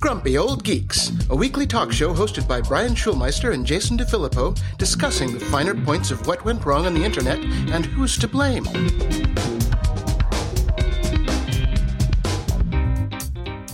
Grumpy 0.00 0.36
Old 0.36 0.62
Geeks, 0.62 1.10
a 1.30 1.36
weekly 1.36 1.66
talk 1.66 1.90
show 1.90 2.12
hosted 2.12 2.46
by 2.46 2.60
Brian 2.60 2.92
Schulmeister 2.92 3.54
and 3.54 3.64
Jason 3.64 3.96
DeFilippo, 3.96 4.58
discussing 4.76 5.32
the 5.32 5.40
finer 5.40 5.74
points 5.74 6.10
of 6.10 6.26
what 6.26 6.44
went 6.44 6.64
wrong 6.66 6.86
on 6.86 6.92
the 6.92 7.02
internet 7.02 7.38
and 7.38 7.86
who's 7.86 8.18
to 8.18 8.28
blame. 8.28 8.64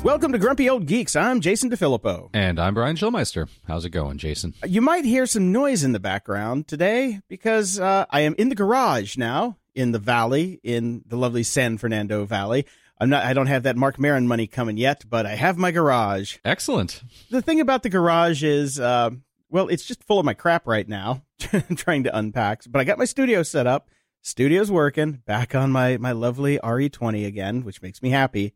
Welcome 0.05 0.33
to 0.33 0.39
Grumpy 0.39 0.69
Old 0.69 0.87
Geeks. 0.87 1.17
I'm 1.17 1.41
Jason 1.41 1.71
DeFilippo. 1.71 2.31
And 2.35 2.61
I'm 2.61 2.75
Brian 2.75 2.97
Schulmeister. 2.97 3.49
How's 3.67 3.85
it 3.85 3.91
going, 3.91 4.19
Jason? 4.19 4.55
You 4.65 4.81
might 4.81 5.05
hear 5.05 5.27
some 5.27 5.51
noise 5.51 5.83
in 5.83 5.93
the 5.93 6.01
background 6.01 6.69
today 6.69 7.21
because 7.29 7.81
uh, 7.81 8.07
I 8.11 8.21
am 8.21 8.35
in 8.39 8.49
the 8.49 8.55
garage 8.55 9.17
now 9.17 9.57
in 9.75 9.93
the 9.93 9.99
valley, 9.99 10.61
in 10.63 11.03
the 11.07 11.17
lovely 11.17 11.43
San 11.43 11.79
Fernando 11.79 12.25
Valley. 12.25 12.67
I'm 12.99 13.11
not. 13.11 13.25
I 13.25 13.33
don't 13.33 13.47
have 13.47 13.65
that 13.65 13.77
Marc 13.77 13.99
Maron 13.99 14.29
money 14.29 14.47
coming 14.47 14.77
yet, 14.77 15.05
but 15.09 15.27
I 15.27 15.35
have 15.35 15.59
my 15.59 15.71
garage. 15.71 16.39
Excellent. 16.45 17.03
The 17.31 17.43
thing 17.43 17.61
about 17.61 17.83
the 17.83 17.89
garage 17.89 18.43
is, 18.45 18.79
uh, 18.79 19.11
well, 19.51 19.69
it's 19.69 19.85
just 19.85 20.05
full 20.05 20.19
of 20.19 20.25
my 20.25 20.35
crap 20.35 20.67
right 20.67 20.89
now. 20.89 21.23
I'm 21.53 21.77
trying 21.77 22.05
to 22.05 22.17
unpack, 22.17 22.63
but 22.69 22.81
I 22.81 22.85
got 22.85 22.99
my 22.99 23.05
studio 23.05 23.43
set 23.43 23.67
up. 23.67 23.89
Studio's 24.23 24.71
working. 24.71 25.23
Back 25.27 25.55
on 25.55 25.73
my 25.73 25.97
my 25.99 26.13
lovely 26.13 26.59
RE20 26.59 27.27
again, 27.27 27.65
which 27.65 27.83
makes 27.83 28.03
me 28.03 28.11
happy 28.11 28.55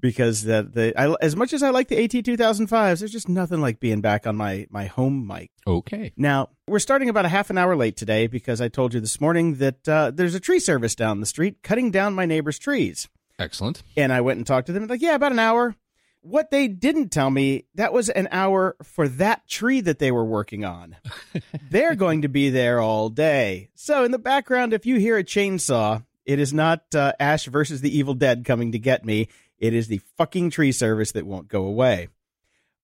because 0.00 0.42
the 0.42 0.68
the 0.70 1.00
I, 1.00 1.14
as 1.20 1.36
much 1.36 1.52
as 1.52 1.62
I 1.62 1.70
like 1.70 1.88
the 1.88 2.02
AT 2.02 2.10
2005s, 2.10 2.98
there's 2.98 3.12
just 3.12 3.28
nothing 3.28 3.60
like 3.60 3.80
being 3.80 4.00
back 4.00 4.26
on 4.26 4.36
my 4.36 4.66
my 4.70 4.86
home 4.86 5.26
mic. 5.26 5.50
Okay. 5.66 6.12
Now 6.16 6.50
we're 6.66 6.78
starting 6.78 7.08
about 7.08 7.24
a 7.24 7.28
half 7.28 7.50
an 7.50 7.58
hour 7.58 7.76
late 7.76 7.96
today 7.96 8.26
because 8.26 8.60
I 8.60 8.68
told 8.68 8.94
you 8.94 9.00
this 9.00 9.20
morning 9.20 9.56
that 9.56 9.88
uh, 9.88 10.10
there's 10.12 10.34
a 10.34 10.40
tree 10.40 10.60
service 10.60 10.94
down 10.94 11.20
the 11.20 11.26
street 11.26 11.62
cutting 11.62 11.90
down 11.90 12.14
my 12.14 12.26
neighbor's 12.26 12.58
trees. 12.58 13.08
Excellent. 13.38 13.82
And 13.96 14.12
I 14.12 14.20
went 14.20 14.38
and 14.38 14.46
talked 14.46 14.66
to 14.66 14.72
them. 14.72 14.86
Like, 14.86 15.02
yeah, 15.02 15.14
about 15.14 15.32
an 15.32 15.38
hour. 15.38 15.74
What 16.20 16.50
they 16.50 16.66
didn't 16.66 17.10
tell 17.10 17.30
me, 17.30 17.66
that 17.76 17.92
was 17.92 18.08
an 18.08 18.28
hour 18.32 18.76
for 18.82 19.08
that 19.08 19.46
tree 19.48 19.80
that 19.82 20.00
they 20.00 20.10
were 20.10 20.24
working 20.24 20.64
on. 20.64 20.96
They're 21.70 21.94
going 21.94 22.22
to 22.22 22.28
be 22.28 22.50
there 22.50 22.80
all 22.80 23.08
day. 23.08 23.70
So, 23.74 24.04
in 24.04 24.10
the 24.10 24.18
background, 24.18 24.72
if 24.72 24.84
you 24.84 24.96
hear 24.98 25.16
a 25.16 25.24
chainsaw, 25.24 26.04
it 26.26 26.40
is 26.40 26.52
not 26.52 26.92
uh, 26.94 27.12
Ash 27.20 27.46
versus 27.46 27.80
the 27.80 27.96
Evil 27.96 28.14
Dead 28.14 28.44
coming 28.44 28.72
to 28.72 28.78
get 28.78 29.04
me. 29.04 29.28
It 29.58 29.74
is 29.74 29.86
the 29.86 30.00
fucking 30.16 30.50
tree 30.50 30.72
service 30.72 31.12
that 31.12 31.24
won't 31.24 31.48
go 31.48 31.64
away. 31.64 32.08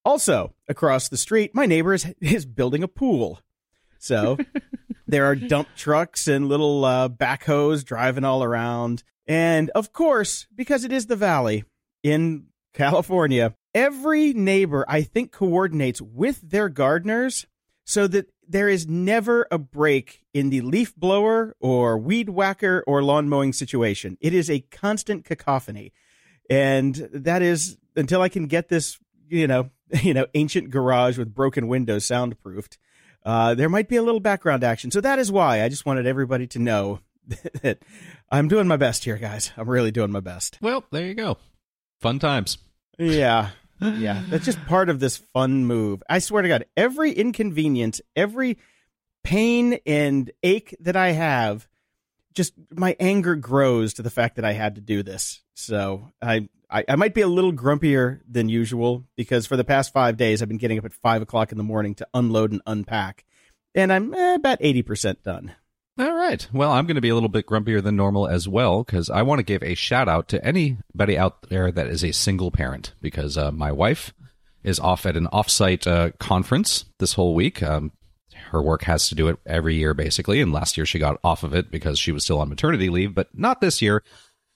Also, 0.05 0.55
across 0.69 1.09
the 1.09 1.17
street, 1.17 1.55
my 1.55 1.67
neighbor 1.67 1.93
is, 1.93 2.07
is 2.21 2.47
building 2.47 2.83
a 2.85 2.89
pool. 2.89 3.41
So, 3.99 4.39
there 5.09 5.27
are 5.27 5.35
dump 5.35 5.69
trucks 5.77 6.29
and 6.29 6.49
little 6.49 6.85
uh, 6.85 7.09
backhoes 7.09 7.85
driving 7.85 8.25
all 8.25 8.45
around. 8.45 9.03
And 9.27 9.71
of 9.71 9.93
course, 9.93 10.47
because 10.55 10.85
it 10.85 10.93
is 10.93 11.07
the 11.07 11.17
valley 11.17 11.65
in 12.03 12.47
California, 12.75 13.55
every 13.75 14.33
neighbor, 14.33 14.85
I 14.89 15.03
think, 15.03 15.33
coordinates 15.33 16.01
with 16.03 16.41
their 16.43 16.69
gardeners 16.69 17.47
so 17.85 18.07
that 18.09 18.31
there 18.47 18.69
is 18.69 18.87
never 18.87 19.47
a 19.51 19.59
break 19.59 20.25
in 20.33 20.51
the 20.51 20.61
leaf 20.61 20.95
blower 20.97 21.55
or 21.61 21.99
weed 21.99 22.29
whacker 22.29 22.85
or 22.87 23.03
lawn 23.03 23.29
mowing 23.29 23.53
situation. 23.53 24.19
It 24.21 24.35
is 24.35 24.51
a 24.51 24.61
constant 24.61 25.25
cacophony. 25.25 25.93
And 26.51 26.95
that 27.13 27.43
is 27.43 27.79
until 27.97 28.21
I 28.21 28.29
can 28.29 28.47
get 28.47 28.69
this, 28.69 28.99
you 29.29 29.47
know, 29.47 29.71
you 30.03 30.15
know, 30.15 30.27
ancient 30.35 30.71
garage 30.71 31.19
with 31.19 31.35
broken 31.35 31.69
windows 31.69 32.05
soundproofed. 32.05 32.79
Uh, 33.25 33.55
there 33.55 33.71
might 33.71 33.89
be 33.89 33.97
a 33.97 34.03
little 34.03 34.21
background 34.21 34.63
action. 34.63 34.91
So 34.91 35.01
that 35.01 35.19
is 35.19 35.33
why 35.33 35.63
I 35.63 35.69
just 35.69 35.87
wanted 35.87 36.07
everybody 36.07 36.47
to 36.49 36.59
know 36.59 37.01
I'm 38.31 38.49
doing 38.49 38.67
my 38.69 38.77
best 38.77 39.05
here, 39.05 39.17
guys. 39.17 39.53
I'm 39.57 39.69
really 39.69 39.91
doing 39.91 40.11
my 40.11 40.21
best. 40.21 40.59
Well, 40.61 40.85
there 40.91 41.07
you 41.07 41.15
go. 41.15 41.39
Fun 42.01 42.19
times. 42.19 42.59
Yeah. 42.99 43.51
Yeah. 43.81 44.23
That's 44.31 44.47
just 44.47 44.65
part 44.67 44.89
of 44.89 45.01
this 45.01 45.19
fun 45.19 45.67
move. 45.67 46.03
I 46.09 46.21
swear 46.21 46.43
to 46.43 46.49
God, 46.49 46.65
every 46.75 47.13
inconvenience, 47.13 48.01
every 48.17 48.57
pain 49.25 49.79
and 49.85 50.31
ache 50.43 50.75
that 50.81 50.97
I 50.97 51.11
have, 51.11 51.69
just 52.35 52.55
my 52.71 52.97
anger 53.01 53.35
grows 53.35 53.95
to 53.95 54.03
the 54.03 54.11
fact 54.11 54.37
that 54.37 54.45
I 54.45 54.53
had 54.53 54.77
to 54.77 54.81
do 54.81 55.03
this. 55.03 55.43
So 55.55 56.13
I, 56.23 56.49
I, 56.71 56.85
I 56.89 56.97
might 56.97 57.15
be 57.15 57.21
a 57.21 57.29
little 57.29 57.53
grumpier 57.53 58.21
than 58.29 58.49
usual 58.49 59.05
because 59.17 59.47
for 59.47 59.57
the 59.57 59.65
past 59.65 59.93
five 59.93 60.17
days 60.17 60.41
I've 60.41 60.49
been 60.49 60.59
getting 60.59 60.79
up 60.79 60.85
at 60.85 60.95
five 60.95 61.23
o'clock 61.23 61.53
in 61.53 61.59
the 61.59 61.65
morning 61.65 61.95
to 61.97 62.07
unload 62.15 62.53
and 62.53 62.63
unpack, 62.67 63.25
and 63.75 63.93
I'm 63.93 64.15
eh, 64.15 64.35
about 64.35 64.59
eighty 64.61 64.83
percent 64.83 65.23
done. 65.23 65.55
All 65.97 66.13
right. 66.13 66.47
Well, 66.53 66.73
I'm 66.73 66.87
going 66.87 66.97
to 66.97 67.01
be 67.01 67.09
a 67.09 67.15
little 67.15 67.29
bit 67.29 67.47
grumpier 67.47 67.81
than 67.81 67.95
normal 67.95 68.27
as 68.27 68.49
well 68.49 68.83
because 68.83 69.11
I 69.11 69.23
want 69.23 69.39
to 69.39 69.45
give 69.45 69.63
a 69.63 69.77
shout 69.77 70.09
out 70.09 70.27
to 70.29 70.45
anybody 70.45 71.17
out 71.17 71.49
there 71.51 71.71
that 71.71 71.87
is 71.87 72.03
a 72.03 72.13
single 72.13 72.51
parent 72.51 72.95
because 73.01 73.39
uh, 73.39 73.53
my 73.53 73.71
wife 73.71 74.13
is 74.65 74.81
off 74.81 75.07
at 75.07 75.17
an 75.17 75.29
offsite 75.33 75.87
uh, 75.87 76.11
conference 76.19 76.87
this 76.99 77.13
whole 77.13 77.35
week. 77.35 77.63
Um, 77.63 77.93
her 78.51 78.61
work 78.61 78.83
has 78.83 79.09
to 79.09 79.15
do 79.15 79.29
it 79.29 79.39
every 79.47 79.77
year, 79.77 79.95
basically. 79.95 80.41
And 80.41 80.53
last 80.53 80.77
year 80.77 80.85
she 80.85 80.99
got 80.99 81.21
off 81.23 81.45
of 81.45 81.55
it 81.55 81.71
because 81.71 81.99
she 81.99 82.11
was 82.11 82.25
still 82.25 82.41
on 82.41 82.49
maternity 82.49 82.89
leave, 82.89 83.15
but 83.15 83.29
not 83.33 83.61
this 83.61 83.81
year. 83.81 84.03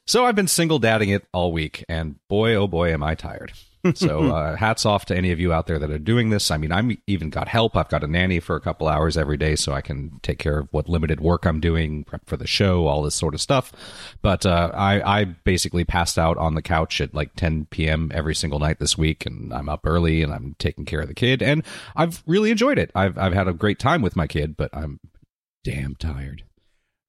So 0.09 0.25
I've 0.25 0.37
been 0.37 0.49
single 0.49 0.79
dadding 0.79 1.11
it 1.11 1.27
all 1.33 1.53
week, 1.53 1.85
and 1.89 2.17
boy, 2.29 2.55
oh 2.55 2.67
boy, 2.67 2.93
am 2.93 3.03
I 3.03 3.15
tired. 3.15 3.53
So 3.95 4.25
uh, 4.35 4.57
hats 4.57 4.85
off 4.87 5.07
to 5.07 5.17
any 5.17 5.33
of 5.33 5.41
you 5.41 5.53
out 5.53 5.67
there 5.67 5.79
that 5.79 5.91
are 5.91 5.99
doing 5.99 6.31
this. 6.31 6.51
I 6.51 6.57
mean, 6.57 6.73
I'm 6.73 6.97
even 7.07 7.31
got 7.31 7.49
help. 7.49 7.77
I've 7.77 7.89
got 7.89 8.05
a 8.05 8.07
nanny 8.07 8.41
for 8.41 8.57
a 8.57 8.61
couple 8.61 8.89
hours 8.89 9.17
every 9.17 9.37
day, 9.37 9.57
so 9.57 9.73
I 9.73 9.81
can 9.81 10.19
take 10.23 10.39
care 10.39 10.59
of 10.59 10.69
what 10.71 10.89
limited 10.89 11.21
work 11.21 11.47
I'm 11.47 11.61
doing, 11.61 12.05
prep 12.05 12.29
for 12.29 12.37
the 12.37 12.47
show, 12.47 12.87
all 12.87 13.03
this 13.03 13.15
sort 13.15 13.35
of 13.35 13.41
stuff. 13.41 13.73
But 14.23 14.47
uh, 14.47 14.71
I, 14.75 15.21
I 15.21 15.25
basically 15.25 15.85
passed 15.85 16.19
out 16.19 16.37
on 16.39 16.55
the 16.55 16.63
couch 16.63 17.01
at 17.01 17.15
like 17.15 17.35
10 17.37 17.67
p.m. 17.71 18.11
every 18.15 18.35
single 18.35 18.59
night 18.59 18.79
this 18.79 18.99
week, 18.99 19.27
and 19.27 19.53
I'm 19.53 19.69
up 19.69 19.87
early 19.87 20.23
and 20.23 20.33
I'm 20.33 20.57
taking 20.59 20.85
care 20.85 21.01
of 21.01 21.09
the 21.09 21.15
kid, 21.15 21.43
and 21.43 21.63
I've 21.97 22.23
really 22.27 22.51
enjoyed 22.51 22.79
it. 22.79 22.91
I've 22.95 23.19
I've 23.19 23.35
had 23.35 23.49
a 23.49 23.53
great 23.53 23.79
time 23.79 24.03
with 24.03 24.17
my 24.17 24.27
kid, 24.27 24.57
but 24.57 24.71
I'm 24.73 25.01
damn 25.65 25.95
tired. 25.95 26.45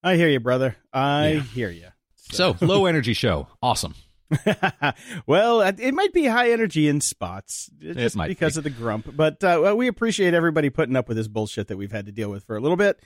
I 0.03 0.16
hear 0.16 0.29
you, 0.29 0.40
brother. 0.40 0.78
I 0.94 1.31
yeah. 1.31 1.41
hear 1.41 1.69
you. 1.69 1.88
So, 2.31 2.56
so 2.56 2.66
low 2.66 2.85
energy 2.85 3.13
show, 3.13 3.47
awesome. 3.62 3.96
well, 5.25 5.62
it 5.62 5.94
might 5.94 6.13
be 6.13 6.25
high 6.25 6.51
energy 6.51 6.88
in 6.88 7.01
spots 7.01 7.69
just 7.79 8.17
because 8.17 8.56
be. 8.56 8.59
of 8.59 8.63
the 8.63 8.69
grump, 8.69 9.16
but 9.16 9.44
uh, 9.44 9.73
we 9.75 9.88
appreciate 9.88 10.34
everybody 10.34 10.69
putting 10.69 10.95
up 10.95 11.07
with 11.07 11.17
this 11.17 11.28
bullshit 11.28 11.67
that 11.67 11.78
we've 11.78 11.91
had 11.91 12.06
to 12.06 12.12
deal 12.12 12.29
with 12.29 12.44
for 12.44 12.56
a 12.56 12.59
little 12.59 12.78
bit. 12.78 13.00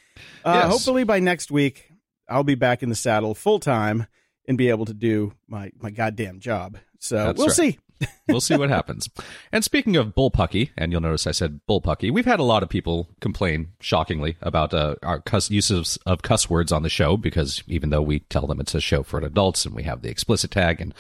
Uh, 0.44 0.62
yes. 0.64 0.72
Hopefully, 0.72 1.04
by 1.04 1.20
next 1.20 1.52
week, 1.52 1.90
I'll 2.28 2.44
be 2.44 2.56
back 2.56 2.84
in 2.84 2.90
the 2.90 2.96
saddle 2.96 3.36
full 3.36 3.60
time 3.60 4.08
and 4.48 4.58
be 4.58 4.70
able 4.70 4.86
to 4.86 4.94
do 4.94 5.34
my 5.48 5.72
my 5.80 5.90
goddamn 5.90 6.40
job. 6.40 6.78
So 7.00 7.16
That's 7.18 7.38
we'll 7.38 7.48
right. 7.48 7.56
see 7.56 7.80
we'll 8.28 8.42
see 8.42 8.58
what 8.58 8.70
happens. 8.70 9.10
And 9.52 9.64
speaking 9.64 9.96
of 9.96 10.16
bullpucky, 10.16 10.70
and 10.78 10.92
you'll 10.92 11.02
notice 11.02 11.28
I 11.28 11.32
said 11.32 11.62
bullpucky, 11.70 12.12
we've 12.12 12.26
had 12.26 12.40
a 12.40 12.44
lot 12.44 12.64
of 12.64 12.70
people 12.70 13.10
complain, 13.20 13.70
shockingly, 13.80 14.38
about 14.42 14.74
uh, 14.74 14.96
our 15.04 15.20
cuss 15.20 15.50
uses 15.50 15.98
of 16.06 16.22
cuss 16.22 16.50
words 16.50 16.72
on 16.72 16.84
the 16.84 16.90
show 16.90 17.18
because 17.18 17.64
even 17.68 17.90
though 17.90 18.02
we 18.02 18.20
tell 18.20 18.48
them 18.48 18.60
it's 18.60 18.76
a 18.76 18.82
show 18.82 19.04
for 19.04 19.20
adults 19.20 19.66
and 19.66 19.76
we 19.76 19.84
have 19.84 20.02
the 20.02 20.10
explicit 20.10 20.52
tag 20.52 20.82
and 20.82 20.94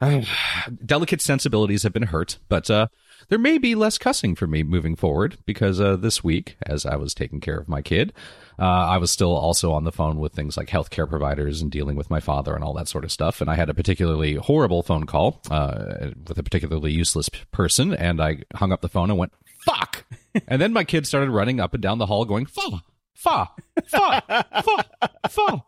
uh, 0.00 0.22
delicate 0.84 1.20
sensibilities 1.20 1.82
have 1.82 1.92
been 1.92 2.04
hurt, 2.04 2.38
but 2.48 2.70
uh, 2.70 2.86
there 3.28 3.38
may 3.38 3.58
be 3.58 3.74
less 3.74 3.98
cussing 3.98 4.34
for 4.34 4.46
me 4.46 4.62
moving 4.62 4.96
forward 4.96 5.38
because 5.46 5.80
uh, 5.80 5.96
this 5.96 6.24
week, 6.24 6.56
as 6.64 6.86
I 6.86 6.96
was 6.96 7.14
taking 7.14 7.40
care 7.40 7.58
of 7.58 7.68
my 7.68 7.82
kid, 7.82 8.12
uh, 8.58 8.64
I 8.64 8.98
was 8.98 9.10
still 9.10 9.34
also 9.34 9.72
on 9.72 9.84
the 9.84 9.92
phone 9.92 10.18
with 10.18 10.32
things 10.32 10.56
like 10.56 10.68
healthcare 10.68 11.08
providers 11.08 11.62
and 11.62 11.70
dealing 11.70 11.96
with 11.96 12.10
my 12.10 12.20
father 12.20 12.54
and 12.54 12.62
all 12.62 12.74
that 12.74 12.88
sort 12.88 13.04
of 13.04 13.12
stuff. 13.12 13.40
And 13.40 13.50
I 13.50 13.54
had 13.54 13.70
a 13.70 13.74
particularly 13.74 14.34
horrible 14.34 14.82
phone 14.82 15.06
call 15.06 15.40
uh, 15.50 16.10
with 16.28 16.38
a 16.38 16.42
particularly 16.42 16.92
useless 16.92 17.28
person, 17.52 17.94
and 17.94 18.20
I 18.20 18.42
hung 18.54 18.72
up 18.72 18.82
the 18.82 18.88
phone 18.88 19.10
and 19.10 19.18
went, 19.18 19.32
fuck. 19.64 20.04
and 20.48 20.60
then 20.60 20.72
my 20.72 20.84
kid 20.84 21.06
started 21.06 21.30
running 21.30 21.60
up 21.60 21.74
and 21.74 21.82
down 21.82 21.98
the 21.98 22.06
hall 22.06 22.24
going, 22.24 22.46
fa, 22.46 22.82
fa, 23.14 23.50
fa, 23.86 24.44
fa, 24.62 25.10
fa. 25.28 25.64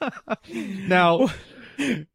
now, 0.52 1.28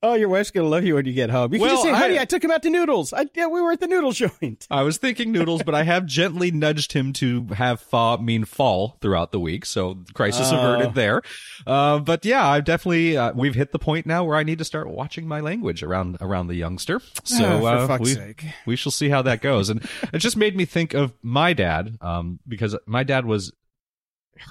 oh, 0.03 0.13
your 0.13 0.29
wife's 0.29 0.51
gonna 0.51 0.67
love 0.67 0.83
you 0.83 0.95
when 0.95 1.05
you 1.05 1.13
get 1.13 1.29
home. 1.29 1.53
You 1.53 1.59
can 1.59 1.69
just 1.69 1.83
say, 1.83 1.91
"Honey, 1.91 2.17
I, 2.17 2.23
I, 2.23 2.25
took 2.25 2.43
him 2.43 2.51
out 2.51 2.63
to 2.63 2.69
Noodles. 2.69 3.13
I, 3.13 3.25
yeah, 3.35 3.47
we 3.47 3.61
were 3.61 3.71
at 3.71 3.79
the 3.79 3.87
noodle 3.87 4.11
joint." 4.11 4.67
I 4.69 4.83
was 4.83 4.97
thinking 4.97 5.31
Noodles, 5.31 5.63
but 5.63 5.75
I 5.75 5.83
have 5.83 6.05
gently 6.05 6.51
nudged 6.51 6.93
him 6.93 7.13
to 7.13 7.47
have 7.47 7.79
fa 7.79 8.17
mean 8.21 8.45
fall 8.45 8.97
throughout 9.01 9.31
the 9.31 9.39
week, 9.39 9.65
so 9.65 10.03
crisis 10.13 10.51
uh, 10.51 10.57
averted 10.57 10.93
there. 10.93 11.21
Uh, 11.65 11.99
but 11.99 12.25
yeah, 12.25 12.47
I've 12.47 12.65
definitely 12.65 13.17
uh, 13.17 13.33
we've 13.33 13.55
hit 13.55 13.71
the 13.71 13.79
point 13.79 14.05
now 14.05 14.23
where 14.23 14.37
I 14.37 14.43
need 14.43 14.59
to 14.59 14.65
start 14.65 14.89
watching 14.89 15.27
my 15.27 15.39
language 15.39 15.83
around 15.83 16.17
around 16.21 16.47
the 16.47 16.55
youngster. 16.55 17.01
So 17.23 17.45
oh, 17.45 17.65
uh, 17.65 17.97
we 17.99 18.13
sake. 18.13 18.45
we 18.65 18.75
shall 18.75 18.91
see 18.91 19.09
how 19.09 19.21
that 19.23 19.41
goes. 19.41 19.69
And 19.69 19.87
it 20.13 20.19
just 20.19 20.37
made 20.37 20.55
me 20.55 20.65
think 20.65 20.93
of 20.93 21.13
my 21.21 21.53
dad, 21.53 21.97
um, 22.01 22.39
because 22.47 22.77
my 22.85 23.03
dad 23.03 23.25
was 23.25 23.51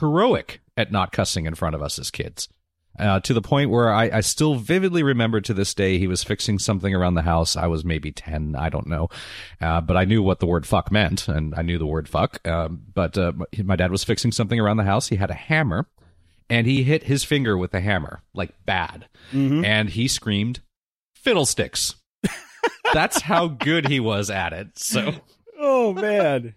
heroic 0.00 0.60
at 0.76 0.90
not 0.90 1.12
cussing 1.12 1.46
in 1.46 1.54
front 1.54 1.74
of 1.74 1.82
us 1.82 1.98
as 1.98 2.10
kids 2.10 2.48
uh, 2.98 3.20
to 3.20 3.34
the 3.34 3.42
point 3.42 3.70
where 3.70 3.92
I, 3.92 4.04
I 4.04 4.20
still 4.20 4.54
vividly 4.54 5.02
remember 5.02 5.40
to 5.40 5.54
this 5.54 5.74
day 5.74 5.98
he 5.98 6.06
was 6.06 6.22
fixing 6.22 6.58
something 6.58 6.94
around 6.94 7.14
the 7.14 7.22
house. 7.22 7.56
I 7.56 7.66
was 7.66 7.84
maybe 7.84 8.12
10, 8.12 8.54
I 8.56 8.68
don't 8.68 8.86
know. 8.86 9.08
Uh, 9.60 9.80
but 9.80 9.96
I 9.96 10.04
knew 10.04 10.22
what 10.22 10.40
the 10.40 10.46
word 10.46 10.66
fuck 10.66 10.92
meant, 10.92 11.28
and 11.28 11.54
I 11.54 11.62
knew 11.62 11.78
the 11.78 11.86
word 11.86 12.08
fuck. 12.08 12.46
Um, 12.46 12.82
but 12.92 13.18
uh, 13.18 13.32
my 13.62 13.76
dad 13.76 13.90
was 13.90 14.04
fixing 14.04 14.32
something 14.32 14.60
around 14.60 14.76
the 14.76 14.84
house. 14.84 15.08
He 15.08 15.16
had 15.16 15.30
a 15.30 15.34
hammer, 15.34 15.88
and 16.48 16.66
he 16.66 16.82
hit 16.84 17.04
his 17.04 17.24
finger 17.24 17.58
with 17.58 17.72
the 17.72 17.80
hammer, 17.80 18.22
like 18.34 18.54
bad. 18.64 19.08
Mm-hmm. 19.32 19.64
And 19.64 19.90
he 19.90 20.08
screamed, 20.08 20.60
fiddlesticks. 21.14 21.96
That's 22.92 23.22
how 23.22 23.48
good 23.48 23.88
he 23.88 24.00
was 24.00 24.30
at 24.30 24.52
it. 24.52 24.78
So, 24.78 25.14
Oh 25.58 25.92
man. 25.92 26.54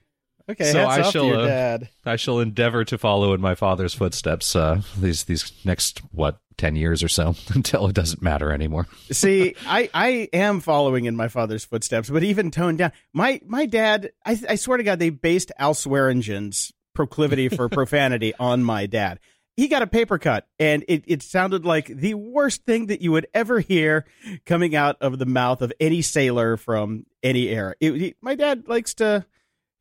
Okay, 0.50 0.72
So 0.72 0.86
I 0.86 1.02
shall, 1.02 1.40
uh. 1.40 1.80
I 2.06 2.16
shall 2.16 2.40
endeavor 2.40 2.86
to 2.86 2.98
follow 2.98 3.34
in 3.34 3.42
my 3.42 3.54
father's 3.56 3.94
footsteps 3.94 4.56
uh, 4.56 4.82
these 4.98 5.26
these 5.26 5.52
next 5.66 6.00
what 6.14 6.40
ten 6.58 6.76
years 6.76 7.04
or 7.04 7.10
so 7.10 7.36
until 7.54 7.88
it 7.88 7.94
doesn't 7.94 8.22
matter 8.22 8.52
anymore. 8.52 8.88
See, 9.12 9.56
I, 9.68 9.90
I 9.94 10.08
am 10.34 10.62
following 10.62 11.06
in 11.06 11.16
my 11.16 11.28
father's 11.28 11.66
footsteps, 11.66 12.10
but 12.10 12.24
even 12.24 12.52
toned 12.52 12.78
down. 12.78 12.92
My 13.14 13.42
my 13.46 13.66
dad, 13.66 14.12
I, 14.26 14.40
I 14.50 14.56
swear 14.56 14.78
to 14.78 14.84
God, 14.84 15.00
they 15.00 15.10
based 15.10 15.52
Al 15.60 15.74
Swearengen's 15.74 16.72
proclivity 16.94 17.50
for 17.50 17.68
profanity 17.70 18.34
on 18.40 18.64
my 18.64 18.86
dad. 18.86 19.20
He 19.58 19.68
got 19.68 19.82
a 19.82 19.88
paper 19.88 20.20
cut, 20.20 20.48
and 20.60 20.86
it, 20.88 21.04
it 21.08 21.24
sounded 21.24 21.66
like 21.66 21.88
the 21.88 22.14
worst 22.14 22.64
thing 22.64 22.86
that 22.88 23.02
you 23.02 23.12
would 23.12 23.26
ever 23.34 23.60
hear 23.60 24.06
coming 24.46 24.76
out 24.76 24.98
of 25.02 25.18
the 25.18 25.26
mouth 25.26 25.64
of 25.64 25.74
any 25.80 26.04
sailor 26.04 26.58
from 26.58 27.08
any 27.24 27.50
era. 27.50 27.74
It, 27.80 27.94
he, 27.96 28.16
my 28.22 28.36
dad 28.36 28.68
likes 28.68 28.94
to 28.96 29.26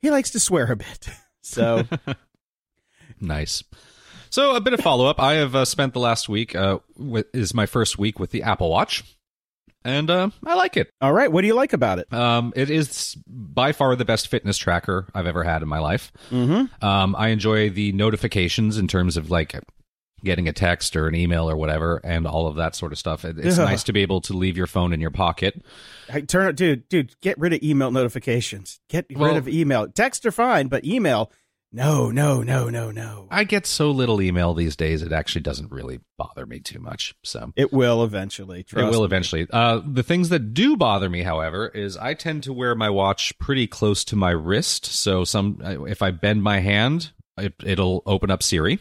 he 0.07 0.11
likes 0.13 0.31
to 0.31 0.39
swear 0.39 0.71
a 0.71 0.77
bit, 0.77 1.09
so 1.43 1.83
Nice. 3.21 3.65
So 4.31 4.55
a 4.55 4.61
bit 4.61 4.73
of 4.73 4.81
follow 4.81 5.07
up. 5.07 5.19
I 5.21 5.35
have 5.35 5.57
uh, 5.57 5.65
spent 5.65 5.95
the 5.95 5.99
last 5.99 6.29
week 6.29 6.55
uh, 6.55 6.79
with, 6.97 7.27
is 7.35 7.55
my 7.55 7.67
first 7.67 7.99
week 7.99 8.21
with 8.21 8.31
the 8.31 8.45
Apple 8.45 8.71
Watch, 8.71 9.03
and 9.85 10.09
uh, 10.09 10.31
I 10.45 10.55
like 10.55 10.77
it. 10.77 10.91
all 11.01 11.13
right. 11.13 11.33
What 11.33 11.41
do 11.41 11.49
you 11.49 11.55
like 11.55 11.73
about 11.73 11.99
it? 11.99 12.13
Um, 12.13 12.53
it 12.55 12.71
is 12.71 13.17
by 13.27 13.73
far 13.73 13.97
the 13.97 14.05
best 14.05 14.29
fitness 14.29 14.57
tracker 14.57 15.09
I've 15.13 15.27
ever 15.27 15.43
had 15.43 15.63
in 15.63 15.69
my 15.69 15.81
life. 15.81 16.13
Mm-hmm. 16.31 16.85
Um, 16.85 17.17
I 17.17 17.29
enjoy 17.29 17.71
the 17.71 17.91
notifications 17.93 18.79
in 18.79 18.87
terms 18.87 19.17
of 19.17 19.29
like 19.29 19.59
getting 20.25 20.49
a 20.49 20.53
text 20.53 20.97
or 20.97 21.07
an 21.07 21.15
email 21.15 21.49
or 21.49 21.57
whatever, 21.57 22.01
and 22.03 22.27
all 22.27 22.47
of 22.47 22.57
that 22.57 22.75
sort 22.75 22.93
of 22.93 22.99
stuff. 22.99 23.25
It- 23.25 23.39
It's 23.39 23.59
Yeah. 23.59 23.65
nice 23.65 23.85
to 23.85 23.93
be 23.93 24.01
able 24.03 24.21
to 24.23 24.33
leave 24.33 24.57
your 24.57 24.67
phone 24.67 24.93
in 24.93 25.01
your 25.01 25.11
pocket. 25.11 25.63
Hey, 26.09 26.23
turn 26.23 26.55
dude, 26.55 26.89
dude, 26.89 27.15
get 27.21 27.39
rid 27.39 27.53
of 27.53 27.63
email 27.63 27.91
notifications. 27.91 28.81
Get 28.89 29.07
Well- 29.15 29.29
rid 29.31 29.37
of 29.39 29.49
email. 29.49 29.87
Text 29.89 30.25
are 30.27 30.33
fine, 30.33 30.69
but 30.69 30.85
email, 30.85 31.31
no, 31.73 32.11
no, 32.11 32.43
no, 32.43 32.71
no, 32.71 32.91
no. 32.91 33.29
I 33.31 33.45
get 33.45 33.67
so 33.67 33.91
little 33.91 34.23
email 34.23 34.55
these 34.55 34.75
days; 34.77 35.03
it 35.03 35.13
actually 35.13 35.43
doesn't 35.43 35.71
really 35.71 36.01
bother 36.17 36.47
me 36.47 36.61
too 36.61 36.79
much. 36.79 37.15
So 37.23 37.53
It 37.55 37.73
will 37.73 38.03
eventually. 38.03 38.61
it 38.61 38.73
will 38.75 39.01
me. 39.01 39.05
eventually. 39.05 39.47
Uh, 39.53 39.81
the 39.87 40.03
things 40.03 40.31
that 40.31 40.55
do 40.55 40.77
bother 40.77 41.11
me, 41.11 41.23
however, 41.23 41.69
is 41.69 41.97
I 41.97 42.15
tend 42.15 42.43
to 42.45 42.53
wear 42.53 42.75
my 42.75 42.89
watch 42.89 43.39
pretty 43.39 43.67
close 43.67 44.05
to 44.05 44.17
my 44.17 44.31
wrist. 44.31 44.87
So 44.87 45.25
some, 45.25 45.59
if 45.87 46.01
I 46.03 46.11
bend 46.13 46.43
my 46.43 46.61
hand, 46.61 47.11
it, 47.37 47.53
it'll 47.63 48.03
open 48.07 48.31
up 48.31 48.43
Siri. 48.43 48.79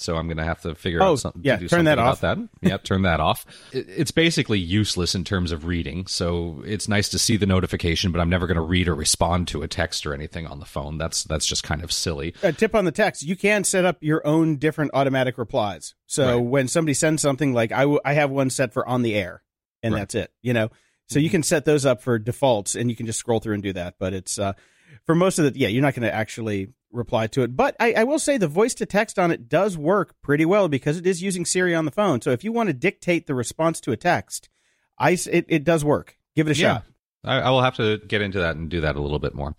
So 0.00 0.16
I'm 0.16 0.26
going 0.26 0.38
to 0.38 0.44
have 0.44 0.60
to 0.62 0.74
figure 0.74 1.02
Oh, 1.02 1.12
out 1.12 1.18
something. 1.20 1.42
yeah, 1.44 1.56
to 1.56 1.60
do 1.62 1.68
turn 1.68 1.84
that 1.84 1.98
off. 1.98 2.20
About 2.20 2.50
that. 2.62 2.68
Yep, 2.68 2.84
turn 2.84 3.02
that 3.02 3.20
off. 3.20 3.44
It, 3.72 3.86
it's 3.88 4.10
basically 4.10 4.58
useless 4.58 5.14
in 5.14 5.22
terms 5.24 5.52
of 5.52 5.64
reading. 5.66 6.06
So 6.06 6.62
it's 6.66 6.88
nice 6.88 7.08
to 7.10 7.18
see 7.18 7.36
the 7.36 7.46
notification, 7.46 8.10
but 8.10 8.20
I'm 8.20 8.30
never 8.30 8.46
going 8.46 8.56
to 8.56 8.62
read 8.62 8.88
or 8.88 8.94
respond 8.94 9.46
to 9.48 9.62
a 9.62 9.68
text 9.68 10.06
or 10.06 10.14
anything 10.14 10.46
on 10.46 10.58
the 10.58 10.66
phone. 10.66 10.98
That's 10.98 11.24
that's 11.24 11.46
just 11.46 11.62
kind 11.62 11.82
of 11.84 11.92
silly. 11.92 12.34
A 12.42 12.52
tip 12.52 12.74
on 12.74 12.84
the 12.86 12.92
text: 12.92 13.22
you 13.22 13.36
can 13.36 13.62
set 13.64 13.84
up 13.84 13.98
your 14.00 14.26
own 14.26 14.56
different 14.56 14.90
automatic 14.94 15.36
replies. 15.38 15.94
So 16.06 16.36
Right. 16.38 16.44
when 16.44 16.68
somebody 16.68 16.94
sends 16.94 17.22
something, 17.22 17.52
like 17.52 17.70
I, 17.70 17.80
w- 17.82 18.00
I 18.04 18.14
have 18.14 18.30
one 18.30 18.50
set 18.50 18.72
for 18.72 18.86
on 18.88 19.02
the 19.02 19.14
air, 19.14 19.42
and 19.82 19.92
Right. 19.92 19.98
Mm-hmm. 19.98 20.02
that's 20.02 20.14
it. 20.16 20.32
You 20.42 20.52
know, 20.54 20.70
so 21.08 21.18
you 21.18 21.30
can 21.30 21.42
set 21.42 21.64
those 21.64 21.84
up 21.86 22.02
for 22.02 22.18
defaults, 22.18 22.74
and 22.74 22.88
you 22.90 22.96
can 22.96 23.06
just 23.06 23.18
scroll 23.18 23.38
through 23.40 23.54
and 23.54 23.62
do 23.62 23.72
that. 23.74 23.94
But 24.00 24.14
it's 24.14 24.38
uh, 24.38 24.54
for 25.06 25.14
most 25.14 25.38
of 25.38 25.52
the 25.52 25.58
yeah, 25.60 25.68
you're 25.68 25.82
not 25.82 25.94
going 25.94 26.08
to 26.08 26.14
actually 26.14 26.68
reply 26.92 27.26
to 27.28 27.42
it. 27.42 27.56
But 27.56 27.76
I, 27.80 27.92
I 27.92 28.04
will 28.04 28.18
say 28.18 28.36
the 28.36 28.48
voice 28.48 28.74
to 28.74 28.86
text 28.86 29.18
on 29.18 29.30
it 29.30 29.48
does 29.48 29.76
work 29.78 30.14
pretty 30.22 30.44
well 30.44 30.68
because 30.68 30.98
it 30.98 31.06
is 31.06 31.22
using 31.22 31.44
Siri 31.44 31.74
on 31.74 31.84
the 31.84 31.90
phone. 31.90 32.20
So 32.20 32.30
if 32.30 32.42
you 32.44 32.52
want 32.52 32.68
to 32.68 32.72
dictate 32.72 33.26
the 33.26 33.34
response 33.34 33.80
to 33.82 33.92
a 33.92 33.96
text, 33.96 34.48
I 34.98 35.10
it, 35.30 35.46
it 35.48 35.64
does 35.64 35.84
work. 35.84 36.16
Give 36.36 36.48
it 36.48 36.56
a 36.56 36.60
Yeah. 36.60 36.74
shot. 36.74 36.84
I, 37.22 37.36
I 37.40 37.50
will 37.50 37.60
have 37.60 37.76
to 37.76 37.98
get 38.08 38.22
into 38.22 38.38
that 38.38 38.56
and 38.56 38.70
do 38.70 38.80
that 38.80 38.96
a 38.96 39.00
little 39.02 39.18
bit 39.18 39.34
more. 39.34 39.54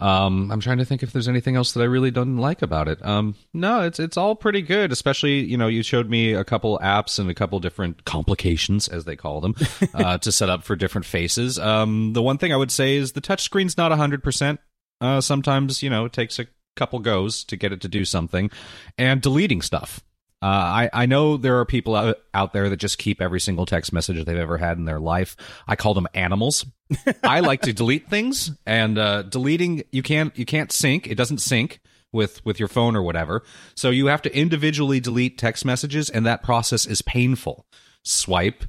Um, 0.00 0.50
I'm 0.52 0.60
trying 0.60 0.76
to 0.78 0.84
think 0.84 1.02
if 1.02 1.14
there's 1.14 1.28
anything 1.28 1.56
else 1.56 1.72
that 1.72 1.80
I 1.80 1.84
really 1.86 2.10
don't 2.10 2.36
like 2.36 2.60
about 2.60 2.88
it. 2.88 3.02
Um, 3.02 3.36
no, 3.54 3.80
it's 3.84 3.98
it's 3.98 4.18
all 4.18 4.34
pretty 4.36 4.60
good. 4.60 4.92
Especially, 4.92 5.40
you 5.40 5.56
know, 5.56 5.66
you 5.66 5.82
showed 5.82 6.10
me 6.10 6.34
a 6.34 6.44
couple 6.44 6.78
apps 6.80 7.18
and 7.18 7.30
a 7.30 7.34
couple 7.34 7.58
different 7.58 8.04
complications, 8.04 8.86
as 8.86 9.06
they 9.06 9.16
call 9.16 9.40
them, 9.40 9.54
uh, 9.94 10.18
to 10.18 10.30
set 10.30 10.50
up 10.50 10.62
for 10.62 10.76
different 10.76 11.06
faces. 11.06 11.58
Um, 11.58 12.12
the 12.12 12.20
one 12.22 12.36
thing 12.36 12.52
I 12.52 12.56
would 12.56 12.70
say 12.70 12.96
is 12.96 13.12
the 13.12 13.22
touchscreen's 13.22 13.78
not 13.78 13.90
100. 13.92 14.22
percent 14.22 14.60
uh, 15.00 15.22
Sometimes, 15.22 15.82
you 15.82 15.88
know, 15.88 16.04
it 16.04 16.12
takes 16.12 16.38
a 16.38 16.46
couple 16.76 16.98
goes 17.00 17.42
to 17.44 17.56
get 17.56 17.72
it 17.72 17.80
to 17.82 17.88
do 17.88 18.04
something, 18.04 18.50
and 18.96 19.20
deleting 19.20 19.62
stuff. 19.62 20.00
Uh, 20.42 20.46
I, 20.46 20.90
I 20.92 21.06
know 21.06 21.38
there 21.38 21.58
are 21.60 21.64
people 21.64 21.96
out, 21.96 22.18
out 22.34 22.52
there 22.52 22.68
that 22.68 22.76
just 22.76 22.98
keep 22.98 23.22
every 23.22 23.40
single 23.40 23.64
text 23.64 23.90
message 23.92 24.22
they've 24.24 24.36
ever 24.36 24.58
had 24.58 24.76
in 24.76 24.84
their 24.84 25.00
life. 25.00 25.34
I 25.66 25.76
call 25.76 25.94
them 25.94 26.06
animals. 26.12 26.66
I 27.24 27.40
like 27.40 27.62
to 27.62 27.72
delete 27.72 28.08
things, 28.10 28.52
and 28.66 28.98
uh, 28.98 29.22
deleting 29.22 29.82
you 29.92 30.02
can't 30.02 30.36
you 30.38 30.44
can't 30.44 30.70
sync. 30.70 31.06
It 31.06 31.14
doesn't 31.16 31.38
sync 31.38 31.80
with 32.12 32.44
with 32.44 32.58
your 32.60 32.68
phone 32.68 32.94
or 32.94 33.02
whatever. 33.02 33.42
So 33.74 33.88
you 33.90 34.06
have 34.06 34.22
to 34.22 34.36
individually 34.36 35.00
delete 35.00 35.38
text 35.38 35.64
messages, 35.64 36.10
and 36.10 36.26
that 36.26 36.42
process 36.42 36.86
is 36.86 37.00
painful. 37.02 37.66
Swipe, 38.04 38.64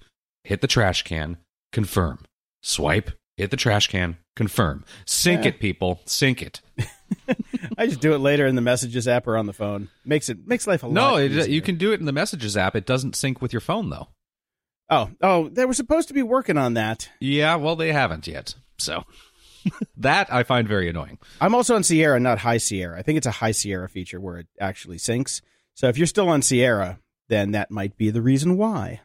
hit 0.45 0.61
the 0.61 0.67
trash 0.67 1.03
can, 1.03 1.37
confirm. 1.73 2.19
Swipe, 2.63 3.11
hit 3.35 3.51
the 3.51 3.57
trash 3.57 3.87
can, 3.87 4.17
confirm. 4.37 4.83
Sync 5.05 5.43
Yeah. 5.43 5.49
it, 5.49 5.59
people. 5.59 5.99
Sync 6.05 6.41
it. 6.41 6.61
I 7.77 7.87
just 7.87 7.99
do 8.01 8.13
it 8.13 8.19
later 8.19 8.45
in 8.47 8.55
the 8.55 8.61
messages 8.61 9.07
app 9.07 9.27
or 9.27 9.37
on 9.37 9.45
the 9.45 9.53
phone. 9.53 9.89
Makes 10.05 10.29
it 10.29 10.47
makes 10.47 10.67
life 10.67 10.83
a 10.83 10.87
No, 10.87 11.11
lot 11.13 11.21
it, 11.21 11.31
uh, 11.31 11.35
easier. 11.41 11.53
you 11.53 11.61
can 11.61 11.77
do 11.77 11.91
it 11.91 11.99
in 11.99 12.05
the 12.05 12.11
messages 12.11 12.55
app. 12.57 12.75
It 12.75 12.85
doesn't 12.85 13.15
sync 13.15 13.41
with 13.41 13.53
your 13.53 13.59
phone 13.61 13.89
though. 13.89 14.07
Oh, 14.89 15.09
oh, 15.21 15.49
they 15.49 15.65
were 15.65 15.73
supposed 15.73 16.07
to 16.07 16.13
be 16.13 16.23
working 16.23 16.57
on 16.57 16.73
that. 16.75 17.09
Yeah, 17.19 17.55
well, 17.55 17.75
they 17.75 17.91
haven't 17.91 18.25
yet. 18.27 18.55
So 18.77 19.03
that 19.97 20.31
I 20.33 20.43
find 20.43 20.67
very 20.67 20.89
annoying. 20.89 21.17
I'm 21.41 21.53
also 21.55 21.75
on 21.75 21.83
Sierra, 21.83 22.19
not 22.19 22.39
High 22.39 22.57
Sierra. 22.57 22.97
I 22.97 23.01
think 23.01 23.17
it's 23.17 23.27
a 23.27 23.31
High 23.31 23.51
Sierra 23.51 23.89
feature 23.89 24.19
where 24.19 24.37
it 24.37 24.47
actually 24.59 24.97
syncs. 24.97 25.41
So 25.75 25.87
if 25.89 25.97
you're 25.97 26.07
still 26.07 26.29
on 26.29 26.41
Sierra, 26.41 26.99
then 27.29 27.51
that 27.51 27.69
might 27.69 27.97
be 27.97 28.09
the 28.09 28.21
reason 28.21 28.57
why. 28.57 29.01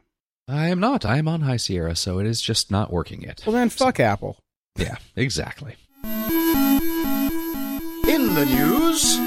I 0.49 0.69
am 0.69 0.81
not. 0.81 1.05
I 1.05 1.19
am 1.19 1.29
on 1.29 1.41
High 1.43 1.57
Sierra, 1.57 1.97
so 1.97 2.19
it 2.19 2.27
is 2.27 2.41
just 2.41 2.71
not 2.71 2.93
working 2.93 3.23
yet. 3.23 3.43
Well, 3.47 3.55
then 3.55 3.69
fuck 3.69 3.99
Apple. 4.01 4.39
Yeah, 4.77 4.97
exactly. 5.17 5.75
In 8.33 8.39
the 8.39 8.47
news, 8.47 9.19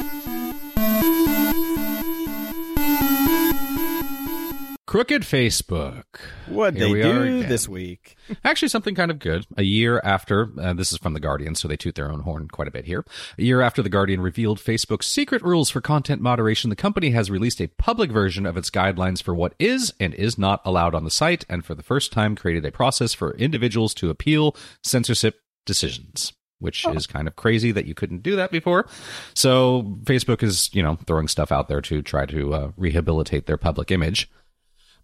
Crooked 4.88 5.22
Facebook. 5.22 6.06
What 6.48 6.74
Here 6.74 6.88
they 6.88 6.92
we 6.92 7.02
do 7.04 7.22
again. 7.22 7.48
this 7.48 7.69
week? 7.69 8.18
Actually, 8.44 8.69
something 8.69 8.96
kind 8.96 9.12
of 9.12 9.19
good. 9.19 9.46
A 9.57 9.62
year 9.62 10.02
after, 10.04 10.50
uh, 10.60 10.74
this 10.74 10.91
is 10.91 10.98
from 10.98 11.13
The 11.13 11.20
Guardian, 11.20 11.53
so 11.53 11.68
they 11.68 11.77
toot 11.77 11.94
their 11.94 12.12
own 12.12 12.22
horn 12.22 12.48
quite 12.48 12.68
a 12.68 12.72
bit 12.72 12.86
here. 12.86 13.06
A 13.38 13.44
year 13.44 13.62
after 13.62 13.84
The 13.84 13.89
Guardian 13.89 14.22
revealed 14.22 14.58
Facebook's 14.58 15.06
secret 15.06 15.44
rules 15.44 15.70
for 15.70 15.82
content 15.82 16.20
moderation, 16.20 16.72
the 16.72 16.75
company 16.75 17.12
has 17.12 17.30
released 17.30 17.62
a 17.62 17.68
public 17.68 18.10
version 18.10 18.48
of 18.48 18.58
its 18.58 18.72
guidelines 18.72 19.22
for 19.22 19.36
what 19.36 19.53
is 19.60 19.94
and 20.00 20.15
is 20.15 20.39
not 20.39 20.62
allowed 20.65 20.96
on 20.96 21.03
the 21.03 21.12
site, 21.12 21.46
and 21.48 21.63
for 21.63 21.75
the 21.75 21.84
first 21.84 22.12
time 22.12 22.36
created 22.36 22.65
a 22.65 22.72
process 22.72 23.13
for 23.13 23.36
individuals 23.36 23.94
to 23.94 24.10
appeal 24.10 24.56
censorship 24.82 25.41
decisions. 25.63 26.34
Which 26.60 26.86
is 26.88 27.06
kind 27.06 27.28
of 27.28 27.36
crazy 27.36 27.72
that 27.74 27.86
you 27.86 27.94
couldn't 27.94 28.24
do 28.24 28.38
that 28.38 28.50
before. 28.50 28.88
So 29.34 29.98
Facebook 30.04 30.42
is, 30.42 30.74
you 30.74 30.82
know, 30.82 30.98
throwing 31.06 31.28
stuff 31.28 31.52
out 31.52 31.68
there 31.68 31.82
to 31.82 32.02
try 32.02 32.26
to 32.28 32.54
uh, 32.54 32.72
rehabilitate 32.78 33.46
their 33.46 33.58
public 33.58 33.92
image. 33.92 34.30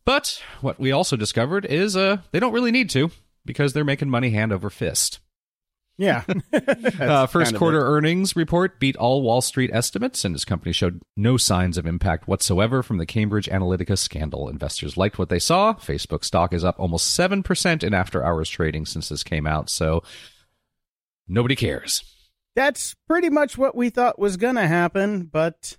But 0.05 0.41
what 0.62 0.79
we 0.79 0.91
also 0.91 1.15
discovered 1.15 1.65
is 1.65 1.96
uh, 1.96 2.17
they 2.31 2.39
don't 2.39 2.53
really 2.53 2.72
need 2.72 2.89
to 2.91 3.12
because 3.46 3.74
they're 3.74 3.84
making 3.84 4.10
money 4.10 4.31
hand 4.31 4.51
over 4.51 4.70
fist. 4.70 5.20
Yeah. 5.98 6.24
Uh, 7.00 7.25
first 7.25 7.55
quarter 7.55 7.81
earnings 7.81 8.36
report 8.36 8.79
beat 8.79 8.96
all 8.96 9.22
Wall 9.22 9.41
Street 9.41 9.72
estimates, 9.74 10.24
and 10.24 10.36
his 10.36 10.46
company 10.46 10.72
showed 10.72 11.01
no 11.17 11.36
signs 11.36 11.77
of 11.77 11.86
impact 11.86 12.27
whatsoever 12.27 12.84
from 12.84 12.98
the 12.98 13.05
Cambridge 13.05 13.48
Analytica 13.50 13.98
scandal. 13.98 14.48
Investors 14.48 14.98
liked 14.98 15.17
what 15.17 15.29
they 15.29 15.39
saw. 15.39 15.74
Facebook 15.74 16.24
stock 16.24 16.53
is 16.53 16.63
up 16.63 16.79
almost 16.79 17.17
7% 17.17 17.84
in 17.84 17.93
after 17.93 18.24
hours 18.24 18.50
trading 18.50 18.86
since 18.86 19.10
this 19.10 19.24
came 19.24 19.48
out, 19.48 19.70
so 19.70 20.03
nobody 21.27 21.55
cares. 21.55 22.03
That's 22.55 22.95
pretty 23.07 23.29
much 23.29 23.57
what 23.57 23.75
we 23.75 23.89
thought 23.89 24.19
was 24.19 24.37
going 24.37 24.55
to 24.55 24.67
happen, 24.67 25.23
but 25.23 25.77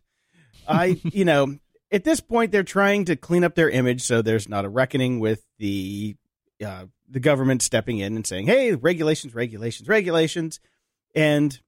I, 0.67 1.01
you 1.05 1.25
know, 1.25 1.59
at 1.91 2.05
this 2.05 2.21
point 2.21 2.53
they're 2.53 2.63
trying 2.63 3.05
to 3.07 3.17
clean 3.17 3.45
up 3.45 3.55
their 3.55 3.71
image 3.71 4.03
so 4.03 4.23
there's 4.23 4.49
not 4.49 4.65
a 4.65 4.69
reckoning 4.69 5.21
with 5.21 5.45
the 5.59 6.17
uh, 6.65 6.87
the 7.09 7.21
government 7.21 7.61
stepping 7.61 7.99
in 7.99 8.17
and 8.17 8.27
saying, 8.27 8.47
"Hey, 8.47 8.75
regulations, 8.75 9.35
regulations, 9.35 9.89
regulations." 9.89 10.61
And 11.15 11.61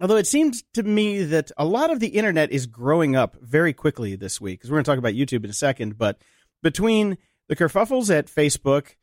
although 0.00 0.16
it 0.16 0.26
seems 0.26 0.64
to 0.74 0.82
me 0.82 1.22
that 1.22 1.52
a 1.56 1.64
lot 1.64 1.90
of 1.90 2.00
the 2.00 2.08
internet 2.08 2.50
is 2.50 2.66
growing 2.66 3.14
up 3.14 3.36
very 3.40 3.72
quickly 3.72 4.16
this 4.16 4.40
week, 4.40 4.58
because 4.58 4.70
we're 4.70 4.76
going 4.76 4.84
to 4.84 4.90
talk 4.90 4.98
about 4.98 5.14
YouTube 5.14 5.44
in 5.44 5.50
a 5.50 5.54
second, 5.54 5.98
but 5.98 6.20
between 6.62 7.18
the 7.48 7.56
kerfuffles 7.56 8.10
at 8.14 8.26
Facebook, 8.26 8.96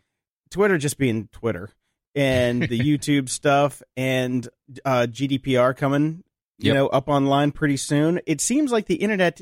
Twitter 0.50 0.78
just 0.78 0.98
being 0.98 1.30
Twitter, 1.32 1.70
and 2.16 2.64
the 2.64 2.80
YouTube 2.98 3.30
stuff, 3.30 3.82
and 3.98 4.48
uh, 4.86 5.08
GDPR 5.10 5.76
coming, 5.76 6.24
you 6.58 6.68
Yep. 6.68 6.76
know, 6.76 6.88
up 6.88 7.08
online 7.08 7.52
pretty 7.52 7.78
soon, 7.78 8.20
it 8.26 8.42
seems 8.42 8.72
like 8.72 8.86
the 8.88 8.96
internet 8.96 9.42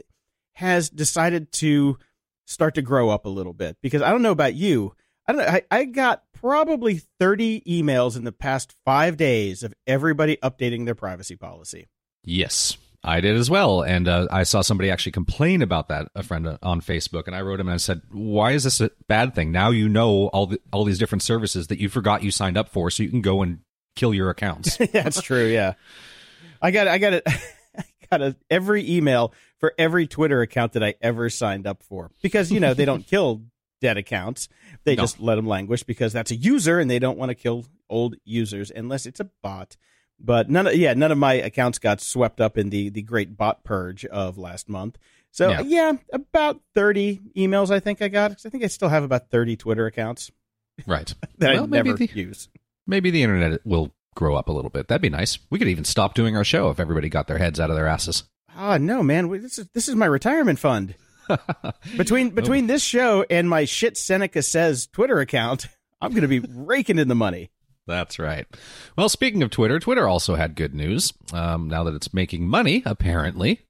has 0.53 0.89
decided 0.89 1.51
to 1.53 1.97
start 2.45 2.75
to 2.75 2.81
grow 2.81 3.09
up 3.09 3.25
a 3.25 3.29
little 3.29 3.53
bit. 3.53 3.77
Because 3.81 4.01
I 4.01 4.09
don't 4.12 4.21
know 4.21 4.31
about 4.31 4.53
you, 4.55 4.93
I 5.27 5.33
don't 5.33 5.41
know, 5.41 5.47
I, 5.51 5.62
I 5.71 5.83
got 5.86 6.24
probably 6.33 7.01
30 7.19 7.62
emails 7.62 8.15
in 8.15 8.24
the 8.24 8.31
past 8.31 8.75
five 8.86 9.17
days 9.17 9.63
of 9.63 9.74
everybody 9.86 10.38
updating 10.43 10.86
their 10.86 10.95
privacy 10.95 11.36
policy. 11.36 11.88
Yes, 12.24 12.77
I 13.07 13.21
did 13.21 13.37
as 13.37 13.49
well. 13.49 13.81
And 13.81 14.07
uh, 14.07 14.27
I 14.29 14.43
saw 14.43 14.61
somebody 14.61 14.91
actually 14.91 15.13
complain 15.13 15.61
about 15.61 15.87
that, 15.87 16.09
a 16.13 16.23
friend 16.23 16.45
uh, 16.45 16.57
on 16.61 16.81
Facebook. 16.81 17.25
And 17.25 17.35
I 17.35 17.41
wrote 17.41 17.59
him 17.59 17.67
and 17.67 17.75
I 17.75 17.77
said, 17.77 18.01
Why 18.11 18.51
is 18.51 18.65
this 18.65 18.81
a 18.81 18.91
bad 19.07 19.33
thing? 19.33 19.51
Now 19.51 19.69
you 19.69 19.87
know 19.87 20.27
all, 20.27 20.47
the, 20.47 20.59
all 20.73 20.83
these 20.83 20.99
different 20.99 21.23
services 21.23 21.67
that 21.67 21.79
you 21.79 21.87
forgot 21.87 22.21
you 22.21 22.31
signed 22.31 22.57
up 22.57 22.69
for, 22.69 22.91
so 22.91 23.03
you 23.03 23.09
can 23.09 23.21
go 23.21 23.41
and 23.41 23.59
kill 23.95 24.13
your 24.13 24.29
accounts. 24.29 24.77
That's 24.91 25.21
true. 25.21 25.45
Yeah. 25.45 25.73
I 26.61 26.71
got, 26.71 26.87
I 26.87 26.97
got 26.97 27.13
it. 27.13 27.23
I 27.77 27.83
got 28.11 28.21
a, 28.21 28.35
every 28.49 28.89
email 28.89 29.33
for 29.59 29.73
every 29.77 30.05
Twitter 30.05 30.41
account 30.41 30.73
that 30.73 30.83
I 30.83 30.95
ever 31.01 31.29
signed 31.29 31.65
up 31.65 31.83
for 31.83 32.11
because, 32.21 32.51
you 32.51 32.59
know, 32.59 32.73
they 32.73 32.85
don't 32.85 33.05
kill 33.07 33.43
dead 33.81 33.97
accounts. 33.97 34.49
They 34.83 34.95
no. 34.95 35.03
just 35.03 35.19
let 35.19 35.35
them 35.35 35.47
languish 35.47 35.83
because 35.83 36.13
that's 36.13 36.31
a 36.31 36.35
user 36.35 36.79
and 36.79 36.89
they 36.89 36.99
don't 36.99 37.17
want 37.17 37.29
to 37.29 37.35
kill 37.35 37.65
old 37.89 38.15
users 38.25 38.71
unless 38.71 39.05
it's 39.05 39.19
a 39.19 39.29
bot. 39.41 39.77
But 40.19 40.50
none 40.50 40.67
of 40.67 40.75
yeah, 40.75 40.93
none 40.93 41.12
of 41.12 41.17
my 41.17 41.33
accounts 41.33 41.79
got 41.79 42.01
swept 42.01 42.41
up 42.41 42.57
in 42.57 42.69
the 42.69 42.89
the 42.89 43.03
great 43.03 43.38
bot 43.38 43.63
purge 43.63 44.05
of 44.05 44.38
last 44.38 44.67
month. 44.67 44.97
So 45.31 45.50
yeah, 45.50 45.62
yeah 45.62 45.93
about 46.12 46.62
thirty 46.74 47.19
emails 47.36 47.69
I 47.69 47.79
think 47.79 48.01
I 48.01 48.07
got. 48.07 48.31
I 48.45 48.50
think 48.50 48.63
I 48.63 48.67
still 48.67 48.89
have 48.89 49.03
about 49.03 49.29
thirty 49.29 49.55
Twitter 49.55 49.86
accounts. 49.86 50.31
Right. 50.86 51.13
that 51.38 51.53
well, 51.53 51.63
I 51.63 51.67
never 51.67 51.93
the, 51.93 52.07
use. 52.07 52.50
Maybe 52.88 53.12
the 53.12 53.24
internet 53.24 53.65
will 53.65 53.93
grow 54.15 54.36
up 54.36 54.50
a 54.50 54.51
little 54.51 54.71
bit. 54.71 54.88
That'd 54.88 55.01
be 55.01 55.09
nice. 55.09 55.38
We 55.50 55.59
could 55.59 55.67
even 55.67 55.86
stop 55.86 56.15
doing 56.15 56.36
our 56.36 56.43
show 56.43 56.69
if 56.69 56.79
everybody 56.79 57.09
got 57.09 57.27
their 57.27 57.38
heads 57.38 57.59
out 57.59 57.69
of 57.69 57.75
their 57.75 57.88
asses. 57.88 58.24
Ah, 58.55 58.74
oh, 58.74 58.77
no, 58.77 59.03
man. 59.03 59.29
This 59.29 59.59
is 59.59 59.67
this 59.74 59.88
is 59.88 59.95
my 59.95 60.07
retirement 60.07 60.59
fund. 60.59 60.95
between 61.97 62.31
between 62.31 62.65
oh. 62.65 62.67
this 62.67 62.83
show 62.83 63.25
and 63.29 63.50
my 63.50 63.65
shit 63.65 63.97
Seneca 63.97 64.41
says 64.41 64.88
Twitter 64.88 65.19
account, 65.19 65.67
I'm 66.01 66.12
going 66.12 66.27
to 66.27 66.27
be 66.27 66.39
raking 66.39 67.00
in 67.00 67.07
the 67.07 67.15
money. 67.15 67.51
That's 67.88 68.20
right. 68.20 68.46
Well, 68.98 69.10
speaking 69.10 69.41
of 69.44 69.50
Twitter, 69.50 69.79
Twitter 69.79 70.08
also 70.08 70.36
had 70.36 70.56
good 70.56 70.75
news. 70.75 71.13
Um, 71.34 71.67
now 71.70 71.84
that 71.86 71.96
it's 71.96 72.13
making 72.13 72.48
money, 72.48 72.84
apparently. 72.86 73.62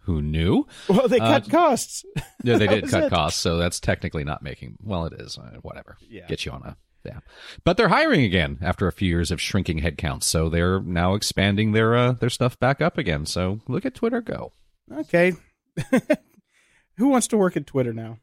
Who 0.00 0.22
knew? 0.22 0.66
Well, 0.88 1.06
they 1.06 1.18
cut 1.18 1.48
uh, 1.48 1.50
costs. 1.50 2.02
Yeah, 2.42 2.56
they 2.56 2.66
did 2.66 2.88
cut 2.88 3.04
it. 3.04 3.10
costs, 3.10 3.38
so 3.38 3.58
that's 3.58 3.78
technically 3.78 4.24
not 4.24 4.42
making. 4.42 4.78
Well, 4.82 5.04
it 5.04 5.12
is. 5.20 5.36
Uh, 5.36 5.58
whatever. 5.60 5.98
Yeah. 6.08 6.26
Get 6.26 6.46
you 6.46 6.52
on 6.52 6.62
a. 6.62 6.76
Yeah, 7.04 7.20
but 7.62 7.76
they're 7.76 7.88
hiring 7.88 8.22
again 8.22 8.58
after 8.60 8.86
a 8.86 8.92
few 8.92 9.08
years 9.08 9.30
of 9.30 9.40
shrinking 9.40 9.80
headcounts. 9.80 10.24
So 10.24 10.48
they're 10.48 10.80
now 10.80 11.14
expanding 11.14 11.72
their 11.72 11.94
uh, 11.94 12.12
their 12.12 12.30
stuff 12.30 12.58
back 12.58 12.80
up 12.80 12.98
again. 12.98 13.24
So 13.26 13.60
look 13.68 13.86
at 13.86 13.94
Twitter 13.94 14.20
go. 14.20 14.52
Okay. 14.92 15.34
Who 16.96 17.08
wants 17.08 17.28
to 17.28 17.36
work 17.36 17.56
at 17.56 17.66
Twitter 17.66 17.92
now? 17.92 18.18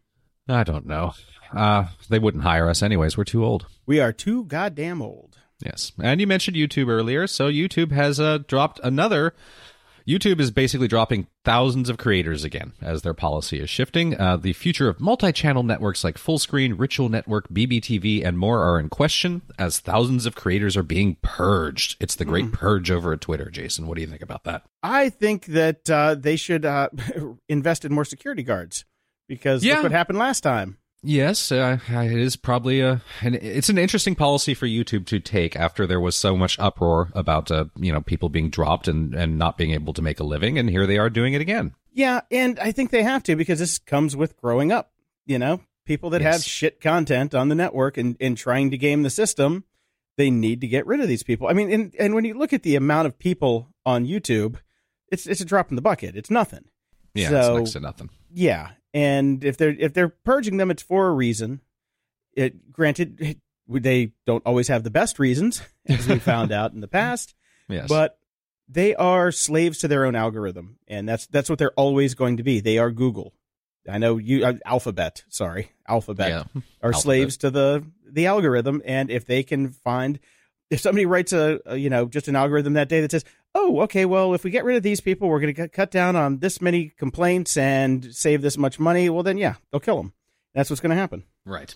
I 0.48 0.64
don't 0.64 0.86
know. 0.86 1.14
Uh, 1.56 1.88
they 2.10 2.20
wouldn't 2.20 2.44
hire 2.44 2.70
us 2.70 2.84
anyways. 2.84 3.18
We're 3.18 3.24
too 3.24 3.44
old. 3.44 3.66
We 3.86 4.00
are 4.00 4.14
too 4.14 4.46
goddamn 4.46 5.02
old. 5.02 5.38
Yes. 5.64 5.92
And 6.02 6.20
you 6.20 6.28
mentioned 6.28 6.58
YouTube 6.58 6.90
earlier. 6.90 7.28
So 7.28 7.50
YouTube 7.50 7.92
has 7.92 8.20
uh, 8.20 8.40
dropped 8.48 8.80
another. 8.84 9.34
YouTube 10.08 10.40
is 10.40 10.52
basically 10.52 10.88
dropping 10.88 11.25
thousands 11.44 11.90
of 11.90 11.98
creators 11.98 12.44
again 12.44 12.74
as 12.80 13.02
their 13.02 13.16
policy 13.16 13.60
is 13.60 13.72
shifting. 13.72 14.20
Uh, 14.20 14.38
the 14.38 14.54
future 14.54 14.88
of 14.88 15.00
multi 15.00 15.32
channel 15.32 15.64
networks 15.64 16.04
like 16.04 16.18
Fullscreen, 16.18 16.78
Ritual 16.78 17.10
Network, 17.10 17.50
BBTV, 17.50 18.24
and 18.24 18.38
more 18.38 18.62
are 18.62 18.80
in 18.80 18.90
question 18.90 19.42
as 19.58 19.80
thousands 19.80 20.28
of 20.28 20.36
creators 20.36 20.78
are 20.78 20.84
being 20.84 21.18
purged. 21.24 21.96
It's 22.00 22.16
the 22.16 22.25
great 22.25 22.46
mm. 22.46 22.54
purge 22.54 22.92
over 22.92 23.14
at 23.14 23.22
Twitter, 23.22 23.50
Jason. 23.50 23.88
What 23.88 23.96
do 23.96 24.02
you 24.02 24.08
think 24.08 24.22
about 24.22 24.44
that? 24.44 24.64
I 24.84 25.10
think 25.10 25.46
that 25.48 25.90
uh, 25.90 26.14
they 26.14 26.36
should 26.36 26.66
uh, 26.66 26.90
invest 27.50 27.84
in 27.84 27.92
more 27.92 28.06
security 28.06 28.44
guards 28.44 28.86
because 29.27 29.63
yeah. 29.63 29.75
look 29.75 29.84
what 29.84 29.91
happened 29.91 30.20
last 30.20 30.41
time. 30.41 30.77
Yes, 31.05 31.51
uh, 31.51 31.77
it 31.88 32.12
is 32.12 32.36
probably 32.36 32.82
a. 32.82 33.01
And 33.22 33.36
it's 33.36 33.70
an 33.70 33.77
interesting 33.77 34.15
policy 34.15 34.55
for 34.55 34.65
YouTube 34.65 35.05
to 35.08 35.20
take 35.20 35.55
after 35.55 35.86
there 35.86 36.00
was 36.00 36.15
so 36.15 36.36
much 36.36 36.58
uproar 36.58 37.12
about 37.13 37.51
uh, 37.51 37.65
you 37.75 37.94
know 37.94 38.01
people 38.01 38.29
being 38.29 38.50
dropped 38.50 38.88
and 38.88 39.13
and 39.13 39.38
not 39.38 39.58
being 39.58 39.72
able 39.72 39.94
to 39.94 40.01
make 40.01 40.20
a 40.20 40.24
living, 40.24 40.58
and 40.58 40.70
here 40.70 40.88
they 40.88 40.98
are 40.98 41.12
doing 41.12 41.34
it 41.34 41.41
again. 41.41 41.75
Yeah, 41.94 42.22
and 42.32 42.60
I 42.60 42.72
think 42.72 42.89
they 42.89 43.03
have 43.03 43.22
to 43.24 43.36
because 43.36 43.60
this 43.60 43.77
comes 43.77 44.15
with 44.15 44.36
growing 44.38 44.72
up. 44.72 44.91
You 45.27 45.38
know, 45.38 45.62
people 45.86 46.10
that 46.12 46.22
yes. 46.22 46.34
have 46.34 46.44
shit 46.44 46.82
content 46.82 47.36
on 47.36 47.50
the 47.50 47.55
network 47.55 47.98
and 47.98 48.17
and 48.20 48.36
trying 48.36 48.72
to 48.72 48.77
game 48.77 49.03
the 49.03 49.12
system, 49.12 49.63
they 50.17 50.32
need 50.32 50.62
to 50.62 50.67
get 50.67 50.88
rid 50.88 51.01
of 51.01 51.08
these 51.08 51.24
people. 51.24 51.48
I 51.48 51.53
mean, 51.53 51.72
and 51.72 51.96
and 52.00 52.15
when 52.15 52.25
you 52.25 52.34
look 52.34 52.51
at 52.51 52.63
the 52.63 52.75
amount 52.75 53.05
of 53.05 53.20
people 53.20 53.70
on 53.86 54.08
YouTube, 54.08 54.55
it's 55.12 55.27
it's 55.27 55.41
a 55.41 55.46
drop 55.46 55.70
in 55.70 55.75
the 55.75 55.84
bucket. 55.84 56.15
It's 56.15 56.32
nothing. 56.32 56.65
Yeah, 57.13 57.29
so, 57.29 57.39
it's 57.39 57.58
next 57.60 57.72
to 57.74 57.79
nothing. 57.79 58.10
Yeah, 58.32 58.72
and 58.96 59.44
if 59.44 59.58
they're 59.58 59.75
if 59.78 59.94
they're 59.94 60.08
purging 60.10 60.56
them, 60.56 60.72
it's 60.72 60.82
for 60.82 61.08
a 61.08 61.12
reason. 61.12 61.60
It 62.32 62.72
granted 62.72 63.38
they 63.68 64.14
don't 64.25 64.46
always 64.46 64.70
have 64.70 64.84
the 64.84 64.90
best 64.90 65.20
reasons, 65.20 65.62
as 65.86 66.08
we 66.08 66.18
found 66.18 66.54
out 66.54 66.72
in 66.72 66.80
the 66.80 66.88
past. 66.88 67.36
Yes. 67.68 67.90
But 67.90 68.18
they 68.70 68.96
are 68.96 69.34
slaves 69.34 69.80
to 69.80 69.90
their 69.90 70.06
own 70.06 70.16
algorithm, 70.16 70.78
and 70.88 71.08
that's 71.08 71.28
that's 71.28 71.50
what 71.50 71.60
they're 71.60 71.74
always 71.74 72.16
going 72.16 72.38
to 72.38 72.44
be. 72.44 72.62
They 72.62 72.78
are 72.78 72.90
Google. 72.90 73.34
I 73.88 73.98
know 73.98 74.18
you 74.18 74.46
uh, 74.46 74.54
Alphabet, 74.66 75.25
sorry, 75.28 75.72
Alphabet 75.88 76.30
yeah. 76.30 76.62
are 76.82 76.94
Alphabet. 76.94 77.02
slaves 77.02 77.38
to 77.38 77.52
the 77.52 77.86
the 78.10 78.28
algorithm, 78.28 78.82
and 78.86 79.12
if 79.12 79.25
they 79.25 79.44
can 79.44 79.72
find 79.72 80.20
if 80.70 80.80
somebody 80.80 81.06
writes 81.06 81.34
a, 81.34 81.60
a, 81.66 81.75
you 81.75 81.90
know 81.90 82.06
just 82.06 82.30
an 82.30 82.38
algorithm 82.38 82.74
that 82.74 82.88
day 82.88 83.02
that 83.02 83.12
says 83.12 83.25
oh 83.56 83.82
okay 83.82 84.06
well 84.06 84.36
if 84.36 84.44
we 84.44 84.52
get 84.52 84.64
rid 84.64 84.78
of 84.78 84.84
these 84.84 85.02
people 85.02 85.28
we're 85.28 85.40
going 85.40 85.56
to 85.56 85.68
cut 85.68 85.90
down 85.90 86.16
on 86.16 86.38
this 86.38 86.62
many 86.62 86.90
complaints 86.98 87.58
and 87.58 88.14
save 88.14 88.44
this 88.44 88.58
much 88.58 88.80
money 88.80 89.10
well 89.10 89.24
then 89.24 89.38
yeah 89.38 89.56
they'll 89.72 89.80
kill 89.80 89.98
them 89.98 90.14
that's 90.54 90.70
what's 90.70 90.82
going 90.82 90.92
to 90.92 90.96
happen 90.96 91.24
right 91.46 91.76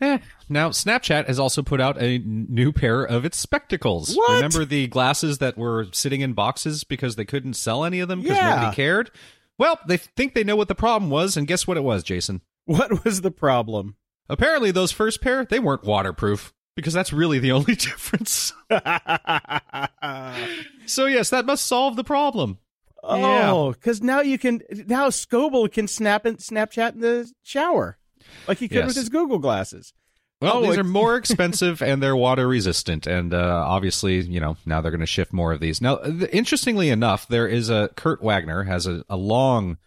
Eh. 0.00 0.18
Now, 0.48 0.70
Snapchat 0.70 1.26
has 1.26 1.38
also 1.38 1.62
put 1.62 1.80
out 1.80 2.00
a 2.00 2.18
new 2.18 2.72
pair 2.72 3.02
of 3.02 3.24
its 3.24 3.38
spectacles. 3.38 4.14
What? 4.14 4.36
Remember 4.36 4.64
the 4.64 4.86
glasses 4.86 5.38
that 5.38 5.58
were 5.58 5.86
sitting 5.92 6.20
in 6.20 6.34
boxes 6.34 6.84
because 6.84 7.16
they 7.16 7.24
couldn't 7.24 7.54
sell 7.54 7.84
any 7.84 8.00
of 8.00 8.08
them 8.08 8.22
because 8.22 8.36
yeah. 8.36 8.54
nobody 8.54 8.76
cared? 8.76 9.10
Well, 9.58 9.78
they 9.88 9.96
think 9.96 10.34
they 10.34 10.44
know 10.44 10.54
what 10.54 10.68
the 10.68 10.76
problem 10.76 11.10
was, 11.10 11.36
and 11.36 11.48
guess 11.48 11.66
what 11.66 11.76
it 11.76 11.82
was, 11.82 12.02
Jason? 12.02 12.42
What 12.64 13.02
was 13.02 13.22
the 13.22 13.30
problem? 13.30 13.96
Apparently, 14.28 14.70
those 14.70 14.92
first 14.92 15.22
pair, 15.22 15.44
they 15.44 15.58
weren't 15.58 15.84
waterproof 15.84 16.52
because 16.78 16.92
that's 16.92 17.12
really 17.12 17.40
the 17.40 17.50
only 17.52 17.74
difference. 17.74 18.52
so 20.86 21.06
yes, 21.06 21.30
that 21.30 21.44
must 21.44 21.66
solve 21.66 21.96
the 21.96 22.04
problem. 22.04 22.58
Oh, 23.02 23.72
because 23.72 23.98
yeah. 23.98 24.06
now 24.06 24.20
you 24.20 24.38
can 24.38 24.62
now 24.86 25.08
Scoble 25.08 25.70
can 25.70 25.88
snap 25.88 26.24
and 26.24 26.38
Snapchat 26.38 26.92
in 26.92 27.00
the 27.00 27.32
shower, 27.42 27.98
like 28.46 28.58
he 28.58 28.68
could 28.68 28.76
yes. 28.76 28.86
with 28.86 28.96
his 28.96 29.08
Google 29.08 29.40
glasses. 29.40 29.92
Well, 30.40 30.58
oh, 30.58 30.62
these 30.62 30.78
are 30.78 30.84
more 30.84 31.16
expensive 31.16 31.82
and 31.82 32.00
they're 32.00 32.14
water 32.14 32.46
resistant, 32.46 33.08
and 33.08 33.34
uh, 33.34 33.64
obviously, 33.66 34.20
you 34.20 34.38
know, 34.38 34.56
now 34.64 34.80
they're 34.80 34.92
going 34.92 35.00
to 35.00 35.06
shift 35.06 35.32
more 35.32 35.52
of 35.52 35.58
these. 35.58 35.80
Now, 35.80 35.96
th- 35.96 36.30
interestingly 36.32 36.90
enough, 36.90 37.26
there 37.26 37.48
is 37.48 37.70
a 37.70 37.90
Kurt 37.96 38.22
Wagner 38.22 38.62
has 38.62 38.86
a, 38.86 39.04
a 39.08 39.16
long 39.16 39.78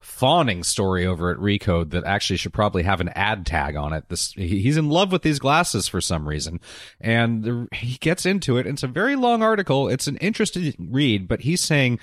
fawning 0.00 0.62
story 0.62 1.06
over 1.06 1.30
at 1.30 1.38
Recode 1.38 1.90
that 1.90 2.04
actually 2.04 2.36
should 2.36 2.52
probably 2.52 2.82
have 2.82 3.00
an 3.00 3.08
ad 3.10 3.44
tag 3.46 3.76
on 3.76 3.92
it. 3.92 4.08
This 4.08 4.32
he's 4.32 4.76
in 4.76 4.88
love 4.88 5.12
with 5.12 5.22
these 5.22 5.38
glasses 5.38 5.88
for 5.88 6.00
some 6.00 6.28
reason, 6.28 6.60
and 7.00 7.68
he 7.72 7.96
gets 7.98 8.24
into 8.24 8.56
it. 8.56 8.66
It's 8.66 8.82
a 8.82 8.88
very 8.88 9.16
long 9.16 9.42
article. 9.42 9.88
It's 9.88 10.06
an 10.06 10.16
interesting 10.18 10.74
read, 10.78 11.28
but 11.28 11.42
he's 11.42 11.60
saying 11.60 11.98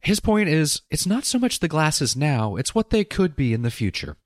his 0.00 0.20
point 0.20 0.48
is 0.48 0.82
it's 0.90 1.06
not 1.06 1.24
so 1.24 1.38
much 1.38 1.60
the 1.60 1.68
glasses 1.68 2.16
now; 2.16 2.56
it's 2.56 2.74
what 2.74 2.90
they 2.90 3.04
could 3.04 3.34
be 3.34 3.52
in 3.52 3.62
the 3.62 3.70
future. 3.70 4.16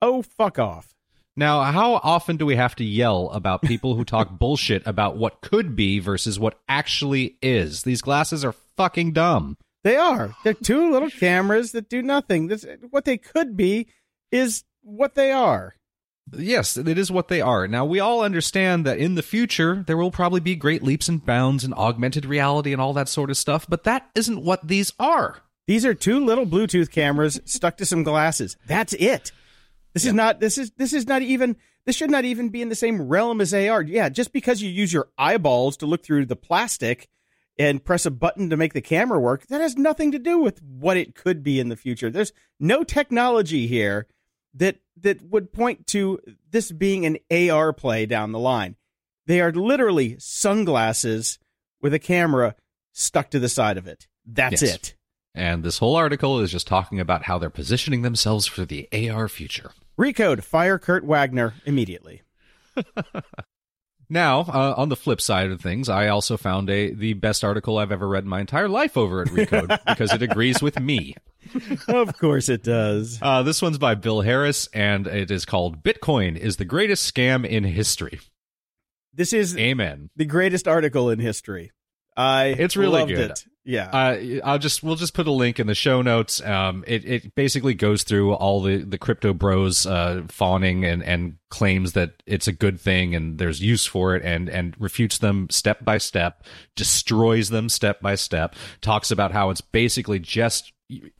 Oh, 0.00 0.22
fuck 0.22 0.58
off. 0.58 0.94
Now, 1.38 1.62
how 1.62 2.00
often 2.02 2.36
do 2.36 2.44
we 2.44 2.56
have 2.56 2.74
to 2.76 2.84
yell 2.84 3.30
about 3.30 3.62
people 3.62 3.94
who 3.94 4.04
talk 4.04 4.28
bullshit 4.40 4.84
about 4.84 5.16
what 5.16 5.40
could 5.40 5.76
be 5.76 6.00
versus 6.00 6.38
what 6.38 6.58
actually 6.68 7.38
is? 7.40 7.84
These 7.84 8.02
glasses 8.02 8.44
are 8.44 8.54
fucking 8.76 9.12
dumb. 9.12 9.56
They 9.84 9.96
are. 9.96 10.34
They're 10.44 10.54
two 10.54 10.90
little 10.90 11.10
cameras 11.10 11.72
that 11.72 11.88
do 11.88 12.02
nothing. 12.02 12.48
This, 12.48 12.66
what 12.90 13.04
they 13.04 13.18
could 13.18 13.56
be 13.56 13.88
is 14.32 14.64
what 14.82 15.14
they 15.14 15.32
are. 15.32 15.74
Yes, 16.36 16.76
it 16.76 16.98
is 16.98 17.10
what 17.10 17.28
they 17.28 17.40
are. 17.40 17.66
Now, 17.66 17.84
we 17.84 18.00
all 18.00 18.22
understand 18.22 18.84
that 18.84 18.98
in 18.98 19.14
the 19.14 19.22
future, 19.22 19.84
there 19.86 19.96
will 19.96 20.10
probably 20.10 20.40
be 20.40 20.56
great 20.56 20.82
leaps 20.82 21.08
and 21.08 21.24
bounds 21.24 21.64
and 21.64 21.72
augmented 21.74 22.26
reality 22.26 22.72
and 22.72 22.82
all 22.82 22.92
that 22.94 23.08
sort 23.08 23.30
of 23.30 23.36
stuff, 23.36 23.66
but 23.68 23.84
that 23.84 24.10
isn't 24.14 24.44
what 24.44 24.66
these 24.66 24.92
are. 24.98 25.42
These 25.66 25.84
are 25.84 25.94
two 25.94 26.24
little 26.24 26.46
Bluetooth 26.46 26.90
cameras 26.90 27.40
stuck 27.44 27.76
to 27.78 27.86
some 27.86 28.02
glasses. 28.02 28.56
That's 28.66 28.94
it. 28.94 29.32
This 29.94 30.04
is 30.04 30.14
not 30.14 30.40
this 30.40 30.58
is 30.58 30.70
this 30.76 30.92
is 30.92 31.06
not 31.06 31.22
even 31.22 31.56
this 31.84 31.96
should 31.96 32.10
not 32.10 32.24
even 32.24 32.50
be 32.50 32.62
in 32.62 32.68
the 32.68 32.74
same 32.74 33.02
realm 33.02 33.40
as 33.40 33.52
AR. 33.52 33.82
Yeah, 33.82 34.08
just 34.08 34.32
because 34.32 34.62
you 34.62 34.70
use 34.70 34.92
your 34.92 35.08
eyeballs 35.18 35.76
to 35.78 35.86
look 35.86 36.04
through 36.04 36.26
the 36.26 36.36
plastic 36.36 37.08
and 37.58 37.84
press 37.84 38.06
a 38.06 38.10
button 38.10 38.50
to 38.50 38.56
make 38.56 38.72
the 38.72 38.80
camera 38.80 39.18
work, 39.18 39.46
that 39.48 39.60
has 39.60 39.76
nothing 39.76 40.12
to 40.12 40.18
do 40.18 40.38
with 40.38 40.62
what 40.62 40.96
it 40.96 41.14
could 41.14 41.42
be 41.42 41.58
in 41.58 41.68
the 41.68 41.76
future. 41.76 42.10
There's 42.10 42.32
no 42.60 42.84
technology 42.84 43.66
here 43.66 44.06
that 44.54 44.76
that 45.00 45.22
would 45.22 45.52
point 45.52 45.86
to 45.88 46.20
this 46.50 46.70
being 46.72 47.06
an 47.06 47.18
AR 47.30 47.72
play 47.72 48.06
down 48.06 48.32
the 48.32 48.38
line. 48.38 48.76
They 49.26 49.40
are 49.40 49.52
literally 49.52 50.16
sunglasses 50.18 51.38
with 51.80 51.94
a 51.94 51.98
camera 51.98 52.54
stuck 52.92 53.30
to 53.30 53.38
the 53.38 53.48
side 53.48 53.76
of 53.76 53.86
it. 53.86 54.08
That's 54.24 54.62
yes. 54.62 54.74
it. 54.74 54.94
And 55.34 55.62
this 55.62 55.78
whole 55.78 55.96
article 55.96 56.40
is 56.40 56.50
just 56.50 56.66
talking 56.66 56.98
about 56.98 57.24
how 57.24 57.38
they're 57.38 57.50
positioning 57.50 58.02
themselves 58.02 58.46
for 58.46 58.64
the 58.64 58.88
AR 58.92 59.28
future. 59.28 59.72
Recode, 59.98 60.42
fire 60.42 60.78
Kurt 60.78 61.04
Wagner 61.04 61.54
immediately. 61.64 62.22
Now, 64.10 64.40
uh, 64.40 64.74
on 64.76 64.88
the 64.88 64.96
flip 64.96 65.20
side 65.20 65.50
of 65.50 65.60
things, 65.60 65.88
I 65.88 66.08
also 66.08 66.36
found 66.36 66.70
a 66.70 66.92
the 66.94 67.12
best 67.12 67.44
article 67.44 67.76
I've 67.78 67.92
ever 67.92 68.08
read 68.08 68.24
in 68.24 68.30
my 68.30 68.40
entire 68.40 68.68
life 68.68 68.96
over 68.96 69.20
at 69.22 69.28
Recode 69.28 69.78
because 69.86 70.12
it 70.12 70.22
agrees 70.22 70.62
with 70.62 70.80
me. 70.80 71.14
of 71.88 72.16
course 72.18 72.48
it 72.48 72.62
does. 72.62 73.18
Uh, 73.20 73.42
this 73.42 73.60
one's 73.60 73.78
by 73.78 73.94
Bill 73.94 74.22
Harris, 74.22 74.66
and 74.72 75.06
it 75.06 75.30
is 75.30 75.44
called 75.44 75.82
"Bitcoin 75.82 76.36
is 76.38 76.56
the 76.56 76.64
greatest 76.64 77.12
scam 77.14 77.46
in 77.46 77.64
history." 77.64 78.20
This 79.12 79.32
is 79.32 79.56
Amen. 79.58 80.10
the 80.16 80.24
greatest 80.24 80.66
article 80.68 81.10
in 81.10 81.18
history. 81.18 81.72
I 82.16 82.46
It's 82.58 82.76
really 82.76 83.00
loved 83.00 83.10
good. 83.10 83.30
It. 83.32 83.44
Yeah. 83.68 83.90
Uh, 83.92 84.40
I'll 84.44 84.58
just 84.58 84.82
we'll 84.82 84.96
just 84.96 85.12
put 85.12 85.26
a 85.26 85.30
link 85.30 85.60
in 85.60 85.66
the 85.66 85.74
show 85.74 86.00
notes. 86.00 86.40
Um, 86.40 86.84
it 86.86 87.04
it 87.04 87.34
basically 87.34 87.74
goes 87.74 88.02
through 88.02 88.32
all 88.32 88.62
the 88.62 88.78
the 88.78 88.96
crypto 88.96 89.34
bros 89.34 89.84
uh, 89.84 90.22
fawning 90.28 90.86
and 90.86 91.02
and 91.02 91.36
claims 91.50 91.92
that 91.92 92.22
it's 92.24 92.48
a 92.48 92.52
good 92.52 92.80
thing 92.80 93.14
and 93.14 93.36
there's 93.36 93.60
use 93.60 93.84
for 93.84 94.16
it 94.16 94.24
and 94.24 94.48
and 94.48 94.74
refutes 94.78 95.18
them 95.18 95.48
step 95.50 95.84
by 95.84 95.98
step, 95.98 96.44
destroys 96.76 97.50
them 97.50 97.68
step 97.68 98.00
by 98.00 98.14
step. 98.14 98.54
Talks 98.80 99.10
about 99.10 99.32
how 99.32 99.50
it's 99.50 99.60
basically 99.60 100.18
just 100.18 100.72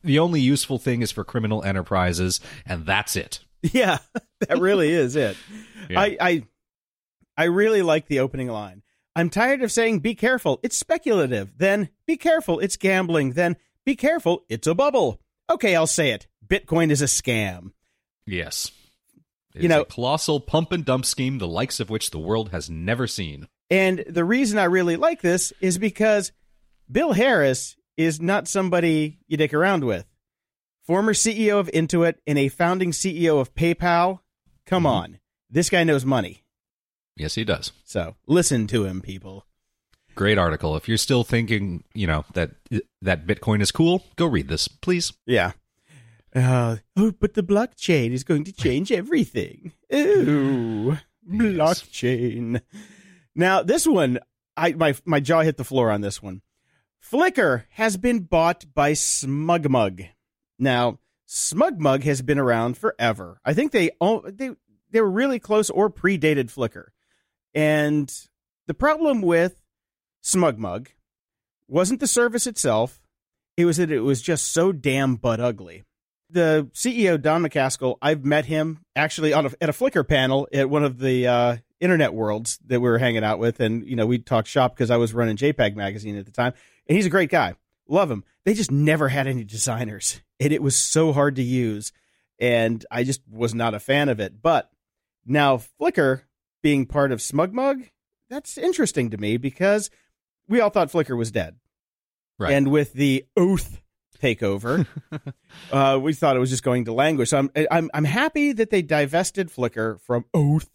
the 0.03 0.17
only 0.17 0.41
useful 0.41 0.79
thing 0.79 1.03
is 1.03 1.11
for 1.11 1.23
criminal 1.23 1.63
enterprises 1.63 2.39
and 2.65 2.83
that's 2.83 3.15
it. 3.15 3.41
Yeah, 3.61 3.97
that 4.47 4.57
really 4.57 4.89
is 4.89 5.17
it. 5.17 5.35
Yeah. 5.89 5.99
I, 5.99 6.17
I 6.21 6.43
I 7.37 7.43
really 7.43 7.81
like 7.81 8.07
the 8.07 8.21
opening 8.21 8.47
line. 8.47 8.83
I'm 9.19 9.29
tired 9.29 9.61
of 9.61 9.71
saying 9.71 9.99
be 9.99 10.15
careful, 10.15 10.59
it's 10.63 10.77
speculative. 10.77 11.57
Then 11.57 11.89
be 12.07 12.15
careful, 12.17 12.59
it's 12.59 12.77
gambling. 12.77 13.33
Then 13.33 13.57
be 13.85 13.95
careful, 13.95 14.43
it's 14.49 14.67
a 14.67 14.73
bubble. 14.73 15.19
Okay, 15.49 15.75
I'll 15.75 15.87
say 15.87 16.11
it. 16.11 16.27
Bitcoin 16.47 16.89
is 16.91 17.01
a 17.01 17.05
scam. 17.05 17.71
Yes. 18.25 18.71
It 19.55 19.63
You 19.63 19.67
know- 19.69 19.81
a 19.81 19.85
colossal 19.85 20.39
pump 20.39 20.71
and 20.71 20.85
dump 20.85 21.05
scheme 21.05 21.37
the 21.37 21.47
likes 21.47 21.79
of 21.79 21.89
which 21.89 22.11
the 22.11 22.19
world 22.19 22.49
has 22.51 22.69
never 22.69 23.07
seen. 23.07 23.47
And 23.69 24.03
the 24.07 24.23
reason 24.25 24.57
I 24.57 24.63
really 24.65 24.95
like 24.95 25.21
this 25.21 25.51
is 25.59 25.77
because 25.77 26.31
Bill 26.91 27.13
Harris 27.13 27.75
is 27.97 28.21
not 28.21 28.47
somebody 28.47 29.19
you 29.27 29.37
dick 29.37 29.53
around 29.53 29.83
with. 29.83 30.05
Former 30.83 31.13
CEO 31.13 31.59
of 31.59 31.67
Intuit 31.67 32.15
and 32.25 32.39
a 32.39 32.47
founding 32.47 32.91
CEO 32.93 33.39
of 33.39 33.53
PayPal. 33.53 34.19
Come 34.65 34.83
Mhm. 34.83 34.89
on. 34.89 35.19
This 35.49 35.69
guy 35.69 35.83
knows 35.83 36.05
money. 36.05 36.43
Yes, 37.19 37.35
he 37.35 37.43
does. 37.43 37.73
So 37.83 38.15
listen 38.27 38.65
to 38.67 38.85
him, 38.85 39.01
people. 39.01 39.45
Great 40.15 40.37
article. 40.37 40.75
If 40.75 40.87
you're 40.87 40.97
still 40.97 41.23
thinking, 41.23 41.83
you 41.93 42.07
know, 42.07 42.25
that 42.33 42.51
that 43.01 43.27
Bitcoin 43.27 43.61
is 43.61 43.71
cool, 43.71 44.03
go 44.15 44.25
read 44.25 44.47
this, 44.47 44.67
please. 44.67 45.13
Yeah. 45.25 45.51
Uh, 46.33 46.77
oh, 46.95 47.11
but 47.19 47.33
the 47.33 47.43
blockchain 47.43 48.11
is 48.11 48.23
going 48.23 48.45
to 48.45 48.53
change 48.53 48.91
everything. 48.91 49.73
Ooh, 49.93 50.97
blockchain. 51.29 52.61
Now 53.35 53.63
this 53.63 53.85
one, 53.85 54.19
I 54.55 54.73
my 54.73 54.95
my 55.05 55.19
jaw 55.19 55.41
hit 55.41 55.57
the 55.57 55.63
floor 55.63 55.91
on 55.91 56.01
this 56.01 56.21
one. 56.21 56.41
Flickr 57.03 57.63
has 57.71 57.97
been 57.97 58.21
bought 58.21 58.65
by 58.73 58.93
SmugMug. 58.93 60.07
Now, 60.57 60.99
SmugMug 61.27 62.03
has 62.03 62.21
been 62.21 62.39
around 62.39 62.77
forever. 62.77 63.39
I 63.43 63.53
think 63.53 63.71
they 63.71 63.91
they 64.27 64.51
they 64.91 65.01
were 65.01 65.11
really 65.11 65.39
close 65.39 65.69
or 65.69 65.89
predated 65.89 66.51
Flickr. 66.51 66.87
And 67.53 68.13
the 68.67 68.73
problem 68.73 69.21
with 69.21 69.61
SmugMug 70.23 70.87
wasn't 71.67 71.99
the 71.99 72.07
service 72.07 72.47
itself; 72.47 73.01
it 73.57 73.65
was 73.65 73.77
that 73.77 73.91
it 73.91 74.01
was 74.01 74.21
just 74.21 74.51
so 74.51 74.71
damn 74.71 75.15
butt 75.15 75.39
ugly. 75.39 75.83
The 76.29 76.69
CEO 76.73 77.19
Don 77.19 77.43
MacAskill, 77.43 77.97
I've 78.01 78.23
met 78.23 78.45
him 78.45 78.79
actually 78.95 79.33
on 79.33 79.47
a, 79.47 79.51
at 79.59 79.69
a 79.69 79.73
Flickr 79.73 80.07
panel 80.07 80.47
at 80.53 80.69
one 80.69 80.83
of 80.83 80.99
the 80.99 81.25
uh, 81.25 81.57
internet 81.79 82.13
worlds 82.13 82.59
that 82.67 82.79
we 82.79 82.89
were 82.89 82.99
hanging 82.99 83.23
out 83.23 83.39
with, 83.39 83.59
and 83.59 83.87
you 83.87 83.95
know 83.95 84.05
we 84.05 84.19
talked 84.19 84.47
shop 84.47 84.75
because 84.75 84.91
I 84.91 84.97
was 84.97 85.13
running 85.13 85.37
JPEG 85.37 85.75
magazine 85.75 86.17
at 86.17 86.25
the 86.25 86.31
time, 86.31 86.53
and 86.87 86.95
he's 86.95 87.05
a 87.05 87.11
great 87.11 87.29
guy, 87.29 87.55
love 87.87 88.11
him. 88.11 88.23
They 88.45 88.53
just 88.53 88.71
never 88.71 89.09
had 89.09 89.27
any 89.27 89.43
designers, 89.43 90.21
and 90.39 90.53
it 90.53 90.61
was 90.61 90.75
so 90.75 91.11
hard 91.13 91.35
to 91.37 91.43
use, 91.43 91.91
and 92.39 92.85
I 92.91 93.03
just 93.03 93.21
was 93.29 93.55
not 93.55 93.73
a 93.73 93.79
fan 93.79 94.09
of 94.09 94.19
it. 94.19 94.41
But 94.41 94.69
now 95.25 95.61
Flickr 95.81 96.21
being 96.61 96.85
part 96.85 97.11
of 97.11 97.19
SmugMug, 97.19 97.89
that's 98.29 98.57
interesting 98.57 99.09
to 99.09 99.17
me 99.17 99.37
because 99.37 99.89
we 100.47 100.59
all 100.59 100.69
thought 100.69 100.91
Flickr 100.91 101.17
was 101.17 101.31
dead. 101.31 101.55
Right. 102.37 102.53
And 102.53 102.71
with 102.71 102.93
the 102.93 103.25
Oath 103.35 103.81
takeover, 104.21 104.87
uh, 105.71 105.99
we 106.01 106.13
thought 106.13 106.35
it 106.35 106.39
was 106.39 106.49
just 106.49 106.63
going 106.63 106.85
to 106.85 106.93
languish. 106.93 107.29
So 107.29 107.37
I'm, 107.37 107.51
I'm, 107.69 107.89
I'm 107.93 108.05
happy 108.05 108.53
that 108.53 108.69
they 108.69 108.81
divested 108.81 109.49
Flickr 109.49 109.99
from 110.01 110.25
Oath 110.33 110.69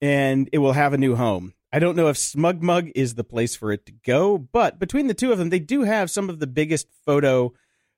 and 0.00 0.48
it 0.52 0.58
will 0.58 0.72
have 0.72 0.92
a 0.92 0.98
new 0.98 1.16
home. 1.16 1.54
I 1.72 1.78
don't 1.78 1.96
know 1.96 2.08
if 2.08 2.16
SmugMug 2.16 2.92
is 2.94 3.14
the 3.14 3.24
place 3.24 3.56
for 3.56 3.72
it 3.72 3.84
to 3.86 3.92
go, 3.92 4.38
but 4.38 4.78
between 4.78 5.08
the 5.08 5.14
two 5.14 5.32
of 5.32 5.38
them, 5.38 5.50
they 5.50 5.58
do 5.58 5.82
have 5.82 6.10
some 6.10 6.30
of 6.30 6.38
the 6.38 6.46
biggest 6.46 6.86
photo 7.04 7.52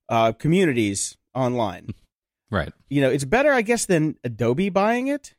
uh, 0.09 0.33
communities 0.33 1.17
online. 1.35 1.95
Right. 2.51 2.73
You 2.89 3.03
know, 3.03 3.11
it's 3.11 3.27
better, 3.27 3.53
I 3.53 3.61
guess, 3.61 3.85
than 3.85 4.17
Adobe 4.25 4.71
buying 4.71 5.09
it. 5.09 5.35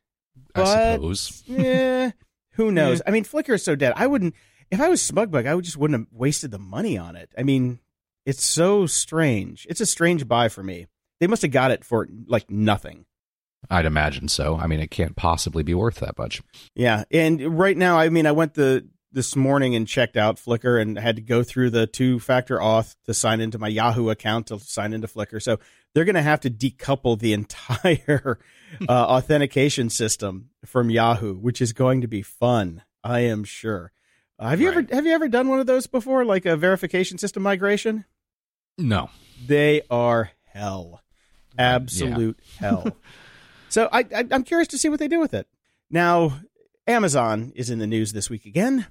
I 0.54 0.94
suppose. 0.94 1.42
Yeah, 1.46 2.10
who 2.52 2.72
knows? 2.72 3.02
I 3.06 3.10
mean, 3.10 3.24
Flickr 3.24 3.54
is 3.54 3.64
so 3.64 3.74
dead. 3.74 3.92
I 3.96 4.06
wouldn't 4.06 4.34
if 4.70 4.80
I 4.80 4.88
was 4.88 5.00
SmugBug. 5.02 5.46
I 5.46 5.54
would 5.54 5.64
just 5.64 5.76
wouldn't 5.76 6.00
have 6.00 6.08
wasted 6.12 6.50
the 6.50 6.58
money 6.58 6.96
on 6.96 7.16
it. 7.16 7.30
I 7.36 7.42
mean, 7.42 7.80
it's 8.26 8.44
so 8.44 8.86
strange. 8.86 9.66
It's 9.68 9.80
a 9.80 9.86
strange 9.86 10.26
buy 10.28 10.48
for 10.48 10.62
me. 10.62 10.86
They 11.20 11.26
must 11.26 11.42
have 11.42 11.50
got 11.50 11.70
it 11.70 11.84
for 11.84 12.08
like 12.26 12.50
nothing. 12.50 13.04
I'd 13.68 13.84
imagine 13.86 14.28
so. 14.28 14.56
I 14.56 14.66
mean, 14.66 14.80
it 14.80 14.90
can't 14.90 15.16
possibly 15.16 15.62
be 15.62 15.74
worth 15.74 15.96
that 15.96 16.16
much. 16.16 16.40
Yeah, 16.74 17.04
and 17.10 17.58
right 17.58 17.76
now, 17.76 17.98
I 17.98 18.08
mean, 18.08 18.26
I 18.26 18.32
went 18.32 18.54
the 18.54 18.86
this 19.12 19.34
morning 19.34 19.74
and 19.74 19.86
checked 19.88 20.16
out 20.16 20.36
Flickr 20.36 20.80
and 20.80 20.98
had 20.98 21.16
to 21.16 21.22
go 21.22 21.42
through 21.42 21.70
the 21.70 21.86
two 21.86 22.18
factor 22.20 22.58
auth 22.58 22.94
to 23.06 23.14
sign 23.14 23.40
into 23.40 23.58
my 23.58 23.68
Yahoo 23.68 24.08
account 24.10 24.46
to 24.48 24.58
sign 24.60 24.92
into 24.92 25.08
Flickr. 25.08 25.42
So 25.42 25.58
they're 25.94 26.04
going 26.04 26.14
to 26.14 26.22
have 26.22 26.40
to 26.40 26.50
decouple 26.50 27.18
the 27.18 27.32
entire 27.34 28.38
uh, 28.88 28.92
authentication 28.92 29.90
system 29.90 30.50
from 30.64 30.90
Yahoo, 30.90 31.34
which 31.34 31.60
is 31.60 31.72
going 31.72 32.00
to 32.02 32.08
be 32.08 32.22
fun. 32.22 32.82
I 33.02 33.20
am 33.20 33.44
sure. 33.44 33.92
Uh, 34.38 34.50
have 34.50 34.60
you 34.60 34.68
Right. 34.68 34.78
ever 34.78 34.94
have 34.94 35.06
you 35.06 35.12
ever 35.12 35.28
done 35.28 35.48
one 35.48 35.60
of 35.60 35.66
those 35.66 35.86
before, 35.86 36.24
like 36.24 36.46
a 36.46 36.56
verification 36.56 37.18
system 37.18 37.42
migration? 37.42 38.04
No. 38.78 39.10
They 39.46 39.82
are 39.90 40.30
hell, 40.52 41.02
absolute 41.58 42.38
hell. 42.58 42.96
So 43.68 43.88
I, 43.92 44.00
I 44.00 44.24
I'm 44.32 44.42
curious 44.42 44.66
to 44.68 44.78
see 44.78 44.88
what 44.88 44.98
they 44.98 45.06
do 45.06 45.20
with 45.20 45.32
it. 45.32 45.46
Now, 45.90 46.40
Amazon 46.88 47.52
is 47.54 47.70
in 47.70 47.78
the 47.78 47.86
news 47.86 48.12
this 48.12 48.28
week 48.28 48.44
again 48.44 48.86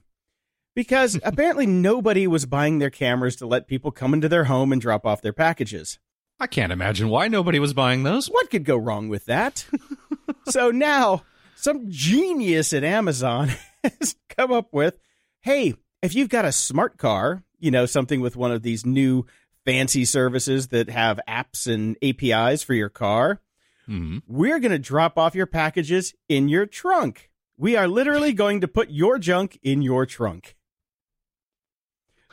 because 0.76 1.20
apparently 1.24 1.66
nobody 1.66 2.28
was 2.28 2.46
buying 2.46 2.80
their 2.80 2.90
cameras 2.90 3.36
to 3.38 3.48
let 3.48 3.68
people 3.68 3.92
come 3.92 4.14
into 4.14 4.30
their 4.30 4.46
home 4.46 4.72
and 4.72 4.82
drop 4.82 5.06
off 5.06 5.22
their 5.22 5.34
packages. 5.34 6.00
I 6.40 6.48
can't 6.48 6.72
imagine 6.72 7.10
why 7.10 7.28
nobody 7.28 7.60
was 7.60 7.74
buying 7.74 8.04
those. 8.04 8.28
What 8.28 8.50
could 8.50 8.64
go 8.64 8.78
wrong 8.78 9.10
with 9.10 9.26
that? 9.26 9.66
so 10.50 10.72
now 10.72 11.24
some 11.56 11.88
genius 11.90 12.72
at 12.72 12.86
Amazon 12.86 13.52
has 13.84 14.16
come 14.30 14.52
up 14.52 14.74
with 14.74 14.98
hey, 15.42 15.74
if 16.02 16.16
you've 16.16 16.30
got 16.30 16.46
a 16.46 16.52
smart 16.52 16.98
car, 16.98 17.44
you 17.60 17.72
know, 17.72 17.86
something 17.86 18.22
with 18.22 18.36
one 18.36 18.52
of 18.52 18.62
these 18.62 18.86
new 18.86 19.26
fancy 19.66 20.06
services 20.06 20.68
that 20.70 20.90
have 20.90 21.20
apps 21.28 21.68
and 21.68 21.98
APIs 22.02 22.64
for 22.64 22.74
your 22.74 22.90
car, 22.90 23.42
hmm 23.86 24.20
we're 24.28 24.60
going 24.60 24.72
to 24.72 24.80
drop 24.80 25.18
off 25.18 25.36
your 25.36 25.46
packages 25.46 26.14
in 26.30 26.48
your 26.48 26.66
trunk. 26.66 27.30
We 27.58 27.76
are 27.76 27.88
literally 27.88 28.32
going 28.32 28.62
to 28.62 28.68
put 28.68 28.90
your 28.90 29.20
junk 29.20 29.60
in 29.62 29.82
your 29.82 30.06
trunk. 30.06 30.56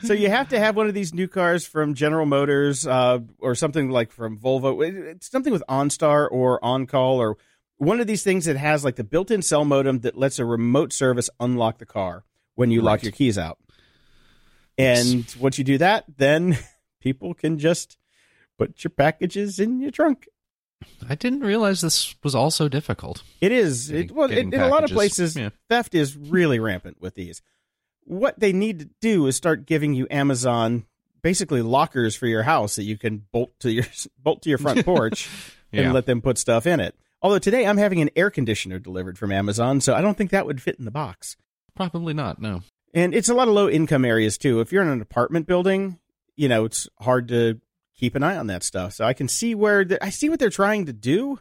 So 0.02 0.12
you 0.12 0.28
have 0.28 0.48
to 0.50 0.58
have 0.58 0.76
one 0.76 0.88
of 0.88 0.94
these 0.94 1.14
new 1.14 1.26
cars 1.26 1.66
from 1.66 1.94
General 1.94 2.26
Motors 2.26 2.86
uh, 2.86 3.20
or 3.38 3.54
something 3.54 3.88
like 3.90 4.12
from 4.12 4.38
Volvo. 4.38 4.86
It's 4.86 5.30
something 5.30 5.52
with 5.52 5.62
OnStar 5.70 6.28
or 6.30 6.60
OnCall 6.60 7.16
or 7.16 7.36
one 7.78 8.00
of 8.00 8.06
these 8.06 8.22
things 8.22 8.44
that 8.44 8.56
has 8.58 8.84
like 8.84 8.96
the 8.96 9.04
built-in 9.04 9.40
cell 9.42 9.64
modem 9.64 10.00
that 10.00 10.16
lets 10.16 10.38
a 10.38 10.44
remote 10.44 10.92
service 10.92 11.30
unlock 11.40 11.78
the 11.78 11.86
car 11.86 12.24
when 12.56 12.70
you 12.70 12.82
lock 12.82 13.02
your 13.02 13.12
keys 13.12 13.38
out. 13.38 13.58
And 14.78 15.24
once 15.40 15.56
you 15.58 15.64
do 15.64 15.78
that, 15.78 16.04
then 16.16 16.58
people 17.00 17.32
can 17.34 17.58
just 17.58 17.96
put 18.58 18.84
your 18.84 18.90
packages 18.90 19.58
in 19.58 19.80
your 19.80 19.90
trunk. 19.90 20.28
I 21.08 21.14
didn't 21.14 21.40
realize 21.40 21.80
this 21.80 22.14
was 22.22 22.34
also 22.34 22.68
difficult. 22.68 23.22
It 23.40 23.50
is. 23.50 23.88
Getting- 23.88 24.10
It, 24.10 24.12
well, 24.12 24.30
in, 24.30 24.52
in 24.52 24.60
a 24.60 24.68
lot 24.68 24.84
of 24.84 24.90
places, 24.90 25.36
Yeah. 25.36 25.50
theft 25.70 25.94
is 25.94 26.16
really 26.16 26.58
rampant 26.58 27.00
with 27.00 27.14
these. 27.14 27.40
What 28.06 28.38
they 28.38 28.52
need 28.52 28.78
to 28.78 28.88
do 29.00 29.26
is 29.26 29.36
start 29.36 29.66
giving 29.66 29.92
you 29.92 30.06
Amazon 30.10 30.86
basically 31.22 31.60
lockers 31.60 32.14
for 32.14 32.26
your 32.28 32.44
house 32.44 32.76
that 32.76 32.84
you 32.84 32.96
can 32.96 33.24
bolt 33.32 33.52
to 33.60 33.72
your 33.72 33.84
bolt 34.22 34.42
to 34.42 34.48
your 34.48 34.58
front 34.58 34.84
porch 34.84 35.28
and 35.72 35.92
let 35.92 36.06
them 36.06 36.22
put 36.22 36.38
stuff 36.38 36.66
in 36.66 36.80
it. 36.80 36.94
Although 37.20 37.38
today 37.38 37.66
I'm 37.66 37.78
having 37.78 38.00
an 38.00 38.10
air 38.14 38.30
conditioner 38.30 38.78
delivered 38.78 39.18
from 39.18 39.32
Amazon, 39.32 39.80
so 39.80 39.94
I 39.94 40.00
don't 40.00 40.16
think 40.16 40.30
that 40.30 40.46
would 40.46 40.62
fit 40.62 40.78
in 40.78 40.84
the 40.84 40.90
box. 40.90 41.36
Probably 41.74 42.14
not. 42.14 42.40
No. 42.40 42.62
And 42.94 43.14
it's 43.14 43.28
a 43.28 43.34
lot 43.34 43.48
of 43.48 43.54
low 43.54 43.68
income 43.68 44.04
areas 44.04 44.38
too. 44.38 44.60
If 44.60 44.72
you're 44.72 44.82
in 44.82 44.88
an 44.88 45.02
apartment 45.02 45.46
building, 45.46 45.98
you 46.36 46.48
know, 46.48 46.64
it's 46.64 46.88
hard 47.00 47.28
to 47.28 47.60
keep 47.96 48.14
an 48.14 48.22
eye 48.22 48.36
on 48.36 48.46
that 48.46 48.62
stuff. 48.62 48.92
So 48.92 49.04
I 49.04 49.12
can 49.12 49.28
see 49.28 49.54
where 49.54 49.84
the, 49.84 50.02
I 50.04 50.10
see 50.10 50.28
what 50.28 50.38
they're 50.38 50.50
trying 50.50 50.86
to 50.86 50.92
do, 50.92 51.40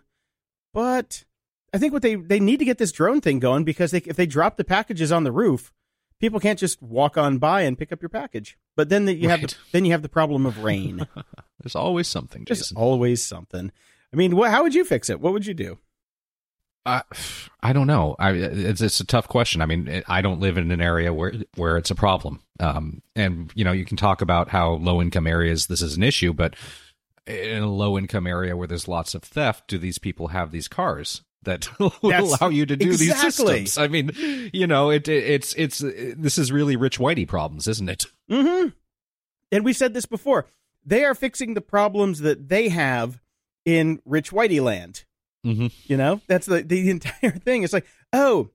but 0.74 1.26
I 1.74 1.78
think 1.78 1.94
what 1.94 2.02
they 2.02 2.16
they 2.16 2.40
need 2.40 2.58
to 2.58 2.66
get 2.66 2.78
this 2.78 2.92
drone 2.92 3.22
thing 3.22 3.40
going 3.40 3.64
because 3.64 3.92
they, 3.92 4.00
if 4.00 4.16
they 4.16 4.26
drop 4.26 4.58
the 4.58 4.64
packages 4.64 5.12
on 5.12 5.24
the 5.24 5.32
roof, 5.32 5.72
people 6.20 6.40
can't 6.40 6.60
just 6.60 6.82
walk 6.82 7.18
on 7.18 7.38
by 7.38 7.62
and 7.62 7.78
pick 7.78 7.92
up 7.92 8.02
your 8.02 8.10
package. 8.10 8.58
But 8.76 8.90
then 8.90 9.06
the, 9.06 9.14
you 9.14 9.30
have 9.30 9.42
the, 9.42 9.56
then 9.72 9.86
you 9.86 9.92
have 9.92 10.02
the 10.02 10.10
problem 10.10 10.46
of 10.46 10.64
rain. 10.64 11.08
There's 11.62 11.76
always 11.76 12.08
something, 12.08 12.46
There's 12.46 12.72
always 12.74 13.26
something. 13.26 13.72
I 14.14 14.16
mean, 14.16 14.36
what, 14.36 14.52
how 14.52 14.64
would 14.64 14.76
you 14.76 14.86
fix 14.86 15.10
it? 15.10 15.20
What 15.20 15.34
would 15.34 15.46
you 15.46 15.54
do? 15.54 15.80
I, 16.86 17.02
I 17.64 17.74
don't 17.74 17.88
know. 17.88 18.16
I, 18.20 18.32
it's 18.34 18.80
it's 18.80 19.00
a 19.00 19.06
tough 19.06 19.28
question. 19.28 19.62
I 19.62 19.66
mean, 19.66 20.04
I 20.08 20.22
don't 20.22 20.40
live 20.40 20.58
in 20.58 20.70
an 20.72 20.82
area 20.82 21.12
where 21.12 21.34
where 21.56 21.78
it's 21.78 21.90
a 21.90 21.96
problem. 21.96 22.42
Um, 22.60 23.02
and 23.16 23.52
you 23.56 23.66
know, 23.66 23.72
you 23.72 23.86
can 23.86 23.98
talk 23.98 24.22
about 24.22 24.50
how 24.50 24.74
low 24.74 25.02
income 25.02 25.26
areas 25.26 25.66
this 25.66 25.82
is 25.82 25.98
an 25.98 26.04
issue, 26.04 26.32
but 26.32 26.56
in 27.26 27.64
a 27.64 27.72
low 27.72 27.98
income 27.98 28.28
area 28.28 28.56
where 28.56 28.68
there's 28.68 28.88
lots 28.88 29.16
of 29.16 29.24
theft, 29.24 29.68
do 29.68 29.80
these 29.80 29.98
people 29.98 30.28
have 30.28 30.52
these 30.52 30.68
cars 30.68 31.24
that 31.46 31.68
will 31.80 31.94
allow 32.04 32.50
you 32.50 32.66
to 32.66 32.76
do 32.76 32.96
these 32.96 33.20
systems? 33.20 33.78
I 33.78 33.88
mean, 33.88 34.12
you 34.54 34.68
know, 34.68 34.90
it, 34.90 35.08
it 35.08 35.24
it's 35.24 35.54
it's 35.54 35.80
this 35.80 36.38
is 36.38 36.52
really 36.52 36.76
rich 36.76 37.00
whitey 37.00 37.28
problems, 37.28 37.68
isn't 37.68 37.90
it? 37.90 38.06
Mm-hmm. 38.30 38.70
And 39.52 39.66
we 39.66 39.74
said 39.74 39.94
this 39.94 40.06
before. 40.06 40.48
They 40.86 41.04
are 41.04 41.16
fixing 41.16 41.54
the 41.54 41.62
problems 41.62 42.20
that 42.20 42.50
they 42.50 42.70
have 42.70 43.20
in 43.66 44.00
Rich 44.06 44.32
Whitey 44.32 44.62
land. 44.62 45.04
Mm-hmm. 45.46 45.68
You 45.84 45.98
know, 45.98 46.22
that's 46.28 46.46
the 46.46 46.62
the 46.62 46.90
entire 46.90 47.32
thing. 47.32 47.64
It's 47.64 47.74
like, 47.74 47.88
oh, 48.14 48.50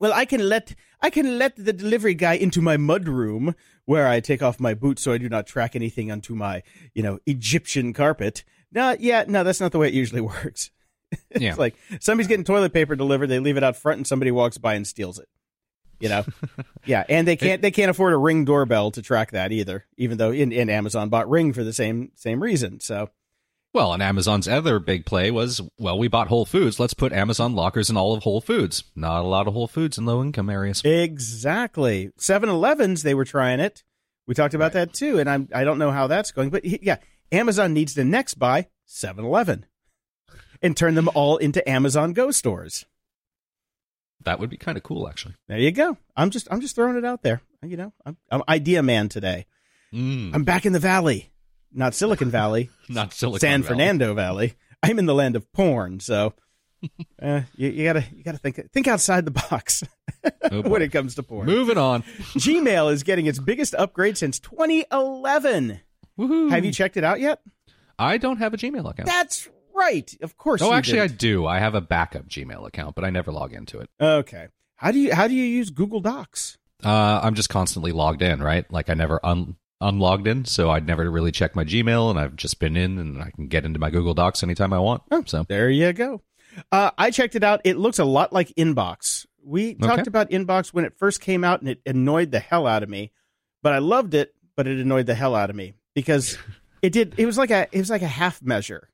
well, 0.00 0.12
I 0.12 0.24
can 0.24 0.48
let 0.48 0.74
I 1.00 1.10
can 1.10 1.38
let 1.38 1.56
the 1.56 1.72
delivery 1.72 2.14
guy 2.14 2.34
into 2.34 2.60
my 2.60 2.76
mud 2.76 3.08
room 3.08 3.54
where 3.84 4.06
I 4.06 4.20
take 4.20 4.42
off 4.42 4.58
my 4.58 4.74
boots 4.74 5.02
so 5.02 5.12
I 5.12 5.18
do 5.18 5.28
not 5.28 5.46
track 5.46 5.76
anything 5.76 6.10
onto 6.10 6.34
my 6.34 6.62
you 6.94 7.02
know 7.02 7.18
Egyptian 7.26 7.92
carpet. 7.92 8.44
No, 8.72 8.96
yeah, 8.98 9.24
no, 9.28 9.44
that's 9.44 9.60
not 9.60 9.72
the 9.72 9.78
way 9.78 9.88
it 9.88 9.94
usually 9.94 10.20
works. 10.42 10.70
Yeah. 11.38 11.50
It's 11.50 11.58
like 11.58 11.74
somebody's 12.00 12.28
getting 12.28 12.44
toilet 12.44 12.72
paper 12.72 12.94
delivered, 12.94 13.26
they 13.26 13.40
leave 13.40 13.56
it 13.56 13.64
out 13.64 13.76
front, 13.76 13.98
and 13.98 14.06
somebody 14.06 14.30
walks 14.30 14.56
by 14.56 14.74
and 14.74 14.86
steals 14.86 15.18
it. 15.18 15.28
You 16.00 16.08
know, 16.08 16.24
yeah, 16.84 17.04
and 17.08 17.26
they 17.26 17.36
can't 17.36 17.62
they 17.62 17.70
can't 17.70 17.90
afford 17.90 18.12
a 18.12 18.16
ring 18.16 18.44
doorbell 18.44 18.90
to 18.92 19.02
track 19.02 19.32
that 19.32 19.52
either. 19.52 19.84
Even 19.96 20.18
though 20.18 20.30
in, 20.30 20.52
in 20.52 20.68
Amazon 20.70 21.08
bought 21.08 21.28
Ring 21.28 21.52
for 21.52 21.64
the 21.64 21.72
same 21.72 22.12
same 22.14 22.42
reason. 22.42 22.80
So 22.80 23.10
Well, 23.72 23.92
and 23.92 24.02
Amazon's 24.02 24.46
other 24.46 24.78
big 24.78 25.06
play 25.06 25.30
was, 25.30 25.60
well, 25.78 25.98
we 25.98 26.08
bought 26.08 26.28
Whole 26.28 26.44
Foods. 26.44 26.78
Let's 26.78 26.94
put 26.94 27.12
Amazon 27.12 27.54
lockers 27.54 27.90
in 27.90 27.96
all 27.96 28.14
of 28.14 28.22
Whole 28.22 28.40
Foods. 28.40 28.84
Not 28.94 29.22
a 29.22 29.26
lot 29.26 29.48
of 29.48 29.54
Whole 29.54 29.66
Foods 29.66 29.98
in 29.98 30.06
low 30.06 30.22
income 30.22 30.50
areas. 30.50 30.82
Exactly. 30.84 32.10
7-Elevens, 32.18 33.02
they 33.02 33.14
were 33.14 33.24
trying 33.24 33.60
it. 33.60 33.82
We 34.26 34.34
talked 34.34 34.54
about 34.54 34.72
that 34.72 34.94
too, 34.94 35.18
and 35.18 35.28
I'm 35.28 35.48
I 35.52 35.64
don't 35.64 35.78
know 35.78 35.90
how 35.90 36.06
that's 36.06 36.32
going, 36.32 36.50
but 36.50 36.64
yeah, 36.64 36.96
Amazon 37.32 37.74
needs 37.74 37.94
to 37.94 38.04
next 38.04 38.34
buy 38.34 38.68
7-Eleven 38.88 39.66
and 40.62 40.76
turn 40.76 40.94
them 40.94 41.08
all 41.14 41.36
into 41.36 41.66
Amazon 41.68 42.12
Go 42.12 42.30
stores. 42.30 42.86
That 44.24 44.38
would 44.40 44.50
be 44.50 44.56
kind 44.56 44.76
of 44.78 44.82
cool, 44.82 45.08
actually. 45.08 45.34
There 45.48 45.58
you 45.58 45.70
go. 45.70 45.96
I'm 46.16 46.30
just 46.30 46.48
I'm 46.50 46.60
just 46.60 46.74
throwing 46.74 46.96
it 46.96 47.04
out 47.04 47.22
there. 47.22 47.42
You 47.62 47.76
know, 47.76 47.92
I'm, 48.06 48.16
I'm 48.30 48.42
idea 48.48 48.82
man 48.82 49.08
today. 49.08 49.46
Mm, 49.92 50.34
I'm 50.34 50.44
back 50.44 50.64
in 50.66 50.72
the 50.72 50.78
valley, 50.78 51.30
not 51.72 51.94
Silicon 51.94 52.30
Valley, 52.30 52.70
not 52.88 53.12
Silicon 53.12 53.40
San 53.40 53.62
Valley. 53.62 53.68
Fernando 53.74 54.14
Valley. 54.14 54.54
I'm 54.82 54.98
in 54.98 55.06
the 55.06 55.14
land 55.14 55.36
of 55.36 55.50
porn, 55.52 56.00
so 56.00 56.34
uh, 57.22 57.42
you, 57.56 57.68
you 57.70 57.84
gotta 57.84 58.04
you 58.14 58.22
gotta 58.24 58.38
think 58.38 58.70
think 58.72 58.88
outside 58.88 59.24
the 59.24 59.30
box 59.30 59.82
Oh, 60.50 60.62
when 60.62 60.82
it 60.82 60.90
comes 60.92 61.14
to 61.16 61.22
porn. 61.22 61.46
Moving 61.46 61.78
on. 61.78 62.02
Gmail 62.36 62.92
is 62.92 63.02
getting 63.02 63.26
its 63.26 63.38
biggest 63.38 63.74
upgrade 63.74 64.16
since 64.18 64.38
2011. 64.38 65.80
Woohoo. 66.18 66.50
Have 66.50 66.64
you 66.64 66.72
checked 66.72 66.96
it 66.96 67.04
out 67.04 67.20
yet? 67.20 67.40
I 67.98 68.16
don't 68.18 68.38
have 68.38 68.54
a 68.54 68.56
Gmail 68.56 68.88
account. 68.90 69.06
That's 69.06 69.48
right. 69.74 70.10
Of 70.22 70.36
course. 70.36 70.62
oh, 70.62 70.72
actually, 70.72 71.00
I 71.00 71.06
didn't. 71.08 71.18
do. 71.20 71.46
I 71.46 71.58
have 71.58 71.74
a 71.74 71.80
backup 71.80 72.26
Gmail 72.28 72.66
account, 72.66 72.94
but 72.94 73.04
I 73.04 73.10
never 73.10 73.32
log 73.32 73.52
into 73.52 73.78
it. 73.80 73.90
Okay. 74.00 74.48
How 74.76 74.90
do 74.90 74.98
you 74.98 75.14
how 75.14 75.28
do 75.28 75.34
you 75.34 75.44
use 75.44 75.70
Google 75.70 76.00
Docs? 76.00 76.58
Uh, 76.84 77.20
I'm 77.22 77.34
just 77.34 77.48
constantly 77.48 77.92
logged 77.92 78.22
in, 78.22 78.42
right? 78.42 78.70
Like 78.70 78.90
I 78.90 78.94
never 78.94 79.18
un- 79.24 79.56
unlogged 79.80 80.26
in, 80.26 80.44
so 80.44 80.70
I'd 80.70 80.86
never 80.86 81.08
really 81.10 81.32
check 81.32 81.54
my 81.56 81.64
Gmail, 81.64 82.10
and 82.10 82.18
I've 82.18 82.36
just 82.36 82.58
been 82.58 82.76
in, 82.76 82.98
and 82.98 83.22
I 83.22 83.30
can 83.30 83.46
get 83.48 83.64
into 83.64 83.78
my 83.78 83.90
Google 83.90 84.14
Docs 84.14 84.42
anytime 84.42 84.72
I 84.72 84.78
want. 84.78 85.02
Oh. 85.10 85.22
So 85.26 85.44
There 85.48 85.70
you 85.70 85.92
go. 85.92 86.22
Uh, 86.70 86.90
I 86.98 87.10
checked 87.10 87.34
it 87.34 87.42
out. 87.44 87.60
It 87.64 87.76
looks 87.78 87.98
a 87.98 88.04
lot 88.04 88.32
like 88.32 88.48
Inbox. 88.56 89.26
We 89.44 89.74
talked 89.74 90.00
Okay. 90.02 90.08
about 90.08 90.30
Inbox 90.30 90.72
when 90.72 90.84
it 90.84 90.96
first 90.96 91.20
came 91.20 91.44
out, 91.44 91.60
and 91.60 91.68
it 91.70 91.80
annoyed 91.86 92.30
the 92.30 92.38
hell 92.40 92.66
out 92.66 92.82
of 92.82 92.88
me. 92.88 93.12
But 93.62 93.72
I 93.72 93.78
loved 93.78 94.14
it, 94.14 94.34
but 94.56 94.66
it 94.66 94.78
annoyed 94.78 95.06
the 95.06 95.14
hell 95.14 95.34
out 95.34 95.50
of 95.50 95.56
me 95.56 95.74
because 95.94 96.36
it 96.82 96.92
did. 96.92 97.14
It 97.16 97.26
was 97.26 97.38
like 97.38 97.50
a 97.50 97.68
it 97.72 97.78
was 97.78 97.90
like 97.90 98.02
a 98.02 98.06
half 98.08 98.42
measure. 98.42 98.88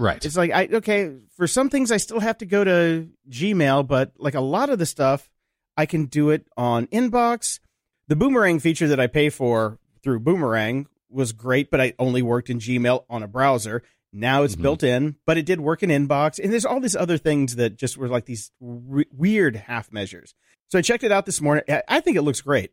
Right, 0.00 0.24
It's 0.24 0.36
like 0.36 0.50
I 0.50 0.66
okay 0.74 1.16
for 1.36 1.46
some 1.46 1.70
things 1.70 1.90
I 1.92 1.98
still 1.98 2.20
have 2.20 2.38
to 2.38 2.46
go 2.46 2.64
to 2.64 3.08
Gmail, 3.28 3.86
but 3.86 4.12
like 4.18 4.34
a 4.34 4.40
lot 4.40 4.70
of 4.70 4.78
the 4.78 4.86
stuff 4.86 5.30
I 5.76 5.86
can 5.86 6.06
do 6.06 6.30
it 6.30 6.46
on 6.56 6.86
Inbox. 6.88 7.60
The 8.08 8.16
Boomerang 8.16 8.58
feature 8.58 8.88
that 8.88 8.98
I 8.98 9.06
pay 9.06 9.30
for 9.30 9.78
through 10.02 10.20
Boomerang 10.20 10.88
was 11.08 11.32
great, 11.32 11.70
but 11.70 11.80
I 11.80 11.94
only 11.98 12.22
worked 12.22 12.50
in 12.50 12.58
Gmail 12.58 13.04
on 13.08 13.22
a 13.22 13.28
browser. 13.28 13.82
Now 14.12 14.42
it's 14.42 14.56
Mhm. 14.56 14.62
built 14.62 14.82
in, 14.82 15.16
but 15.26 15.38
it 15.38 15.46
did 15.46 15.60
work 15.60 15.82
in 15.84 15.90
Inbox, 15.90 16.40
and 16.42 16.52
there's 16.52 16.64
all 16.64 16.80
these 16.80 16.96
other 16.96 17.16
things 17.18 17.54
that 17.56 17.76
just 17.76 17.96
were 17.96 18.08
like 18.08 18.24
these 18.26 18.50
re- 18.60 19.06
weird 19.12 19.54
half 19.56 19.92
measures. 19.92 20.34
So 20.68 20.78
I 20.78 20.82
checked 20.82 21.04
it 21.04 21.12
out 21.12 21.26
this 21.26 21.40
morning. 21.40 21.64
I- 21.68 21.82
I 21.88 22.00
think 22.00 22.16
it 22.16 22.22
looks 22.22 22.40
great. 22.40 22.72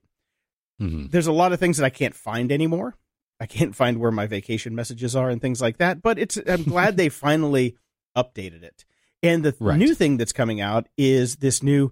Mhm. 0.81 1.11
There's 1.11 1.27
a 1.27 1.31
lot 1.31 1.53
of 1.53 1.59
things 1.59 1.77
that 1.77 1.85
I 1.85 1.89
can't 1.91 2.15
find 2.15 2.51
anymore. 2.51 2.95
I 3.39 3.45
can't 3.45 3.75
find 3.75 3.99
where 3.99 4.11
my 4.11 4.25
vacation 4.27 4.73
messages 4.75 5.15
are 5.15 5.29
and 5.29 5.41
things 5.41 5.61
like 5.61 5.77
that. 5.77 6.01
But 6.01 6.17
it's 6.17 6.37
I'm 6.47 6.63
glad 6.63 6.97
they 6.97 7.09
finally 7.09 7.77
updated 8.15 8.63
it. 8.63 8.83
And 9.23 9.43
the 9.43 9.55
Right. 9.59 9.77
new 9.77 9.93
thing 9.93 10.17
that's 10.17 10.33
coming 10.33 10.59
out 10.61 10.87
is 10.97 11.37
this 11.37 11.61
new 11.63 11.91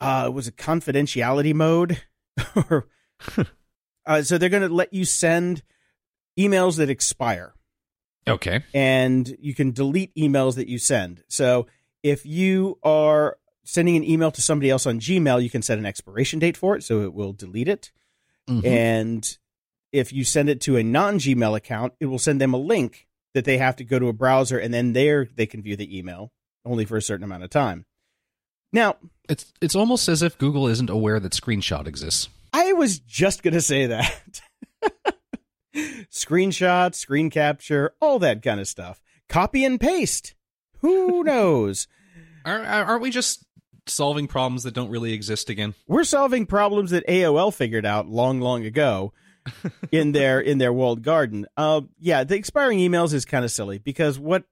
uh 0.00 0.30
was 0.32 0.48
it 0.48 0.56
confidentiality 0.56 1.54
mode 1.54 2.02
or 2.56 2.88
uh, 4.06 4.22
so 4.22 4.36
they're 4.36 4.48
going 4.48 4.68
to 4.68 4.74
let 4.74 4.92
you 4.92 5.04
send 5.04 5.62
emails 6.38 6.76
that 6.78 6.90
expire 6.90 7.54
okay, 8.26 8.62
and 8.74 9.36
you 9.38 9.54
can 9.54 9.70
delete 9.70 10.14
emails 10.16 10.56
that 10.56 10.66
you 10.68 10.78
send. 10.78 11.22
So 11.28 11.66
if 12.02 12.26
you 12.26 12.78
are 12.82 13.36
sending 13.64 13.94
an 13.96 14.02
email 14.04 14.32
to 14.32 14.42
somebody 14.42 14.70
else 14.70 14.86
on 14.86 14.98
Gmail, 14.98 15.40
you 15.42 15.50
can 15.50 15.62
set 15.62 15.78
an 15.78 15.86
expiration 15.86 16.38
date 16.40 16.56
for 16.56 16.74
it 16.76 16.82
so 16.82 17.02
it 17.02 17.14
will 17.14 17.32
delete 17.32 17.68
it. 17.68 17.92
Mhm. 18.48 18.66
And 18.66 19.38
if 19.92 20.12
you 20.12 20.24
send 20.24 20.48
it 20.48 20.60
to 20.62 20.76
a 20.76 20.82
non 20.82 21.18
Gmail 21.18 21.56
account, 21.56 21.92
it 22.00 22.06
will 22.06 22.18
send 22.18 22.40
them 22.40 22.54
a 22.54 22.58
link 22.58 23.06
that 23.34 23.44
they 23.44 23.58
have 23.58 23.76
to 23.76 23.84
go 23.84 23.98
to 23.98 24.08
a 24.08 24.12
browser 24.12 24.58
and 24.58 24.72
then 24.72 24.92
there 24.92 25.28
they 25.34 25.46
can 25.46 25.62
view 25.62 25.76
the 25.76 25.96
email 25.96 26.32
only 26.64 26.84
for 26.84 26.96
a 26.96 27.02
certain 27.02 27.24
amount 27.24 27.44
of 27.44 27.50
time. 27.50 27.84
Now, 28.72 28.96
it's 29.28 29.52
it's 29.60 29.76
almost 29.76 30.08
as 30.08 30.22
if 30.22 30.38
Google 30.38 30.66
isn't 30.66 30.90
aware 30.90 31.20
that 31.20 31.32
screenshot 31.32 31.86
exists. 31.86 32.28
I 32.52 32.72
was 32.72 32.98
just 32.98 33.42
going 33.42 33.54
to 33.54 33.62
say 33.62 33.86
that. 33.86 34.40
Screenshot, 36.10 36.94
screen 36.94 37.30
capture, 37.30 37.94
all 38.00 38.18
that 38.18 38.42
kind 38.42 38.60
of 38.60 38.68
stuff. 38.68 39.00
Copy 39.28 39.64
and 39.64 39.80
paste. 39.80 40.34
Who 40.80 41.24
knows? 41.24 41.88
Are, 42.44 42.62
aren't 42.62 43.02
we 43.02 43.10
just 43.10 43.44
solving 43.86 44.26
problems 44.26 44.64
that 44.64 44.74
don't 44.74 44.90
really 44.90 45.14
exist 45.14 45.48
again? 45.48 45.74
We're 45.86 46.04
solving 46.04 46.44
problems 46.44 46.90
that 46.90 47.06
AOL 47.06 47.54
figured 47.54 47.86
out 47.86 48.06
long, 48.06 48.40
long 48.40 48.66
ago 48.66 49.14
in 49.92 50.12
their 50.12 50.40
in 50.40 50.58
their 50.58 50.72
walled 50.72 51.02
garden. 51.02 51.46
Uh, 51.56 51.82
yeah, 51.98 52.24
the 52.24 52.36
expiring 52.36 52.78
emails 52.78 53.12
is 53.12 53.24
kind 53.24 53.44
of 53.44 53.50
silly 53.50 53.78
because 53.78 54.18
what 54.18 54.44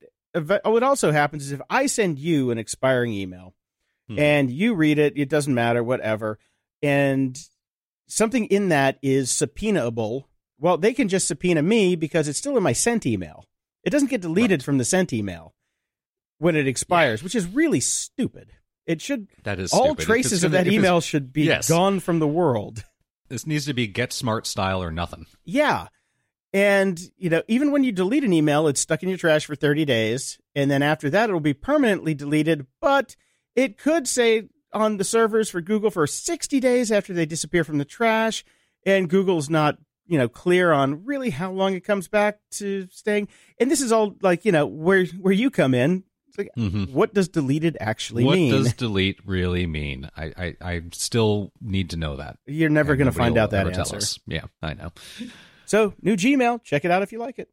what 0.64 0.82
also 0.82 1.10
happens 1.12 1.46
is 1.46 1.52
if 1.52 1.60
I 1.68 1.86
send 1.86 2.18
you 2.18 2.50
an 2.50 2.58
expiring 2.58 3.12
email 3.12 3.54
Hmm. 4.08 4.18
and 4.18 4.50
you 4.50 4.74
read 4.74 4.98
it, 4.98 5.12
it 5.16 5.28
doesn't 5.28 5.54
matter, 5.54 5.84
whatever, 5.84 6.38
and 6.82 7.38
something 8.08 8.46
in 8.46 8.70
that 8.70 8.98
is 9.02 9.30
subpoenaable. 9.30 10.24
Well, 10.58 10.76
they 10.78 10.92
can 10.92 11.08
just 11.08 11.28
subpoena 11.28 11.62
me 11.62 11.94
because 11.96 12.26
it's 12.28 12.38
still 12.38 12.56
in 12.56 12.62
my 12.62 12.72
sent 12.72 13.06
email. 13.06 13.44
It 13.84 13.90
doesn't 13.90 14.10
get 14.10 14.20
deleted 14.20 14.60
Right. 14.60 14.64
from 14.64 14.78
the 14.78 14.84
sent 14.84 15.12
email 15.12 15.54
when 16.38 16.56
it 16.56 16.66
expires, 16.66 17.22
which 17.22 17.34
is 17.36 17.46
really 17.46 17.78
stupid. 17.80 18.50
It 18.86 19.00
should 19.00 19.28
That 19.44 19.60
is 19.60 19.72
all 19.72 19.86
stupid. 19.94 20.04
Traces 20.06 20.42
of 20.44 20.52
that 20.52 20.66
email 20.66 21.00
should 21.00 21.32
be 21.32 21.44
Yes. 21.44 21.68
gone 21.68 22.00
from 22.00 22.18
the 22.18 22.26
world. 22.28 22.84
This 23.30 23.46
needs 23.46 23.64
to 23.66 23.74
be 23.74 23.86
get 23.86 24.12
smart 24.12 24.46
style 24.46 24.82
or 24.82 24.90
nothing. 24.90 25.26
Yeah. 25.44 25.86
And, 26.52 27.00
you 27.16 27.30
know, 27.30 27.42
even 27.46 27.70
when 27.70 27.84
you 27.84 27.92
delete 27.92 28.24
an 28.24 28.32
email, 28.32 28.66
it's 28.66 28.80
stuck 28.80 29.04
in 29.04 29.08
your 29.08 29.18
trash 29.18 29.46
for 29.46 29.54
30 29.54 29.84
days. 29.84 30.38
And 30.56 30.68
then 30.68 30.82
after 30.82 31.08
that, 31.10 31.28
it'll 31.30 31.40
be 31.40 31.54
permanently 31.54 32.12
deleted. 32.12 32.66
But 32.80 33.14
it 33.54 33.78
could 33.78 34.08
say 34.08 34.48
on 34.72 34.96
the 34.96 35.04
servers 35.04 35.48
for 35.48 35.60
Google 35.60 35.90
for 35.90 36.06
60 36.08 36.58
days 36.58 36.90
after 36.90 37.12
they 37.12 37.24
disappear 37.24 37.62
from 37.62 37.78
the 37.78 37.84
trash. 37.84 38.44
And 38.84 39.08
Google's 39.08 39.48
not, 39.48 39.78
you 40.06 40.18
know, 40.18 40.28
clear 40.28 40.72
on 40.72 41.04
really 41.04 41.30
how 41.30 41.52
long 41.52 41.74
it 41.74 41.84
comes 41.84 42.08
back 42.08 42.40
to 42.52 42.88
staying. 42.90 43.28
And 43.60 43.70
this 43.70 43.80
is 43.80 43.92
all 43.92 44.16
like, 44.20 44.44
you 44.44 44.50
know, 44.50 44.66
where, 44.66 45.06
where 45.06 45.32
you 45.32 45.50
come 45.50 45.72
in. 45.72 46.02
Like, 46.38 46.50
Mhm. 46.56 46.90
what 46.92 47.12
does 47.14 47.28
deleted 47.28 47.76
actually 47.80 48.24
what 48.24 48.34
mean? 48.36 48.52
What 48.52 48.64
does 48.64 48.72
delete 48.74 49.18
really 49.24 49.66
mean? 49.66 50.08
I, 50.16 50.32
I, 50.36 50.56
I 50.60 50.82
still 50.92 51.52
need 51.60 51.90
to 51.90 51.96
know 51.96 52.16
that. 52.16 52.38
You're 52.46 52.70
never 52.70 52.96
going 52.96 53.06
to 53.10 53.12
find 53.16 53.36
out 53.38 53.50
that 53.50 53.66
answer. 53.76 53.98
Yeah, 54.26 54.44
I 54.62 54.74
know. 54.74 54.92
So, 55.66 55.94
new 56.02 56.16
Gmail. 56.16 56.62
Check 56.64 56.84
it 56.84 56.90
out 56.90 57.02
if 57.02 57.12
you 57.12 57.18
like 57.18 57.38
it. 57.38 57.48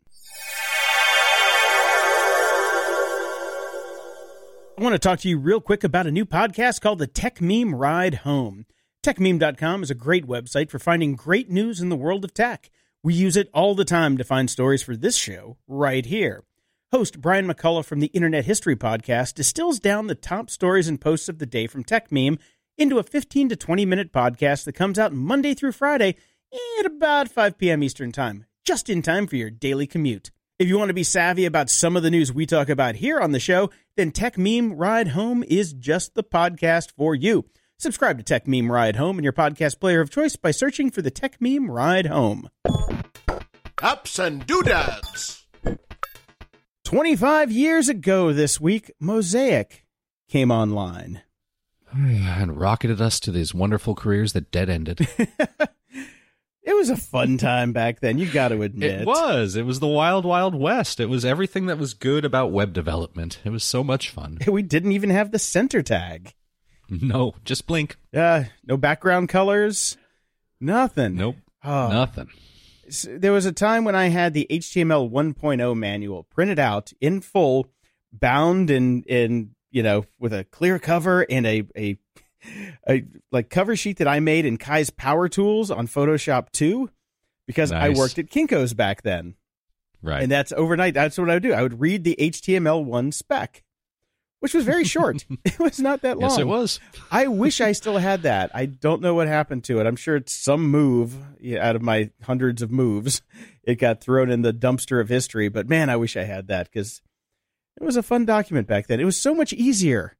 I 4.80 4.84
want 4.84 4.94
to 4.94 5.00
talk 5.00 5.20
to 5.22 5.30
you 5.30 5.40
real 5.40 5.60
quick 5.60 5.84
about 5.84 6.06
a 6.06 6.12
new 6.12 6.26
podcast 6.26 6.82
called 6.82 7.00
the 7.00 7.08
Techmeme 7.08 7.74
Ride 7.76 8.13
Home. 8.16 8.66
Techmeme.com 9.04 9.82
is 9.82 9.90
a 9.90 9.96
great 9.96 10.28
website 10.28 10.70
for 10.70 10.78
finding 10.78 11.16
great 11.16 11.50
news 11.50 11.82
in 11.82 11.90
the 11.90 11.96
world 11.96 12.24
of 12.24 12.34
tech. 12.34 12.70
We 13.02 13.16
use 13.16 13.36
it 13.38 13.50
all 13.54 13.74
the 13.74 13.86
time 13.86 14.18
to 14.18 14.24
find 14.24 14.50
stories 14.50 14.84
for 14.84 14.96
this 14.96 15.16
show 15.16 15.58
right 15.68 16.06
here. 16.06 16.44
Host 16.93 17.19
Brian 17.19 17.45
McCullough 17.47 17.84
from 17.84 18.00
the 18.00 18.08
Internet 18.08 18.45
History 18.45 18.78
Podcast 18.78 19.34
distills 19.34 19.78
down 19.78 20.08
the 20.08 20.15
top 20.15 20.50
stories 20.50 20.88
and 20.88 21.02
posts 21.02 21.28
of 21.28 21.38
the 21.38 21.45
day 21.45 21.67
from 21.67 21.84
Techmeme 21.84 22.39
into 22.78 22.97
a 22.97 23.04
15 23.04 23.50
to 23.50 23.58
20 23.58 23.86
minute 23.86 24.13
podcast 24.13 24.63
that 24.63 24.73
comes 24.73 24.97
out 24.97 25.12
Monday 25.12 25.54
through 25.54 25.73
Friday 25.73 26.15
at 26.80 26.86
about 26.86 27.28
5 27.28 27.58
p.m. 27.58 27.84
Eastern 27.84 28.13
Time, 28.13 28.45
just 28.65 28.89
in 28.89 29.02
time 29.02 29.28
for 29.28 29.36
your 29.36 29.50
daily 29.50 29.86
commute. 29.86 30.32
If 30.60 30.69
you 30.69 30.78
want 30.78 30.88
to 30.88 30.93
be 30.93 31.04
savvy 31.04 31.45
about 31.45 31.69
some 31.69 31.97
of 31.97 32.04
the 32.04 32.10
news 32.10 32.32
we 32.32 32.45
talk 32.45 32.69
about 32.69 32.95
here 32.95 33.19
on 33.19 33.34
the 33.34 33.39
show, 33.39 33.69
then 33.97 34.12
Techmeme 34.13 34.71
Ride 34.73 35.10
Home 35.10 35.43
is 35.43 35.73
just 35.73 36.15
the 36.15 36.23
podcast 36.23 36.93
for 36.95 37.13
you. 37.13 37.45
Subscribe 37.78 38.17
to 38.17 38.23
Techmeme 38.23 38.69
Ride 38.69 38.95
Home 38.95 39.17
in 39.17 39.26
your 39.26 39.34
podcast 39.34 39.82
player 39.82 40.00
of 40.00 40.10
choice 40.10 40.38
by 40.38 40.52
searching 40.52 40.89
for 40.89 41.02
the 41.02 41.12
Techmeme 41.12 41.67
Ride 41.67 42.06
Home. 42.06 42.50
Ups 43.84 44.17
and 44.19 44.47
doodads. 44.47 45.46
25 46.88 47.52
years 47.52 47.89
ago 47.89 48.32
this 48.32 48.62
week, 48.62 48.93
Mosaic 48.97 49.86
came 50.30 50.52
online. 50.52 51.21
and 51.91 52.58
rocketed 52.58 53.02
us 53.02 53.19
to 53.19 53.30
these 53.30 53.54
wonderful 53.54 53.93
careers 53.93 54.32
that 54.32 54.52
dead 54.52 54.69
ended. 54.69 55.06
It 56.63 56.76
was 56.76 56.89
a 56.89 56.97
fun 56.97 57.38
time 57.38 57.71
back 57.71 58.02
then, 58.02 58.17
You've 58.17 58.34
got 58.34 58.50
to 58.50 58.62
admit. 58.62 59.02
It 59.02 59.08
was. 59.08 59.56
It 59.56 59.65
was 59.65 59.80
the 59.80 59.88
wild, 59.88 60.26
wild 60.26 60.54
west. 60.54 61.00
It 61.00 61.06
was 61.06 61.23
everything 61.23 61.67
that 61.67 61.78
was 61.78 61.93
good 61.93 62.26
about 62.26 62.52
web 62.52 62.73
development. 62.73 63.39
It 63.45 63.52
was 63.52 63.63
so 63.63 63.86
much 63.86 64.10
fun. 64.10 64.39
We 64.47 64.63
didn't 64.63 64.91
even 64.91 65.10
have 65.10 65.32
the 65.32 65.39
center 65.39 65.82
tag. 65.82 66.34
No, 66.89 67.36
just 67.45 67.67
blink. 67.67 67.95
Uh, 68.13 68.43
no 68.65 68.76
background 68.76 69.30
colors, 69.30 69.95
nothing. 70.60 71.15
Nope. 71.15 71.38
Oh. 71.63 71.88
Nothing. 71.88 72.28
There 73.08 73.32
was 73.32 73.45
a 73.45 73.52
time 73.52 73.84
when 73.84 73.95
I 73.95 74.08
had 74.08 74.34
the 74.34 74.47
HTML 74.50 75.10
1.0 75.10 75.78
manual 75.78 76.23
printed 76.23 76.60
out 76.60 76.93
in 77.02 77.21
full, 77.21 77.67
bound 78.12 78.69
in 78.69 79.04
in 79.04 79.52
you 79.71 79.84
know 79.84 80.06
with 80.19 80.34
a 80.34 80.43
clear 80.45 80.80
cover 80.80 81.26
and 81.30 81.45
a 81.45 81.63
a 81.78 81.97
a 82.88 83.04
like 83.32 83.50
cover 83.50 83.76
sheet 83.76 83.97
that 83.97 84.08
I 84.08 84.19
made 84.19 84.45
in 84.45 84.58
Kai's 84.58 84.89
Power 84.89 85.28
Tools 85.28 85.71
on 85.71 85.88
Photoshop 85.88 86.52
2 86.52 86.89
because 87.45 87.71
I 87.71 87.89
worked 87.89 88.19
at 88.19 88.28
Kinko's 88.28 88.73
back 88.73 89.02
then. 89.02 89.36
Right. 90.02 90.21
And 90.21 90.32
that's 90.32 90.52
overnight. 90.52 90.93
That's 90.93 91.17
what 91.17 91.30
I 91.30 91.36
would 91.36 91.43
do. 91.43 91.54
I 91.54 91.63
would 91.63 91.80
read 91.80 92.04
the 92.04 92.15
HTML1 92.19 93.13
spec, 93.13 93.63
which 94.39 94.54
was 94.54 94.63
very 94.65 94.84
short. 94.84 95.26
it 95.45 95.60
was 95.60 95.80
not 95.80 96.02
that 96.02 96.17
long. 96.19 96.30
yes, 96.30 96.39
it 96.39 96.47
was. 96.47 96.80
I 97.12 97.28
wish 97.28 97.62
I 97.62 97.71
still 97.71 97.97
had 97.97 98.21
that. 98.23 98.52
I 98.54 98.65
don't 98.65 99.02
know 99.02 99.15
what 99.15 99.28
happened 99.28 99.63
to 99.65 99.80
it. 99.80 99.88
I'm 99.88 99.95
sure 99.95 100.15
it's 100.15 100.34
some 100.34 100.69
move 100.69 101.15
out 101.60 101.76
of 101.76 101.82
my 101.82 102.12
hundreds 102.23 102.62
of 102.62 102.71
moves. 102.71 103.21
It 103.63 103.76
got 103.76 104.02
thrown 104.02 104.30
in 104.30 104.41
the 104.43 104.54
dumpster 104.54 105.02
of 105.02 105.10
history. 105.10 105.50
But 105.50 105.67
man, 105.67 105.89
I 105.89 105.95
wish 105.95 106.15
I 106.15 106.23
had 106.23 106.47
that 106.47 106.69
because 106.71 107.02
it 107.80 107.84
was 107.84 107.97
a 107.97 108.04
fun 108.04 108.26
document 108.26 108.67
back 108.67 108.88
then. 108.88 109.00
It 109.00 109.06
was 109.06 109.19
so 109.19 109.34
much 109.36 109.54
easier 109.54 110.15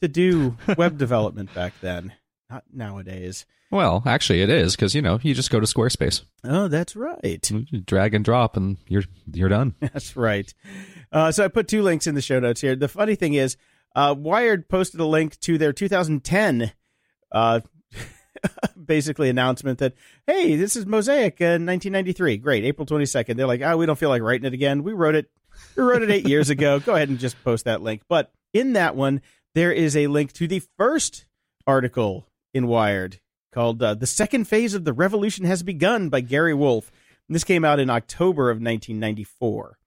to 0.00 0.08
do 0.08 0.56
web 0.76 0.98
development 0.98 1.54
back 1.54 1.74
then, 1.80 2.12
not 2.50 2.64
nowadays. 2.72 3.46
Well, 3.70 4.02
actually, 4.04 4.42
it 4.42 4.50
is 4.50 4.76
because 4.76 4.94
you 4.94 5.00
know 5.00 5.18
you 5.22 5.32
just 5.32 5.50
go 5.50 5.58
to 5.58 5.66
Squarespace, 5.66 6.24
Oh, 6.44 6.68
that's 6.68 6.94
right. 6.94 7.50
You 7.50 7.80
drag 7.80 8.12
and 8.12 8.22
drop, 8.22 8.54
and 8.56 8.76
you're 8.86 9.04
you're 9.32 9.48
done. 9.48 9.74
That's 9.80 10.14
right. 10.16 10.52
Uh, 11.12 11.30
so 11.30 11.44
I 11.44 11.48
put 11.48 11.68
two 11.68 11.82
links 11.82 12.06
in 12.06 12.14
the 12.14 12.22
show 12.22 12.40
notes 12.40 12.60
here. 12.60 12.74
The 12.74 12.88
funny 12.88 13.14
thing 13.14 13.34
is, 13.34 13.56
uh, 13.94 14.14
Wired 14.16 14.68
posted 14.68 15.00
a 15.00 15.06
link 15.06 15.38
to 15.40 15.58
their 15.58 15.72
2010, 15.72 16.72
uh, 17.30 17.60
basically 18.84 19.28
announcement 19.28 19.78
that 19.80 19.94
hey, 20.26 20.56
this 20.56 20.74
is 20.74 20.86
Mosaic 20.86 21.40
in 21.40 21.66
1993. 21.66 22.38
Great, 22.38 22.64
April 22.64 22.86
22nd. 22.86 23.36
They're 23.36 23.46
like, 23.46 23.60
oh, 23.60 23.76
we 23.76 23.86
don't 23.86 23.98
feel 23.98 24.08
like 24.08 24.22
writing 24.22 24.46
it 24.46 24.54
again. 24.54 24.82
We 24.82 24.92
wrote 24.92 25.14
it. 25.14 25.30
We 25.76 25.82
wrote 25.82 26.02
it 26.02 26.10
eight 26.10 26.26
years 26.26 26.48
ago. 26.48 26.80
Go 26.80 26.94
ahead 26.94 27.10
and 27.10 27.18
just 27.18 27.42
post 27.44 27.66
that 27.66 27.82
link. 27.82 28.02
But 28.08 28.32
in 28.54 28.72
that 28.72 28.96
one, 28.96 29.20
there 29.54 29.72
is 29.72 29.94
a 29.96 30.06
link 30.06 30.32
to 30.34 30.48
the 30.48 30.62
first 30.78 31.26
article 31.66 32.26
in 32.54 32.66
Wired 32.66 33.20
called 33.52 33.82
uh, 33.82 33.94
"The 33.94 34.06
Second 34.06 34.48
Phase 34.48 34.72
of 34.72 34.84
the 34.84 34.94
Revolution 34.94 35.44
Has 35.44 35.62
Begun" 35.62 36.08
by 36.08 36.22
Gary 36.22 36.54
Wolf. 36.54 36.90
And 37.28 37.34
this 37.34 37.44
came 37.44 37.66
out 37.66 37.78
in 37.78 37.90
October 37.90 38.50
of 38.50 38.56
1994 38.56 39.78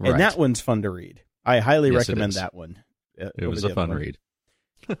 Right. 0.00 0.12
and 0.12 0.20
that 0.20 0.36
one's 0.38 0.60
fun 0.60 0.82
to 0.82 0.90
read. 0.90 1.20
I 1.44 1.60
highly 1.60 1.90
Yes, 1.92 2.08
recommend 2.08 2.32
that 2.32 2.54
one. 2.54 2.82
uh, 3.20 3.28
It 3.36 3.46
was 3.46 3.62
a 3.64 3.74
fun 3.74 3.90
one. 3.90 3.98
read. 3.98 4.18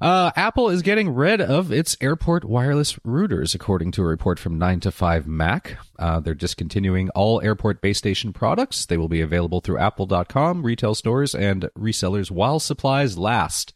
uh, 0.00 0.30
Apple 0.34 0.68
is 0.70 0.82
getting 0.82 1.14
rid 1.14 1.40
of 1.40 1.70
its 1.72 1.96
airport 2.00 2.44
wireless 2.44 2.94
routers, 3.06 3.54
according 3.54 3.90
to 3.92 4.02
a 4.02 4.06
report 4.06 4.38
from 4.38 4.58
9to5Mac. 4.58 5.76
Uh, 5.98 6.20
they're 6.20 6.34
discontinuing 6.34 7.08
all 7.10 7.40
airport 7.42 7.80
base 7.82 7.98
station 7.98 8.32
products. 8.32 8.86
They 8.86 8.96
will 8.96 9.08
be 9.08 9.20
available 9.20 9.60
through 9.60 9.78
apple.com, 9.78 10.62
retail 10.64 10.94
stores, 10.94 11.34
and 11.34 11.68
resellers 11.78 12.30
while 12.30 12.58
supplies 12.60 13.18
last. 13.18 13.74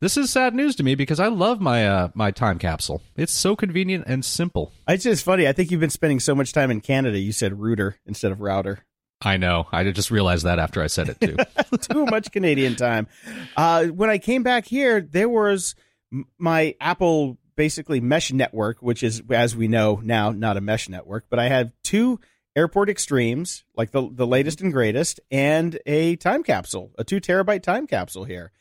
This 0.00 0.18
is 0.18 0.30
sad 0.30 0.54
news 0.54 0.76
to 0.76 0.82
me 0.82 0.94
because 0.94 1.18
I 1.18 1.28
love 1.28 1.58
my 1.58 1.88
uh, 1.88 2.08
my 2.14 2.30
time 2.30 2.58
capsule. 2.58 3.00
It's 3.16 3.32
so 3.32 3.56
convenient 3.56 4.04
and 4.06 4.22
simple. 4.22 4.74
It's 4.86 5.04
just 5.04 5.24
funny. 5.24 5.48
I 5.48 5.52
think 5.54 5.70
you've 5.70 5.80
been 5.80 5.88
spending 5.88 6.20
so 6.20 6.34
much 6.34 6.52
time 6.52 6.70
in 6.70 6.82
Canada. 6.82 7.18
You 7.18 7.32
said 7.32 7.58
router 7.58 7.96
instead 8.04 8.30
of 8.30 8.42
router. 8.42 8.84
I 9.20 9.38
know. 9.38 9.66
I 9.72 9.90
just 9.90 10.10
realized 10.10 10.44
that 10.44 10.58
after 10.58 10.82
I 10.82 10.88
said 10.88 11.08
it 11.08 11.20
too. 11.20 11.36
Too 11.78 12.04
much 12.06 12.30
Canadian 12.32 12.76
time. 12.76 13.06
Uh, 13.56 13.86
when 13.86 14.10
I 14.10 14.18
came 14.18 14.42
back 14.42 14.66
here, 14.66 15.00
there 15.00 15.28
was 15.28 15.74
my 16.38 16.74
Apple 16.80 17.38
basically 17.56 18.00
mesh 18.00 18.32
network, 18.32 18.82
which 18.82 19.02
is, 19.02 19.22
as 19.30 19.56
we 19.56 19.68
know 19.68 20.00
now, 20.04 20.30
not 20.30 20.58
a 20.58 20.60
mesh 20.60 20.88
network. 20.88 21.24
But 21.30 21.38
I 21.38 21.48
have 21.48 21.72
two 21.82 22.20
airport 22.54 22.90
extremes, 22.90 23.64
like 23.74 23.90
the 23.90 24.08
the 24.10 24.26
latest 24.26 24.60
and 24.60 24.72
greatest, 24.72 25.20
and 25.30 25.78
a 25.86 26.16
time 26.16 26.42
capsule, 26.42 26.92
a 26.98 27.04
two 27.04 27.20
terabyte 27.20 27.62
time 27.62 27.86
capsule 27.86 28.24
here. 28.24 28.52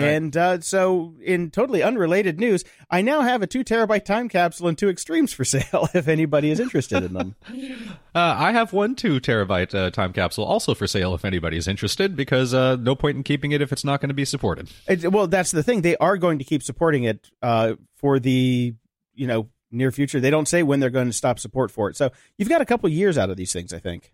Right. 0.00 0.08
And 0.08 0.36
uh, 0.36 0.60
so, 0.60 1.14
in 1.22 1.50
totally 1.50 1.82
unrelated 1.82 2.40
news, 2.40 2.64
I 2.90 3.02
now 3.02 3.20
have 3.22 3.42
a 3.42 3.46
two 3.46 3.64
terabyte 3.64 4.04
time 4.04 4.28
capsule 4.28 4.68
and 4.68 4.76
two 4.76 4.88
extremes 4.88 5.32
for 5.32 5.44
sale. 5.44 5.88
If 5.94 6.08
anybody 6.08 6.50
is 6.50 6.60
interested 6.60 7.02
in 7.02 7.12
them, 7.12 7.36
Uh, 8.12 8.34
I 8.36 8.50
have 8.50 8.72
one 8.72 8.96
two 8.96 9.20
terabyte 9.20 9.72
uh, 9.72 9.90
time 9.90 10.12
capsule 10.12 10.44
also 10.44 10.74
for 10.74 10.88
sale 10.88 11.14
if 11.14 11.24
anybody 11.24 11.56
is 11.56 11.68
interested 11.68 12.16
because 12.16 12.52
uh, 12.52 12.74
no 12.74 12.96
point 12.96 13.16
in 13.16 13.22
keeping 13.22 13.52
it 13.52 13.62
if 13.62 13.70
it's 13.72 13.84
not 13.84 14.00
going 14.00 14.08
to 14.08 14.14
be 14.14 14.24
supported. 14.24 14.68
It, 14.88 15.12
well, 15.12 15.28
that's 15.28 15.52
the 15.52 15.62
thing. 15.62 15.82
They 15.82 15.96
are 15.98 16.16
going 16.16 16.40
to 16.40 16.44
keep 16.44 16.64
supporting 16.64 17.04
it 17.04 17.30
uh, 17.40 17.74
for 17.94 18.18
the 18.18 18.74
you 19.14 19.26
know 19.28 19.48
near 19.70 19.92
future. 19.92 20.18
They 20.18 20.30
don't 20.30 20.48
say 20.48 20.64
when 20.64 20.80
they're 20.80 20.90
going 20.90 21.06
to 21.06 21.12
stop 21.12 21.38
support 21.38 21.70
for 21.70 21.88
it. 21.88 21.96
So 21.96 22.10
you've 22.36 22.48
got 22.48 22.60
a 22.60 22.66
couple 22.66 22.88
years 22.88 23.16
out 23.16 23.30
of 23.30 23.36
these 23.36 23.52
things, 23.52 23.72
I 23.72 23.78
think. 23.78 24.12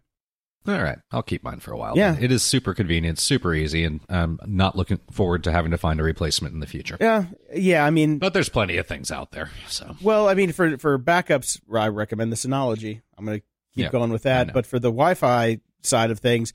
All 0.68 0.82
right, 0.82 0.98
I'll 1.12 1.22
keep 1.22 1.42
mine 1.42 1.60
for 1.60 1.72
a 1.72 1.76
while. 1.76 1.96
Yeah. 1.96 2.12
then. 2.12 2.22
it 2.24 2.32
is 2.32 2.42
super 2.42 2.74
convenient, 2.74 3.18
super 3.18 3.54
easy, 3.54 3.84
and 3.84 4.00
I'm 4.08 4.38
not 4.46 4.76
looking 4.76 4.98
forward 5.10 5.44
to 5.44 5.52
having 5.52 5.70
to 5.70 5.78
find 5.78 6.00
a 6.00 6.02
replacement 6.02 6.54
in 6.54 6.60
the 6.60 6.66
future. 6.66 6.96
Yeah, 7.00 7.26
yeah. 7.54 7.84
I 7.84 7.90
mean, 7.90 8.18
But 8.18 8.32
there's 8.34 8.48
plenty 8.48 8.76
of 8.78 8.86
things 8.86 9.10
out 9.10 9.30
there. 9.32 9.50
So 9.68 9.96
well, 10.02 10.28
I 10.28 10.34
mean, 10.34 10.52
for 10.52 10.76
for 10.78 10.98
backups, 10.98 11.60
I 11.74 11.88
recommend 11.88 12.32
the 12.32 12.36
Synology. 12.36 13.02
I'm 13.16 13.24
going 13.24 13.38
to 13.40 13.44
keep 13.74 13.84
Yeah, 13.84 13.90
going 13.90 14.10
with 14.12 14.22
that. 14.24 14.52
But 14.52 14.66
for 14.66 14.78
the 14.78 14.88
Wi-Fi 14.90 15.60
side 15.82 16.10
of 16.10 16.18
things, 16.18 16.52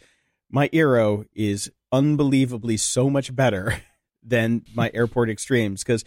my 0.50 0.68
Eero 0.70 1.26
is 1.34 1.72
unbelievably 1.92 2.78
so 2.78 3.10
much 3.10 3.36
better 3.36 3.76
than 4.24 4.64
my 4.76 4.92
Airport 4.94 5.30
Extremes 5.30 5.84
because 5.84 6.04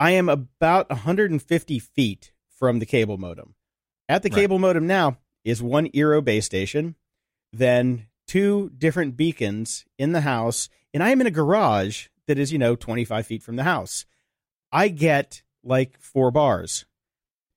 I 0.00 0.12
am 0.12 0.28
about 0.28 0.88
150 0.90 1.78
feet 1.78 2.32
from 2.58 2.78
the 2.78 2.86
cable 2.86 3.18
modem. 3.18 3.54
At 4.08 4.22
the 4.22 4.28
Right. 4.30 4.40
cable 4.42 4.58
modem 4.58 4.86
now 4.86 5.18
is 5.44 5.62
one 5.62 5.88
Eero 5.88 6.22
base 6.24 6.44
station, 6.46 6.94
then 7.58 8.06
two 8.26 8.70
different 8.76 9.16
beacons 9.16 9.84
in 9.98 10.12
the 10.12 10.22
house, 10.22 10.68
and 10.92 11.02
I 11.02 11.10
am 11.10 11.20
in 11.20 11.26
a 11.26 11.32
garage 11.32 12.08
that 12.26 12.38
is, 12.38 12.52
you 12.52 12.58
know, 12.58 12.74
25 12.76 13.26
feet 13.26 13.42
from 13.42 13.56
the 13.56 13.64
house. 13.64 14.06
I 14.72 14.88
get 14.88 15.42
like 15.62 15.98
four 16.00 16.30
bars 16.30 16.84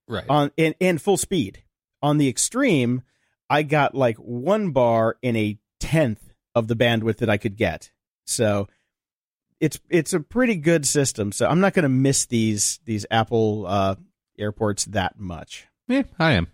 right, 0.08 0.26
on 0.30 0.52
and, 0.58 0.76
and 0.80 1.02
full 1.02 1.18
speed. 1.18 1.64
On 2.02 2.18
the 2.18 2.30
extreme, 2.30 3.02
I 3.50 3.64
got 3.64 3.96
like 3.96 4.18
one 4.18 4.72
bar 4.72 5.18
in 5.22 5.36
a 5.36 5.58
tenth 5.80 6.34
of 6.54 6.68
the 6.68 6.76
bandwidth 6.76 7.18
that 7.18 7.30
I 7.30 7.38
could 7.38 7.58
get. 7.58 7.92
So 8.26 8.68
it's 9.60 9.80
it's 9.90 10.14
a 10.14 10.20
pretty 10.20 10.56
good 10.56 10.86
system. 10.86 11.32
So 11.32 11.48
I'm 11.48 11.60
not 11.60 11.74
going 11.74 11.84
to 11.84 11.90
miss 11.90 12.26
these 12.26 12.80
these 12.86 13.06
Apple 13.10 13.66
uh, 13.68 13.96
airports 14.38 14.86
that 14.86 15.20
much. 15.20 15.68
Yeah, 15.90 16.04
I 16.20 16.34
am. 16.34 16.48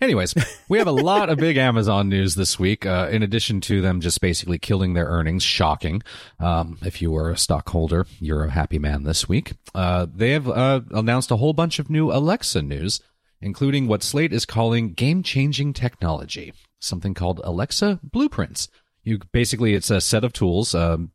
Anyways, 0.00 0.32
we 0.68 0.78
have 0.78 0.86
a 0.86 0.92
lot 0.92 1.28
of 1.28 1.38
big 1.38 1.56
Amazon 1.56 2.08
news 2.08 2.36
this 2.36 2.56
week. 2.56 2.86
Uh, 2.86 3.08
in 3.10 3.24
addition 3.24 3.60
to 3.62 3.80
them 3.80 4.00
just 4.00 4.20
basically 4.20 4.60
killing 4.60 4.94
their 4.94 5.06
earnings, 5.06 5.42
shocking. 5.42 6.02
Um, 6.38 6.78
if 6.82 7.02
you 7.02 7.10
were 7.10 7.30
a 7.30 7.36
stockholder, 7.36 8.06
you're 8.20 8.44
a 8.44 8.50
happy 8.50 8.78
man 8.78 9.02
this 9.02 9.28
week. 9.28 9.54
Uh, 9.74 10.06
they 10.14 10.30
have 10.30 10.48
uh, 10.48 10.82
announced 10.92 11.32
a 11.32 11.36
whole 11.36 11.52
bunch 11.52 11.80
of 11.80 11.90
new 11.90 12.12
Alexa 12.12 12.62
news, 12.62 13.00
including 13.40 13.88
what 13.88 14.04
Slate 14.04 14.32
is 14.32 14.44
calling 14.44 14.92
game-changing 14.92 15.72
technology, 15.72 16.52
something 16.78 17.12
called 17.12 17.40
Alexa 17.42 17.98
Blueprints. 18.04 18.68
You 19.02 19.18
basically, 19.32 19.74
it's 19.74 19.90
a 19.90 20.00
set 20.00 20.22
of 20.22 20.32
tools. 20.32 20.76
Um, 20.76 21.10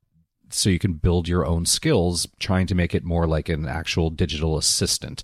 so 0.49 0.69
you 0.69 0.79
can 0.79 0.95
build 0.95 1.29
your 1.29 1.45
own 1.45 1.65
skills, 1.65 2.27
trying 2.37 2.67
to 2.67 2.75
make 2.75 2.93
it 2.93 3.05
more 3.05 3.25
like 3.25 3.47
an 3.47 3.65
actual 3.65 4.09
digital 4.09 4.57
assistant. 4.57 5.23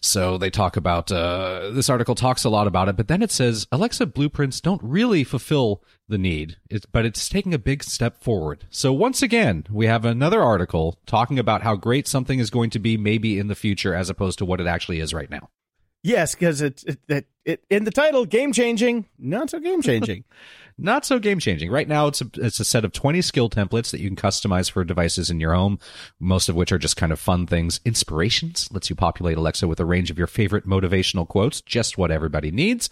So 0.00 0.38
they 0.38 0.50
talk 0.50 0.76
about 0.76 1.10
uh, 1.10 1.70
this 1.72 1.90
article 1.90 2.14
talks 2.14 2.44
a 2.44 2.50
lot 2.50 2.66
about 2.66 2.88
it, 2.88 2.96
but 2.96 3.08
then 3.08 3.22
it 3.22 3.30
says 3.30 3.66
Alexa 3.72 4.06
blueprints 4.06 4.60
don't 4.60 4.82
really 4.82 5.24
fulfill 5.24 5.82
the 6.08 6.18
need, 6.18 6.58
it's, 6.70 6.86
but 6.86 7.04
it's 7.04 7.28
taking 7.28 7.54
a 7.54 7.58
big 7.58 7.82
step 7.82 8.22
forward. 8.22 8.66
So 8.70 8.92
once 8.92 9.22
again, 9.22 9.64
we 9.70 9.86
have 9.86 10.04
another 10.04 10.42
article 10.42 10.98
talking 11.06 11.38
about 11.38 11.62
how 11.62 11.74
great 11.74 12.06
something 12.06 12.38
is 12.38 12.50
going 12.50 12.70
to 12.70 12.78
be 12.78 12.96
maybe 12.96 13.38
in 13.38 13.48
the 13.48 13.54
future 13.54 13.94
as 13.94 14.08
opposed 14.08 14.38
to 14.38 14.44
what 14.44 14.60
it 14.60 14.66
actually 14.66 15.00
is 15.00 15.12
right 15.12 15.30
now. 15.30 15.48
Yes, 16.02 16.36
because 16.36 16.60
it's 16.60 16.84
it, 16.84 17.00
it, 17.08 17.26
it, 17.44 17.64
in 17.68 17.82
the 17.82 17.90
title, 17.90 18.26
game 18.26 18.52
changing, 18.52 19.06
not 19.18 19.50
so 19.50 19.58
game 19.58 19.82
changing. 19.82 20.22
not 20.78 21.06
so 21.06 21.18
game 21.18 21.38
changing. 21.38 21.70
Right 21.70 21.88
now, 21.88 22.06
it's 22.06 22.20
a, 22.20 22.30
it's 22.34 22.60
a 22.60 22.64
set 22.64 22.84
of 22.84 22.92
20 22.92 23.22
skill 23.22 23.48
templates 23.48 23.90
that 23.90 24.00
you 24.00 24.08
can 24.08 24.16
customize 24.16 24.70
for 24.70 24.84
devices 24.84 25.30
in 25.30 25.40
your 25.40 25.54
home, 25.54 25.78
most 26.20 26.48
of 26.48 26.56
which 26.56 26.72
are 26.72 26.78
just 26.78 26.96
kind 26.96 27.12
of 27.12 27.18
fun 27.18 27.46
things. 27.46 27.80
Inspirations 27.84 28.68
lets 28.70 28.90
you 28.90 28.96
populate 28.96 29.38
Alexa 29.38 29.66
with 29.66 29.80
a 29.80 29.86
range 29.86 30.10
of 30.10 30.18
your 30.18 30.26
favorite 30.26 30.66
motivational 30.66 31.26
quotes, 31.26 31.60
just 31.60 31.96
what 31.96 32.10
everybody 32.10 32.50
needs. 32.50 32.90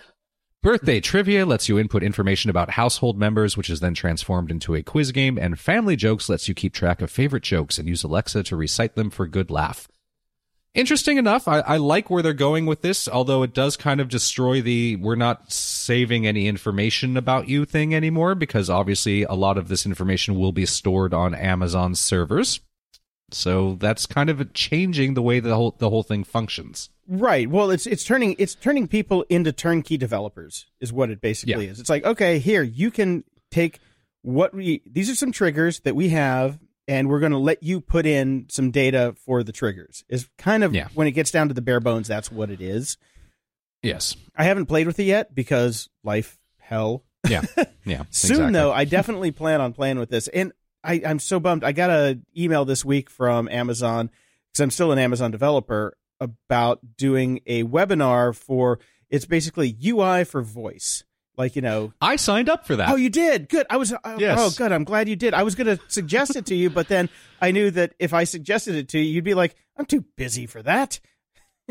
Birthday 0.63 0.99
trivia 0.99 1.45
lets 1.45 1.69
you 1.69 1.79
input 1.79 2.03
information 2.03 2.49
about 2.49 2.71
household 2.71 3.19
members, 3.19 3.55
which 3.55 3.69
is 3.69 3.81
then 3.81 3.93
transformed 3.93 4.51
into 4.51 4.75
a 4.75 4.83
quiz 4.83 5.13
game. 5.13 5.39
And 5.39 5.61
family 5.61 5.95
jokes 5.95 6.31
lets 6.31 6.49
you 6.49 6.55
keep 6.55 6.73
track 6.73 7.03
of 7.03 7.11
favorite 7.11 7.43
jokes 7.43 7.79
and 7.79 7.87
use 7.87 8.03
Alexa 8.03 8.45
to 8.45 8.57
recite 8.57 8.95
them 8.95 9.11
for 9.11 9.27
good 9.27 9.51
laugh 9.51 9.89
interesting 10.75 11.17
enough. 11.17 11.49
I, 11.49 11.61
I, 11.61 11.77
like 11.77 12.11
where 12.11 12.23
they're 12.23 12.33
going 12.33 12.67
with 12.67 12.83
this, 12.83 13.09
although 13.09 13.43
it 13.43 13.55
does 13.55 13.77
kind 13.77 14.01
of 14.01 14.09
destroy 14.09 14.61
the 14.61 14.97
we're 14.97 15.15
not 15.15 15.51
saving 15.51 16.27
any 16.27 16.47
information 16.49 17.17
about 17.17 17.49
you 17.49 17.65
thing 17.65 17.95
anymore 17.95 18.35
because 18.35 18.69
obviously 18.69 19.23
a 19.23 19.35
lot 19.35 19.57
of 19.57 19.69
this 19.69 19.87
information 19.87 20.39
will 20.39 20.53
be 20.53 20.67
stored 20.67 21.15
on 21.15 21.35
Amazon 21.35 21.95
servers. 21.95 22.61
So 23.31 23.77
that's 23.81 24.07
kind 24.07 24.31
of 24.31 24.53
changing 24.53 25.15
the 25.15 25.23
way 25.23 25.41
the 25.41 25.55
whole 25.55 25.75
the 25.79 25.91
whole 25.91 26.03
thing 26.03 26.25
functions. 26.25 26.91
Right. 27.09 27.49
Well, 27.49 27.71
it's 27.71 27.87
it's 27.87 28.05
turning 28.05 28.37
it's 28.39 28.55
turning 28.55 28.89
people 28.89 29.25
into 29.29 29.53
turnkey 29.53 29.97
developers 29.97 30.67
is 30.81 30.93
what 30.93 31.11
it 31.11 31.21
basically 31.21 31.65
yeah. 31.65 31.73
is. 31.73 31.81
It's 31.81 31.91
like, 31.91 32.05
okay, 32.05 32.39
here 32.39 32.63
you 32.63 32.91
can 32.91 33.25
take 33.51 33.81
what 34.23 34.55
we 34.55 34.83
these 34.87 35.11
are 35.11 35.15
some 35.15 35.33
triggers 35.33 35.81
that 35.81 35.95
we 35.95 36.11
have 36.11 36.59
and 36.87 37.09
we're 37.09 37.21
going 37.21 37.33
to 37.33 37.39
let 37.39 37.63
you 37.63 37.81
put 37.81 38.07
in 38.07 38.47
some 38.49 38.71
data 38.71 39.15
for 39.25 39.43
the 39.43 39.53
triggers. 39.53 40.05
Is 40.09 40.29
kind 40.39 40.65
of 40.65 40.75
yeah. 40.75 40.89
when 40.95 41.07
it 41.07 41.13
gets 41.13 41.31
down 41.31 41.49
to 41.49 41.55
the 41.55 41.63
bare 41.63 41.81
bones, 41.81 42.09
that's 42.09 42.31
what 42.31 42.51
it 42.51 42.61
is. 42.61 42.97
Yes, 43.83 44.17
I 44.37 44.45
haven't 44.45 44.67
played 44.67 44.87
with 44.87 44.99
it 44.99 45.05
yet 45.05 45.35
because 45.35 45.89
life 46.03 46.39
hell. 46.59 47.05
Yeah, 47.29 47.43
yeah. 47.85 48.05
Soon 48.11 48.31
exactly. 48.31 48.53
though, 48.53 48.73
I 48.73 48.85
definitely 48.85 49.31
plan 49.31 49.61
on 49.61 49.73
playing 49.73 49.99
with 49.99 50.11
this, 50.11 50.29
and 50.29 50.53
I, 50.83 51.03
I'm 51.07 51.19
so 51.19 51.41
bummed. 51.41 51.65
I 51.65 51.73
got 51.73 51.91
a 51.91 52.19
email 52.37 52.65
this 52.65 52.85
week 52.85 53.11
from 53.11 53.49
Amazon 53.49 54.11
because 54.51 54.61
I'm 54.61 54.71
still 54.71 54.93
an 54.93 54.99
Amazon 54.99 55.31
developer 55.31 55.97
about 56.21 56.81
doing 56.97 57.41
a 57.47 57.65
webinar 57.65 58.35
for. 58.35 58.79
It's 59.11 59.27
basically 59.27 59.77
UI 59.85 60.25
for 60.25 60.43
voice 60.43 61.05
like 61.37 61.57
you 61.57 61.63
know 61.63 61.93
i 62.01 62.17
signed 62.17 62.49
up 62.49 62.67
for 62.67 62.77
that 62.77 62.91
oh 62.91 62.97
you 62.97 63.11
did 63.11 63.49
good 63.49 63.67
i 63.71 63.77
was 63.77 63.93
uh, 63.93 64.17
yes. 64.19 64.39
oh 64.41 64.51
good 64.57 64.73
i'm 64.73 64.85
glad 64.85 65.09
you 65.09 65.17
did 65.17 65.35
i 65.35 65.43
was 65.43 65.55
going 65.55 65.67
to 65.67 65.83
suggest 65.89 66.37
it 66.37 66.47
to 66.47 66.55
you 66.55 66.71
but 66.71 66.89
then 66.89 67.09
i 67.41 67.51
knew 67.51 67.71
that 67.71 67.95
if 67.99 68.13
i 68.13 68.25
suggested 68.25 68.75
it 68.75 68.89
to 68.89 68.99
you 68.99 69.15
you'd 69.15 69.25
be 69.25 69.35
like 69.35 69.55
i'm 69.77 69.87
too 69.87 70.05
busy 70.17 70.47
for 70.47 70.63
that 70.63 71.01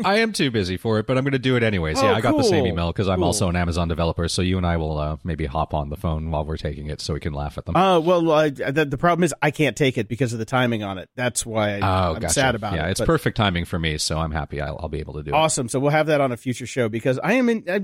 I 0.02 0.18
am 0.18 0.32
too 0.32 0.50
busy 0.50 0.76
for 0.76 0.98
it, 0.98 1.06
but 1.06 1.16
I'm 1.16 1.22
going 1.22 1.32
to 1.32 1.38
do 1.38 1.54
it 1.54 1.62
anyways. 1.62 1.98
Oh, 2.00 2.04
yeah, 2.04 2.14
I 2.14 2.20
got 2.20 2.36
the 2.36 2.42
same 2.42 2.66
email 2.66 2.88
because 2.88 3.08
I'm 3.08 3.18
cool. 3.18 3.26
also 3.26 3.48
an 3.48 3.54
Amazon 3.54 3.86
developer. 3.86 4.26
So 4.26 4.42
you 4.42 4.56
and 4.56 4.66
I 4.66 4.76
will 4.76 4.98
uh, 4.98 5.16
maybe 5.22 5.46
hop 5.46 5.72
on 5.72 5.88
the 5.88 5.96
phone 5.96 6.30
while 6.32 6.44
we're 6.44 6.56
taking 6.56 6.88
it, 6.88 7.00
so 7.00 7.14
we 7.14 7.20
can 7.20 7.32
laugh 7.32 7.58
at 7.58 7.64
them. 7.64 7.76
Oh 7.76 7.96
uh, 7.96 8.00
well, 8.00 8.30
uh, 8.30 8.48
the, 8.50 8.86
the, 8.88 8.98
problem 8.98 9.22
is 9.22 9.32
I 9.40 9.52
can't 9.52 9.76
take 9.76 9.96
it 9.96 10.08
because 10.08 10.32
of 10.32 10.40
the 10.40 10.44
timing 10.44 10.82
on 10.82 10.98
it. 10.98 11.10
That's 11.14 11.46
why 11.46 11.78
I, 11.78 11.80
oh, 11.80 12.14
I'm 12.14 12.20
gotcha. 12.20 12.34
sad 12.34 12.54
about 12.56 12.72
yeah, 12.72 12.80
it. 12.80 12.82
Yeah, 12.82 12.90
it's 12.90 13.00
perfect 13.02 13.36
timing 13.36 13.66
for 13.66 13.78
me, 13.78 13.98
so 13.98 14.18
I'm 14.18 14.32
happy 14.32 14.60
I'll, 14.60 14.78
I'll, 14.80 14.88
be 14.88 14.98
able 14.98 15.14
to 15.14 15.22
do 15.22 15.30
awesome. 15.30 15.36
it. 15.36 15.44
Awesome. 15.44 15.68
So 15.68 15.80
we'll 15.80 15.92
have 15.92 16.06
that 16.06 16.20
on 16.20 16.32
a 16.32 16.36
future 16.36 16.66
show 16.66 16.88
because 16.88 17.20
I 17.22 17.34
am 17.34 17.48
in. 17.48 17.64
I, 17.68 17.82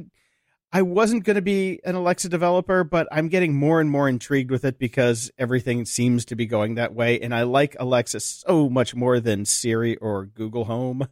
I 0.73 0.83
wasn't 0.83 1.25
going 1.25 1.37
to 1.37 1.43
be 1.43 1.81
an 1.85 1.97
Alexa 1.97 2.29
developer, 2.29 2.85
but 2.85 3.09
I'm 3.11 3.29
getting 3.29 3.55
more 3.55 3.81
and 3.81 3.91
more 3.91 4.09
intrigued 4.09 4.51
with 4.51 4.65
it 4.65 4.79
because 4.79 5.31
everything 5.37 5.85
seems 5.85 6.25
to 6.27 6.37
be 6.37 6.47
going 6.47 6.77
that 6.77 6.95
way. 6.95 7.21
And 7.21 7.35
I 7.35 7.43
like 7.43 7.75
Alexa 7.81 8.21
so 8.21 8.69
much 8.69 8.95
more 8.95 9.19
than 9.19 9.45
Siri 9.45 9.97
or 9.97 10.27
Google 10.27 10.65
Home. 10.67 11.09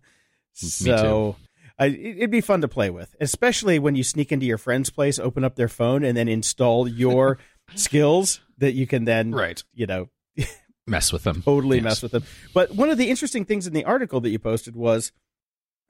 So 0.52 1.36
I, 1.78 1.86
it'd 1.86 2.30
be 2.30 2.40
fun 2.40 2.60
to 2.60 2.68
play 2.68 2.90
with, 2.90 3.14
especially 3.20 3.78
when 3.78 3.94
you 3.94 4.04
sneak 4.04 4.32
into 4.32 4.46
your 4.46 4.58
friend's 4.58 4.90
place, 4.90 5.18
open 5.18 5.44
up 5.44 5.56
their 5.56 5.68
phone, 5.68 6.04
and 6.04 6.16
then 6.16 6.28
install 6.28 6.88
your 6.88 7.38
skills 7.74 8.40
that 8.58 8.72
you 8.72 8.86
can 8.86 9.04
then, 9.04 9.32
right. 9.32 9.62
you 9.72 9.86
know, 9.86 10.08
mess 10.86 11.12
with 11.12 11.24
them. 11.24 11.42
Totally 11.42 11.76
yes. 11.76 11.84
mess 11.84 12.02
with 12.02 12.12
them. 12.12 12.24
But 12.54 12.74
one 12.74 12.90
of 12.90 12.98
the 12.98 13.10
interesting 13.10 13.44
things 13.44 13.66
in 13.66 13.72
the 13.72 13.84
article 13.84 14.20
that 14.20 14.30
you 14.30 14.38
posted 14.38 14.74
was 14.74 15.12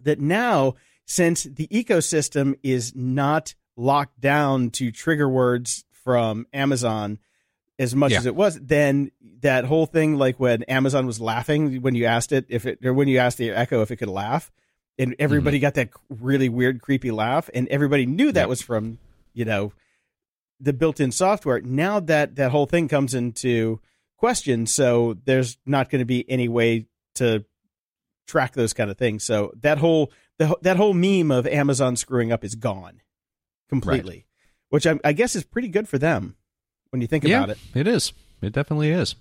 that 0.01 0.21
now 0.21 0.75
since 1.11 1.45
the 1.45 1.67
ecosystem 1.69 2.55
is 2.63 2.95
not 2.95 3.55
locked 3.77 4.21
down 4.21 4.69
to 4.71 4.93
trigger 4.93 5.29
words 5.29 5.85
from 5.91 6.47
Amazon 6.53 7.19
as 7.79 7.95
much 7.95 8.13
Yeah. 8.13 8.19
as 8.19 8.27
it 8.27 8.35
was, 8.37 8.61
then 8.61 9.11
that 9.41 9.65
whole 9.65 9.87
thing, 9.87 10.17
like 10.17 10.39
when 10.39 10.65
Amazon 10.65 11.07
was 11.07 11.21
laughing 11.21 11.81
when 11.81 11.95
you 11.95 12.05
asked 12.05 12.31
it 12.33 12.45
if 12.49 12.67
it, 12.67 12.85
or 12.85 12.93
when 12.93 13.09
you 13.09 13.19
asked 13.19 13.39
the 13.39 13.51
Echo 13.51 13.81
if 13.83 13.91
it 13.91 13.97
could 13.97 14.09
laugh, 14.09 14.51
and 14.99 15.15
everybody 15.19 15.59
got 15.61 15.75
that 15.75 15.91
really 16.11 16.49
weird, 16.49 16.83
creepy 16.83 17.11
laugh, 17.11 17.49
and 17.55 17.69
everybody 17.69 18.05
knew 18.05 18.33
that 18.33 18.33
Mm-hmm. 18.33 18.39
Yep. 18.43 18.49
was 18.49 18.63
from, 18.63 18.99
you 19.33 19.45
know, 19.45 19.73
the 20.61 20.73
built-in 20.73 21.13
software. 21.13 21.61
Now 21.61 22.01
that 22.01 22.35
that 22.37 22.51
whole 22.51 22.67
thing 22.67 22.89
comes 22.89 23.15
into 23.15 23.81
question, 24.17 24.67
so 24.67 25.17
there's 25.25 25.57
not 25.65 25.89
going 25.89 26.01
to 26.01 26.05
be 26.05 26.29
any 26.29 26.49
way 26.49 26.87
to 27.15 27.45
track 28.27 28.55
those 28.55 28.73
kind 28.73 28.91
of 28.91 28.99
things. 28.99 29.23
So 29.25 29.53
that 29.63 29.79
whole 29.79 30.11
the, 30.39 30.57
that 30.63 30.77
whole 30.77 30.95
meme 30.95 31.31
of 31.31 31.47
Amazon 31.47 31.97
screwing 31.97 32.33
up 32.33 32.45
is 32.45 32.55
gone 32.55 33.03
completely, 33.69 34.27
which 34.71 34.87
I, 34.87 34.99
I 35.05 35.13
guess 35.13 35.37
is 35.37 35.45
pretty 35.45 35.69
good 35.69 35.89
for 35.89 35.99
them 35.99 36.37
when 36.91 37.01
you 37.01 37.07
think 37.07 37.25
yeah, 37.25 37.45
about 37.45 37.51
it. 37.51 37.59
It 37.75 37.87
is. 37.87 38.13
It 38.41 38.53
definitely 38.53 38.91
is. 38.91 39.17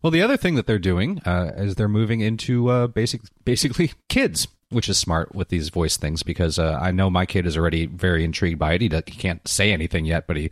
Well, 0.00 0.10
the 0.10 0.22
other 0.22 0.36
thing 0.36 0.54
that 0.54 0.66
they're 0.66 0.78
doing 0.78 1.20
uh, 1.24 1.52
is 1.56 1.74
they're 1.74 1.88
moving 1.88 2.20
into 2.20 2.68
uh, 2.68 2.86
basic, 2.86 3.22
basically 3.44 3.92
kids, 4.08 4.48
which 4.70 4.88
is 4.88 4.98
smart 4.98 5.34
with 5.34 5.48
these 5.48 5.68
voice 5.68 5.96
things 5.96 6.22
because 6.22 6.58
uh, 6.58 6.78
I 6.80 6.90
know 6.90 7.10
my 7.10 7.26
kid 7.26 7.46
is 7.46 7.56
already 7.56 7.86
very 7.86 8.24
intrigued 8.24 8.58
by 8.58 8.74
it. 8.74 8.80
He, 8.80 8.88
does, 8.88 9.02
he 9.06 9.16
can't 9.16 9.46
say 9.46 9.72
anything 9.72 10.04
yet, 10.04 10.26
but 10.26 10.36
he 10.36 10.50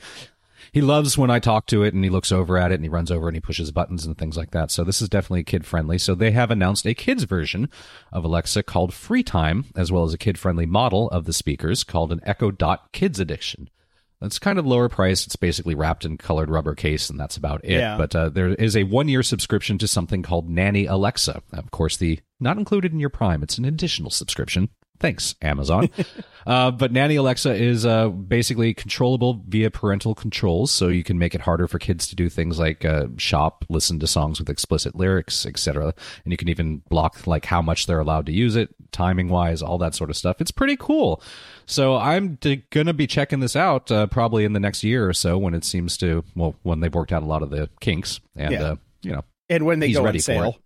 he 0.73 0.81
loves 0.81 1.19
when 1.19 1.31
I 1.31 1.39
talk 1.39 1.67
to 1.67 1.83
it 1.83 1.95
and 1.95 2.05
he 2.05 2.11
looks 2.11 2.33
over 2.33 2.57
at 2.57 2.73
it 2.73 2.77
and 2.77 2.85
he 2.85 2.89
runs 2.89 3.11
over 3.11 3.29
and 3.29 3.37
he 3.37 3.41
pushes 3.41 3.73
buttons 3.73 4.07
and 4.07 4.17
things 4.17 4.37
like 4.37 4.51
that. 4.53 4.71
So 4.71 4.85
this 4.85 5.03
is 5.03 5.09
definitely 5.09 5.45
kid 5.45 5.67
friendly. 5.67 5.99
So 5.99 6.15
they 6.15 6.31
have 6.33 6.51
announced 6.51 6.87
a 6.87 6.95
kids 6.95 7.25
version 7.25 7.69
of 8.13 8.25
Alexa 8.25 8.63
called 8.63 8.93
FreeTime, 8.93 9.67
as 9.77 9.91
well 9.91 10.05
as 10.05 10.15
a 10.15 10.19
kid 10.19 10.39
friendly 10.39 10.67
model 10.67 11.09
of 11.11 11.25
the 11.25 11.33
speakers 11.33 11.85
called 11.85 12.13
an 12.13 12.21
Echo 12.25 12.51
Dot 12.51 12.93
Kids 12.93 13.19
Edition. 13.21 13.69
It's 14.23 14.39
kind 14.39 14.59
of 14.59 14.67
lower 14.67 14.91
priced. 14.91 15.27
It's 15.27 15.37
basically 15.37 15.75
wrapped 15.75 16.05
in 16.05 16.19
colored 16.19 16.51
rubber 16.51 16.75
case, 16.75 17.09
and 17.09 17.19
that's 17.19 17.39
about 17.39 17.65
it. 17.65 17.79
Yeah. 17.79 17.97
But 17.97 18.15
uh, 18.15 18.29
there 18.29 18.49
is 18.49 18.77
a 18.77 18.85
one 18.85 19.09
year 19.09 19.23
subscription 19.23 19.79
to 19.79 19.89
something 19.89 20.23
called 20.23 20.49
Nanny 20.49 20.85
Alexa. 20.85 21.43
Of 21.53 21.71
course, 21.71 21.97
the 21.97 22.21
not 22.39 22.59
included 22.59 22.93
in 22.93 23.01
your 23.01 23.09
Prime. 23.09 23.43
It's 23.43 23.57
an 23.57 23.65
additional 23.65 24.11
subscription. 24.11 24.69
Thanks, 25.01 25.35
Amazon. 25.41 25.89
uh, 26.47 26.71
but 26.71 26.93
Nanny 26.93 27.17
Alexa 27.17 27.55
is 27.55 27.87
uh, 27.87 28.11
basically 28.11 28.75
controllable 28.75 29.43
via 29.49 29.71
parental 29.71 30.15
controls, 30.15 30.71
so 30.71 30.89
you 30.89 31.03
can 31.03 31.19
make 31.19 31.35
it 31.35 31.41
harder 31.41 31.67
for 31.67 31.79
kids 31.79 32.07
to 32.09 32.15
do 32.15 32.29
things 32.29 32.59
like 32.59 32.85
uh, 32.85 33.07
shop, 33.17 33.65
listen 33.71 33.99
to 34.01 34.07
songs 34.07 34.39
with 34.39 34.51
explicit 34.51 34.95
lyrics, 34.95 35.47
etc. 35.47 35.95
And 36.25 36.33
you 36.33 36.37
can 36.37 36.49
even 36.51 36.83
block 36.91 37.27
like 37.27 37.47
how 37.47 37.63
much 37.63 37.87
they're 37.87 37.99
allowed 37.99 38.27
to 38.27 38.33
use 38.33 38.57
it, 38.57 38.75
timing 38.93 39.31
wise, 39.31 39.63
all 39.63 39.79
that 39.79 39.95
sort 39.95 40.11
of 40.11 40.17
stuff. 40.19 40.41
It's 40.41 40.51
pretty 40.51 40.77
cool. 40.77 41.23
So 41.65 41.97
I'm 41.97 42.35
d- 42.35 42.65
gonna 42.71 42.93
be 42.93 43.07
checking 43.07 43.41
this 43.41 43.57
out 43.57 43.91
uh, 43.91 44.07
probably 44.09 44.45
in 44.45 44.53
the 44.53 44.61
next 44.61 44.85
year 44.85 45.09
or 45.09 45.15
so 45.15 45.39
when 45.39 45.55
it 45.55 45.65
seems 45.65 45.97
to 45.99 46.25
well 46.37 46.57
when 46.63 46.81
they've 46.81 46.95
worked 46.95 47.13
out 47.13 47.23
a 47.23 47.27
lot 47.27 47.43
of 47.43 47.49
the 47.51 47.71
kinks 47.81 48.20
and 48.37 48.53
Yeah. 48.53 48.62
uh, 48.62 48.77
you 49.03 49.12
know 49.12 49.24
And 49.49 49.64
when 49.64 49.79
they 49.79 49.93
go 49.93 50.03
ready 50.05 50.18
on 50.18 50.20
for 50.20 50.24
sale. 50.24 50.57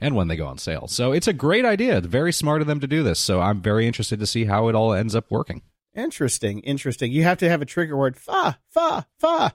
And 0.00 0.14
when 0.14 0.28
they 0.28 0.36
go 0.36 0.46
on 0.46 0.58
sale. 0.58 0.86
So 0.88 1.12
it's 1.12 1.28
a 1.28 1.32
great 1.32 1.64
idea. 1.64 2.00
Very 2.00 2.32
smart 2.32 2.60
of 2.60 2.66
them 2.66 2.80
to 2.80 2.86
do 2.86 3.02
this. 3.02 3.18
So 3.18 3.40
I'm 3.40 3.60
very 3.60 3.86
interested 3.86 4.20
to 4.20 4.26
see 4.26 4.44
how 4.44 4.68
it 4.68 4.74
all 4.74 4.92
ends 4.92 5.14
up 5.14 5.30
working. 5.30 5.62
Interesting, 5.94 6.58
interesting. 6.60 7.12
You 7.12 7.22
have 7.22 7.38
to 7.38 7.48
have 7.48 7.62
a 7.62 7.64
trigger 7.64 7.96
word 7.96 8.16
fa 8.16 8.58
fa 8.70 9.06
fa. 9.18 9.52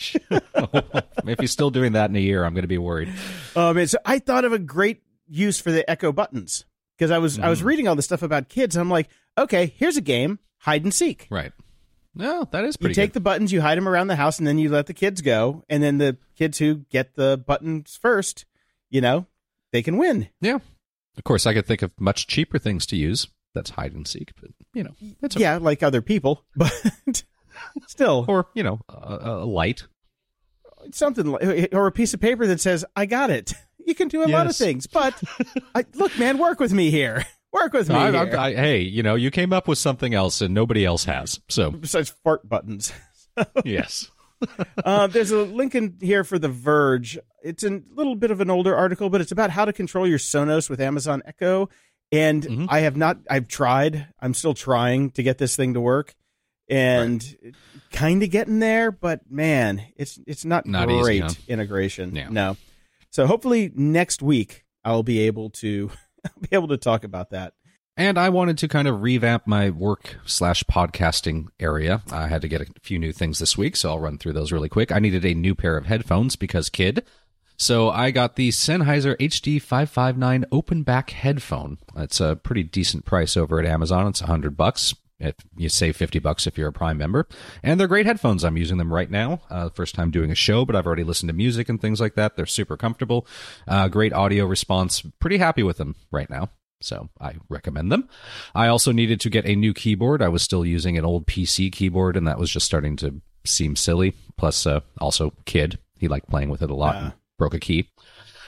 if 1.26 1.38
he's 1.38 1.50
still 1.50 1.70
doing 1.70 1.92
that 1.92 2.08
in 2.08 2.16
a 2.16 2.20
year, 2.20 2.44
I'm 2.44 2.54
going 2.54 2.62
to 2.62 2.68
be 2.68 2.78
worried. 2.78 3.12
Um, 3.54 3.86
so 3.86 3.98
I 4.04 4.18
thought 4.18 4.44
of 4.44 4.52
a 4.52 4.58
great 4.58 5.02
use 5.28 5.60
for 5.60 5.70
the 5.70 5.88
Echo 5.90 6.10
buttons 6.12 6.64
because 6.96 7.10
I 7.10 7.18
was 7.18 7.38
I 7.38 7.50
was 7.50 7.62
reading 7.62 7.88
all 7.88 7.94
this 7.94 8.06
stuff 8.06 8.22
about 8.22 8.48
kids. 8.48 8.74
And 8.74 8.80
I'm 8.80 8.88
like, 8.90 9.08
okay, 9.36 9.74
here's 9.76 9.96
a 9.98 10.02
game, 10.02 10.38
hide 10.58 10.82
and 10.84 10.94
seek. 10.94 11.26
Right. 11.30 11.52
No, 12.14 12.46
that 12.52 12.64
is 12.64 12.76
You 12.80 12.88
take 12.92 13.10
good. 13.10 13.14
the 13.14 13.20
buttons, 13.20 13.52
you 13.52 13.60
hide 13.62 13.78
them 13.78 13.88
around 13.88 14.08
the 14.08 14.16
house, 14.16 14.38
and 14.38 14.46
then 14.46 14.58
you 14.58 14.68
let 14.68 14.86
the 14.86 14.94
kids 14.94 15.20
go. 15.22 15.64
And 15.68 15.82
then 15.82 15.98
the 15.98 16.18
kids 16.36 16.58
who 16.58 16.84
get 16.90 17.14
the 17.16 17.42
buttons 17.46 17.98
first, 18.00 18.44
you 18.90 19.00
know, 19.00 19.26
they 19.72 19.82
can 19.82 19.96
win. 19.96 20.28
yeah. 20.40 20.58
Of 21.16 21.24
course, 21.24 21.46
I 21.46 21.52
could 21.52 21.66
think 21.66 21.82
of 21.82 21.92
much 22.00 22.26
cheaper 22.26 22.58
things 22.58 22.86
to 22.86 22.96
use. 22.96 23.28
That's 23.54 23.70
hide 23.70 23.92
and 23.92 24.08
seek, 24.08 24.32
but 24.40 24.50
you 24.72 24.82
know, 24.82 24.94
it's 25.22 25.36
okay. 25.36 25.42
Yeah, 25.42 25.58
like 25.58 25.82
other 25.82 26.00
people, 26.00 26.44
but 26.56 27.24
still, 27.86 28.24
or 28.28 28.46
you 28.54 28.62
know, 28.62 28.80
a, 28.88 29.18
a 29.20 29.44
light. 29.44 29.86
something 30.92 31.26
like, 31.26 31.68
or 31.74 31.86
a 31.86 31.92
piece 31.92 32.14
of 32.14 32.20
paper 32.20 32.46
that 32.46 32.60
says, 32.60 32.84
"I 32.96 33.06
got 33.06 33.30
it." 33.30 33.52
You 33.84 33.96
can 33.96 34.06
do 34.06 34.22
a 34.24 34.30
lot 34.30 34.46
of 34.46 34.54
things, 34.54 34.86
but 34.86 35.20
I, 35.74 35.84
look, 35.94 36.16
man, 36.16 36.38
work 36.38 36.60
with 36.60 36.72
me 36.72 36.90
here. 36.92 37.26
Work 37.52 37.72
with 37.72 37.88
me. 37.88 37.96
I, 37.96 38.10
here. 38.12 38.36
I, 38.38 38.46
I, 38.46 38.54
hey, 38.54 38.78
you 38.80 39.02
know, 39.02 39.16
you 39.16 39.32
came 39.32 39.52
up 39.52 39.66
with 39.66 39.76
something 39.76 40.14
else 40.14 40.40
and 40.40 40.54
nobody 40.54 40.86
else 40.86 41.04
has. 41.04 41.40
So, 41.48 41.72
Besides 41.72 42.14
fart 42.22 42.48
buttons. 42.48 42.92
yes. 43.64 44.08
uh, 44.84 45.06
there's 45.06 45.30
a 45.30 45.42
link 45.42 45.74
in 45.74 45.96
here 46.00 46.24
for 46.24 46.38
The 46.38 46.48
Verge. 46.48 47.18
It's 47.42 47.62
a 47.64 47.80
little 47.94 48.14
bit 48.16 48.30
of 48.30 48.40
an 48.40 48.50
older 48.50 48.74
article, 48.76 49.10
but 49.10 49.20
it's 49.20 49.32
about 49.32 49.50
how 49.50 49.64
to 49.64 49.72
control 49.72 50.06
your 50.06 50.18
Sonos 50.18 50.68
with 50.70 50.80
Amazon 50.80 51.22
Echo. 51.24 51.68
And 52.10 52.42
Mhm. 52.42 52.66
I 52.68 52.80
have 52.80 52.96
not, 52.96 53.18
I've 53.30 53.48
tried. 53.48 54.08
I'm 54.20 54.34
still 54.34 54.54
trying 54.54 55.10
to 55.12 55.22
get 55.22 55.38
this 55.38 55.56
thing 55.56 55.74
to 55.74 55.80
work 55.80 56.14
and 56.68 57.36
kind 57.90 58.22
of 58.22 58.30
getting 58.30 58.58
there, 58.58 58.90
but 58.92 59.20
man, 59.30 59.82
it's 59.96 60.18
it's 60.26 60.44
not, 60.44 60.66
Not 60.66 60.90
easy, 60.90 61.00
great 61.02 61.22
huh? 61.22 61.30
integration. 61.48 62.14
Yeah. 62.14 62.28
No. 62.30 62.56
So 63.10 63.26
hopefully 63.26 63.72
next 63.74 64.22
week 64.22 64.64
I'll 64.84 65.02
be 65.02 65.20
able 65.20 65.50
to 65.50 65.90
I'll 66.24 66.40
be 66.40 66.48
able 66.52 66.68
to 66.68 66.76
talk 66.76 67.04
about 67.04 67.30
that. 67.30 67.54
And 67.96 68.16
I 68.18 68.30
wanted 68.30 68.56
to 68.58 68.68
kind 68.68 68.88
of 68.88 69.02
revamp 69.02 69.46
my 69.46 69.68
work 69.68 70.16
slash 70.24 70.64
podcasting 70.64 71.48
area. 71.60 72.02
I 72.10 72.28
had 72.28 72.40
to 72.42 72.48
get 72.48 72.62
a 72.62 72.66
few 72.80 72.98
new 72.98 73.12
things 73.12 73.38
this 73.38 73.58
week, 73.58 73.76
so 73.76 73.90
I'll 73.90 74.00
run 74.00 74.16
through 74.16 74.32
those 74.32 74.50
really 74.50 74.70
quick. 74.70 74.90
I 74.90 74.98
needed 74.98 75.26
a 75.26 75.34
new 75.34 75.54
pair 75.54 75.76
of 75.76 75.86
headphones 75.86 76.34
because 76.34 76.70
kid. 76.70 77.04
So 77.58 77.90
I 77.90 78.10
got 78.10 78.36
the 78.36 78.48
Sennheiser 78.48 79.16
HD559 79.18 80.44
open 80.50 80.82
back 80.82 81.10
headphone. 81.10 81.78
It's 81.94 82.18
a 82.18 82.34
pretty 82.34 82.62
decent 82.62 83.04
price 83.04 83.36
over 83.36 83.60
at 83.60 83.66
Amazon. 83.66 84.06
It's 84.06 84.22
a 84.22 84.26
hundred 84.26 84.56
bucks. 84.56 84.94
If 85.20 85.36
you 85.56 85.68
save 85.68 85.96
50 85.96 86.18
bucks 86.18 86.48
if 86.48 86.58
you're 86.58 86.70
a 86.70 86.72
Prime 86.72 86.98
member. 86.98 87.28
And 87.62 87.78
they're 87.78 87.86
great 87.86 88.06
headphones. 88.06 88.42
I'm 88.42 88.56
using 88.56 88.78
them 88.78 88.92
right 88.92 89.08
now. 89.08 89.42
Uh, 89.48 89.68
first 89.68 89.94
time 89.94 90.10
doing 90.10 90.32
a 90.32 90.34
show, 90.34 90.64
but 90.64 90.74
I've 90.74 90.86
already 90.86 91.04
listened 91.04 91.28
to 91.28 91.34
music 91.34 91.68
and 91.68 91.80
things 91.80 92.00
like 92.00 92.14
that. 92.16 92.34
They're 92.34 92.46
super 92.46 92.76
comfortable. 92.76 93.26
Uh, 93.68 93.86
great 93.86 94.12
audio 94.12 94.46
response. 94.46 95.02
Pretty 95.20 95.36
happy 95.36 95.62
with 95.62 95.76
them 95.76 95.94
right 96.10 96.28
now. 96.28 96.50
So 96.82 97.08
I 97.20 97.34
recommend 97.48 97.90
them. 97.92 98.08
I 98.54 98.66
also 98.68 98.92
needed 98.92 99.20
to 99.20 99.30
get 99.30 99.46
a 99.46 99.54
new 99.56 99.72
keyboard. 99.74 100.22
I 100.22 100.28
was 100.28 100.42
still 100.42 100.64
using 100.66 100.98
an 100.98 101.04
old 101.04 101.26
PC 101.26 101.70
keyboard, 101.72 102.16
and 102.16 102.26
that 102.26 102.38
was 102.38 102.50
just 102.50 102.66
starting 102.66 102.96
to 102.96 103.20
seem 103.44 103.76
silly. 103.76 104.14
Plus, 104.36 104.66
uh, 104.66 104.80
also 105.00 105.32
kid, 105.44 105.78
he 105.98 106.08
liked 106.08 106.28
playing 106.28 106.48
with 106.50 106.62
it 106.62 106.70
a 106.70 106.74
lot. 106.74 106.96
and 106.96 107.12
broke 107.38 107.54
a 107.54 107.58
key. 107.60 107.88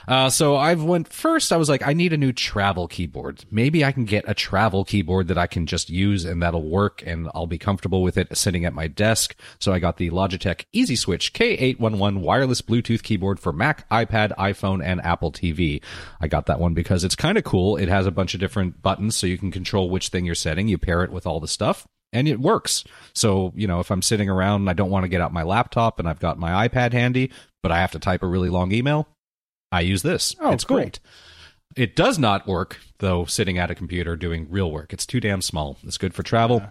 Uh, 0.07 0.29
so 0.29 0.55
I 0.55 0.75
went 0.75 1.07
first. 1.07 1.51
I 1.51 1.57
was 1.57 1.69
like, 1.69 1.85
I 1.85 1.93
need 1.93 2.13
a 2.13 2.17
new 2.17 2.31
travel 2.31 2.87
keyboard. 2.87 3.45
Maybe 3.49 3.83
I 3.83 3.91
can 3.91 4.05
get 4.05 4.25
a 4.27 4.33
travel 4.33 4.85
keyboard 4.85 5.27
that 5.27 5.37
I 5.37 5.47
can 5.47 5.65
just 5.65 5.89
use 5.89 6.25
and 6.25 6.41
that'll 6.41 6.67
work, 6.67 7.03
and 7.05 7.29
I'll 7.33 7.47
be 7.47 7.57
comfortable 7.57 8.01
with 8.01 8.17
it 8.17 8.35
sitting 8.37 8.65
at 8.65 8.73
my 8.73 8.87
desk. 8.87 9.35
So 9.59 9.73
I 9.73 9.79
got 9.79 9.97
the 9.97 10.09
Logitech 10.09 10.65
Easy 10.73 10.95
Switch 10.95 11.33
K811 11.33 12.19
wireless 12.19 12.61
Bluetooth 12.61 13.03
keyboard 13.03 13.39
for 13.39 13.51
Mac, 13.51 13.89
iPad, 13.89 14.35
iPhone, 14.37 14.83
and 14.83 15.01
Apple 15.01 15.31
TV. 15.31 15.81
I 16.21 16.27
got 16.27 16.45
that 16.47 16.59
one 16.59 16.73
because 16.73 17.03
it's 17.03 17.15
kind 17.15 17.37
of 17.37 17.43
cool. 17.43 17.77
It 17.77 17.89
has 17.89 18.05
a 18.05 18.11
bunch 18.11 18.33
of 18.33 18.39
different 18.39 18.81
buttons, 18.81 19.15
so 19.15 19.27
you 19.27 19.37
can 19.37 19.51
control 19.51 19.89
which 19.89 20.09
thing 20.09 20.25
you're 20.25 20.35
setting. 20.35 20.67
You 20.67 20.77
pair 20.77 21.03
it 21.03 21.11
with 21.11 21.25
all 21.25 21.39
the 21.39 21.47
stuff 21.47 21.87
and 22.15 22.27
it 22.27 22.39
works. 22.39 22.83
So, 23.13 23.51
you 23.55 23.67
know, 23.67 23.79
if 23.81 23.91
I'm 23.91 24.01
sitting 24.01 24.29
around 24.29 24.61
and 24.61 24.69
I 24.69 24.73
don't 24.73 24.89
want 24.89 25.03
to 25.03 25.09
get 25.09 25.21
out 25.21 25.33
my 25.33 25.43
laptop 25.43 25.99
and 25.99 26.07
I've 26.07 26.19
got 26.19 26.39
my 26.39 26.67
iPad 26.67 26.93
handy, 26.93 27.31
but 27.61 27.71
I 27.71 27.79
have 27.79 27.91
to 27.91 27.99
type 27.99 28.23
a 28.23 28.27
really 28.27 28.49
long 28.49 28.71
email, 28.71 29.07
I 29.71 29.81
use 29.81 30.01
this. 30.03 30.35
Oh, 30.39 30.51
it's 30.51 30.63
cool. 30.63 30.77
great. 30.77 30.99
It 31.75 31.95
does 31.95 32.17
not 32.17 32.47
work, 32.47 32.79
though, 32.99 33.25
sitting 33.25 33.57
at 33.57 33.69
a 33.71 33.75
computer 33.75 34.15
doing 34.15 34.47
real 34.49 34.71
work. 34.71 34.93
It's 34.93 35.05
too 35.05 35.19
damn 35.19 35.41
small. 35.41 35.77
It's 35.83 35.97
good 35.97 36.13
for 36.13 36.23
travel. 36.23 36.63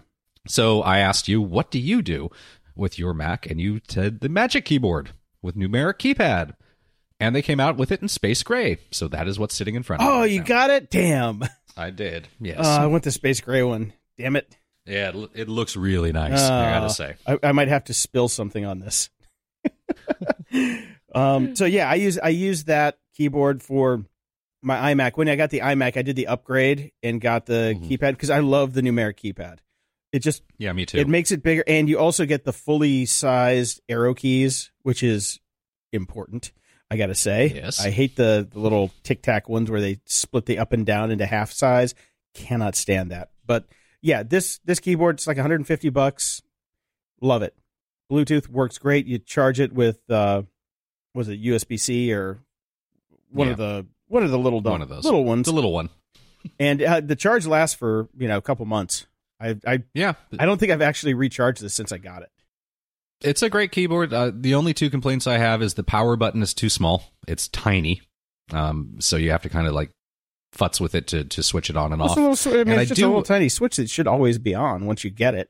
So 0.47 0.81
I 0.81 0.99
asked 0.99 1.27
you, 1.27 1.41
what 1.41 1.69
do 1.71 1.79
you 1.79 2.01
do 2.01 2.29
with 2.75 2.97
your 2.97 3.13
Mac? 3.13 3.45
And 3.49 3.59
you 3.61 3.81
said 3.87 4.21
the 4.21 4.29
Magic 4.29 4.65
Keyboard 4.65 5.11
with 5.41 5.55
numeric 5.55 5.95
keypad. 5.99 6.53
And 7.19 7.35
they 7.35 7.41
came 7.41 7.59
out 7.59 7.77
with 7.77 7.91
it 7.91 8.01
in 8.01 8.07
space 8.09 8.43
gray. 8.43 8.77
So 8.91 9.07
that 9.07 9.27
is 9.27 9.39
what's 9.39 9.55
sitting 9.55 9.75
in 9.75 9.83
front 9.83 10.01
of 10.01 10.07
me. 10.07 10.13
Oh, 10.13 10.19
right 10.21 10.31
you 10.31 10.39
now. 10.39 10.45
got 10.45 10.69
it? 10.71 10.89
Damn. 10.89 11.43
I 11.77 11.89
did. 11.89 12.27
Yes. 12.41 12.59
Uh, 12.65 12.79
I 12.81 12.85
went 12.87 13.03
the 13.03 13.11
space 13.11 13.39
gray 13.41 13.63
one. 13.63 13.93
Damn 14.17 14.35
it. 14.35 14.57
yeah, 14.85 15.11
it, 15.15 15.29
it 15.33 15.49
looks 15.49 15.75
really 15.77 16.11
nice, 16.11 16.41
I 16.41 16.45
Uh, 16.71 16.79
gotta 16.79 16.93
say. 16.93 17.15
I, 17.27 17.39
I 17.43 17.51
might 17.53 17.67
have 17.69 17.85
to 17.85 17.93
spill 17.93 18.27
something 18.27 18.65
on 18.65 18.79
this. 18.79 19.09
um, 21.15 21.55
so 21.55 21.65
yeah, 21.65 21.89
I 21.89 21.95
use 21.95 22.19
I 22.19 22.29
use 22.29 22.65
that 22.65 22.99
keyboard 23.15 23.63
for 23.63 24.05
my 24.61 24.93
iMac. 24.93 25.13
When 25.17 25.29
I 25.29 25.35
got 25.35 25.49
the 25.49 25.59
iMac, 25.61 25.97
I 25.97 26.01
did 26.01 26.15
the 26.15 26.27
upgrade 26.27 26.91
and 27.01 27.19
got 27.21 27.45
the 27.45 27.75
Mhm. 27.79 27.87
keypad 27.87 28.11
because 28.11 28.29
I 28.29 28.39
love 28.39 28.73
the 28.73 28.81
numeric 28.81 29.15
keypad. 29.17 29.59
It 30.11 30.19
just 30.19 30.43
Yeah, 30.57 30.71
me 30.73 30.85
too. 30.85 30.97
it 30.97 31.07
makes 31.07 31.31
it 31.31 31.43
bigger, 31.43 31.63
and 31.67 31.89
you 31.89 31.97
also 31.99 32.25
get 32.25 32.45
the 32.45 32.53
fully 32.53 33.05
sized 33.05 33.81
arrow 33.89 34.13
keys, 34.13 34.71
which 34.83 35.03
is 35.03 35.39
important. 35.91 36.51
I 36.91 36.97
gotta 36.97 37.15
say, 37.15 37.51
Yes. 37.55 37.79
I 37.83 37.89
hate 37.89 38.15
the, 38.15 38.47
the 38.49 38.59
little 38.59 38.91
tic 39.03 39.21
tac 39.23 39.49
ones 39.49 39.71
where 39.71 39.81
they 39.81 39.99
split 40.05 40.45
the 40.45 40.59
up 40.59 40.71
and 40.71 40.85
down 40.85 41.09
into 41.11 41.25
half 41.25 41.51
size. 41.51 41.95
Cannot 42.35 42.75
stand 42.75 43.11
that. 43.11 43.31
But 43.45 43.65
yeah, 44.01 44.23
this 44.23 44.59
this 44.65 44.79
keyboard 44.79 45.15
it's 45.15 45.27
like 45.27 45.37
150 45.37 45.89
bucks. 45.89 46.41
Love 47.21 47.41
it. 47.41 47.55
Bluetooth 48.11 48.47
works 48.47 48.77
great. 48.77 49.07
You 49.07 49.17
charge 49.17 49.59
it 49.59 49.73
with 49.73 49.99
uh, 50.11 50.43
was 51.15 51.27
it 51.29 51.41
USB 51.41 51.79
C 51.79 52.13
or 52.13 52.37
one 53.31 53.47
of 53.47 53.57
the 53.57 53.87
one 54.07 54.21
of 54.23 54.29
the 54.29 54.37
little 54.37 54.61
One 54.61 54.83
of 54.83 54.89
those. 54.89 55.03
little 55.03 55.23
ones, 55.25 55.41
It's 55.47 55.49
a 55.49 55.55
little 55.55 55.73
one. 55.73 55.89
and 56.59 56.79
uh, 56.83 57.01
the 57.01 57.15
charge 57.15 57.47
lasts 57.47 57.75
for 57.75 58.07
you 58.15 58.27
know 58.27 58.37
a 58.37 58.41
couple 58.41 58.65
months. 58.67 59.07
I 59.39 59.57
I 59.65 59.83
Yeah, 59.95 60.13
I 60.37 60.45
don't 60.45 60.59
think 60.59 60.71
I've 60.71 60.81
actually 60.83 61.13
recharged 61.15 61.61
this 61.61 61.73
since 61.73 61.91
I 61.91 61.97
got 61.97 62.21
it. 62.21 62.29
it's 63.21 63.41
a 63.41 63.49
great 63.49 63.71
keyboard. 63.71 64.13
Uh, 64.13 64.31
the 64.33 64.53
only 64.53 64.73
two 64.73 64.89
complaints 64.91 65.25
I 65.25 65.37
have 65.39 65.61
is 65.63 65.73
the 65.73 65.83
power 65.83 66.15
button 66.15 66.43
is 66.43 66.53
too 66.53 66.69
small. 66.69 67.11
It's 67.27 67.47
tiny, 67.47 68.01
um, 68.51 68.97
so 68.99 69.17
you 69.17 69.31
have 69.31 69.41
to 69.43 69.49
kind 69.49 69.65
of 69.67 69.73
like 69.73 69.89
futz 70.55 70.79
with 70.79 70.93
it 70.95 71.07
to 71.07 71.23
to 71.23 71.41
switch 71.43 71.69
it 71.69 71.75
on 71.77 71.91
and 71.93 72.01
off. 72.01 72.15
little, 72.15 72.53
I 72.53 72.63
mean, 72.63 72.73
And 72.73 72.81
it's 72.81 72.91
I 72.91 72.93
just 72.93 72.99
do- 72.99 73.07
a 73.07 73.09
little 73.09 73.23
tiny 73.23 73.49
switch 73.49 73.77
that 73.77 73.89
should 73.89 74.07
always 74.07 74.37
be 74.37 74.53
on 74.53 74.85
once 74.85 75.03
you 75.03 75.09
get 75.09 75.33
it. 75.35 75.49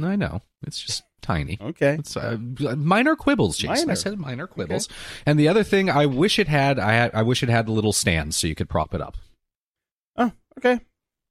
I 0.00 0.14
know 0.16 0.42
it's 0.66 0.80
just 0.80 1.02
tiny. 1.22 1.58
Okay. 1.60 1.94
It's 1.98 2.16
uh, 2.16 2.36
minor 2.38 3.16
quibbles, 3.16 3.56
Jason. 3.58 3.86
Minor. 3.86 3.92
I 3.92 3.94
said 3.94 4.18
minor 4.18 4.46
quibbles. 4.46 4.88
And 5.26 5.38
the 5.38 5.48
other 5.48 5.62
thing, 5.64 5.90
I 5.90 6.06
wish 6.06 6.38
it 6.38 6.48
had. 6.48 6.78
I 6.78 6.92
had. 6.92 7.14
I 7.14 7.22
wish 7.22 7.42
it 7.42 7.48
had 7.48 7.66
the 7.66 7.72
little 7.72 7.92
stand 7.92 8.34
so 8.34 8.46
you 8.46 8.54
could 8.54 8.68
prop 8.68 8.94
it 8.94 9.00
up. 9.00 9.16
Oh, 10.16 10.32
okay. 10.58 10.80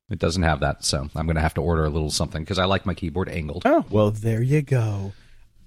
It 0.09 0.19
doesn't 0.19 0.43
have 0.43 0.61
that, 0.61 0.85
so 0.85 1.09
I'm 1.15 1.25
going 1.25 1.35
to 1.35 1.41
have 1.41 1.53
to 1.55 1.61
order 1.61 1.83
a 1.83 1.89
little 1.89 2.09
something 2.11 2.41
because 2.41 2.59
I 2.59 2.63
like 2.65 2.85
my 2.85 2.93
keyboard 2.93 3.27
angled. 3.27 3.63
Oh, 3.65 3.83
well, 3.89 4.09
there 4.11 4.41
you 4.41 4.61
go. 4.61 5.11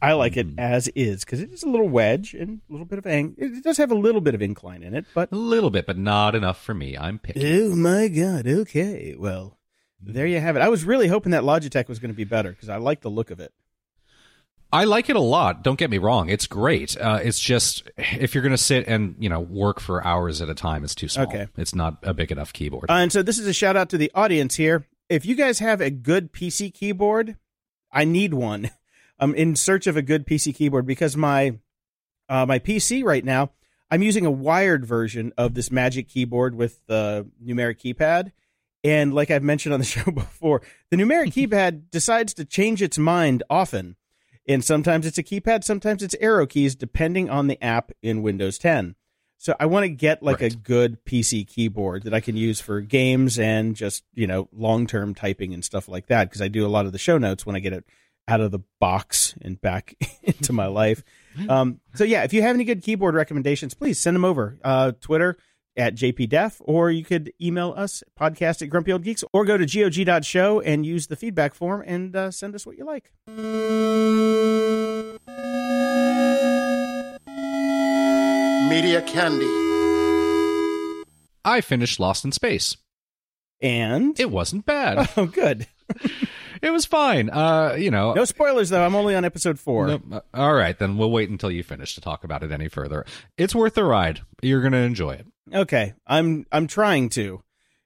I 0.01 0.15
like 0.15 0.39
it 0.39 0.47
Mm-hmm. 0.47 0.59
as 0.59 0.89
is 0.95 1.27
because 1.27 1.41
it 1.43 1.51
is 1.53 1.63
a 1.63 1.69
little 1.69 1.87
wedge 1.91 2.33
and 2.33 2.63
a 2.71 2.73
little 2.73 2.87
bit 2.87 2.99
of 2.99 3.07
ang. 3.07 3.35
It 3.37 3.63
does 3.63 3.77
have 3.77 3.91
a 3.91 3.95
little 3.95 4.23
bit 4.23 4.35
of 4.35 4.41
incline 4.41 4.83
in 4.83 4.95
it, 4.95 5.05
but 5.15 5.31
A 5.31 5.37
little 5.37 5.69
bit, 5.69 5.85
but 5.87 5.99
not 5.99 6.35
enough 6.35 6.59
for 6.63 6.73
me. 6.73 6.97
I'm 6.97 7.19
picky. 7.19 7.61
oh 7.63 7.77
my 7.77 8.09
god. 8.09 8.47
Okay, 8.47 9.15
well, 9.19 9.59
there 10.01 10.27
you 10.27 10.41
have 10.41 10.57
it. 10.57 10.61
I 10.63 10.71
was 10.71 10.85
really 10.85 11.09
hoping 11.09 11.33
that 11.33 11.43
Logitech 11.43 11.87
was 11.89 11.99
going 11.99 12.11
to 12.11 12.17
be 12.17 12.25
better 12.25 12.51
because 12.51 12.71
I 12.71 12.79
like 12.79 13.03
the 13.03 13.11
look 13.11 13.31
of 13.31 13.41
it. 13.41 13.53
I 14.73 14.85
like 14.85 15.11
it 15.11 15.17
a 15.17 15.21
lot. 15.21 15.63
Don't 15.63 15.79
get 15.79 15.91
me 15.91 15.99
wrong; 15.99 16.29
it's 16.29 16.47
great. 16.47 16.97
Uh, 16.97 17.19
it's 17.23 17.41
just 17.41 17.91
if 17.97 18.35
you're 18.35 18.43
going 18.43 18.53
to 18.53 18.59
sit 18.59 18.87
and 18.87 19.17
you 19.19 19.29
know 19.29 19.41
work 19.41 19.81
for 19.81 20.05
hours 20.07 20.41
at 20.41 20.49
a 20.49 20.55
time, 20.55 20.85
it's 20.85 20.95
too 20.95 21.09
small. 21.09 21.27
Okay. 21.27 21.49
It's 21.57 21.75
not 21.75 21.99
a 22.03 22.15
big 22.15 22.31
enough 22.31 22.53
keyboard. 22.53 22.91
Uh, 22.91 22.95
and 22.95 23.13
so 23.13 23.23
this 23.23 23.39
is 23.39 23.47
a 23.47 23.53
shout 23.53 23.77
out 23.77 23.91
to 23.91 23.99
the 23.99 24.11
audience 24.15 24.57
here. 24.57 24.87
If 25.09 25.27
you 25.27 25.35
guys 25.35 25.59
have 25.59 25.81
a 25.81 25.91
good 25.91 26.33
PC 26.33 26.73
keyboard, 26.73 27.37
I 27.91 28.05
need 28.05 28.33
one. 28.35 28.71
I'm 29.19 29.35
in 29.37 29.57
search 29.57 29.87
of 29.87 29.97
a 29.97 30.03
good 30.03 30.27
PC 30.27 30.55
keyboard 30.55 30.87
because 30.87 31.17
my 31.17 31.59
uh, 32.29 32.47
my 32.47 32.61
PC 32.61 33.05
right 33.05 33.25
now, 33.25 33.51
I'm 33.91 34.03
using 34.03 34.25
a 34.25 34.31
wired 34.31 34.87
version 34.87 35.33
of 35.37 35.55
this 35.55 35.71
Magic 35.73 36.09
keyboard 36.09 36.55
with 36.55 36.81
the 36.87 37.29
numeric 37.45 37.81
keypad. 37.81 38.31
And 38.85 39.13
like 39.13 39.31
I've 39.31 39.43
mentioned 39.43 39.73
on 39.75 39.81
the 39.81 39.87
show 39.87 40.11
before, 40.11 40.63
the 40.91 40.97
numeric 40.97 41.33
keypad 41.49 41.91
decides 41.91 42.33
to 42.35 42.45
change 42.45 42.83
its 42.83 42.99
mind 42.99 43.43
often. 43.51 43.97
And 44.49 44.65
sometimes 44.65 45.07
it's 45.07 45.19
a 45.19 45.23
keypad, 45.23 45.65
sometimes 45.65 46.03
it's 46.03 46.17
arrow 46.21 46.47
keys, 46.47 46.75
depending 46.75 47.29
on 47.31 47.47
the 47.47 47.63
app 47.63 47.93
in 48.03 48.23
Windows 48.23 48.59
10. 48.59 48.97
So 49.39 49.55
I 49.59 49.67
want 49.67 49.85
to 49.85 49.89
get 49.89 50.23
like 50.23 50.41
Right. 50.41 50.53
a 50.53 50.57
good 50.57 51.05
PC 51.05 51.47
keyboard 51.47 52.03
that 52.03 52.13
I 52.13 52.21
can 52.21 52.37
use 52.37 52.61
for 52.61 52.81
games 52.81 53.39
and 53.39 53.75
just, 53.75 54.05
you 54.15 54.27
know, 54.27 54.49
long 54.53 54.87
term 54.87 55.15
typing 55.15 55.55
and 55.55 55.65
stuff 55.65 55.89
like 55.89 56.07
that. 56.09 56.29
Because 56.29 56.43
I 56.43 56.49
do 56.49 56.67
a 56.67 56.69
lot 56.69 56.85
of 56.87 56.93
the 56.93 56.99
show 56.99 57.17
notes 57.17 57.47
when 57.47 57.57
I 57.57 57.61
get 57.61 57.73
it 57.73 57.85
out 58.29 58.41
of 58.41 58.51
the 58.51 58.61
box 58.81 59.35
and 59.41 59.59
back 59.61 59.95
into 60.23 60.53
my 60.53 60.67
life. 60.67 61.03
Um, 61.49 61.81
so 61.95 62.05
yeah, 62.05 62.25
if 62.25 62.33
you 62.35 62.43
have 62.43 62.55
any 62.55 62.65
good 62.65 62.83
keyboard 62.83 63.15
recommendations, 63.15 63.73
please 63.73 63.99
send 63.99 64.15
them 64.15 64.25
over. 64.27 64.59
Uh, 64.63 64.93
Twitter 65.01 65.39
at 65.81 65.95
JPDef, 65.95 66.57
or 66.61 66.91
you 66.91 67.05
could 67.05 67.33
email 67.41 67.75
us 67.77 68.05
podcast 68.19 68.63
at 68.63 68.69
Grumpy 68.69 68.93
Old 68.93 69.03
Geeks, 69.03 69.25
or 69.33 69.45
go 69.45 69.57
to 69.57 69.67
gog.show 69.67 70.61
and 70.61 70.85
use 70.85 71.07
the 71.07 71.17
feedback 71.17 71.55
form 71.55 71.83
and 71.87 72.15
uh, 72.15 72.31
send 72.31 72.55
us 72.55 72.67
what 72.67 72.77
you 72.77 72.85
like. 72.85 73.11
Media 78.69 79.03
Candy. 79.03 79.47
I 81.45 81.61
finished 81.63 81.99
Lost 81.99 82.25
in 82.25 82.33
Space. 82.33 82.77
And 83.63 84.19
It 84.19 84.31
wasn't 84.31 84.65
bad. 84.65 85.11
oh, 85.17 85.27
good. 85.27 85.67
it 86.63 86.71
was 86.71 86.85
fine. 86.85 87.31
Uh, 87.31 87.77
you 87.79 87.91
know, 87.91 88.13
No 88.13 88.25
spoilers 88.25 88.71
though. 88.71 88.85
I'm 88.85 88.95
only 88.95 89.15
on 89.15 89.25
episode 89.25 89.59
four. 89.59 89.87
Nope. 89.87 90.03
Uh, 90.13 90.21
All 90.35 90.55
right, 90.55 90.79
then 90.79 90.97
we'll 90.97 91.11
wait 91.11 91.31
until 91.31 91.51
you 91.51 91.63
finish 91.63 91.95
to 91.95 92.01
talk 92.01 92.25
about 92.25 92.43
it 92.43 92.51
any 92.53 92.69
further. 92.69 93.05
It's 93.37 93.55
worth 93.55 93.75
the 93.75 93.85
ride. 93.85 94.21
You're 94.43 94.61
going 94.61 94.73
to 94.73 94.79
enjoy 94.79 95.13
it. 95.13 95.27
Okay, 95.53 95.95
I'm 96.07 96.47
I'm 96.53 96.67
trying 96.67 97.09
to. 97.11 97.43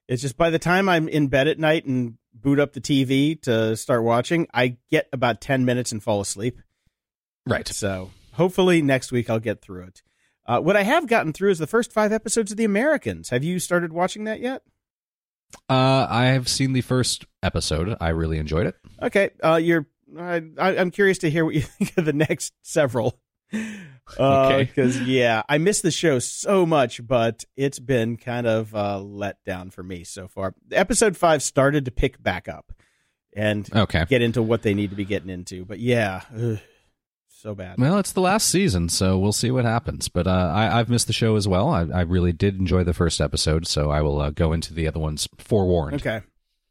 It's 0.07 0.21
just 0.21 0.37
by 0.37 0.49
the 0.51 0.59
time 0.59 0.87
I'm 0.87 1.07
in 1.07 1.29
bed 1.29 1.47
at 1.47 1.57
night 1.57 1.85
and 1.85 2.17
boot 2.33 2.59
up 2.59 2.73
the 2.73 2.81
TV 2.81 3.41
to 3.43 3.75
start 3.75 4.03
watching, 4.03 4.47
I 4.53 4.77
get 4.91 5.07
about 5.11 5.41
ten 5.41 5.65
minutes 5.65 5.91
and 5.91 6.03
fall 6.03 6.21
asleep. 6.21 6.59
Right. 7.47 7.67
So 7.67 8.11
hopefully 8.33 8.81
next 8.81 9.11
week 9.11 9.29
I'll 9.29 9.39
get 9.39 9.61
through 9.61 9.83
it. 9.85 10.01
Uh, 10.47 10.59
what 10.59 10.75
I 10.77 10.83
have 10.83 11.07
gotten 11.07 11.33
through 11.33 11.49
is 11.49 11.57
the 11.57 11.65
first 11.65 11.91
five 11.91 12.11
episodes 12.11 12.51
of 12.51 12.57
The 12.57 12.65
Americans. 12.65 13.29
Have 13.29 13.43
you 13.43 13.57
started 13.57 13.91
watching 13.91 14.25
that 14.25 14.39
yet? 14.41 14.61
Uh, 15.69 16.05
I 16.09 16.25
have 16.27 16.47
seen 16.47 16.73
the 16.73 16.81
first 16.81 17.25
episode. 17.43 17.95
I 17.99 18.09
really 18.09 18.37
enjoyed 18.37 18.67
it. 18.67 18.75
Okay, 19.01 19.31
uh, 19.43 19.55
you're. 19.55 19.87
I, 20.17 20.41
I, 20.57 20.77
I'm 20.77 20.91
curious 20.91 21.17
to 21.19 21.29
hear 21.29 21.43
what 21.45 21.55
you 21.55 21.61
think 21.61 21.97
of 21.97 22.05
the 22.05 22.13
next 22.13 22.53
several. 22.61 23.19
Okay. 24.19 24.63
Because 24.63 25.01
yeah, 25.01 25.41
I 25.49 25.57
miss 25.57 25.81
the 25.81 25.91
show 25.91 26.19
so 26.19 26.65
much, 26.65 27.05
but 27.05 27.43
it's 27.57 27.79
been 27.79 28.17
kind 28.17 28.45
of 28.45 28.73
uh, 28.75 28.99
let 28.99 29.43
down 29.45 29.71
for 29.71 29.81
me 29.83 30.03
so 30.03 30.27
far. 30.27 30.53
Episode 30.71 31.17
five 31.17 31.41
started 31.41 31.85
to 31.85 31.91
pick 31.91 32.21
back 32.21 32.47
up 32.47 32.71
and 33.35 33.67
Okay. 33.75 34.05
get 34.07 34.21
into 34.21 34.41
what 34.43 34.61
they 34.61 34.73
need 34.73 34.91
to 34.91 34.95
be 34.95 35.05
getting 35.05 35.29
into, 35.29 35.65
but 35.65 35.79
yeah, 35.79 36.21
ugh, 36.37 36.59
so 37.45 37.53
bad. 37.53 37.77
Well, 37.77 37.99
it's 37.99 38.11
the 38.11 38.21
last 38.21 38.49
season, 38.49 38.89
so 38.89 39.19
we'll 39.19 39.31
see 39.31 39.51
what 39.51 39.65
happens. 39.65 40.09
But 40.09 40.25
uh, 40.25 40.51
I, 40.53 40.79
I've 40.79 40.89
missed 40.89 41.05
the 41.05 41.13
show 41.13 41.35
as 41.35 41.47
well. 41.47 41.69
I, 41.69 41.81
I 41.93 42.01
really 42.01 42.33
did 42.33 42.57
enjoy 42.57 42.83
the 42.83 42.93
first 42.93 43.21
episode, 43.21 43.67
so 43.67 43.91
I 43.91 44.01
will 44.01 44.19
uh, 44.19 44.31
go 44.31 44.51
into 44.51 44.73
the 44.73 44.87
other 44.87 44.99
ones 44.99 45.27
forewarned. 45.37 45.95
Okay, 45.95 46.21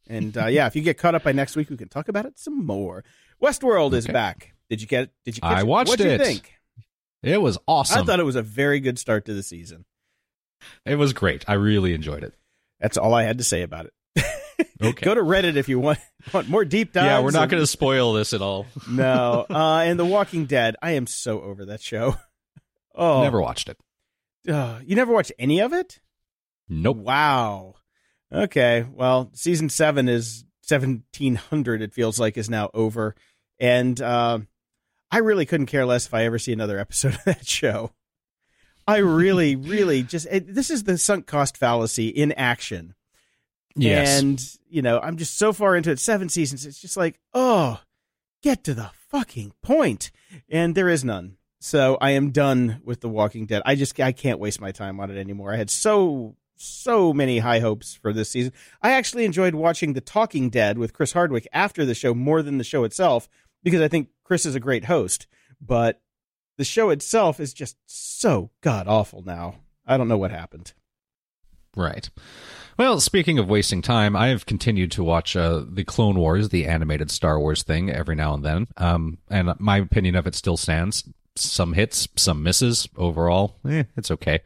and 0.09 0.37
uh, 0.37 0.47
yeah, 0.47 0.67
if 0.67 0.75
you 0.75 0.81
get 0.81 0.97
caught 0.97 1.15
up 1.15 1.23
by 1.23 1.31
next 1.31 1.55
week, 1.55 1.69
we 1.69 1.77
can 1.77 1.87
talk 1.87 2.09
about 2.09 2.25
it 2.25 2.37
some 2.37 2.65
more. 2.65 3.05
Westworld 3.41 3.93
is 3.93 4.05
back. 4.05 4.53
Did 4.69 4.81
you 4.81 4.87
get? 4.87 5.11
Did 5.23 5.37
you? 5.37 5.41
Catch 5.41 5.57
I 5.57 5.59
it? 5.61 5.67
watched 5.67 5.89
What'd 5.91 6.05
it. 6.05 6.19
You 6.19 6.25
think? 6.25 6.51
It 7.23 7.41
was 7.41 7.57
awesome. 7.67 8.01
I 8.01 8.05
thought 8.05 8.19
it 8.19 8.23
was 8.23 8.35
a 8.35 8.43
very 8.43 8.81
good 8.81 8.99
start 8.99 9.25
to 9.25 9.33
the 9.33 9.43
season. 9.43 9.85
it 10.85 10.95
was 10.95 11.13
great. 11.13 11.45
I 11.47 11.53
really 11.53 11.93
enjoyed 11.93 12.23
it. 12.23 12.33
That's 12.81 12.97
all 12.97 13.13
I 13.13 13.23
had 13.23 13.37
to 13.37 13.45
say 13.45 13.61
about 13.61 13.85
it. 13.85 13.93
Okay. 14.81 15.03
Go 15.05 15.15
to 15.15 15.21
Reddit 15.21 15.55
if 15.55 15.67
you 15.69 15.79
want 15.79 15.99
want 16.33 16.49
more 16.49 16.65
deep 16.65 16.91
dives. 16.93 17.05
yeah, 17.05 17.19
we're 17.21 17.31
not 17.31 17.43
and- 17.43 17.51
going 17.51 17.63
to 17.63 17.67
spoil 17.67 18.13
this 18.13 18.33
at 18.33 18.41
all. 18.41 18.65
No, 18.89 19.45
uh, 19.49 19.79
and 19.85 19.97
The 19.99 20.05
Walking 20.05 20.45
Dead. 20.45 20.75
I 20.81 20.91
am 20.91 21.07
so 21.07 21.41
over 21.41 21.65
that 21.65 21.81
show. 21.81 22.15
Oh, 22.97 23.23
Never 23.23 23.41
watched 23.41 23.67
it. 23.67 23.77
Uh, 24.49 24.79
you 24.85 24.95
never 24.95 25.11
watched 25.11 25.33
any 25.37 25.59
of 25.59 25.73
it? 25.73 25.99
Nope. 26.69 26.95
Wow. 26.95 27.75
Okay. 28.31 28.85
Well, 28.89 29.31
season 29.33 29.67
seven 29.67 30.07
is 30.07 30.45
seventeen 30.61 31.35
hundred. 31.35 31.81
It 31.81 31.93
feels 31.93 32.21
like 32.21 32.37
is 32.37 32.49
now 32.49 32.69
over, 32.73 33.13
and 33.59 33.99
uh, 34.01 34.39
I 35.11 35.17
really 35.17 35.45
couldn't 35.45 35.65
care 35.65 35.85
less 35.85 36.05
if 36.07 36.13
I 36.13 36.23
ever 36.23 36.39
see 36.39 36.53
another 36.53 36.79
episode 36.79 37.15
of 37.15 37.23
that 37.25 37.45
show. 37.45 37.91
I 38.87 38.97
really, 38.97 39.57
really 39.57 40.01
just 40.03 40.27
it, 40.31 40.53
this 40.55 40.69
is 40.69 40.83
the 40.85 40.97
sunk 40.97 41.25
cost 41.27 41.57
fallacy 41.57 42.07
in 42.07 42.31
action. 42.31 42.95
Yes. 43.75 44.21
And, 44.21 44.41
you 44.69 44.81
know, 44.81 44.99
I'm 44.99 45.17
just 45.17 45.37
so 45.37 45.53
far 45.53 45.75
into 45.75 45.91
it. 45.91 45.99
Seven 45.99 46.29
seasons. 46.29 46.65
It's 46.65 46.79
just 46.79 46.97
like, 46.97 47.19
oh, 47.33 47.81
get 48.41 48.63
to 48.65 48.73
the 48.73 48.91
fucking 49.09 49.53
point. 49.61 50.11
And 50.49 50.75
there 50.75 50.89
is 50.89 51.03
none. 51.03 51.37
So 51.59 51.97
I 51.99 52.11
am 52.11 52.31
done 52.31 52.81
with 52.83 53.01
The 53.01 53.09
Walking 53.09 53.45
Dead. 53.45 53.61
I 53.65 53.75
just, 53.75 53.99
I 53.99 54.11
can't 54.11 54.39
waste 54.39 54.61
my 54.61 54.71
time 54.71 54.99
on 54.99 55.09
it 55.09 55.17
anymore. 55.17 55.53
I 55.53 55.57
had 55.57 55.69
so, 55.69 56.35
so 56.55 57.11
many 57.11 57.39
high 57.39 57.59
hopes 57.59 57.95
for 57.95 58.13
this 58.13 58.29
season. 58.29 58.53
I 58.81 58.91
actually 58.91 59.25
enjoyed 59.25 59.55
watching 59.55 59.93
The 59.93 60.01
Talking 60.01 60.49
Dead 60.49 60.77
with 60.77 60.93
Chris 60.93 61.13
Hardwick 61.13 61.47
after 61.51 61.83
the 61.83 61.95
show 61.95 62.13
more 62.13 62.41
than 62.41 62.59
the 62.59 62.63
show 62.63 62.83
itself 62.83 63.27
because 63.63 63.81
I 63.81 63.87
think 63.87 64.09
Chris 64.23 64.45
is 64.45 64.55
a 64.55 64.59
great 64.59 64.85
host. 64.85 65.27
But 65.59 66.01
the 66.57 66.63
show 66.63 66.91
itself 66.91 67.39
is 67.39 67.53
just 67.53 67.77
so 67.85 68.51
god 68.61 68.87
awful 68.87 69.23
now. 69.23 69.55
I 69.87 69.97
don't 69.97 70.07
know 70.07 70.17
what 70.17 70.31
happened. 70.31 70.73
Right. 71.75 72.09
Well, 72.77 72.99
speaking 72.99 73.39
of 73.39 73.47
wasting 73.47 73.81
time, 73.81 74.15
I 74.15 74.27
have 74.27 74.45
continued 74.45 74.91
to 74.93 75.03
watch 75.03 75.35
uh, 75.35 75.63
the 75.65 75.85
Clone 75.85 76.19
Wars, 76.19 76.49
the 76.49 76.65
animated 76.65 77.09
Star 77.09 77.39
Wars 77.39 77.63
thing, 77.63 77.89
every 77.89 78.15
now 78.15 78.33
and 78.33 78.43
then. 78.43 78.67
Um, 78.75 79.17
and 79.29 79.53
my 79.59 79.77
opinion 79.77 80.15
of 80.15 80.27
it 80.27 80.35
still 80.35 80.57
stands. 80.57 81.05
Some 81.37 81.73
hits, 81.73 82.07
some 82.17 82.43
misses. 82.43 82.89
Overall, 82.97 83.57
eh, 83.69 83.83
it's 83.95 84.11
okay. 84.11 84.41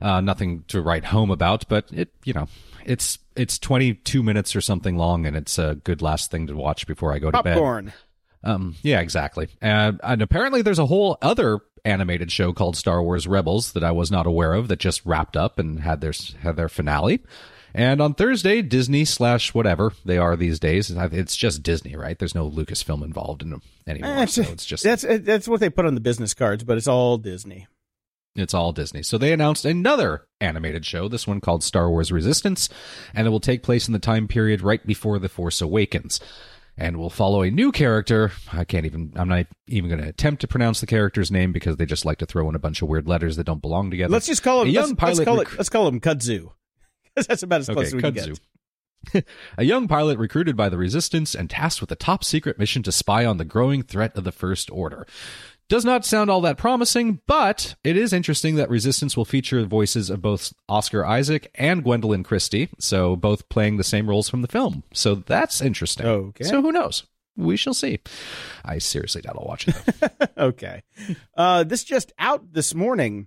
Uh, 0.00 0.20
nothing 0.20 0.64
to 0.68 0.80
write 0.80 1.06
home 1.06 1.30
about, 1.30 1.68
but 1.68 1.86
it, 1.92 2.10
you 2.24 2.32
know, 2.32 2.48
it's 2.84 3.18
it's 3.34 3.58
22 3.58 4.22
minutes 4.22 4.56
or 4.56 4.60
something 4.62 4.96
long, 4.96 5.26
and 5.26 5.36
it's 5.36 5.58
a 5.58 5.74
good 5.84 6.00
last 6.00 6.30
thing 6.30 6.46
to 6.46 6.56
watch 6.56 6.86
before 6.86 7.12
I 7.12 7.18
go 7.18 7.30
to 7.30 7.42
bed. 7.42 7.54
Popcorn. 7.54 7.92
Um, 8.42 8.76
yeah, 8.82 9.00
exactly. 9.00 9.48
And, 9.60 10.00
and 10.02 10.22
apparently, 10.22 10.62
there's 10.62 10.78
a 10.78 10.86
whole 10.86 11.18
other 11.20 11.60
animated 11.84 12.32
show 12.32 12.52
called 12.52 12.76
Star 12.76 13.02
Wars 13.02 13.26
Rebels 13.26 13.72
that 13.72 13.84
I 13.84 13.92
was 13.92 14.10
not 14.10 14.26
aware 14.26 14.54
of 14.54 14.68
that 14.68 14.78
just 14.78 15.04
wrapped 15.04 15.36
up 15.36 15.58
and 15.58 15.80
had 15.80 16.00
their 16.00 16.12
had 16.40 16.56
their 16.56 16.68
finale. 16.68 17.22
And 17.76 18.00
on 18.00 18.14
Thursday, 18.14 18.62
Disney 18.62 19.04
slash 19.04 19.52
whatever 19.52 19.92
they 20.02 20.16
are 20.16 20.34
these 20.34 20.58
days, 20.58 20.90
it's 20.90 21.36
just 21.36 21.62
Disney, 21.62 21.94
right? 21.94 22.18
There's 22.18 22.34
no 22.34 22.50
Lucasfilm 22.50 23.04
involved 23.04 23.42
in 23.42 23.50
them 23.50 23.60
anymore, 23.86 24.16
Eh, 24.16 24.26
so 24.26 24.42
it's 24.48 24.64
just 24.64 24.82
that's 24.82 25.04
that's 25.20 25.46
what 25.46 25.60
they 25.60 25.68
put 25.68 25.84
on 25.84 25.94
the 25.94 26.00
business 26.00 26.32
cards, 26.32 26.64
but 26.64 26.78
it's 26.78 26.88
all 26.88 27.18
Disney. 27.18 27.66
It's 28.34 28.54
all 28.54 28.72
Disney. 28.72 29.02
So 29.02 29.18
they 29.18 29.30
announced 29.30 29.66
another 29.66 30.22
animated 30.40 30.86
show, 30.86 31.06
this 31.06 31.26
one 31.26 31.42
called 31.42 31.62
Star 31.62 31.90
Wars 31.90 32.10
Resistance, 32.10 32.70
and 33.14 33.26
it 33.26 33.30
will 33.30 33.40
take 33.40 33.62
place 33.62 33.86
in 33.88 33.92
the 33.92 33.98
time 33.98 34.26
period 34.26 34.62
right 34.62 34.84
before 34.86 35.18
The 35.18 35.28
Force 35.28 35.60
Awakens. 35.60 36.18
And 36.78 36.98
will 36.98 37.08
follow 37.08 37.40
a 37.40 37.50
new 37.50 37.72
character. 37.72 38.32
I 38.52 38.64
can't 38.64 38.84
even, 38.84 39.12
I'm 39.16 39.28
not 39.28 39.46
even 39.66 39.88
going 39.88 40.02
to 40.02 40.08
attempt 40.08 40.42
to 40.42 40.46
pronounce 40.46 40.80
the 40.80 40.86
character's 40.86 41.30
name 41.30 41.50
because 41.50 41.76
they 41.76 41.86
just 41.86 42.04
like 42.04 42.18
to 42.18 42.26
throw 42.26 42.48
in 42.50 42.54
a 42.54 42.58
bunch 42.58 42.82
of 42.82 42.88
weird 42.88 43.08
letters 43.08 43.36
that 43.36 43.44
don't 43.44 43.62
belong 43.62 43.90
together. 43.90 44.12
Let's 44.12 44.26
just 44.26 44.42
call 44.42 44.60
him. 44.60 44.68
A 44.68 44.70
young 44.72 44.90
let's, 44.90 45.02
let's 45.02 45.18
pilot 45.18 45.24
call 45.24 45.38
rec- 45.38 45.52
it. 45.54 45.56
Let's 45.56 45.70
call 45.70 45.88
him 45.88 46.00
Kudzu. 46.00 46.50
that's 47.28 47.42
about 47.42 47.60
as 47.60 47.68
close 47.68 47.88
as 47.88 47.94
we 47.94 48.02
can 48.02 48.14
kudzu. 48.14 48.38
get. 49.14 49.24
a 49.58 49.64
young 49.64 49.88
pilot 49.88 50.18
recruited 50.18 50.56
by 50.56 50.68
the 50.68 50.78
Resistance 50.78 51.34
and 51.34 51.48
tasked 51.48 51.80
with 51.80 51.92
a 51.92 51.96
top 51.96 52.24
secret 52.24 52.58
mission 52.58 52.82
to 52.82 52.92
spy 52.92 53.24
on 53.24 53.36
the 53.36 53.44
growing 53.44 53.82
threat 53.82 54.16
of 54.16 54.24
the 54.24 54.32
First 54.32 54.70
Order. 54.70 55.06
Does 55.68 55.84
not 55.84 56.04
sound 56.04 56.30
all 56.30 56.40
that 56.42 56.58
promising, 56.58 57.20
but 57.26 57.74
it 57.82 57.96
is 57.96 58.12
interesting 58.12 58.54
that 58.54 58.70
Resistance 58.70 59.16
will 59.16 59.24
feature 59.24 59.64
voices 59.64 60.10
of 60.10 60.22
both 60.22 60.52
Oscar 60.68 61.04
Isaac 61.04 61.50
and 61.56 61.84
Gwendoline 61.84 62.24
Christie, 62.24 62.68
so 62.78 63.16
both 63.16 63.48
playing 63.48 63.76
the 63.76 63.84
same 63.84 64.08
roles 64.08 64.28
from 64.28 64.42
the 64.42 64.48
film. 64.48 64.84
So 64.92 65.16
that's 65.16 65.60
interesting. 65.60 66.06
Okay. 66.06 66.44
So 66.44 66.62
who 66.62 66.70
knows? 66.70 67.04
We 67.36 67.56
shall 67.56 67.74
see. 67.74 67.98
I 68.64 68.78
seriously 68.78 69.22
doubt 69.22 69.36
I'll 69.38 69.46
watch 69.46 69.68
it. 69.68 69.76
Okay. 70.38 70.82
Uh, 71.34 71.64
this 71.64 71.82
just 71.82 72.12
out 72.18 72.52
this 72.52 72.74
morning. 72.74 73.26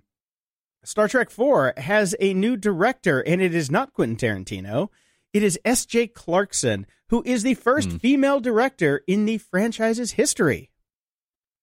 Star 0.82 1.08
Trek 1.08 1.30
Four 1.30 1.74
has 1.76 2.14
a 2.20 2.32
new 2.34 2.56
director, 2.56 3.20
and 3.20 3.40
it 3.42 3.54
is 3.54 3.70
not 3.70 3.92
Quentin 3.92 4.16
Tarantino. 4.16 4.88
It 5.32 5.42
is 5.42 5.58
S.J. 5.64 6.08
Clarkson, 6.08 6.86
who 7.10 7.22
is 7.26 7.42
the 7.42 7.54
first 7.54 7.90
Hmm. 7.90 7.96
female 7.98 8.40
director 8.40 9.02
in 9.06 9.26
the 9.26 9.38
franchise's 9.38 10.12
history 10.12 10.70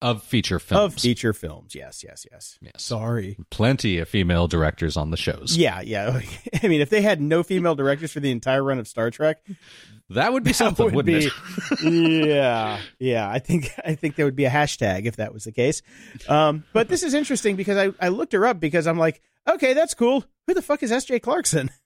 of 0.02 0.22
feature 0.24 0.60
films. 0.60 0.94
of 0.96 1.02
feature 1.02 1.34
films. 1.34 1.74
Yes, 1.74 2.04
yes, 2.04 2.26
yes. 2.32 2.58
Yes. 2.62 2.84
Sorry. 2.84 3.38
Plenty 3.50 3.98
of 3.98 4.08
female 4.08 4.48
directors 4.48 4.96
on 4.96 5.10
the 5.12 5.18
shows. 5.18 5.58
Yeah, 5.58 5.82
yeah. 5.82 6.20
I 6.64 6.68
mean, 6.68 6.82
if 6.82 6.90
they 6.90 7.02
had 7.02 7.20
no 7.20 7.42
female 7.44 7.74
directors 7.76 8.12
for 8.12 8.20
the 8.20 8.30
entire 8.32 8.64
run 8.64 8.78
of 8.80 8.88
Star 8.88 9.10
Trek, 9.10 9.38
That 10.10 10.32
would 10.34 10.44
be 10.44 10.52
that 10.52 10.56
something, 10.58 10.86
would 10.86 10.96
wouldn't 11.08 11.20
be, 11.20 11.86
it? 11.88 12.26
yeah, 12.28 12.80
yeah. 13.00 13.30
I 13.30 13.40
think 13.40 13.72
I 13.84 13.96
think 13.96 14.16
there 14.16 14.26
would 14.26 14.36
be 14.36 14.46
a 14.46 14.50
hashtag 14.50 15.06
if 15.06 15.16
that 15.18 15.34
was 15.34 15.44
the 15.46 15.52
case. 15.52 15.82
Um, 16.30 16.64
but 16.74 16.88
this 16.90 17.04
is 17.04 17.14
interesting 17.14 17.56
because 17.56 17.78
I 17.78 18.06
I 18.06 18.10
looked 18.10 18.34
her 18.34 18.46
up 18.46 18.60
because 18.60 18.88
I'm 18.88 18.98
like, 18.98 19.22
okay, 19.50 19.74
that's 19.74 19.94
cool. 19.94 20.24
Who 20.46 20.54
the 20.54 20.62
fuck 20.62 20.84
is 20.84 20.92
S.J. 20.92 21.20
Clarkson? 21.20 21.70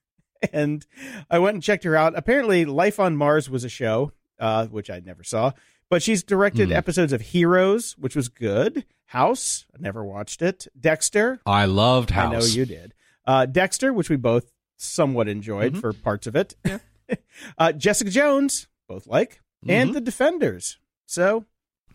And 0.51 0.83
I 1.29 1.37
went 1.37 1.53
and 1.53 1.61
checked 1.61 1.83
her 1.83 1.95
out. 1.95 2.17
Apparently, 2.17 2.65
Life 2.65 2.99
on 2.99 3.15
Mars 3.15 3.47
was 3.47 3.63
a 3.63 3.69
show, 3.69 4.11
uh, 4.39 4.65
which 4.65 4.89
I 4.89 4.99
never 4.99 5.23
saw. 5.23 5.51
But 5.91 6.01
she's 6.01 6.23
directed 6.23 6.69
Hmm. 6.69 6.73
episodes 6.75 7.13
of 7.13 7.21
Heroes, 7.21 7.95
which 7.99 8.15
was 8.15 8.29
good. 8.29 8.85
House, 9.07 9.65
I 9.75 9.77
never 9.81 10.03
watched 10.05 10.41
it. 10.41 10.65
Dexter, 10.79 11.41
I 11.45 11.65
loved 11.65 12.09
House. 12.11 12.33
I 12.33 12.39
know 12.39 12.45
you 12.45 12.65
did. 12.65 12.93
Uh, 13.27 13.45
Dexter, 13.45 13.91
which 13.93 14.09
we 14.09 14.15
both 14.15 14.51
somewhat 14.77 15.27
enjoyed 15.27 15.73
Mhm. 15.73 15.81
for 15.81 15.91
parts 15.93 16.25
of 16.27 16.35
it. 16.35 16.55
uh, 17.57 17.73
Jessica 17.73 18.09
Jones, 18.09 18.67
both 18.87 19.05
like, 19.05 19.41
and 19.67 19.89
Mhm. 19.91 19.93
The 19.93 20.01
Defenders. 20.01 20.77
So 21.05 21.45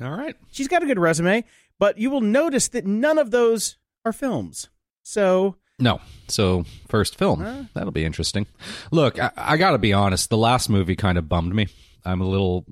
All 0.01 0.11
right. 0.11 0.37
she's 0.53 0.69
got 0.69 0.83
a 0.83 0.87
good 0.87 0.99
resume, 0.99 1.45
but 1.79 1.97
you 1.99 2.11
will 2.11 2.21
notice 2.21 2.69
that 2.69 2.85
none 2.87 3.17
of 3.19 3.31
those 3.31 3.77
are 4.05 4.13
films. 4.13 4.69
So 5.03 5.57
No. 5.79 6.01
So, 6.29 6.65
first 6.89 7.17
film. 7.17 7.41
Huh? 7.41 7.63
That'll 7.75 7.93
be 7.93 8.05
interesting. 8.05 8.47
Look, 8.91 9.19
I, 9.19 9.31
I 9.37 9.57
got 9.57 9.71
to 9.73 9.79
be 9.79 9.93
honest. 9.95 10.29
The 10.31 10.37
last 10.37 10.69
movie 10.69 10.97
kind 10.97 11.17
of 11.19 11.29
bummed 11.31 11.55
me. 11.55 11.69
I'm 12.05 12.21
a 12.21 12.27
little. 12.29 12.67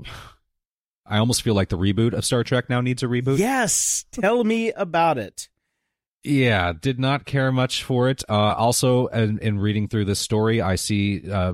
I 1.06 1.18
almost 1.18 1.42
feel 1.42 1.54
like 1.54 1.68
the 1.68 1.78
reboot 1.78 2.12
of 2.14 2.24
Star 2.24 2.42
Trek 2.44 2.70
now 2.70 2.80
needs 2.80 3.02
a 3.02 3.06
reboot. 3.06 3.38
yes, 3.38 4.04
tell 4.12 4.42
me 4.44 4.72
about 4.72 5.18
it. 5.18 5.48
Yeah, 6.22 6.72
did 6.72 6.98
not 6.98 7.26
care 7.26 7.52
much 7.52 7.84
for 7.84 8.08
it. 8.08 8.24
Uh, 8.28 8.32
also, 8.54 9.08
in, 9.08 9.38
in 9.40 9.58
reading 9.58 9.88
through 9.88 10.06
this 10.06 10.18
story, 10.18 10.62
I 10.62 10.76
see 10.76 11.30
uh, 11.30 11.52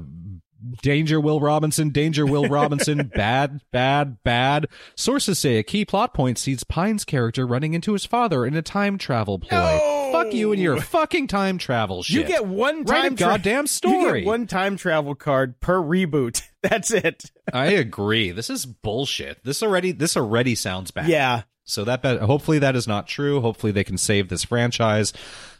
Danger 0.82 1.20
Will 1.20 1.40
Robinson, 1.40 1.90
Danger 1.90 2.24
Will 2.24 2.44
Robinson, 2.48 3.10
bad, 3.12 3.60
bad, 3.72 4.22
bad. 4.22 4.68
Sources 4.94 5.40
say 5.40 5.56
a 5.56 5.64
key 5.64 5.84
plot 5.84 6.14
point 6.14 6.38
sees 6.38 6.62
Pine's 6.62 7.04
character 7.04 7.44
running 7.48 7.74
into 7.74 7.92
his 7.94 8.04
father 8.04 8.46
in 8.46 8.54
a 8.54 8.62
time 8.62 8.96
travel 8.98 9.40
ploy. 9.40 9.58
No! 9.58 10.10
Fuck 10.12 10.32
you 10.34 10.52
and 10.52 10.60
your 10.60 10.80
fucking 10.80 11.26
time 11.28 11.56
travel 11.58 12.02
shit. 12.04 12.16
You 12.16 12.24
get 12.24 12.46
one 12.46 12.84
Write 12.84 12.98
a 12.98 13.02
time 13.08 13.16
tra- 13.16 13.26
goddamn 13.26 13.62
You 13.64 13.68
story. 13.68 14.20
get 14.20 14.26
one 14.26 14.46
time 14.46 14.76
travel 14.76 15.14
card 15.16 15.58
per 15.60 15.80
reboot. 15.80 16.42
That's 16.68 16.90
it. 16.90 17.24
I 17.52 17.66
agree. 17.66 18.32
This 18.32 18.50
is 18.50 18.66
bullshit. 18.66 19.42
This 19.44 19.62
already 19.62 19.92
this 19.92 20.16
already 20.16 20.54
sounds 20.54 20.90
bad. 20.90 21.08
Yeah. 21.08 21.42
So 21.64 21.84
that 21.84 22.02
bet, 22.02 22.20
hopefully 22.20 22.58
that 22.60 22.74
is 22.76 22.88
not 22.88 23.06
true. 23.06 23.40
Hopefully 23.40 23.70
they 23.72 23.84
can 23.84 23.96
save 23.96 24.28
this 24.28 24.44
franchise. 24.44 25.12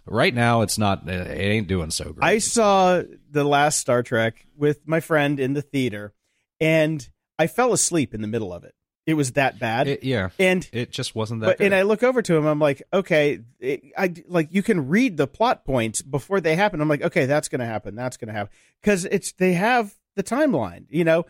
Right 0.07 0.34
now 0.34 0.62
it's 0.62 0.76
not 0.76 1.09
it 1.09 1.30
ain't 1.38 1.68
doing 1.68 1.90
so 1.90 2.12
great. 2.12 2.24
I 2.24 2.38
saw 2.38 3.03
the 3.30 3.44
last 3.44 3.78
Star 3.78 4.03
Trek 4.03 4.46
with 4.57 4.86
my 4.86 5.01
friend 5.01 5.38
in 5.38 5.53
the 5.55 5.62
theater, 5.62 6.12
and 6.61 7.09
I 7.38 7.46
fell 7.46 7.72
asleep 7.72 8.12
in 8.14 8.20
the 8.22 8.28
middle 8.28 8.53
of 8.53 8.64
it. 8.64 8.74
It 9.07 9.14
was 9.14 9.32
that 9.32 9.59
bad. 9.59 9.88
It- 9.88 10.05
yeah. 10.05 10.28
and 10.38 10.68
It 10.72 10.90
just 10.90 11.14
wasn't 11.14 11.40
that 11.40 11.46
but 11.46 11.59
good. 11.59 11.64
and 11.66 11.74
I 11.74 11.82
look 11.82 12.03
over 12.03 12.22
to 12.22 12.36
him. 12.36 12.44
I'm 12.46 12.59
like, 12.59 12.82
okay, 12.92 13.40
it, 13.59 13.82
I 13.96 14.12
like 14.28 14.48
you 14.51 14.62
can 14.62 14.88
read 14.88 15.16
the 15.16 15.26
plot 15.26 15.64
points 15.64 16.03
before 16.03 16.40
they 16.40 16.55
happen. 16.57 16.80
I'm 16.80 16.88
like, 16.88 17.03
okay, 17.03 17.26
that's 17.26 17.48
gonna 17.48 17.66
happen. 17.66 17.94
That's 17.94 18.16
gonna 18.16 18.32
happen 18.32 18.53
because 18.82 19.05
it's 19.07 19.32
they 19.32 19.55
have 19.55 19.94
the 20.16 20.22
timeline. 20.22 20.86
You 20.88 21.04
know, 21.04 21.24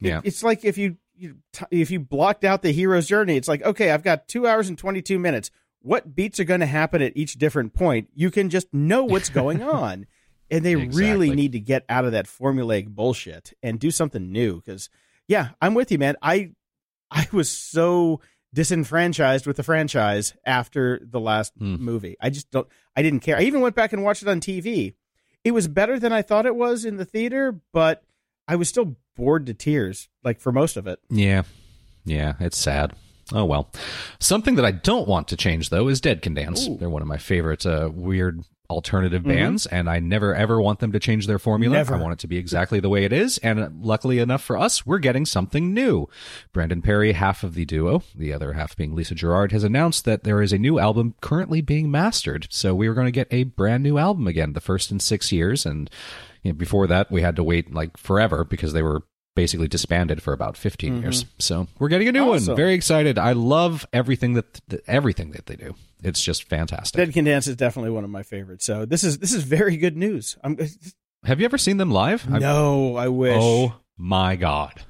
It- 0.00 0.20
it's 0.24 0.42
like 0.42 0.64
if 0.64 0.76
you, 0.78 0.96
you 1.14 1.36
t- 1.52 1.64
if 1.70 1.90
you 1.90 2.00
blocked 2.00 2.44
out 2.44 2.62
the 2.62 2.72
hero's 2.72 3.06
journey, 3.06 3.36
it's 3.36 3.48
like, 3.48 3.62
okay, 3.62 3.90
I've 3.90 4.02
got 4.02 4.26
two 4.28 4.46
hours 4.46 4.68
and 4.68 4.76
22 4.78 5.18
minutes. 5.18 5.50
What 5.80 6.14
beats 6.14 6.38
are 6.40 6.44
going 6.44 6.60
to 6.60 6.66
happen 6.66 7.02
at 7.02 7.16
each 7.16 7.34
different 7.34 7.74
point? 7.74 8.08
You 8.14 8.30
can 8.30 8.50
just 8.50 8.72
know 8.72 9.04
what's 9.04 9.28
going 9.28 9.62
on. 9.62 10.06
And 10.50 10.64
they 10.64 10.76
really 10.76 11.30
need 11.34 11.52
to 11.52 11.60
get 11.60 11.84
out 11.88 12.04
of 12.04 12.12
that 12.12 12.26
formulaic 12.26 12.88
bullshit 12.88 13.52
and 13.62 13.78
do 13.80 13.90
something 13.90 14.30
new. 14.30 14.56
Because, 14.56 14.90
yeah, 15.26 15.50
I'm 15.62 15.74
with 15.74 15.90
you, 15.90 15.98
man. 15.98 16.16
I 16.20 16.52
I 17.10 17.26
was 17.32 17.50
so 17.50 18.20
disenfranchised 18.62 19.46
with 19.46 19.56
the 19.56 19.62
franchise 19.62 20.34
after 20.44 21.00
the 21.04 21.20
last 21.20 21.52
Hmm. 21.58 21.76
movie. 21.76 22.16
I 22.20 22.30
just 22.30 22.50
don't. 22.50 22.68
I 22.96 23.02
didn't 23.02 23.20
care. 23.20 23.36
I 23.36 23.42
even 23.42 23.60
went 23.60 23.74
back 23.74 23.92
and 23.92 24.02
watched 24.04 24.22
it 24.22 24.28
on 24.28 24.40
TV. 24.40 24.94
It 25.42 25.50
was 25.52 25.66
better 25.68 25.98
than 25.98 26.12
I 26.12 26.22
thought 26.22 26.46
it 26.46 26.54
was 26.54 26.84
in 26.84 26.96
the 26.96 27.04
theater, 27.04 27.58
but 27.72 28.02
I 28.52 28.56
was 28.56 28.68
still 28.68 28.96
bored 29.16 29.46
to 29.46 29.54
tears, 29.54 30.10
like 30.22 30.38
for 30.38 30.52
most 30.52 30.76
of 30.76 30.86
it. 30.86 30.98
Yeah. 31.08 31.44
Yeah, 32.04 32.34
it's 32.38 32.58
sad. 32.58 32.92
Oh 33.32 33.46
well. 33.46 33.70
Something 34.20 34.56
that 34.56 34.64
I 34.66 34.72
don't 34.72 35.08
want 35.08 35.28
to 35.28 35.38
change 35.38 35.70
though 35.70 35.88
is 35.88 36.02
Dead 36.02 36.20
Can 36.20 36.34
Dance. 36.34 36.68
Ooh. 36.68 36.76
They're 36.76 36.90
one 36.90 37.00
of 37.00 37.08
my 37.08 37.16
favorite 37.16 37.64
uh, 37.64 37.88
weird 37.90 38.42
alternative 38.68 39.22
bands 39.22 39.64
and 39.66 39.88
I 39.88 40.00
never 40.00 40.34
ever 40.34 40.60
want 40.60 40.80
them 40.80 40.92
to 40.92 40.98
change 40.98 41.26
their 41.26 41.38
formula. 41.38 41.76
Never. 41.76 41.94
I 41.94 41.98
want 41.98 42.12
it 42.12 42.18
to 42.20 42.26
be 42.26 42.36
exactly 42.36 42.78
the 42.78 42.90
way 42.90 43.04
it 43.04 43.12
is 43.12 43.38
and 43.38 43.58
uh, 43.58 43.70
luckily 43.80 44.18
enough 44.18 44.42
for 44.42 44.58
us, 44.58 44.84
we're 44.84 44.98
getting 44.98 45.24
something 45.24 45.72
new. 45.72 46.06
Brendan 46.52 46.82
Perry, 46.82 47.12
half 47.12 47.42
of 47.44 47.54
the 47.54 47.64
duo, 47.64 48.02
the 48.14 48.34
other 48.34 48.52
half 48.52 48.76
being 48.76 48.94
Lisa 48.94 49.14
Gerrard, 49.14 49.52
has 49.52 49.64
announced 49.64 50.04
that 50.04 50.24
there 50.24 50.42
is 50.42 50.52
a 50.52 50.58
new 50.58 50.78
album 50.78 51.14
currently 51.22 51.62
being 51.62 51.90
mastered. 51.90 52.48
So 52.50 52.74
we 52.74 52.86
are 52.86 52.94
going 52.94 53.06
to 53.06 53.12
get 53.12 53.28
a 53.30 53.44
brand 53.44 53.82
new 53.82 53.96
album 53.96 54.26
again, 54.26 54.52
the 54.52 54.60
first 54.60 54.90
in 54.90 55.00
6 55.00 55.32
years 55.32 55.64
and 55.64 55.88
you 56.42 56.52
know, 56.52 56.56
before 56.56 56.86
that 56.88 57.10
we 57.10 57.22
had 57.22 57.36
to 57.36 57.44
wait 57.44 57.72
like 57.72 57.96
forever 57.96 58.44
because 58.44 58.72
they 58.72 58.82
were 58.82 59.02
basically 59.34 59.66
disbanded 59.68 60.22
for 60.22 60.32
about 60.34 60.56
15 60.58 61.00
years. 61.02 61.24
So 61.38 61.66
we're 61.78 61.88
getting 61.88 62.08
a 62.08 62.12
new 62.12 62.20
Mm-hmm. 62.20 62.30
Awesome. 62.34 62.46
one. 62.48 62.56
Very 62.56 62.74
excited. 62.74 63.18
I 63.18 63.32
love 63.32 63.86
everything 63.92 64.34
that 64.34 64.60
th- 64.68 64.82
everything 64.86 65.30
that 65.32 65.46
they 65.46 65.56
do. 65.56 65.74
It's 66.02 66.22
just 66.22 66.44
fantastic. 66.48 66.98
Dead 66.98 67.12
Can 67.14 67.24
Dance 67.24 67.46
is 67.46 67.56
definitely 67.56 67.92
one 67.92 68.04
of 68.04 68.10
my 68.10 68.22
favorites. 68.24 68.64
So 68.66 68.84
this 68.84 69.02
is 69.04 69.18
this 69.18 69.32
is 69.32 69.42
very 69.44 69.76
good 69.76 69.96
news. 69.96 70.36
I'm 70.44 70.58
Have 71.24 71.38
you 71.38 71.44
ever 71.44 71.56
seen 71.58 71.76
them 71.76 71.90
live? 71.90 72.26
I've- 72.28 72.40
no, 72.40 72.96
I 72.96 73.08
wish. 73.08 73.38
Oh 73.40 73.74
my 73.96 74.36
god. 74.36 74.82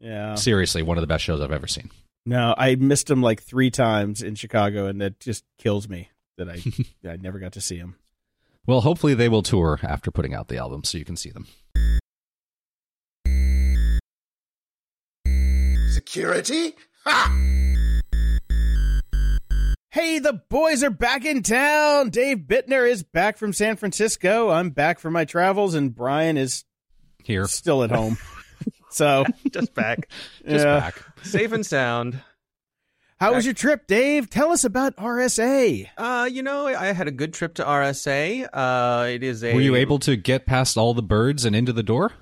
yeah. 0.00 0.34
Seriously, 0.34 0.82
one 0.82 0.98
of 0.98 1.00
the 1.02 1.06
best 1.06 1.24
shows 1.24 1.40
I've 1.40 1.50
ever 1.50 1.66
seen. 1.66 1.90
No, 2.26 2.54
I 2.58 2.74
missed 2.74 3.06
them 3.06 3.22
like 3.22 3.42
three 3.42 3.70
times 3.70 4.20
in 4.22 4.34
Chicago, 4.34 4.86
and 4.86 5.00
that 5.00 5.18
just 5.18 5.44
kills 5.58 5.88
me 5.88 6.10
that 6.36 6.48
I 6.50 6.60
I 7.08 7.16
never 7.16 7.38
got 7.38 7.52
to 7.52 7.60
see 7.62 7.76
him. 7.78 7.96
Well, 8.68 8.82
hopefully 8.82 9.14
they 9.14 9.30
will 9.30 9.42
tour 9.42 9.80
after 9.82 10.10
putting 10.10 10.34
out 10.34 10.48
the 10.48 10.58
album 10.58 10.84
so 10.84 10.98
you 10.98 11.04
can 11.06 11.16
see 11.16 11.30
them. 11.30 11.46
Security? 15.88 16.74
Ha! 17.04 17.34
Hey, 19.90 20.18
the 20.18 20.34
boys 20.50 20.84
are 20.84 20.90
back 20.90 21.24
in 21.24 21.42
town. 21.42 22.10
Dave 22.10 22.40
Bittner 22.40 22.86
is 22.88 23.02
back 23.02 23.38
from 23.38 23.54
San 23.54 23.76
Francisco. 23.76 24.50
I'm 24.50 24.68
back 24.68 24.98
from 24.98 25.14
my 25.14 25.24
travels, 25.24 25.72
and 25.74 25.94
Brian 25.94 26.36
is 26.36 26.66
Here. 27.24 27.46
still 27.46 27.82
at 27.82 27.90
home. 27.90 28.18
so, 28.90 29.24
Just 29.50 29.72
back, 29.72 30.10
Just 30.46 30.66
yeah. 30.66 30.78
back. 30.80 31.02
safe 31.22 31.52
and 31.52 31.64
sound. 31.64 32.20
How 33.20 33.34
was 33.34 33.44
your 33.44 33.54
trip, 33.54 33.86
Dave? 33.86 34.30
Tell 34.30 34.52
us 34.52 34.64
about 34.64 34.96
RSA. 34.96 35.88
Uh, 35.96 36.28
you 36.30 36.42
know, 36.42 36.66
I 36.66 36.92
had 36.92 37.08
a 37.08 37.10
good 37.10 37.34
trip 37.34 37.54
to 37.54 37.64
RSA. 37.64 38.48
Uh, 38.52 39.06
it 39.08 39.22
is 39.22 39.42
a. 39.42 39.54
Were 39.54 39.60
you 39.60 39.74
able 39.74 39.98
to 40.00 40.16
get 40.16 40.46
past 40.46 40.76
all 40.76 40.94
the 40.94 41.02
birds 41.02 41.44
and 41.44 41.56
into 41.56 41.72
the 41.72 41.82
door? 41.82 42.12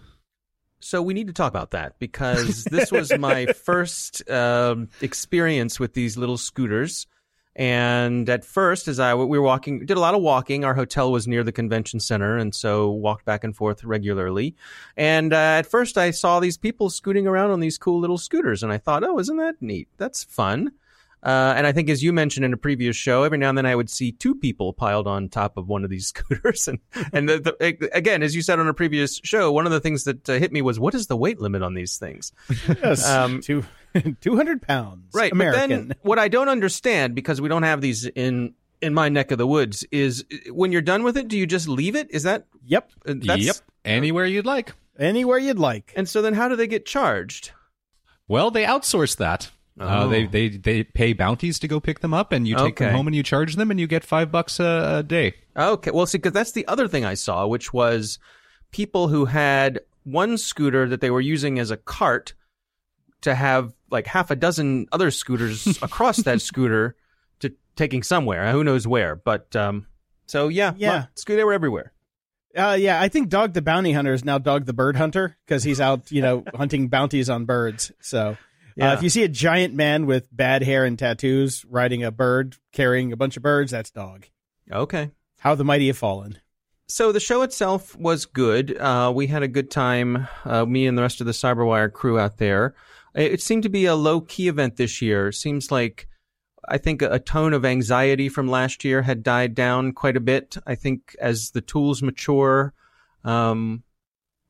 So 0.81 1.03
we 1.03 1.15
need 1.15 1.27
to 1.27 1.33
talk 1.33 1.51
about 1.51 1.73
that 1.73 1.99
because 1.99 2.65
this 2.65 2.93
was 2.93 3.17
my 3.19 3.47
first 3.65 4.29
um, 4.31 4.89
experience 5.01 5.81
with 5.81 5.95
these 5.95 6.17
little 6.17 6.39
scooters. 6.39 7.07
And 7.55 8.29
at 8.29 8.45
first, 8.45 8.87
as 8.87 9.01
I 9.01 9.15
we 9.15 9.39
were 9.39 9.45
walking, 9.45 9.87
did 9.87 9.97
a 9.97 10.01
lot 10.01 10.15
of 10.15 10.21
walking. 10.21 10.65
Our 10.65 10.75
hotel 10.75 11.11
was 11.11 11.27
near 11.27 11.43
the 11.43 11.53
convention 11.53 12.01
center, 12.01 12.37
and 12.37 12.55
so 12.55 12.91
walked 12.91 13.25
back 13.25 13.45
and 13.45 13.57
forth 13.57 13.83
regularly. 13.83 14.55
And 14.95 15.33
uh, 15.33 15.37
at 15.37 15.67
first, 15.67 15.97
I 15.97 16.11
saw 16.11 16.39
these 16.39 16.59
people 16.59 16.91
scooting 16.91 17.27
around 17.27 17.51
on 17.51 17.61
these 17.61 17.79
cool 17.79 17.99
little 17.99 18.19
scooters, 18.19 18.63
and 18.63 18.71
I 18.71 18.77
thought, 18.77 19.05
"Oh, 19.05 19.19
isn't 19.19 19.39
that 19.39 19.63
neat? 19.63 19.89
That's 19.97 20.23
fun." 20.23 20.73
Uh, 21.27 21.55
and 21.57 21.66
I 21.66 21.72
think, 21.72 21.91
as 21.91 22.05
you 22.05 22.12
mentioned 22.12 22.45
in 22.45 22.53
a 22.53 22.57
previous 22.57 22.95
show, 22.95 23.24
every 23.24 23.37
now 23.37 23.49
and 23.49 23.59
then 23.59 23.66
I 23.66 23.74
would 23.74 23.91
see 23.91 24.12
two 24.12 24.33
people 24.33 24.72
piled 24.72 25.09
on 25.09 25.29
top 25.29 25.57
of 25.57 25.66
one 25.66 25.83
of 25.83 25.91
these 25.91 26.07
scooters. 26.14 26.68
And 26.68 26.79
and 27.12 27.29
the, 27.29 27.41
the, 27.41 27.91
again, 27.93 28.22
as 28.22 28.37
you 28.37 28.43
said 28.43 28.61
on 28.61 28.68
a 28.68 28.74
previous 28.74 29.20
show, 29.24 29.51
one 29.51 29.66
of 29.66 29.72
the 29.72 29.81
things 29.81 30.05
that 30.05 30.29
uh, 30.31 30.35
hit 30.35 30.53
me 30.53 30.62
was, 30.62 30.79
what 30.79 30.95
is 30.95 31.09
the 31.09 31.16
weight 31.16 31.41
limit 31.41 31.62
on 31.62 31.74
these 31.74 31.99
things? 31.99 32.31
Yes, 32.68 33.05
Um, 33.05 33.41
two, 33.43 33.64
200 34.20 34.62
pounds. 34.62 35.12
Right. 35.12 35.33
American. 35.33 35.61
But 35.62 35.68
then 35.68 35.95
what 36.03 36.20
I 36.20 36.29
don't 36.29 36.49
understand, 36.49 37.16
because 37.16 37.41
we 37.41 37.49
don't 37.49 37.64
have 37.64 37.81
these 37.81 38.07
in 38.07 38.55
in 38.81 38.95
my 38.95 39.09
neck 39.09 39.33
of 39.33 39.39
the 39.39 39.49
woods, 39.49 39.85
is 39.91 40.24
uh, 40.33 40.55
when 40.55 40.70
you're 40.70 40.81
done 40.81 41.03
with 41.03 41.16
it, 41.16 41.27
do 41.27 41.37
you 41.37 41.47
just 41.47 41.66
leave 41.66 41.97
it? 41.97 42.09
Is 42.12 42.22
that 42.22 42.47
yep. 42.64 42.93
uh, 43.05 43.14
that's, 43.20 43.43
yep. 43.43 43.57
Anywhere 43.85 44.27
you'd 44.27 44.47
like. 44.47 44.74
Anywhere 44.97 45.39
you'd 45.39 45.59
like. 45.59 45.93
And 45.97 46.09
so 46.09 46.22
then, 46.22 46.35
how 46.35 46.47
do 46.49 46.55
they 46.55 46.68
get 46.68 46.87
charged? 46.87 47.51
Well, 48.29 48.53
they 48.53 48.64
outsource 48.64 49.16
that. 49.16 49.51
Uh, 49.79 50.05
Oh. 50.05 50.09
they 50.09 50.27
they 50.27 50.49
they 50.49 50.83
pay 50.85 51.12
bounties 51.12 51.59
to 51.59 51.68
go 51.68 51.81
pick 51.81 52.01
them 52.01 52.14
up, 52.14 52.33
and 52.33 52.49
you 52.49 52.57
take 52.57 52.77
them 52.77 52.95
home 52.95 53.07
and 53.07 53.14
you 53.16 53.22
charge 53.22 53.57
them, 53.57 53.70
and 53.70 53.79
you 53.79 53.87
get 53.87 54.05
five 54.05 54.33
bucks 54.33 54.59
a, 54.59 54.97
a 54.99 55.03
day. 55.03 55.35
Okay. 55.57 55.91
Well, 55.91 56.07
see, 56.07 56.18
because 56.18 56.33
that's 56.33 56.53
the 56.53 56.66
other 56.66 56.89
thing 56.89 57.05
I 57.05 57.14
saw, 57.14 57.47
which 57.47 57.72
was 57.74 58.18
people 58.70 59.09
who 59.09 59.27
had 59.27 59.81
one 60.05 60.39
scooter 60.39 60.89
that 60.89 61.01
they 61.01 61.11
were 61.11 61.20
using 61.20 61.59
as 61.59 61.70
a 61.70 61.77
cart 61.77 62.33
to 63.22 63.35
have 63.35 63.72
like 63.91 64.07
half 64.07 64.31
a 64.31 64.37
dozen 64.37 64.87
other 64.93 65.11
scooters 65.11 65.66
across 65.83 66.18
that 66.18 66.41
scooter 66.41 66.97
to 67.41 67.53
taking 67.77 68.03
somewhere. 68.03 68.51
Who 68.53 68.64
knows 68.64 68.87
where? 68.87 69.14
But 69.16 69.55
um, 69.57 69.87
so 70.27 70.49
yeah, 70.49 70.72
Yeah. 70.77 70.91
well, 70.91 71.09
scoo- 71.16 71.37
they 71.37 71.45
were 71.45 71.53
everywhere. 71.53 71.93
Uh, 72.57 72.77
yeah, 72.79 72.99
I 72.99 73.09
think 73.09 73.29
Dog 73.29 73.53
the 73.53 73.61
Bounty 73.61 73.93
Hunter 73.93 74.14
is 74.14 74.24
now 74.24 74.39
Dog 74.39 74.64
the 74.64 74.72
Bird 74.72 74.97
Hunter 74.97 75.37
because 75.45 75.62
he's 75.62 75.79
out, 75.81 76.11
you 76.11 76.22
know, 76.22 76.43
hunting 76.55 76.89
bounties 76.89 77.29
on 77.29 77.45
birds. 77.45 77.93
So, 78.01 78.39
Yeah. 78.77 78.91
uh, 78.91 78.95
if 78.95 79.03
you 79.03 79.11
see 79.11 79.24
a 79.24 79.29
giant 79.29 79.74
man 79.74 80.07
with 80.07 80.29
bad 80.35 80.62
hair 80.62 80.85
and 80.85 80.99
tattoos 80.99 81.64
riding 81.68 82.05
a 82.05 82.11
bird, 82.11 82.57
carrying 82.72 83.12
a 83.12 83.16
bunch 83.16 83.37
of 83.37 83.43
birds, 83.43 83.72
that's 83.72 83.91
Dog. 83.91 84.27
Okay. 84.70 85.11
How 85.39 85.55
the 85.55 85.64
mighty 85.64 85.87
have 85.89 85.99
fallen. 85.99 86.39
So 86.89 87.11
the 87.11 87.20
show 87.20 87.43
itself 87.43 87.97
was 87.97 88.27
good. 88.27 88.77
Uh, 88.77 89.12
we 89.14 89.27
had 89.27 89.43
a 89.43 89.49
good 89.49 89.70
time, 89.70 90.29
uh, 90.45 90.64
me 90.64 90.87
and 90.87 90.97
the 90.97 91.03
rest 91.03 91.20
of 91.20 91.27
the 91.27 91.33
CyberWire 91.33 91.93
crew 91.93 92.18
out 92.18 92.39
there. 92.39 92.74
It 93.14 93.33
it 93.33 93.43
seemed 93.43 93.64
to 93.64 93.68
be 93.68 93.87
a 93.87 93.97
low 93.97 94.20
key 94.20 94.47
event 94.49 94.77
this 94.77 95.03
year. 95.03 95.33
Seems 95.33 95.72
like 95.72 96.07
I 96.68 96.79
think 96.79 97.03
a 97.03 97.18
tone 97.18 97.55
of 97.55 97.64
anxiety 97.64 98.29
from 98.29 98.49
last 98.49 98.85
year 98.85 99.03
had 99.03 99.22
died 99.22 99.55
down 99.55 99.93
quite 99.93 100.16
a 100.16 100.20
bit. 100.20 100.57
I 100.66 100.74
think 100.74 101.16
as 101.20 101.51
the 101.51 101.61
tools 101.61 102.03
mature, 102.03 102.72
um, 103.24 103.83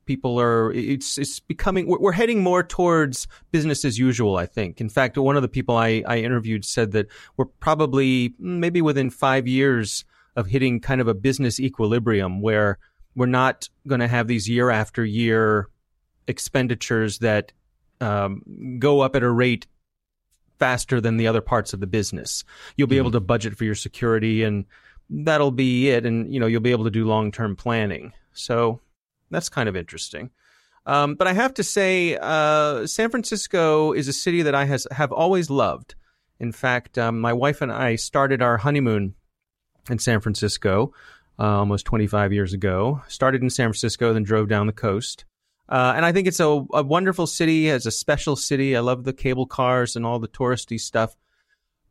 people 0.07 0.41
are 0.41 0.73
it's 0.73 1.19
it's 1.19 1.41
becoming 1.41 1.87
we're, 1.87 2.13
heading 2.13 2.43
more 2.43 2.63
towards 2.63 3.27
business 3.51 3.85
as 3.85 3.99
usual. 3.99 4.37
I 4.37 4.47
think. 4.47 4.81
In 4.81 4.89
fact, 4.89 5.19
one 5.19 5.37
of 5.37 5.43
the 5.43 5.49
people 5.49 5.77
I, 5.77 6.03
I 6.07 6.19
interviewed 6.19 6.65
said 6.65 6.93
that 6.93 7.09
we're 7.37 7.45
probably 7.45 8.31
mm, 8.31 8.35
maybe 8.39 8.81
within 8.81 9.11
five 9.11 9.47
years 9.47 10.05
of 10.37 10.47
hitting 10.47 10.81
kind 10.81 11.01
of 11.01 11.09
a 11.09 11.15
business 11.15 11.59
equilibrium 11.61 12.41
where 12.41 12.79
we're 13.15 13.27
not 13.27 13.69
going 13.87 14.01
to 14.01 14.09
have 14.09 14.29
these 14.29 14.49
year 14.49 14.71
after 14.71 15.05
year 15.05 15.69
expenditures 16.29 17.19
that 17.19 17.53
um, 18.01 18.43
go 18.79 19.01
up 19.01 19.17
at 19.17 19.23
a 19.23 19.31
rate 19.31 19.67
faster 20.59 21.01
than 21.01 21.17
the 21.17 21.27
other 21.27 21.41
parts 21.41 21.73
of 21.73 21.81
the 21.81 21.87
business. 21.87 22.45
You'll 22.77 22.89
be 22.89 22.99
able 22.99 23.11
to 23.13 23.21
budget 23.21 23.57
for 23.57 23.65
your 23.65 23.75
security 23.75 24.43
and 24.43 24.65
that'll 25.09 25.51
be 25.51 25.91
it. 25.91 26.05
And, 26.05 26.33
you 26.33 26.41
know, 26.41 26.47
you'll 26.47 26.61
be 26.61 26.73
able 26.73 26.85
to 26.85 26.91
do 26.91 27.07
long 27.07 27.33
term 27.33 27.57
planning. 27.57 28.13
So 28.33 28.81
that's 29.31 29.49
kind 29.49 29.69
of 29.69 29.77
interesting. 29.77 30.31
Um, 30.87 31.17
but 31.17 31.27
I 31.27 31.33
have 31.33 31.55
to 31.55 31.65
say, 31.65 32.17
uh, 32.21 32.87
San 32.87 33.11
Francisco 33.11 33.93
is 33.93 34.07
a 34.07 34.13
city 34.13 34.43
that 34.43 34.55
I 34.55 34.65
has 34.67 34.87
have 34.93 35.13
always 35.13 35.51
loved. 35.51 35.97
In 36.39 36.53
fact, 36.53 36.97
um, 36.99 37.21
my 37.21 37.33
wife 37.33 37.61
and 37.61 37.73
I 37.73 37.97
started 37.97 38.41
our 38.41 38.59
honeymoon 38.59 39.15
in 39.91 39.99
San 39.99 40.21
Francisco 40.21 40.93
uh, 41.39 41.59
almost 41.59 41.87
25 41.87 42.33
years 42.33 42.53
ago. 42.53 43.03
Started 43.09 43.43
in 43.43 43.51
San 43.51 43.69
Francisco, 43.69 44.13
then 44.13 44.23
drove 44.23 44.49
down 44.49 44.67
the 44.67 44.73
coast. 44.73 45.25
Uh, 45.69 45.95
and 45.97 46.05
I 46.05 46.13
think 46.13 46.29
it's 46.29 46.41
a, 46.41 46.65
a 46.73 46.83
wonderful 46.83 47.27
city, 47.27 47.69
as 47.71 47.87
a 47.87 47.91
special 47.91 48.37
city. 48.37 48.77
I 48.77 48.81
love 48.81 49.05
the 49.05 49.13
cable 49.13 49.47
cars 49.47 49.97
and 49.97 50.07
all 50.07 50.19
the 50.19 50.29
touristy 50.29 50.81
stuff. 50.81 51.17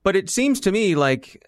But 0.03 0.15
it 0.15 0.29
seems 0.29 0.61
to 0.61 0.71
me 0.71 0.95
like 0.95 1.43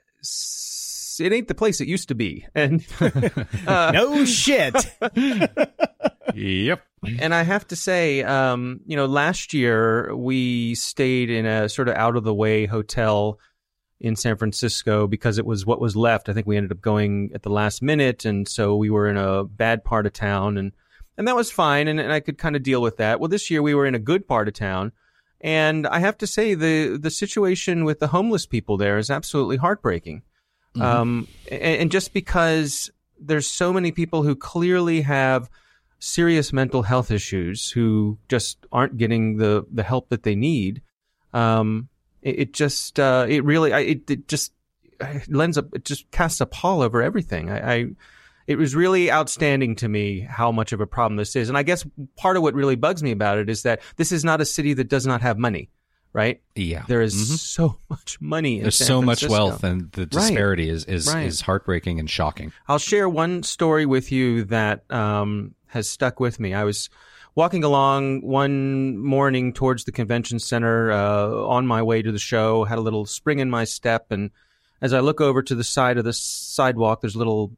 s- 1.17 1.25
it 1.25 1.33
ain't 1.33 1.47
the 1.47 1.55
place 1.55 1.81
it 1.81 1.87
used 1.87 2.07
to 2.09 2.15
be. 2.15 2.45
And 2.55 2.85
uh, 3.67 3.91
no 3.93 4.25
shit. 4.25 4.75
Yep. 6.33 6.81
and 7.19 7.33
I 7.33 7.43
have 7.43 7.67
to 7.67 7.75
say, 7.75 8.23
um, 8.23 8.81
you 8.85 8.95
know, 8.95 9.05
last 9.05 9.53
year 9.53 10.15
we 10.15 10.75
stayed 10.75 11.29
in 11.29 11.45
a 11.45 11.69
sort 11.69 11.87
of 11.89 11.95
out 11.95 12.15
of 12.15 12.23
the 12.23 12.33
way 12.33 12.65
hotel 12.65 13.39
in 13.99 14.15
San 14.15 14.37
Francisco 14.37 15.07
because 15.07 15.37
it 15.37 15.45
was 15.45 15.65
what 15.65 15.81
was 15.81 15.95
left. 15.95 16.29
I 16.29 16.33
think 16.33 16.45
we 16.45 16.57
ended 16.57 16.71
up 16.71 16.81
going 16.81 17.31
at 17.33 17.43
the 17.43 17.49
last 17.49 17.81
minute, 17.81 18.25
and 18.25 18.47
so 18.47 18.75
we 18.75 18.89
were 18.89 19.07
in 19.07 19.17
a 19.17 19.43
bad 19.43 19.83
part 19.83 20.05
of 20.05 20.13
town, 20.13 20.57
and 20.57 20.71
and 21.17 21.27
that 21.27 21.35
was 21.35 21.49
fine, 21.51 21.87
and, 21.87 21.99
and 21.99 22.11
I 22.13 22.19
could 22.19 22.37
kind 22.37 22.55
of 22.55 22.61
deal 22.61 22.81
with 22.81 22.97
that. 22.97 23.19
Well, 23.19 23.29
this 23.29 23.49
year 23.49 23.63
we 23.63 23.73
were 23.73 23.87
in 23.87 23.95
a 23.95 23.99
good 23.99 24.27
part 24.27 24.47
of 24.47 24.53
town, 24.53 24.91
and 25.41 25.87
I 25.87 25.99
have 25.99 26.17
to 26.19 26.27
say 26.27 26.53
the 26.53 26.97
the 27.01 27.09
situation 27.09 27.85
with 27.85 27.99
the 27.99 28.07
homeless 28.07 28.45
people 28.45 28.77
there 28.77 28.97
is 28.99 29.09
absolutely 29.09 29.57
heartbreaking. 29.57 30.21
Um, 30.75 31.27
and, 31.51 31.81
and 31.81 31.91
just 31.91 32.13
because 32.13 32.91
there's 33.19 33.47
so 33.47 33.73
many 33.73 33.91
people 33.91 34.23
who 34.23 34.35
clearly 34.35 35.01
have 35.01 35.49
serious 35.99 36.53
mental 36.53 36.83
health 36.83 37.11
issues 37.11 37.71
who 37.71 38.17
just 38.29 38.65
aren't 38.71 38.97
getting 38.97 39.37
the 39.37 39.65
the 39.71 39.83
help 39.83 40.09
that 40.09 40.23
they 40.23 40.35
need. 40.35 40.81
Um, 41.33 41.89
it, 42.21 42.39
it 42.39 42.53
just 42.53 42.99
uh, 42.99 43.25
it 43.27 43.43
really 43.43 43.73
I, 43.73 43.79
it, 43.79 44.09
it 44.09 44.27
just 44.27 44.51
lends 45.27 45.57
up 45.57 45.73
it 45.73 45.85
just 45.85 46.09
casts 46.11 46.41
a 46.41 46.45
pall 46.45 46.81
over 46.81 47.01
everything. 47.01 47.49
I, 47.49 47.73
I 47.73 47.85
it 48.45 48.57
was 48.57 48.75
really 48.75 49.11
outstanding 49.11 49.75
to 49.77 49.89
me 49.89 50.21
how 50.21 50.51
much 50.53 50.71
of 50.71 50.79
a 50.79 50.87
problem 50.87 51.17
this 51.17 51.35
is, 51.35 51.49
and 51.49 51.57
I 51.57 51.63
guess 51.63 51.85
part 52.15 52.37
of 52.37 52.43
what 52.43 52.53
really 52.53 52.75
bugs 52.75 53.03
me 53.03 53.11
about 53.11 53.37
it 53.39 53.49
is 53.49 53.63
that 53.63 53.81
this 53.97 54.11
is 54.11 54.23
not 54.23 54.39
a 54.39 54.45
city 54.45 54.73
that 54.73 54.87
does 54.87 55.05
not 55.05 55.21
have 55.21 55.37
money, 55.37 55.69
right? 56.17 56.41
Yeah. 56.55 56.83
There 56.87 57.01
is 57.01 57.13
Mhm. 57.15 57.37
so 57.37 57.77
much 57.89 58.19
money. 58.19 58.55
In 58.57 58.63
There's 58.63 58.75
San 58.75 58.87
so 58.87 59.01
much 59.01 59.25
wealth, 59.29 59.63
and 59.63 59.91
the 59.91 60.05
disparity 60.07 60.67
is 60.67 60.83
is, 60.85 61.07
Right. 61.07 61.27
is 61.27 61.41
heartbreaking 61.41 61.99
and 61.99 62.09
shocking. 62.09 62.51
I'll 62.67 62.79
share 62.79 63.07
one 63.07 63.43
story 63.43 63.85
with 63.85 64.11
you 64.11 64.43
that 64.45 64.83
um, 64.91 65.53
has 65.67 65.87
stuck 65.87 66.19
with 66.19 66.39
me. 66.39 66.53
I 66.55 66.63
was 66.63 66.89
walking 67.35 67.63
along 67.63 68.21
one 68.25 68.97
morning 68.97 69.53
towards 69.53 69.83
the 69.85 69.91
convention 69.91 70.39
center 70.39 70.91
uh, 70.91 71.29
on 71.55 71.67
my 71.67 71.83
way 71.83 72.01
to 72.01 72.11
the 72.11 72.17
show, 72.19 72.63
had 72.63 72.79
a 72.79 72.81
little 72.81 73.05
spring 73.05 73.37
in 73.39 73.49
my 73.51 73.63
step, 73.63 74.07
and 74.11 74.31
as 74.81 74.93
I 74.93 74.99
look 75.01 75.21
over 75.21 75.43
to 75.43 75.53
the 75.55 75.63
side 75.63 75.97
of 75.99 76.03
the 76.03 76.13
sidewalk, 76.13 77.01
there's 77.01 77.15
a 77.15 77.19
little 77.19 77.51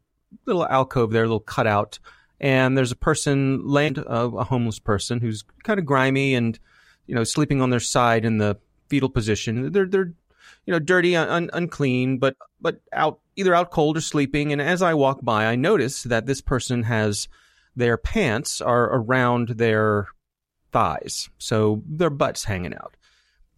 little 0.46 0.66
alcove 0.66 1.10
there, 1.12 1.24
a 1.24 1.26
little 1.26 1.40
cutout, 1.40 1.98
and 2.38 2.76
there's 2.76 2.92
a 2.92 2.96
person 2.96 3.66
laying, 3.66 3.98
uh, 3.98 4.28
a 4.36 4.44
homeless 4.44 4.78
person 4.78 5.18
who's 5.20 5.44
kind 5.64 5.78
of 5.80 5.86
grimy 5.86 6.34
and 6.34 6.58
you 7.10 7.16
know 7.16 7.24
sleeping 7.24 7.60
on 7.60 7.70
their 7.70 7.80
side 7.80 8.24
in 8.24 8.38
the 8.38 8.56
fetal 8.88 9.08
position. 9.08 9.72
They're 9.72 9.86
they're 9.86 10.12
you 10.64 10.72
know 10.72 10.78
dirty, 10.78 11.16
un- 11.16 11.50
unclean, 11.52 12.18
but 12.18 12.36
but 12.60 12.80
out 12.92 13.18
either 13.34 13.52
out 13.52 13.72
cold 13.72 13.96
or 13.96 14.00
sleeping. 14.00 14.52
And 14.52 14.62
as 14.62 14.80
I 14.80 14.94
walk 14.94 15.18
by, 15.20 15.46
I 15.46 15.56
notice 15.56 16.04
that 16.04 16.26
this 16.26 16.40
person 16.40 16.84
has 16.84 17.26
their 17.74 17.96
pants 17.96 18.60
are 18.60 18.84
around 18.84 19.48
their 19.48 20.06
thighs, 20.70 21.28
so 21.38 21.82
their 21.84 22.10
butts 22.10 22.44
hanging 22.44 22.74
out. 22.74 22.96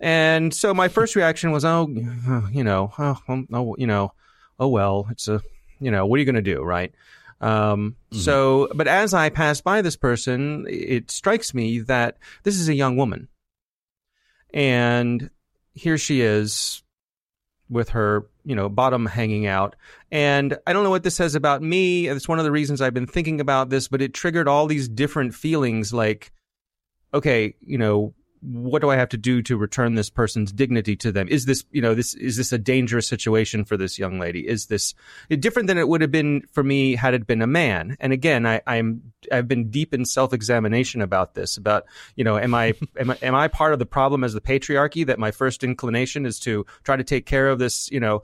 And 0.01 0.55
so 0.55 0.73
my 0.73 0.89
first 0.89 1.15
reaction 1.15 1.53
was, 1.53 1.63
oh, 1.65 1.89
you 2.51 2.65
know, 2.65 2.91
oh, 2.99 3.19
oh 3.29 3.77
you 3.77 3.87
know, 3.87 4.15
oh 4.59 4.69
well, 4.69 5.09
it's 5.11 5.29
a, 5.29 5.43
you 5.79 5.91
know, 5.91 6.07
what 6.07 6.17
are 6.17 6.21
you 6.21 6.25
going 6.25 6.43
to 6.43 6.55
do, 6.55 6.63
right? 6.63 6.95
Um, 7.43 7.97
So, 8.13 8.69
but 8.75 8.87
as 8.87 9.13
I 9.13 9.29
pass 9.29 9.61
by 9.61 9.83
this 9.83 9.97
person, 9.97 10.65
it 10.71 11.11
strikes 11.11 11.53
me 11.53 11.81
that 11.81 12.19
this 12.45 12.57
is 12.57 12.69
a 12.69 12.75
young 12.75 12.97
woman, 12.97 13.29
and 14.53 15.31
here 15.75 15.99
she 15.99 16.21
is 16.21 16.83
with 17.69 17.91
her, 17.91 18.27
you 18.45 18.55
know, 18.55 18.69
bottom 18.69 19.07
hanging 19.07 19.47
out. 19.47 19.77
And 20.11 20.59
I 20.67 20.73
don't 20.73 20.85
know 20.85 20.91
what 20.91 21.03
this 21.03 21.17
says 21.17 21.35
about 21.35 21.63
me. 21.63 22.07
It's 22.07 22.29
one 22.29 22.39
of 22.39 22.45
the 22.45 22.53
reasons 22.53 22.81
I've 22.81 22.95
been 22.95 23.07
thinking 23.07 23.41
about 23.41 23.71
this, 23.71 23.89
but 23.89 24.03
it 24.03 24.13
triggered 24.13 24.49
all 24.49 24.67
these 24.67 24.89
different 24.89 25.35
feelings 25.35 25.93
like, 25.93 26.33
okay, 27.15 27.55
you 27.61 27.79
know, 27.79 28.15
what 28.43 28.83
do 28.83 28.91
I 28.91 28.97
have 28.97 29.09
to 29.11 29.17
do 29.17 29.41
to 29.43 29.57
return 29.57 29.95
this 29.95 30.11
person's 30.11 30.53
dignity 30.53 30.97
to 30.97 31.13
them? 31.13 31.29
Is 31.29 31.45
this, 31.45 31.65
you 31.71 31.81
know, 31.81 31.95
this, 31.95 32.15
is 32.15 32.37
this 32.37 32.53
a 32.53 32.59
dangerous 32.59 33.07
situation 33.07 33.65
for 33.65 33.77
this 33.77 33.99
young 33.99 34.19
lady? 34.19 34.47
Is 34.49 34.67
this 34.67 34.95
different 35.39 35.69
than 35.69 35.79
it 35.79 35.87
would 35.87 36.01
have 36.01 36.11
been 36.11 36.43
for 36.51 36.65
me 36.65 36.97
had 36.97 37.15
it 37.15 37.27
been 37.27 37.41
a 37.41 37.47
man? 37.47 37.97
And 38.01 38.13
again, 38.13 38.45
I, 38.45 38.61
I'm, 38.67 39.13
I've 39.31 39.47
been 39.47 39.71
deep 39.71 39.95
in 39.95 40.05
self-examination 40.05 41.03
about 41.03 41.35
this, 41.35 41.57
about, 41.57 41.85
you 42.17 42.25
know, 42.25 42.37
am 42.37 42.53
I, 42.53 42.75
am 42.99 43.13
I, 43.13 43.19
am 43.23 43.35
I 43.37 43.47
part 43.47 43.73
of 43.73 43.79
the 43.79 43.87
problem 43.87 44.25
as 44.25 44.33
the 44.33 44.41
patriarchy 44.41 45.07
that 45.07 45.21
my 45.21 45.31
first 45.31 45.63
inclination 45.63 46.27
is 46.27 46.41
to 46.41 46.67
try 46.83 46.97
to 46.97 47.05
take 47.05 47.27
care 47.27 47.49
of 47.49 47.61
this, 47.61 47.91
you 47.93 48.01
know, 48.01 48.23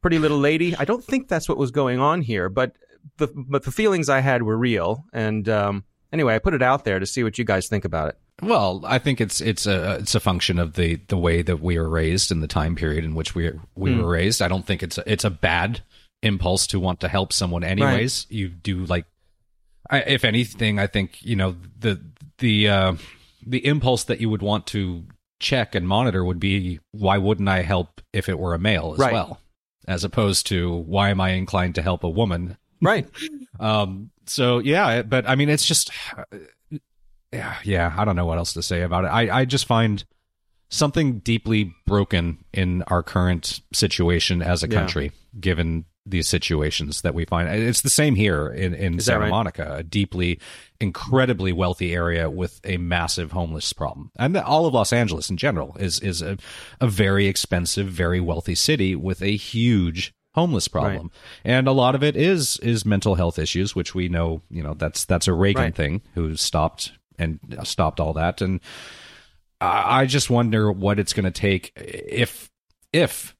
pretty 0.00 0.18
little 0.18 0.38
lady? 0.38 0.74
I 0.76 0.86
don't 0.86 1.04
think 1.04 1.28
that's 1.28 1.48
what 1.48 1.58
was 1.58 1.70
going 1.70 2.00
on 2.00 2.22
here, 2.22 2.48
but 2.48 2.74
the, 3.18 3.28
but 3.34 3.64
the 3.64 3.70
feelings 3.70 4.08
I 4.08 4.20
had 4.20 4.42
were 4.44 4.56
real. 4.56 5.04
And, 5.12 5.46
um, 5.50 5.84
anyway, 6.10 6.34
I 6.34 6.38
put 6.38 6.54
it 6.54 6.62
out 6.62 6.84
there 6.84 6.98
to 6.98 7.06
see 7.06 7.22
what 7.22 7.36
you 7.36 7.44
guys 7.44 7.68
think 7.68 7.84
about 7.84 8.08
it. 8.08 8.18
Well, 8.42 8.82
I 8.84 8.98
think 8.98 9.20
it's 9.20 9.40
it's 9.40 9.66
a 9.66 9.96
it's 10.00 10.14
a 10.14 10.20
function 10.20 10.58
of 10.58 10.74
the 10.74 10.96
the 11.08 11.16
way 11.16 11.42
that 11.42 11.60
we 11.60 11.78
were 11.78 11.88
raised 11.88 12.32
and 12.32 12.42
the 12.42 12.48
time 12.48 12.74
period 12.74 13.04
in 13.04 13.14
which 13.14 13.34
we 13.34 13.52
we 13.76 13.94
were 13.94 14.08
raised. 14.08 14.42
I 14.42 14.48
don't 14.48 14.66
think 14.66 14.82
it's 14.82 14.98
a, 14.98 15.04
it's 15.10 15.24
a 15.24 15.30
bad 15.30 15.80
impulse 16.22 16.66
to 16.68 16.80
want 16.80 17.00
to 17.00 17.08
help 17.08 17.32
someone 17.32 17.62
anyways. 17.64 18.26
You 18.28 18.48
do 18.48 18.84
like 18.84 19.06
I, 19.88 20.00
if 20.00 20.24
anything, 20.24 20.78
I 20.78 20.86
think, 20.88 21.22
you 21.22 21.36
know, 21.36 21.56
the 21.78 22.00
the 22.38 22.68
uh 22.68 22.94
the 23.46 23.64
impulse 23.64 24.04
that 24.04 24.20
you 24.20 24.28
would 24.28 24.42
want 24.42 24.66
to 24.68 25.04
check 25.40 25.74
and 25.74 25.86
monitor 25.86 26.24
would 26.24 26.40
be 26.40 26.80
why 26.90 27.18
wouldn't 27.18 27.48
I 27.48 27.62
help 27.62 28.00
if 28.12 28.28
it 28.28 28.38
were 28.38 28.54
a 28.54 28.58
male 28.58 28.92
as 28.94 28.98
Right. 28.98 29.12
well? 29.12 29.40
As 29.86 30.04
opposed 30.04 30.46
to 30.48 30.72
why 30.72 31.10
am 31.10 31.20
I 31.20 31.30
inclined 31.30 31.76
to 31.76 31.82
help 31.82 32.02
a 32.04 32.10
woman 32.10 32.56
Right. 32.80 33.08
um, 33.60 34.10
so 34.26 34.58
yeah, 34.58 35.02
but 35.02 35.28
I 35.28 35.36
mean, 35.36 35.48
it's 35.48 35.64
just, 35.66 35.90
yeah, 37.32 37.56
yeah. 37.64 37.94
I 37.96 38.04
don't 38.04 38.16
know 38.16 38.26
what 38.26 38.38
else 38.38 38.52
to 38.54 38.62
say 38.62 38.82
about 38.82 39.04
it. 39.04 39.08
I, 39.08 39.40
I 39.40 39.44
just 39.44 39.66
find 39.66 40.04
something 40.68 41.18
deeply 41.18 41.74
broken 41.86 42.44
in 42.52 42.82
our 42.84 43.02
current 43.02 43.60
situation 43.72 44.42
as 44.42 44.62
a 44.62 44.68
Yeah. 44.68 44.78
country, 44.80 45.12
given 45.38 45.84
these 46.04 46.26
situations 46.28 47.02
that 47.02 47.14
we 47.14 47.24
find. 47.24 47.48
It's 47.48 47.82
the 47.82 47.90
same 47.90 48.16
here 48.16 48.48
in, 48.48 48.74
in 48.74 48.98
Santa 48.98 49.20
right? 49.20 49.30
Monica, 49.30 49.76
a 49.76 49.82
deeply, 49.84 50.40
incredibly 50.80 51.52
wealthy 51.52 51.94
area 51.94 52.28
with 52.28 52.60
a 52.64 52.76
massive 52.76 53.30
homeless 53.32 53.72
problem. 53.72 54.10
And 54.18 54.36
all 54.36 54.66
of 54.66 54.74
Los 54.74 54.92
Angeles 54.92 55.30
in 55.30 55.36
general 55.36 55.76
is, 55.78 56.00
is 56.00 56.20
a, 56.20 56.38
a 56.80 56.88
very 56.88 57.28
expensive, 57.28 57.86
very 57.86 58.20
wealthy 58.20 58.56
city 58.56 58.96
with 58.96 59.22
a 59.22 59.36
huge 59.36 60.12
homeless 60.34 60.66
problem. 60.66 61.12
And 61.44 61.68
a 61.68 61.72
lot 61.72 61.94
of 61.94 62.02
it 62.02 62.16
is, 62.16 62.56
is 62.58 62.84
mental 62.84 63.14
health 63.14 63.38
issues, 63.38 63.76
which 63.76 63.94
we 63.94 64.08
know, 64.08 64.42
you 64.50 64.62
know, 64.62 64.74
that's, 64.74 65.04
that's 65.04 65.28
a 65.28 65.32
Reagan 65.34 65.62
Right. 65.62 65.74
thing 65.74 66.02
who 66.14 66.34
stopped 66.34 66.92
and 67.18 67.38
stopped 67.64 68.00
all 68.00 68.12
that. 68.14 68.40
And 68.40 68.60
I 69.60 70.00
I 70.02 70.06
just 70.06 70.30
wonder 70.30 70.70
what 70.72 70.98
it's 70.98 71.12
going 71.12 71.24
to 71.24 71.30
take 71.30 71.72
if, 71.76 72.50
if 72.92 73.34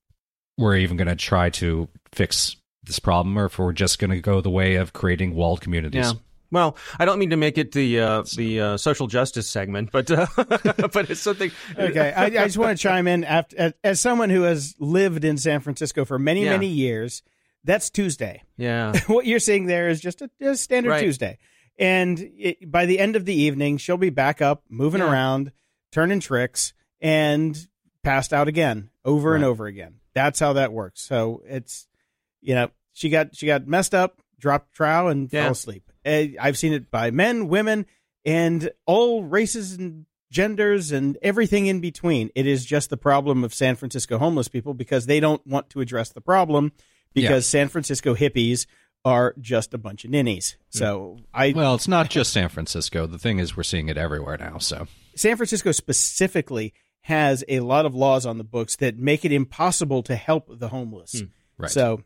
we're 0.58 0.76
even 0.76 0.96
going 0.96 1.08
to 1.08 1.16
try 1.16 1.50
to 1.50 1.88
fix 2.12 2.56
this 2.84 2.98
problem 2.98 3.38
or 3.38 3.46
if 3.46 3.58
we're 3.58 3.72
just 3.72 3.98
going 3.98 4.10
to 4.10 4.20
go 4.20 4.40
the 4.40 4.50
way 4.50 4.74
of 4.76 4.92
creating 4.92 5.34
walled 5.34 5.60
communities. 5.60 6.06
Yeah. 6.06 6.18
Well, 6.50 6.76
I 6.98 7.06
don't 7.06 7.18
mean 7.18 7.30
to 7.30 7.36
make 7.38 7.56
it 7.56 7.72
the 7.72 7.98
uh, 8.00 8.24
the 8.36 8.60
uh, 8.60 8.76
social 8.76 9.06
justice 9.06 9.48
segment, 9.48 9.90
but 9.90 10.10
uh, 10.10 10.26
but 10.36 11.08
it's 11.08 11.20
something. 11.20 11.50
okay, 11.78 12.12
I, 12.12 12.24
I 12.26 12.30
just 12.30 12.58
want 12.58 12.76
to 12.76 12.82
chime 12.82 13.08
in 13.08 13.24
after, 13.24 13.56
as, 13.56 13.72
as 13.82 14.00
someone 14.00 14.28
who 14.28 14.42
has 14.42 14.74
lived 14.78 15.24
in 15.24 15.38
San 15.38 15.60
Francisco 15.60 16.04
for 16.04 16.18
many, 16.18 16.44
Yeah. 16.44 16.50
many 16.50 16.66
years. 16.66 17.22
That's 17.64 17.88
Tuesday. 17.88 18.42
Yeah. 18.58 18.92
what 19.06 19.24
you're 19.24 19.38
seeing 19.38 19.64
there 19.64 19.88
is 19.88 19.98
just 20.00 20.20
a, 20.20 20.28
a 20.42 20.54
standard 20.56 20.90
Right. 20.90 21.00
Tuesday, 21.00 21.38
and 21.78 22.18
it, 22.36 22.70
by 22.70 22.86
the 22.86 22.98
end 22.98 23.16
of 23.16 23.24
the 23.24 23.34
evening, 23.34 23.76
she'll 23.78 23.96
be 23.96 24.10
back 24.10 24.40
up, 24.42 24.64
moving 24.68 25.00
Yeah. 25.00 25.10
around, 25.10 25.52
turning 25.90 26.20
tricks, 26.20 26.72
and 27.00 27.66
passed 28.02 28.32
out 28.32 28.48
again, 28.48 28.90
over 29.04 29.34
and 29.34 29.44
over 29.44 29.66
again. 29.66 29.96
That's 30.14 30.38
how 30.40 30.52
that 30.54 30.72
works. 30.72 31.00
So 31.02 31.42
it's, 31.46 31.86
you 32.40 32.54
know, 32.54 32.70
she 32.92 33.08
got 33.08 33.34
she 33.34 33.46
got 33.46 33.66
messed 33.66 33.94
up, 33.94 34.20
dropped 34.38 34.72
trow, 34.74 35.08
and 35.08 35.32
Yeah. 35.32 35.42
fell 35.44 35.52
asleep. 35.52 35.90
Uh, 36.04 36.24
I've 36.40 36.58
seen 36.58 36.72
it 36.72 36.90
by 36.90 37.10
men, 37.10 37.48
women, 37.48 37.86
and 38.24 38.70
all 38.86 39.22
races 39.24 39.72
and 39.74 40.06
genders 40.30 40.92
and 40.92 41.18
everything 41.22 41.66
in 41.66 41.80
between. 41.80 42.30
It 42.34 42.46
is 42.46 42.64
just 42.64 42.90
the 42.90 42.96
problem 42.96 43.44
of 43.44 43.52
San 43.54 43.76
Francisco 43.76 44.18
homeless 44.18 44.48
people 44.48 44.74
because 44.74 45.06
they 45.06 45.20
don't 45.20 45.46
want 45.46 45.70
to 45.70 45.80
address 45.80 46.08
the 46.10 46.20
problem 46.22 46.72
because 47.14 47.46
San 47.46 47.68
Francisco 47.68 48.14
hippies 48.14 48.66
are 49.04 49.34
just 49.40 49.74
a 49.74 49.78
bunch 49.78 50.04
of 50.04 50.10
ninnies. 50.10 50.56
Hmm. 50.72 50.78
So 50.78 51.18
I 51.34 51.52
Well, 51.54 51.74
it's 51.74 51.88
not 51.88 52.08
just 52.10 52.32
San 52.32 52.48
Francisco. 52.48 53.06
The 53.06 53.18
thing 53.18 53.38
is, 53.38 53.56
we're 53.56 53.62
seeing 53.62 53.88
it 53.88 53.96
everywhere 53.98 54.36
now. 54.38 54.58
So 54.58 54.86
San 55.16 55.36
Francisco 55.36 55.72
specifically 55.72 56.72
has 57.02 57.44
a 57.48 57.60
lot 57.60 57.84
of 57.84 57.94
laws 57.94 58.24
on 58.26 58.38
the 58.38 58.44
books 58.44 58.76
that 58.76 58.96
make 58.96 59.24
it 59.24 59.32
impossible 59.32 60.02
to 60.04 60.14
help 60.14 60.46
the 60.58 60.68
homeless. 60.68 61.20
Hmm. 61.20 61.26
right. 61.58 61.70
So 61.70 62.04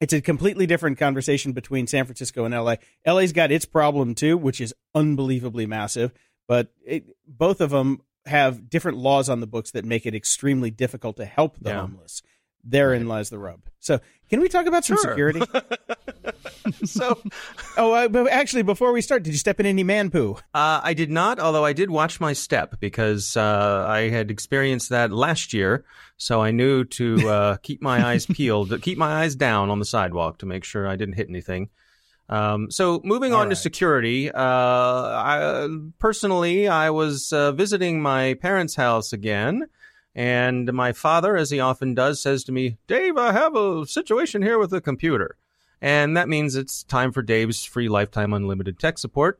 it's 0.00 0.12
a 0.12 0.20
completely 0.20 0.66
different 0.66 0.98
conversation 0.98 1.52
between 1.52 1.86
San 1.86 2.04
Francisco 2.04 2.44
and 2.44 2.54
LA. 2.54 2.76
LA's 3.06 3.32
got 3.32 3.50
its 3.50 3.64
problem 3.64 4.14
too, 4.14 4.36
which 4.36 4.60
is 4.60 4.74
unbelievably 4.94 5.64
massive, 5.66 6.12
but 6.46 6.70
it, 6.84 7.06
both 7.26 7.62
of 7.62 7.70
them 7.70 8.02
have 8.26 8.68
different 8.68 8.98
laws 8.98 9.30
on 9.30 9.40
the 9.40 9.46
books 9.46 9.70
that 9.70 9.84
make 9.86 10.04
it 10.04 10.14
extremely 10.14 10.70
difficult 10.70 11.16
to 11.16 11.24
help 11.24 11.56
the 11.60 11.70
Yeah. 11.70 11.80
homeless. 11.80 12.22
Therein 12.68 13.06
lies 13.08 13.30
the 13.30 13.38
rub. 13.38 13.60
So, 13.80 14.00
can 14.28 14.40
we 14.40 14.48
talk 14.48 14.66
about 14.66 14.84
some 14.84 14.96
Sure. 14.96 15.12
security? 15.12 15.40
So 16.84 17.22
oh, 17.76 17.92
uh, 17.92 18.08
but 18.08 18.28
actually, 18.28 18.62
before 18.62 18.92
we 18.92 19.00
start, 19.00 19.22
did 19.22 19.30
you 19.30 19.38
step 19.38 19.60
in 19.60 19.66
any 19.66 19.84
man 19.84 20.10
poo? 20.10 20.34
uh, 20.52 20.80
I 20.82 20.94
did 20.94 21.10
not, 21.12 21.38
although 21.38 21.64
I 21.64 21.72
did 21.72 21.90
watch 21.90 22.18
my 22.20 22.32
step 22.32 22.80
because 22.80 23.36
uh, 23.36 23.86
I 23.88 24.08
had 24.08 24.30
experienced 24.32 24.88
that 24.90 25.12
last 25.12 25.52
year. 25.52 25.84
So 26.16 26.42
I 26.42 26.50
knew 26.50 26.82
to 26.84 27.28
uh, 27.28 27.56
keep 27.62 27.82
my 27.82 28.04
eyes 28.04 28.26
peeled, 28.26 28.70
to 28.70 28.78
keep 28.78 28.98
my 28.98 29.22
eyes 29.22 29.36
down 29.36 29.70
on 29.70 29.78
the 29.78 29.84
sidewalk 29.84 30.38
to 30.38 30.46
make 30.46 30.64
sure 30.64 30.88
I 30.88 30.96
didn't 30.96 31.14
hit 31.14 31.28
anything. 31.28 31.68
Um, 32.28 32.68
so 32.72 33.00
moving 33.04 33.32
All 33.32 33.42
on 33.42 33.50
to 33.50 33.56
security, 33.56 34.32
uh, 34.32 34.40
I, 34.40 35.68
personally, 36.00 36.66
I 36.66 36.90
was 36.90 37.32
uh, 37.32 37.52
visiting 37.52 38.02
my 38.02 38.34
parents' 38.34 38.74
house 38.74 39.12
again, 39.12 39.68
and 40.16 40.72
my 40.72 40.92
father, 40.92 41.36
as 41.36 41.50
he 41.50 41.60
often 41.60 41.92
does, 41.94 42.22
says 42.22 42.42
to 42.44 42.52
me, 42.52 42.78
"Dave, 42.86 43.18
I 43.18 43.32
have 43.32 43.54
a 43.54 43.86
situation 43.86 44.40
here 44.40 44.58
with 44.58 44.70
the 44.70 44.80
computer," 44.80 45.36
and 45.80 46.16
that 46.16 46.28
means 46.28 46.56
it's 46.56 46.82
time 46.82 47.12
for 47.12 47.22
Dave's 47.22 47.64
free 47.64 47.88
lifetime 47.88 48.32
unlimited 48.32 48.78
tech 48.78 48.96
support. 48.96 49.38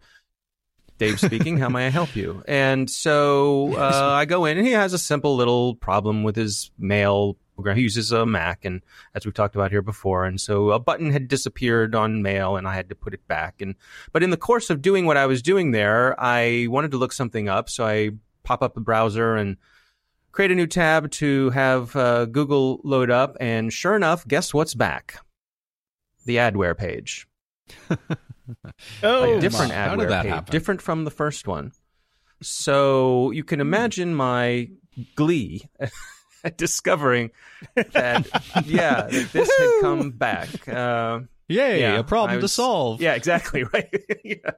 Dave 0.99 1.19
speaking. 1.19 1.59
How 1.59 1.69
may 1.69 1.87
I 1.87 1.91
help 1.91 2.15
you? 2.15 2.43
And 2.49 2.89
so 2.91 3.75
uh, 3.77 4.13
I 4.15 4.25
go 4.27 4.45
in, 4.45 4.59
and 4.59 4.67
he 4.67 4.73
has 4.75 4.93
a 4.93 4.99
simple 4.99 5.35
little 5.37 5.75
problem 5.75 6.23
with 6.23 6.37
his 6.37 6.71
mail. 6.79 7.37
program. 7.55 7.77
He 7.77 7.83
uses 7.83 8.13
a 8.13 8.27
Mac, 8.27 8.65
and 8.65 8.83
as 9.15 9.25
we've 9.25 9.35
talked 9.35 9.55
about 9.55 9.71
here 9.71 9.83
before, 9.83 10.27
and 10.27 10.39
so 10.41 10.71
a 10.71 10.79
button 10.79 11.11
had 11.11 11.29
disappeared 11.29 11.95
on 11.95 12.23
mail, 12.23 12.57
and 12.57 12.69
I 12.69 12.75
had 12.75 12.91
to 12.91 12.95
put 12.95 13.15
it 13.15 13.27
back. 13.27 13.63
And 13.63 13.77
but 14.13 14.23
in 14.23 14.31
the 14.31 14.37
course 14.37 14.69
of 14.69 14.83
doing 14.83 15.07
what 15.07 15.17
I 15.17 15.27
was 15.27 15.41
doing 15.43 15.71
there, 15.71 16.15
I 16.21 16.67
wanted 16.69 16.91
to 16.91 16.99
look 16.99 17.13
something 17.13 17.49
up, 17.49 17.71
so 17.71 17.87
I 17.87 18.11
pop 18.43 18.63
up 18.63 18.75
the 18.75 18.81
browser 18.81 19.37
and 19.37 19.57
create 20.37 20.51
a 20.51 20.55
new 20.55 20.67
tab 20.67 21.11
to 21.11 21.49
have 21.51 21.97
uh, 21.97 22.27
Google 22.27 22.79
load 22.85 23.11
up. 23.11 23.39
And 23.41 23.73
sure 23.73 23.97
enough, 23.97 24.29
guess 24.29 24.53
what's 24.53 24.75
back? 24.75 25.17
The 26.27 26.37
adware 26.37 26.77
page 26.77 27.27
Oh, 29.03 29.39
a 29.39 29.41
different 29.41 29.71
my. 29.71 29.75
How 29.75 29.97
did 29.97 30.07
adware 30.07 30.09
that 30.11 30.23
page, 30.23 30.33
happen? 30.33 30.53
different 30.53 30.83
from 30.83 31.05
the 31.05 31.11
first 31.11 31.49
one. 31.49 31.73
So 32.43 33.31
you 33.31 33.45
can 33.45 33.61
imagine 33.63 34.15
my 34.15 34.69
glee 35.15 35.69
at 36.45 36.59
discovering 36.59 37.31
that, 37.75 38.29
yeah, 38.67 39.03
that 39.03 39.29
this 39.33 39.51
had 39.59 39.81
come 39.81 40.11
back. 40.11 40.69
Uh, 40.69 41.21
yay, 41.49 41.81
yeah, 41.81 41.99
a 41.99 42.05
problem 42.05 42.37
I 42.37 42.41
to 42.43 42.49
solve. 42.49 43.01
Yeah, 43.01 43.15
exactly 43.15 43.65
right. 43.73 44.05
yeah. 44.23 44.51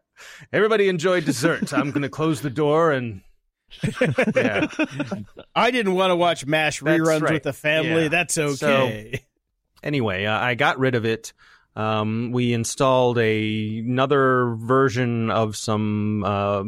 Everybody 0.52 0.88
enjoyed 0.88 1.24
dessert. 1.24 1.72
I'm 1.72 1.92
going 1.92 2.02
to 2.02 2.08
close 2.08 2.40
the 2.40 2.50
door 2.50 2.90
and. 2.90 3.22
Yeah. 4.34 4.66
I 5.54 5.70
didn't 5.70 5.94
want 5.94 6.10
to 6.10 6.16
watch 6.16 6.46
MASH 6.46 6.80
reruns 6.80 7.22
right. 7.22 7.34
with 7.34 7.42
the 7.42 7.52
family. 7.52 8.04
Yeah. 8.04 8.08
That's 8.08 8.38
okay. 8.38 9.24
anyway, 9.82 10.24
uh, 10.24 10.38
I 10.38 10.54
got 10.54 10.78
rid 10.78 10.94
of 10.94 11.04
it. 11.04 11.32
Um, 11.76 12.32
we 12.32 12.52
installed 12.52 13.18
a, 13.18 13.78
another 13.78 14.56
version 14.56 15.30
of 15.30 15.56
some 15.56 16.24
uh, 16.24 16.64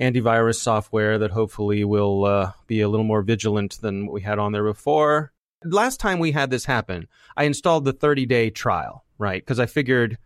antivirus 0.00 0.56
software 0.56 1.18
that 1.18 1.30
hopefully 1.30 1.84
will 1.84 2.24
uh, 2.24 2.52
be 2.66 2.80
a 2.80 2.88
little 2.88 3.04
more 3.04 3.22
vigilant 3.22 3.80
than 3.80 4.06
what 4.06 4.14
we 4.14 4.22
had 4.22 4.38
on 4.38 4.52
there 4.52 4.64
before. 4.64 5.32
Last 5.64 6.00
time 6.00 6.18
we 6.18 6.32
had 6.32 6.50
this 6.50 6.64
happen, 6.64 7.08
I 7.36 7.44
installed 7.44 7.84
the 7.84 7.92
30 7.92 8.26
day 8.26 8.50
trial, 8.50 9.04
right? 9.18 9.42
Because 9.42 9.58
I 9.58 9.66
figured 9.66 10.16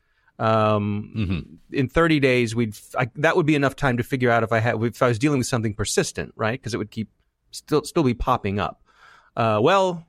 um, 0.40 1.12
Mhm. 1.16 1.76
in 1.78 1.88
30 1.88 2.18
days 2.20 2.54
we'd 2.54 2.74
I, 2.98 3.10
that 3.16 3.36
would 3.36 3.46
be 3.46 3.54
enough 3.54 3.76
time 3.76 3.96
to 3.98 4.02
figure 4.02 4.30
out 4.30 4.42
if 4.42 4.52
I 4.52 4.58
had 4.58 4.82
if 4.82 5.02
I 5.02 5.08
was 5.08 5.18
dealing 5.18 5.38
with 5.38 5.46
something 5.46 5.74
persistent, 5.74 6.32
right? 6.36 6.58
Because 6.60 6.74
it 6.74 6.78
would 6.78 6.90
keep 6.90 7.10
still 7.50 7.84
still 7.84 8.02
be 8.02 8.14
popping 8.14 8.58
up. 8.58 8.82
Uh, 9.36 9.60
well, 9.62 10.06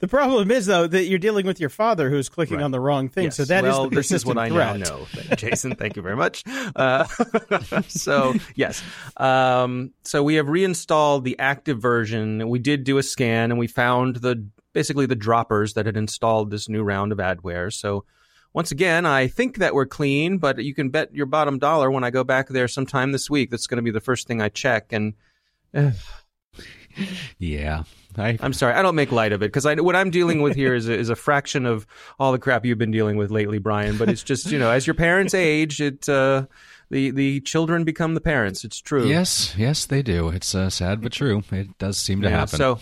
The 0.00 0.08
problem 0.08 0.50
is 0.50 0.66
though 0.66 0.88
that 0.88 1.04
you're 1.04 1.20
dealing 1.20 1.46
with 1.46 1.60
your 1.60 1.68
father 1.68 2.10
who's 2.10 2.28
clicking 2.28 2.56
Right. 2.56 2.64
on 2.64 2.72
the 2.72 2.80
wrong 2.80 3.08
thing. 3.08 3.24
Yes. 3.24 3.36
So 3.36 3.44
that 3.44 3.64
is 3.64 3.70
well, 3.70 3.88
the 3.88 3.94
this 3.96 4.10
is 4.10 4.26
what 4.26 4.36
I 4.36 4.48
threat. 4.48 4.78
now 4.80 4.84
know. 4.96 5.06
Jason, 5.36 5.76
thank 5.76 5.94
you 5.94 6.02
very 6.02 6.16
much. 6.16 6.42
Uh, 6.74 7.04
so 7.88 8.34
yes, 8.56 8.82
um, 9.18 9.92
so 10.04 10.22
we 10.24 10.34
have 10.34 10.48
reinstalled 10.48 11.24
the 11.24 11.38
active 11.38 11.80
version. 11.80 12.48
We 12.48 12.58
did 12.58 12.82
do 12.84 12.98
a 12.98 13.02
scan, 13.02 13.50
and 13.52 13.60
we 13.60 13.66
found 13.68 14.16
the 14.16 14.44
basically 14.72 15.06
the 15.06 15.14
droppers 15.16 15.74
that 15.74 15.86
had 15.86 15.96
installed 15.96 16.50
this 16.50 16.68
new 16.68 16.82
round 16.82 17.12
of 17.12 17.18
adware. 17.18 17.72
So 17.72 18.04
once 18.52 18.70
again, 18.72 19.06
I 19.06 19.26
think 19.28 19.58
that 19.58 19.74
we're 19.74 19.86
clean, 19.86 20.38
but 20.38 20.62
you 20.64 20.74
can 20.74 20.90
bet 20.90 21.14
your 21.14 21.26
bottom 21.26 21.58
dollar 21.58 21.90
when 21.90 22.04
I 22.04 22.10
go 22.10 22.24
back 22.24 22.48
there 22.48 22.68
sometime 22.68 23.12
this 23.12 23.30
week. 23.30 23.50
That's 23.50 23.66
going 23.66 23.76
to 23.76 23.82
be 23.82 23.90
the 23.90 24.00
first 24.00 24.26
thing 24.26 24.42
I 24.42 24.48
check. 24.48 24.92
And 24.92 25.14
eh, 25.74 25.92
Yeah. 27.38 27.84
I, 28.18 28.36
I'm 28.40 28.52
sorry, 28.52 28.74
I 28.74 28.82
don't 28.82 28.96
make 28.96 29.12
light 29.12 29.32
of 29.32 29.40
it 29.42 29.52
because 29.52 29.64
what 29.64 29.94
I'm 29.94 30.10
dealing 30.10 30.42
with 30.42 30.56
here 30.56 30.74
is 30.74 30.88
a, 30.88 30.92
is 30.94 31.10
a 31.10 31.16
fraction 31.16 31.64
of 31.64 31.86
all 32.18 32.32
the 32.32 32.40
crap 32.40 32.64
you've 32.66 32.76
been 32.76 32.90
dealing 32.90 33.16
with 33.16 33.30
lately, 33.30 33.58
Brian. 33.58 33.96
But 33.98 34.08
it's 34.08 34.24
just 34.24 34.50
you 34.50 34.58
know, 34.58 34.68
as 34.70 34.84
your 34.84 34.94
parents 34.94 35.32
age, 35.32 35.80
it 35.80 36.08
uh, 36.08 36.46
the 36.90 37.12
the 37.12 37.40
children 37.42 37.84
become 37.84 38.14
the 38.14 38.20
parents. 38.20 38.64
It's 38.64 38.80
true. 38.80 39.06
yes, 39.06 39.54
yes, 39.56 39.86
they 39.86 40.02
do. 40.02 40.28
It's 40.30 40.56
uh, 40.56 40.70
sad 40.70 41.02
but 41.02 41.12
true. 41.12 41.44
It 41.52 41.78
does 41.78 41.98
seem 41.98 42.20
to 42.22 42.28
Yeah, 42.28 42.38
happen. 42.40 42.58
So. 42.58 42.80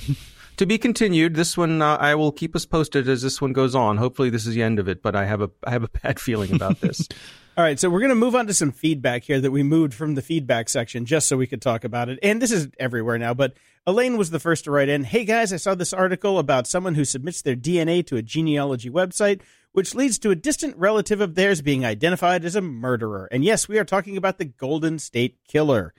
To 0.58 0.66
be 0.66 0.76
continued. 0.76 1.34
This 1.36 1.56
one, 1.56 1.80
uh, 1.80 1.96
I 1.98 2.16
will 2.16 2.32
keep 2.32 2.56
us 2.56 2.66
posted 2.66 3.08
as 3.08 3.22
this 3.22 3.40
one 3.40 3.52
goes 3.52 3.76
on. 3.76 3.96
Hopefully, 3.96 4.28
this 4.28 4.44
is 4.44 4.54
the 4.54 4.62
end 4.62 4.80
of 4.80 4.88
it. 4.88 5.02
But 5.04 5.14
I 5.14 5.24
have 5.24 5.40
a, 5.40 5.50
I 5.64 5.70
have 5.70 5.84
a 5.84 5.88
bad 6.02 6.18
feeling 6.18 6.52
about 6.52 6.80
this. 6.80 7.08
All 7.56 7.64
right, 7.64 7.78
so 7.78 7.88
we're 7.90 8.00
going 8.00 8.10
to 8.10 8.14
move 8.16 8.34
on 8.36 8.46
to 8.48 8.54
some 8.54 8.70
feedback 8.70 9.24
here 9.24 9.40
that 9.40 9.50
we 9.50 9.62
moved 9.64 9.92
from 9.94 10.14
the 10.14 10.22
feedback 10.22 10.68
section 10.68 11.04
just 11.04 11.28
so 11.28 11.36
we 11.36 11.46
could 11.48 11.62
talk 11.62 11.82
about 11.84 12.08
it. 12.08 12.18
And 12.22 12.40
this 12.40 12.52
is 12.52 12.68
everywhere 12.78 13.18
now, 13.18 13.34
but 13.34 13.54
Elaine 13.84 14.16
was 14.16 14.30
the 14.30 14.38
first 14.38 14.64
to 14.64 14.70
write 14.70 14.88
in. 14.88 15.02
Hey 15.02 15.24
guys, 15.24 15.52
I 15.52 15.56
saw 15.56 15.74
this 15.74 15.92
article 15.92 16.38
about 16.38 16.68
someone 16.68 16.94
who 16.94 17.04
submits 17.04 17.42
their 17.42 17.56
DNA 17.56 18.06
to 18.06 18.16
a 18.16 18.22
genealogy 18.22 18.90
website, 18.90 19.40
which 19.72 19.92
leads 19.92 20.20
to 20.20 20.30
a 20.30 20.36
distant 20.36 20.76
relative 20.76 21.20
of 21.20 21.34
theirs 21.34 21.60
being 21.60 21.84
identified 21.84 22.44
as 22.44 22.54
a 22.54 22.60
murderer. 22.60 23.28
And 23.32 23.44
yes, 23.44 23.66
we 23.68 23.76
are 23.78 23.84
talking 23.84 24.16
about 24.16 24.38
the 24.38 24.44
Golden 24.44 25.00
State 25.00 25.38
Killer. 25.48 25.94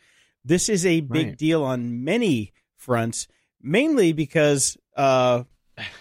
This 0.45 0.69
is 0.69 0.85
a 0.85 1.01
big 1.01 1.27
Right. 1.27 1.37
deal 1.37 1.61
on 1.63 2.05
many 2.05 2.53
fronts, 2.77 3.27
mainly 3.61 4.13
because 4.13 4.77
uh, 4.95 5.43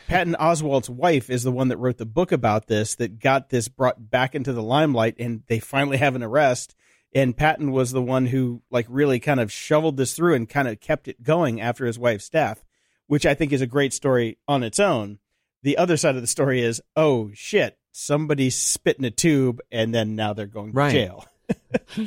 Patton 0.09 0.37
Oswalt's 0.39 0.91
wife 0.91 1.31
is 1.31 1.43
the 1.43 1.53
one 1.53 1.69
that 1.69 1.77
wrote 1.77 1.99
the 1.99 2.07
book 2.07 2.33
about 2.33 2.67
this 2.67 2.95
that 2.97 3.19
got 3.21 3.51
this 3.51 3.69
brought 3.69 4.11
back 4.11 4.35
into 4.35 4.53
the 4.53 4.63
limelight 4.63 5.17
and 5.19 5.43
they 5.47 5.59
finally 5.59 5.97
have 5.97 6.17
an 6.17 6.23
arrest. 6.23 6.75
And 7.15 7.37
Patton 7.37 7.73
was 7.73 7.93
the 7.93 8.03
one 8.03 8.27
who 8.27 8.63
like 8.71 8.87
really 8.89 9.19
kind 9.19 9.41
of 9.41 9.51
shoveled 9.51 9.97
this 9.97 10.15
through 10.15 10.35
and 10.35 10.49
kind 10.49 10.69
of 10.69 10.81
kept 10.81 11.09
it 11.09 11.23
going 11.23 11.61
after 11.61 11.87
his 11.87 11.99
wife's 11.99 12.29
death 12.29 12.65
which 13.09 13.27
I 13.27 13.35
think 13.35 13.53
is 13.53 13.61
a 13.61 13.67
great 13.67 13.93
story 13.93 14.39
on 14.47 14.63
its 14.63 14.79
own. 14.79 15.19
The 15.63 15.77
other 15.77 15.97
side 15.97 16.15
of 16.15 16.21
the 16.21 16.29
story 16.29 16.63
is 16.63 16.81
oh 16.95 17.31
shit 17.35 17.77
somebody 17.91 18.49
spit 18.49 18.99
in 18.99 19.05
a 19.05 19.11
tube 19.11 19.61
and 19.73 19.93
then 19.93 20.15
now 20.15 20.33
they're 20.33 20.47
going 20.47 20.73
to 20.73 20.91
jail 20.91 21.25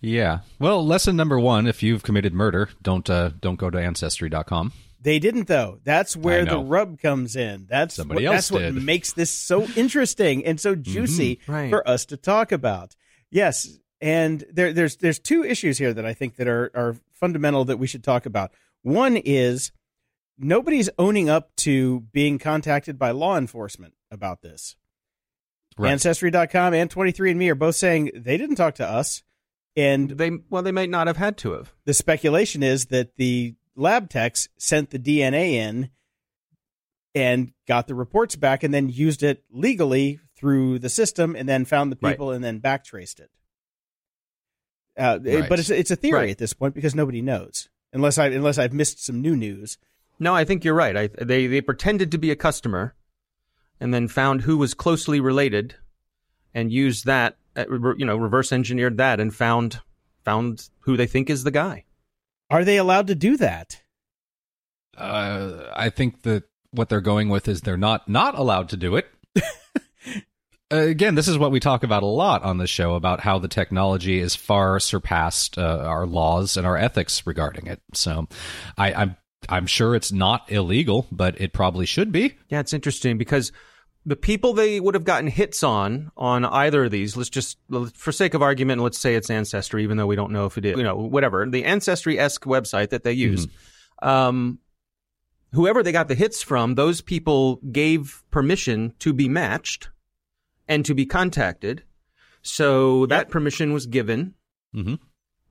yeah. 0.00 0.40
Well, 0.58 0.84
lesson 0.86 1.16
number 1.16 1.38
one: 1.38 1.66
if 1.66 1.82
you've 1.82 2.02
committed 2.02 2.32
murder, 2.34 2.68
don't 2.82 3.08
uh, 3.08 3.30
don't 3.40 3.56
go 3.56 3.70
to 3.70 3.78
ancestry.com. 3.78 4.72
They 5.00 5.18
didn't 5.20 5.46
though. 5.46 5.78
That's 5.84 6.16
where 6.16 6.44
the 6.44 6.58
rub 6.58 7.00
comes 7.00 7.36
in. 7.36 7.66
That's 7.70 7.94
Somebody 7.94 8.24
what, 8.26 8.34
else 8.34 8.48
that's 8.48 8.62
did. 8.62 8.74
what 8.74 8.82
makes 8.82 9.12
this 9.12 9.30
so 9.30 9.62
interesting 9.76 10.44
and 10.44 10.60
so 10.60 10.74
juicy 10.74 11.38
Right. 11.46 11.70
for 11.70 11.86
us 11.88 12.04
to 12.06 12.16
talk 12.16 12.50
about. 12.50 12.96
Yes, 13.30 13.78
and 14.00 14.44
there, 14.52 14.72
there's 14.72 14.96
there's 14.96 15.20
two 15.20 15.44
issues 15.44 15.78
here 15.78 15.94
that 15.94 16.04
I 16.04 16.14
think 16.14 16.34
that 16.36 16.48
are 16.48 16.70
are 16.74 16.96
fundamental 17.12 17.64
that 17.66 17.78
we 17.78 17.86
should 17.86 18.02
talk 18.02 18.26
about. 18.26 18.50
One 18.82 19.16
is 19.16 19.70
nobody's 20.36 20.90
owning 20.98 21.28
up 21.28 21.54
to 21.56 22.00
being 22.12 22.38
contacted 22.40 22.98
by 22.98 23.12
law 23.12 23.36
enforcement 23.38 23.94
about 24.10 24.42
this. 24.42 24.76
Right. 25.76 25.92
Ancestry.com 25.92 26.74
and 26.74 26.90
23andMe 26.90 27.50
are 27.50 27.54
both 27.54 27.76
saying 27.76 28.10
they 28.16 28.36
didn't 28.36 28.56
talk 28.56 28.74
to 28.76 28.86
us. 28.88 29.22
And 29.78 30.10
they 30.10 30.30
well, 30.50 30.62
they 30.62 30.72
might 30.72 30.90
not 30.90 31.06
have 31.06 31.16
had 31.18 31.36
to 31.38 31.52
have. 31.52 31.72
the 31.84 31.94
speculation 31.94 32.62
is 32.62 32.86
that 32.86 33.16
the 33.16 33.54
lab 33.76 34.10
techs 34.10 34.48
sent 34.58 34.90
the 34.90 34.98
DNA 34.98 35.52
in 35.52 35.90
and 37.14 37.52
got 37.66 37.86
the 37.86 37.94
reports 37.94 38.34
back 38.36 38.62
and 38.64 38.74
then 38.74 38.88
used 38.88 39.22
it 39.22 39.44
legally 39.50 40.18
through 40.36 40.78
the 40.80 40.88
system 40.88 41.36
and 41.36 41.48
then 41.48 41.64
found 41.64 41.92
the 41.92 41.98
Right. 42.00 42.12
people 42.12 42.30
and 42.32 42.42
then 42.44 42.60
backtraced 42.60 43.20
it. 43.20 43.30
Uh, 44.96 45.18
it- 45.24 45.40
Right. 45.40 45.48
But 45.48 45.58
it's 45.60 45.70
it's 45.70 45.90
a 45.92 45.96
theory 45.96 46.18
Right. 46.20 46.30
at 46.30 46.38
this 46.38 46.52
point 46.54 46.74
because 46.74 46.94
nobody 46.94 47.22
knows 47.22 47.68
unless 47.92 48.18
I 48.18 48.26
unless 48.28 48.58
I've 48.58 48.72
missed 48.72 49.04
some 49.04 49.20
new 49.22 49.36
news. 49.36 49.78
No, 50.18 50.34
I 50.34 50.44
think 50.44 50.64
you're 50.64 50.74
right. 50.74 50.96
I, 50.96 51.06
they 51.06 51.46
they 51.46 51.60
pretended 51.60 52.10
to 52.10 52.18
be 52.18 52.32
a 52.32 52.36
customer, 52.36 52.96
and 53.78 53.94
then 53.94 54.08
found 54.08 54.42
who 54.42 54.58
was 54.58 54.74
closely 54.74 55.20
related, 55.20 55.76
and 56.52 56.72
used 56.72 57.04
that, 57.06 57.36
you 57.66 58.04
know, 58.04 58.16
reverse 58.16 58.52
engineered 58.52 58.96
that 58.98 59.20
and 59.20 59.34
found 59.34 59.80
found 60.24 60.68
who 60.80 60.96
they 60.96 61.06
think 61.06 61.30
is 61.30 61.44
the 61.44 61.50
guy. 61.50 61.84
Are 62.50 62.64
they 62.64 62.76
allowed 62.76 63.06
to 63.08 63.14
do 63.14 63.36
that? 63.36 63.80
Uh, 64.96 65.70
I 65.74 65.90
think 65.90 66.22
that 66.22 66.44
what 66.70 66.88
they're 66.88 67.00
going 67.00 67.28
with 67.28 67.48
is 67.48 67.60
they're 67.60 67.76
not 67.76 68.08
not 68.08 68.38
allowed 68.38 68.68
to 68.70 68.76
do 68.76 68.96
it. 68.96 69.06
Uh, 70.70 70.80
Again, 70.80 71.14
this 71.14 71.28
is 71.28 71.38
what 71.38 71.50
we 71.50 71.60
talk 71.60 71.82
about 71.82 72.02
a 72.02 72.06
lot 72.06 72.42
on 72.42 72.58
the 72.58 72.66
show 72.66 72.94
about 72.94 73.20
how 73.20 73.38
the 73.38 73.48
technology 73.48 74.18
is 74.18 74.36
far 74.36 74.78
surpassed 74.78 75.56
uh, 75.56 75.82
our 75.82 76.06
laws 76.06 76.58
and 76.58 76.66
our 76.66 76.76
ethics 76.76 77.26
regarding 77.26 77.68
it. 77.68 77.80
So, 77.94 78.28
I, 78.76 78.92
I'm 78.92 79.16
I'm 79.48 79.66
sure 79.66 79.94
it's 79.94 80.12
not 80.12 80.52
illegal, 80.52 81.06
but 81.10 81.40
it 81.40 81.54
probably 81.54 81.86
should 81.86 82.12
be. 82.12 82.34
Yeah, 82.50 82.60
it's 82.60 82.74
interesting 82.74 83.16
because 83.16 83.50
the 84.08 84.16
people 84.16 84.54
they 84.54 84.80
would 84.80 84.94
have 84.94 85.04
gotten 85.04 85.26
hits 85.26 85.62
on 85.62 86.10
on 86.16 86.46
either 86.46 86.84
of 86.86 86.90
these, 86.90 87.14
let's 87.14 87.28
just 87.28 87.58
for 87.92 88.10
sake 88.10 88.32
of 88.32 88.40
argument, 88.40 88.80
let's 88.80 88.98
say 88.98 89.14
it's 89.14 89.28
Ancestry, 89.28 89.82
even 89.82 89.98
though 89.98 90.06
we 90.06 90.16
don't 90.16 90.32
know 90.32 90.46
if 90.46 90.56
it 90.56 90.64
is, 90.64 90.78
you 90.78 90.82
know, 90.82 90.96
whatever 90.96 91.46
the 91.46 91.66
Ancestry 91.66 92.18
esque 92.18 92.44
website 92.44 92.88
that 92.88 93.04
they 93.04 93.12
use. 93.12 93.46
Um, 94.00 94.60
whoever 95.52 95.82
they 95.82 95.92
got 95.92 96.08
the 96.08 96.14
hits 96.14 96.42
from, 96.42 96.74
those 96.74 97.02
people 97.02 97.56
gave 97.70 98.22
permission 98.30 98.94
to 99.00 99.12
be 99.12 99.28
matched 99.28 99.90
and 100.66 100.86
to 100.86 100.94
be 100.94 101.04
contacted. 101.04 101.82
So 102.40 103.04
that 103.06 103.28
permission 103.28 103.74
was 103.74 103.84
given. 103.84 104.34
Mm-hmm. 104.74 104.94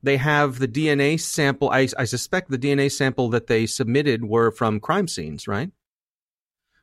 They 0.02 0.16
have 0.16 0.58
the 0.58 0.68
DNA 0.68 1.20
sample. 1.20 1.70
I, 1.70 1.86
I 1.96 2.06
suspect 2.06 2.50
the 2.50 2.58
DNA 2.58 2.90
sample 2.90 3.28
that 3.30 3.46
they 3.46 3.66
submitted 3.66 4.24
were 4.24 4.50
from 4.50 4.80
crime 4.80 5.06
scenes, 5.06 5.46
right? 5.46 5.70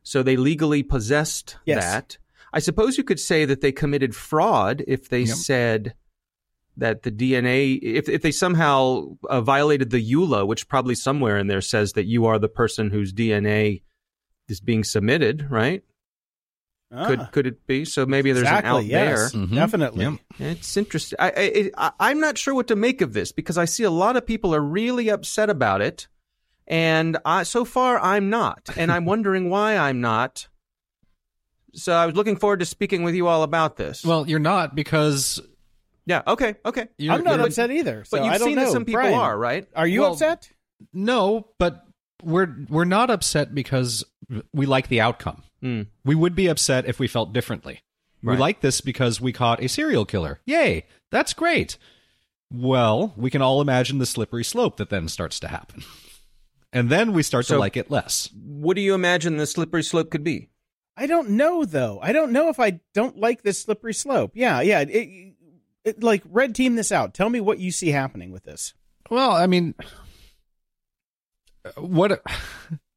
So 0.08 0.22
they 0.22 0.38
legally 0.38 0.84
possessed 0.84 1.58
Yes. 1.66 1.84
that. 1.84 2.18
I 2.54 2.60
suppose 2.60 2.98
you 2.98 3.04
could 3.04 3.20
say 3.20 3.44
that 3.46 3.60
they 3.62 3.72
committed 3.72 4.16
fraud 4.16 4.84
if 4.88 5.10
they 5.10 5.22
Yep. 5.24 5.36
said 5.36 5.96
that 6.78 7.02
the 7.04 7.12
DNA, 7.12 7.80
if, 7.82 8.08
if 8.08 8.22
they 8.22 8.32
somehow 8.32 9.18
uh, 9.30 9.42
violated 9.42 9.90
the 9.90 10.12
EULA, 10.14 10.46
which 10.46 10.68
probably 10.68 10.94
somewhere 10.94 11.38
in 11.40 11.48
there 11.48 11.60
says 11.62 11.94
that 11.94 12.06
you 12.06 12.26
are 12.28 12.38
the 12.38 12.48
person 12.48 12.92
whose 12.92 13.12
DNA 13.14 13.82
is 14.48 14.62
being 14.62 14.84
submitted, 14.84 15.48
right? 15.50 15.84
Could 17.08 17.20
Ah, 17.22 17.30
could 17.32 17.48
it 17.48 17.66
be? 17.66 17.84
So 17.84 18.06
maybe 18.06 18.32
there's 18.32 18.44
exactly, 18.44 18.70
an 18.70 18.76
out 18.78 18.86
yes, 19.10 19.34
Mhm. 19.34 19.56
Definitely. 19.56 20.04
Yep. 20.06 20.14
it's 20.40 20.78
interesting. 20.78 21.18
I, 21.20 21.32
I, 21.36 21.72
I, 21.88 21.92
I'm 22.12 22.20
not 22.20 22.38
sure 22.38 22.54
what 22.54 22.68
to 22.68 22.76
make 22.76 23.02
of 23.02 23.14
this 23.14 23.32
because 23.32 23.58
I 23.58 23.66
see 23.66 23.84
a 23.84 23.90
lot 23.90 24.16
of 24.16 24.26
people 24.26 24.54
are 24.54 24.62
really 24.62 25.10
upset 25.10 25.50
about 25.50 25.82
it, 25.82 26.08
and 26.68 27.18
I, 27.26 27.44
so 27.44 27.66
far 27.66 28.00
I'm 28.00 28.30
not, 28.30 28.70
and 28.78 28.92
I'm 28.92 29.06
wondering 29.06 29.50
why 29.50 29.78
I'm 29.78 30.02
not. 30.02 30.48
So 31.74 31.94
I 31.94 32.06
was 32.06 32.16
looking 32.16 32.38
forward 32.38 32.60
to 32.62 32.66
speaking 32.66 33.04
with 33.04 33.16
you 33.16 33.28
all 33.28 33.44
about 33.44 33.76
this. 33.76 34.06
Well, 34.06 34.28
you're 34.28 34.40
not 34.40 34.76
because 34.76 35.42
yeah, 36.06 36.22
okay, 36.26 36.56
okay. 36.66 36.88
you're, 36.98 37.14
I'm 37.14 37.24
not 37.24 37.36
you're- 37.36 37.46
upset 37.48 37.72
either. 37.72 38.06
So 38.06 38.18
But 38.18 38.24
you've 38.26 38.34
I 38.34 38.38
don't 38.38 38.48
seen 38.48 38.56
know. 38.56 38.66
that 38.66 38.72
some 38.72 38.86
people 38.86 39.02
Brian, 39.02 39.14
are, 39.16 39.38
right? 39.38 39.68
Are 39.76 39.88
you 39.88 40.02
Well, 40.02 40.14
upset? 40.14 40.50
No, 40.94 41.48
but 41.60 41.86
we're 42.24 42.56
we're 42.70 42.86
not 42.86 43.10
upset 43.10 43.54
because 43.54 44.04
we 44.54 44.66
like 44.66 44.88
the 44.88 45.02
outcome. 45.02 45.44
Hmm. 45.62 45.82
We 46.04 46.16
would 46.16 46.36
be 46.36 46.48
upset 46.48 46.86
if 46.86 47.00
we 47.00 47.08
felt 47.08 47.34
differently. 47.34 47.82
We 48.24 48.38
like 48.38 48.62
this 48.62 48.82
because 48.82 49.22
we 49.22 49.32
caught 49.32 49.62
a 49.64 49.70
serial 49.70 50.04
killer. 50.04 50.40
Yay, 50.48 50.86
that's 51.12 51.34
great. 51.34 51.78
Well, 52.52 53.14
we 53.16 53.30
can 53.30 53.44
all 53.44 53.62
imagine 53.62 54.00
the 54.00 54.06
slippery 54.08 54.44
slope 54.44 54.78
that 54.78 54.90
then 54.90 55.08
starts 55.10 55.40
to 55.42 55.48
happen. 55.48 55.84
And 56.76 56.90
then 56.90 57.14
we 57.14 57.24
start 57.24 57.46
So- 57.46 57.56
to 57.56 57.60
like 57.60 57.78
it 57.78 57.90
less. 57.90 58.30
What 58.36 58.76
do 58.76 58.82
you 58.82 58.94
imagine 58.94 59.38
the 59.38 59.48
slippery 59.48 59.82
slope 59.82 60.12
could 60.12 60.24
be? 60.26 60.50
I 60.98 61.08
don't 61.08 61.32
know 61.32 61.64
though. 61.66 62.00
I 62.02 62.12
don't 62.12 62.32
know 62.32 62.50
if 62.50 62.60
I 62.60 62.82
don't 62.94 63.18
like 63.18 63.42
this 63.44 63.60
slippery 63.62 63.94
slope. 63.94 64.32
Yeah, 64.36 64.60
yeah. 64.62 64.82
It, 64.82 65.34
it, 65.86 66.04
like 66.04 66.24
red 66.30 66.54
team 66.54 66.76
this 66.76 66.92
out. 66.92 67.14
Tell 67.14 67.30
me 67.30 67.40
what 67.40 67.60
you 67.60 67.72
see 67.72 67.90
happening 67.92 68.32
with 68.32 68.44
this. 68.44 68.74
Well, 69.10 69.32
I 69.32 69.48
mean, 69.48 69.74
what? 71.78 72.22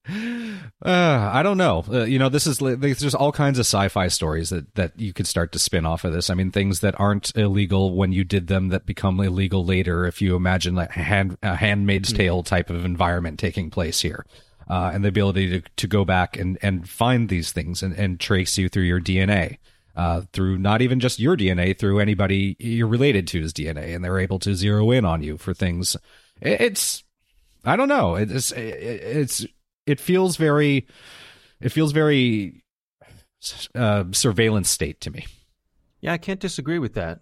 Uh, 0.08 1.30
I 1.32 1.42
don't 1.42 1.58
know. 1.58 1.84
Uh, 1.90 2.04
you 2.04 2.18
know, 2.18 2.28
this 2.28 2.46
is 2.46 2.58
there's 2.58 3.14
all 3.14 3.32
kinds 3.32 3.58
of 3.58 3.66
sci-fi 3.66 4.08
stories 4.08 4.50
that 4.50 4.74
that 4.76 4.98
you 4.98 5.12
could 5.12 5.26
start 5.26 5.52
to 5.52 5.58
spin 5.58 5.84
off 5.84 6.04
of 6.04 6.12
this. 6.12 6.30
I 6.30 6.34
mean, 6.34 6.50
things 6.50 6.80
that 6.80 6.98
aren't 6.98 7.36
illegal 7.36 7.94
when 7.94 8.12
you 8.12 8.24
did 8.24 8.46
them 8.46 8.68
that 8.68 8.86
become 8.86 9.20
illegal 9.20 9.64
later. 9.64 10.06
If 10.06 10.22
you 10.22 10.36
imagine 10.36 10.74
like 10.76 10.90
a 10.96 11.02
hand 11.02 11.36
a 11.42 11.56
Handmaid's 11.56 12.12
Tale 12.12 12.42
type 12.42 12.70
of 12.70 12.84
environment 12.84 13.38
taking 13.38 13.70
place 13.70 14.00
here. 14.00 14.24
Uh, 14.70 14.90
and 14.92 15.02
the 15.02 15.08
ability 15.08 15.48
to, 15.48 15.68
to 15.76 15.86
go 15.86 16.04
back 16.04 16.36
and, 16.36 16.58
and 16.60 16.86
find 16.88 17.30
these 17.30 17.52
things 17.52 17.82
and, 17.82 17.94
and 17.94 18.20
trace 18.20 18.58
you 18.58 18.68
through 18.68 18.82
your 18.82 19.00
DNA, 19.00 19.56
uh, 19.96 20.20
through 20.34 20.58
not 20.58 20.82
even 20.82 21.00
just 21.00 21.18
your 21.18 21.38
DNA, 21.38 21.76
through 21.76 22.00
anybody 22.00 22.54
you're 22.58 22.86
related 22.86 23.26
to's 23.26 23.54
DNA, 23.54 23.94
and 23.94 24.04
they're 24.04 24.18
able 24.18 24.38
to 24.38 24.54
zero 24.54 24.90
in 24.90 25.06
on 25.06 25.22
you 25.22 25.38
for 25.38 25.54
things. 25.54 25.96
It's, 26.42 27.02
I 27.64 27.76
don't 27.76 27.88
know. 27.88 28.16
It's, 28.16 28.52
it's, 28.52 29.46
it 29.88 30.00
feels 30.00 30.36
very, 30.36 30.86
it 31.60 31.70
feels 31.70 31.92
very 31.92 32.62
uh, 33.74 34.04
surveillance 34.12 34.68
state 34.68 35.00
to 35.02 35.10
me, 35.10 35.26
Yeah, 36.00 36.12
I 36.12 36.18
can't 36.18 36.40
disagree 36.40 36.78
with 36.78 36.94
that. 36.94 37.20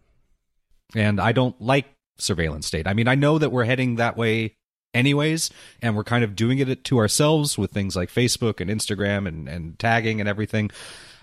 and 0.95 1.21
I 1.21 1.33
don't 1.33 1.61
like 1.61 1.87
surveillance 2.19 2.67
state. 2.67 2.87
I 2.87 2.95
mean, 2.95 3.09
I 3.09 3.15
know 3.15 3.39
that 3.39 3.51
we're 3.51 3.65
heading 3.65 3.97
that 3.97 4.17
way 4.17 4.57
anyways 4.95 5.51
and 5.83 5.95
we're 5.95 6.05
kind 6.05 6.25
of 6.25 6.35
doing 6.35 6.59
it 6.59 6.85
to 6.85 6.99
ourselves 6.99 7.59
with 7.59 7.71
things 7.71 7.95
like 7.95 8.09
facebook 8.09 8.61
and 8.61 8.71
instagram 8.71 9.29
and, 9.29 9.47
and 9.47 9.79
tagging 9.79 10.21
and 10.21 10.29
everything 10.29 10.71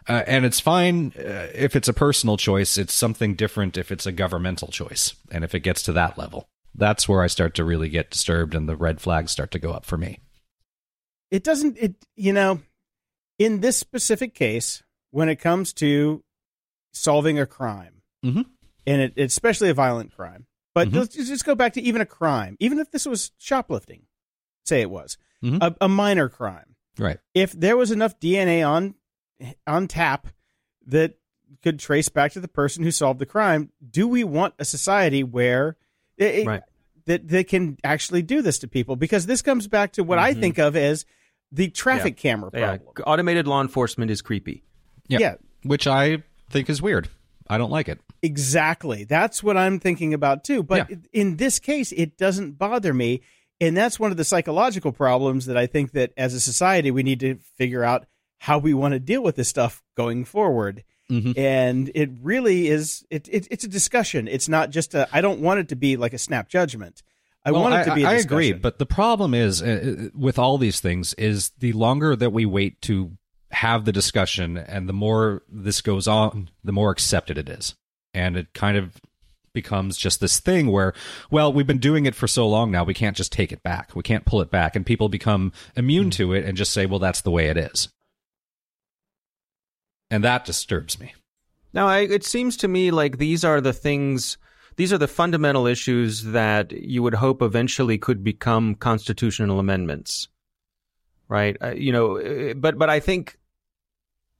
uh, 0.07 0.21
and 0.27 0.45
it's 0.45 0.59
fine 0.59 1.11
uh, 1.17 1.47
if 1.55 1.75
it's 1.75 1.87
a 1.87 1.93
personal 1.93 2.37
choice 2.37 2.77
it's 2.77 2.93
something 2.93 3.33
different 3.33 3.75
if 3.75 3.91
it's 3.91 4.05
a 4.05 4.11
governmental 4.11 4.67
choice 4.67 5.15
and 5.31 5.43
if 5.43 5.55
it 5.55 5.61
gets 5.61 5.81
to 5.81 5.91
that 5.91 6.19
level 6.19 6.45
that's 6.75 7.09
where 7.09 7.23
i 7.23 7.27
start 7.27 7.55
to 7.55 7.63
really 7.63 7.89
get 7.89 8.11
disturbed 8.11 8.53
and 8.53 8.69
the 8.69 8.75
red 8.75 9.01
flags 9.01 9.31
start 9.31 9.49
to 9.49 9.57
go 9.57 9.71
up 9.71 9.85
for 9.85 9.97
me 9.97 10.19
It 11.33 11.43
doesn't. 11.43 11.77
It 11.79 11.95
you 12.15 12.31
know, 12.31 12.61
in 13.39 13.59
this 13.61 13.75
specific 13.75 14.35
case, 14.35 14.83
when 15.09 15.29
it 15.29 15.37
comes 15.37 15.73
to 15.73 16.23
solving 16.91 17.39
a 17.39 17.47
crime, 17.47 18.03
Mhm. 18.23 18.45
and 18.85 19.01
it, 19.01 19.13
especially 19.17 19.69
a 19.69 19.73
violent 19.73 20.15
crime, 20.15 20.45
but 20.75 20.89
Mhm. 20.89 20.93
let's 20.93 21.15
just 21.15 21.43
go 21.43 21.55
back 21.55 21.73
to 21.73 21.81
even 21.81 22.01
a 22.01 22.05
crime, 22.05 22.55
even 22.59 22.77
if 22.77 22.91
this 22.91 23.07
was 23.07 23.31
shoplifting, 23.39 24.03
say 24.63 24.81
it 24.81 24.91
was 24.91 25.17
Mhm. 25.43 25.57
a, 25.59 25.75
a 25.81 25.89
minor 25.89 26.29
crime. 26.29 26.75
right 26.99 27.17
if 27.33 27.51
there 27.53 27.75
was 27.75 27.89
enough 27.89 28.19
DNA 28.19 28.61
on 28.61 28.93
on 29.65 29.87
tap 29.87 30.27
that 30.85 31.15
could 31.63 31.79
trace 31.79 32.07
back 32.09 32.31
to 32.33 32.39
the 32.39 32.47
person 32.47 32.83
who 32.83 32.91
solved 32.91 33.17
the 33.19 33.25
crime, 33.25 33.71
do 33.89 34.07
we 34.07 34.23
want 34.23 34.53
a 34.59 34.65
society 34.65 35.23
where 35.23 35.75
it, 36.17 36.35
it- 36.35 36.45
Right. 36.45 36.61
that 37.05 37.27
that 37.29 37.47
can 37.47 37.77
actually 37.83 38.21
do 38.21 38.43
this 38.43 38.59
to 38.59 38.67
people? 38.67 38.95
Because 38.95 39.25
this 39.25 39.41
comes 39.41 39.67
back 39.67 39.93
to 39.93 40.03
what 40.03 40.19
I 40.19 40.35
Mhm. 40.35 40.39
think 40.41 40.59
of 40.59 40.75
as 40.75 41.03
the 41.53 41.69
traffic 41.69 42.17
camera 42.17 42.51
problem. 42.51 42.81
Yeah, 42.97 43.03
automated 43.05 43.47
law 43.47 43.61
enforcement 43.61 44.11
is 44.11 44.21
creepy. 44.21 44.63
yeah. 45.07 45.19
Yeah. 45.19 45.35
which 45.63 45.85
i 45.87 46.23
think 46.49 46.69
is 46.69 46.81
weird 46.81 47.07
i 47.47 47.57
don't 47.57 47.71
like 47.71 47.87
it 47.87 47.99
Exactly. 48.25 49.03
That's 49.03 49.43
what 49.43 49.57
I'm 49.57 49.79
thinking 49.81 50.13
about 50.13 50.45
too. 50.45 50.63
But 50.63 50.89
Yeah. 50.89 50.95
in 51.11 51.35
this 51.35 51.59
case, 51.59 51.91
it 51.91 52.17
doesn't 52.17 52.53
bother 52.57 52.93
me. 52.93 53.21
And 53.59 53.75
that's 53.75 53.99
one 53.99 54.11
of 54.11 54.17
the 54.17 54.23
psychological 54.23 54.93
problems 54.93 55.45
that 55.47 55.57
I 55.57 55.67
think 55.67 55.91
that 55.91 56.13
as 56.15 56.33
a 56.33 56.39
society, 56.39 56.89
we 56.89 57.03
need 57.03 57.19
to 57.19 57.35
figure 57.57 57.83
out 57.83 58.05
how 58.39 58.59
we 58.59 58.73
want 58.73 58.93
to 58.93 58.99
deal 58.99 59.21
with 59.21 59.35
this 59.35 59.49
stuff 59.49 59.83
going 59.97 60.23
forward. 60.23 60.85
Mhm. 61.11 61.37
And 61.37 61.91
it 61.93 62.11
really 62.21 62.69
is, 62.69 63.05
it, 63.09 63.27
it, 63.29 63.45
it's 63.51 63.65
a 63.65 63.67
discussion. 63.67 64.29
It's 64.29 64.47
not 64.47 64.69
just 64.69 64.95
a, 64.95 65.07
I 65.11 65.19
don't 65.19 65.41
want 65.41 65.59
it 65.59 65.67
to 65.67 65.75
be 65.75 65.97
like 65.97 66.13
a 66.13 66.17
snap 66.17 66.47
judgment. 66.47 67.03
I 67.45 67.51
Well, 67.51 67.61
want 67.61 67.75
it 67.75 67.85
to 67.85 67.95
be 67.95 68.03
a 68.03 68.09
I 68.09 68.13
agree, 68.13 68.53
but 68.53 68.79
the 68.79 68.85
problem 68.85 69.33
is 69.33 69.61
uh, 69.61 70.09
with 70.15 70.39
all 70.39 70.57
these 70.57 70.79
things 70.79 71.13
is 71.15 71.49
the 71.59 71.73
longer 71.73 72.15
that 72.15 72.31
we 72.31 72.45
wait 72.45 72.81
to 72.83 73.17
have 73.51 73.85
the 73.85 73.91
discussion, 73.91 74.57
and 74.57 74.87
the 74.87 74.93
more 74.93 75.43
this 75.49 75.81
goes 75.81 76.07
on, 76.07 76.49
the 76.63 76.71
more 76.71 76.89
accepted 76.89 77.37
it 77.37 77.49
is, 77.49 77.75
and 78.13 78.37
it 78.37 78.53
kind 78.53 78.77
of 78.77 79.01
becomes 79.53 79.97
just 79.97 80.19
this 80.19 80.39
thing 80.39 80.71
where, 80.71 80.93
well, 81.29 81.53
we've 81.53 81.67
been 81.67 81.77
doing 81.77 82.05
it 82.05 82.15
for 82.15 82.27
so 82.27 82.47
long 82.47 82.71
now, 82.71 82.83
we 82.83 82.93
can't 82.93 83.15
just 83.15 83.31
take 83.31 83.51
it 83.51 83.61
back, 83.61 83.95
we 83.95 84.01
can't 84.01 84.25
pull 84.25 84.41
it 84.41 84.49
back, 84.49 84.75
and 84.75 84.85
people 84.85 85.09
become 85.09 85.51
immune 85.75 86.09
to 86.11 86.33
it 86.33 86.45
and 86.45 86.57
just 86.57 86.71
say, 86.73 86.85
well, 86.85 86.97
that's 86.97 87.21
the 87.21 87.29
way 87.29 87.47
it 87.47 87.57
is, 87.57 87.89
and 90.09 90.23
that 90.23 90.45
disturbs 90.45 90.99
me. 90.99 91.13
Now, 91.73 91.87
I, 91.87 91.99
it 91.99 92.23
seems 92.23 92.55
to 92.57 92.67
me 92.67 92.89
like 92.89 93.17
these 93.17 93.43
are 93.43 93.59
the 93.59 93.73
things, 93.73 94.37
these 94.75 94.93
are 94.93 94.97
the 94.97 95.07
fundamental 95.07 95.67
issues 95.67 96.23
that 96.23 96.71
you 96.71 97.03
would 97.03 97.15
hope 97.15 97.41
eventually 97.41 97.97
could 97.97 98.23
become 98.23 98.75
constitutional 98.75 99.59
amendments, 99.59 100.27
right? 101.27 101.55
Uh, 101.61 101.71
you 101.71 101.91
know, 101.91 102.17
uh, 102.17 102.53
but 102.55 102.77
but 102.77 102.89
I 102.89 102.99
think 102.99 103.37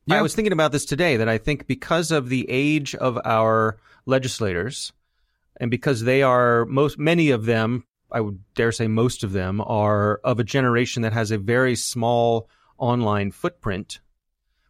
Yeah. 0.05 0.19
I 0.19 0.21
was 0.21 0.36
thinking 0.36 0.53
about 0.53 0.71
this 0.71 0.86
today 0.86 1.17
that 1.17 1.29
I 1.29 1.38
think 1.38 1.67
because 1.67 2.11
of 2.11 2.29
the 2.29 2.49
age 2.49 2.95
of 2.95 3.19
our 3.23 3.77
legislators, 4.05 4.91
and 5.59 5.71
because 5.71 6.03
they 6.03 6.23
are 6.23 6.65
most 6.65 6.97
many 6.97 7.29
of 7.29 7.45
them, 7.45 7.86
I 8.11 8.21
would 8.21 8.39
dare 8.55 8.71
say 8.71 8.88
most 8.88 9.23
of 9.23 9.31
them 9.31 9.61
are 9.61 10.19
of 10.23 10.39
a 10.39 10.43
generation 10.43 11.03
that 11.03 11.13
has 11.13 11.31
a 11.31 11.38
very 11.38 11.75
small 11.75 12.49
online 12.77 13.31
footprint, 13.31 13.99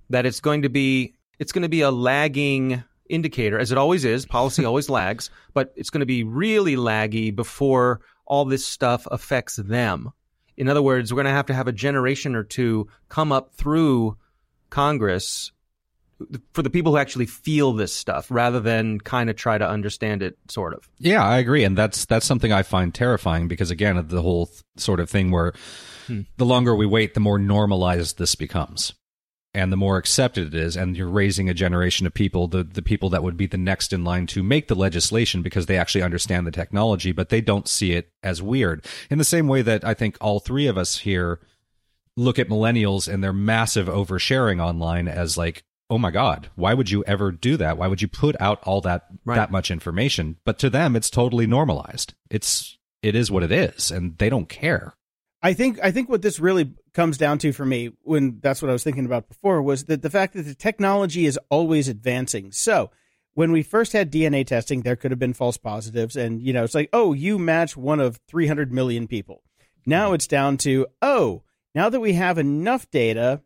that 0.09 0.25
it's 0.25 0.39
going 0.39 0.61
to 0.63 0.69
be 0.69 1.15
it's 1.39 1.51
going 1.51 1.63
to 1.63 1.69
be 1.69 1.81
a 1.81 1.91
lagging 1.91 2.83
indicator, 3.09 3.59
as 3.59 3.71
it 3.71 3.77
always 3.77 4.05
is. 4.05 4.25
Policy 4.25 4.65
always 4.65 4.89
lags, 4.89 5.29
but 5.53 5.73
it's 5.75 5.89
going 5.89 5.99
to 5.99 6.05
be 6.05 6.23
really 6.23 6.75
laggy 6.75 7.35
before 7.35 8.01
all 8.25 8.45
this 8.45 8.65
stuff 8.65 9.07
affects 9.11 9.57
them. 9.57 10.11
In 10.55 10.67
other 10.67 10.81
words, 10.81 11.11
we're 11.11 11.17
going 11.17 11.25
to 11.25 11.31
have 11.31 11.47
to 11.47 11.53
have 11.53 11.67
a 11.67 11.73
generation 11.73 12.35
or 12.35 12.43
two 12.43 12.87
come 13.09 13.31
up 13.31 13.53
through 13.55 14.17
Congress 14.69 15.51
for 16.53 16.61
the 16.61 16.69
people 16.69 16.93
who 16.93 16.97
actually 16.97 17.25
feel 17.25 17.73
this 17.73 17.93
stuff 17.93 18.27
rather 18.29 18.59
than 18.59 18.99
kind 18.99 19.29
of 19.29 19.35
try 19.35 19.57
to 19.57 19.67
understand 19.67 20.21
it 20.21 20.37
sort 20.47 20.73
of. 20.73 20.87
Yeah, 20.99 21.23
I 21.23 21.37
agree 21.37 21.63
and 21.63 21.77
that's 21.77 22.05
that's 22.05 22.25
something 22.25 22.51
I 22.51 22.63
find 22.63 22.93
terrifying 22.93 23.47
because 23.47 23.71
again, 23.71 24.03
the 24.07 24.21
whole 24.21 24.45
th- 24.45 24.61
sort 24.77 24.99
of 24.99 25.09
thing 25.09 25.31
where 25.31 25.53
hmm. 26.07 26.21
the 26.37 26.45
longer 26.45 26.75
we 26.75 26.85
wait, 26.85 27.13
the 27.13 27.19
more 27.19 27.39
normalized 27.39 28.19
this 28.19 28.35
becomes 28.35 28.93
and 29.53 29.71
the 29.71 29.77
more 29.77 29.97
accepted 29.97 30.47
it 30.47 30.59
is 30.59 30.75
and 30.75 30.97
you're 30.97 31.07
raising 31.07 31.49
a 31.49 31.53
generation 31.53 32.07
of 32.07 32.13
people 32.13 32.47
the 32.47 32.63
the 32.63 32.81
people 32.81 33.09
that 33.09 33.23
would 33.23 33.37
be 33.37 33.45
the 33.45 33.57
next 33.57 33.93
in 33.93 34.03
line 34.03 34.25
to 34.25 34.41
make 34.41 34.67
the 34.67 34.75
legislation 34.75 35.41
because 35.41 35.65
they 35.65 35.77
actually 35.77 36.01
understand 36.01 36.47
the 36.47 36.51
technology 36.51 37.11
but 37.11 37.29
they 37.29 37.41
don't 37.41 37.67
see 37.67 37.93
it 37.93 38.11
as 38.21 38.41
weird. 38.41 38.85
In 39.09 39.17
the 39.17 39.23
same 39.23 39.47
way 39.47 39.61
that 39.61 39.83
I 39.83 39.93
think 39.93 40.17
all 40.19 40.39
three 40.39 40.67
of 40.67 40.77
us 40.77 40.99
here 40.99 41.39
look 42.15 42.39
at 42.39 42.49
millennials 42.49 43.11
and 43.11 43.23
their 43.23 43.33
massive 43.33 43.87
oversharing 43.87 44.61
online 44.61 45.07
as 45.07 45.37
like 45.37 45.63
oh 45.89 45.97
my 45.97 46.11
god 46.11 46.49
why 46.55 46.73
would 46.73 46.89
you 46.89 47.03
ever 47.05 47.31
do 47.31 47.57
that? 47.57 47.77
Why 47.77 47.87
would 47.87 48.01
you 48.01 48.07
put 48.07 48.39
out 48.39 48.63
all 48.63 48.81
that 48.81 49.05
right. 49.25 49.35
that 49.35 49.51
much 49.51 49.69
information? 49.69 50.37
But 50.45 50.59
to 50.59 50.69
them 50.69 50.95
it's 50.95 51.09
totally 51.09 51.47
normalized. 51.47 52.13
It's 52.29 52.77
it 53.01 53.15
is 53.15 53.29
what 53.29 53.43
it 53.43 53.51
is 53.51 53.91
and 53.91 54.17
they 54.17 54.29
don't 54.29 54.49
care 54.49 54.95
I 55.43 55.53
think 55.53 55.77
I 55.83 55.91
think 55.91 56.09
what 56.09 56.21
this 56.21 56.39
really 56.39 56.71
comes 56.93 57.17
down 57.17 57.37
to 57.39 57.51
for 57.51 57.65
me, 57.65 57.91
when 58.03 58.39
that's 58.41 58.61
what 58.61 58.69
I 58.69 58.73
was 58.73 58.83
thinking 58.83 59.05
about 59.05 59.27
before, 59.27 59.61
was 59.61 59.85
that 59.85 60.01
the 60.01 60.09
fact 60.09 60.33
that 60.33 60.43
the 60.43 60.55
technology 60.55 61.25
is 61.25 61.37
always 61.49 61.89
advancing. 61.89 62.53
So 62.53 62.91
when 63.33 63.51
we 63.51 63.61
first 63.61 63.91
had 63.91 64.11
DNA 64.11 64.47
testing, 64.47 64.81
there 64.81 64.95
could 64.95 65.11
have 65.11 65.19
been 65.19 65.33
false 65.33 65.57
positives, 65.57 66.15
and 66.15 66.41
you 66.41 66.53
know, 66.53 66.63
it's 66.63 66.73
like, 66.73 66.89
oh, 66.93 67.11
you 67.11 67.37
match 67.37 67.75
one 67.75 67.99
of 67.99 68.21
300 68.29 68.71
million 68.71 69.05
people. 69.05 69.43
Now 69.85 70.13
it's 70.13 70.27
down 70.27 70.55
to, 70.57 70.87
oh, 71.01 71.43
now 71.75 71.89
that 71.89 71.99
we 71.99 72.13
have 72.13 72.37
enough 72.37 72.89
data, 72.89 73.41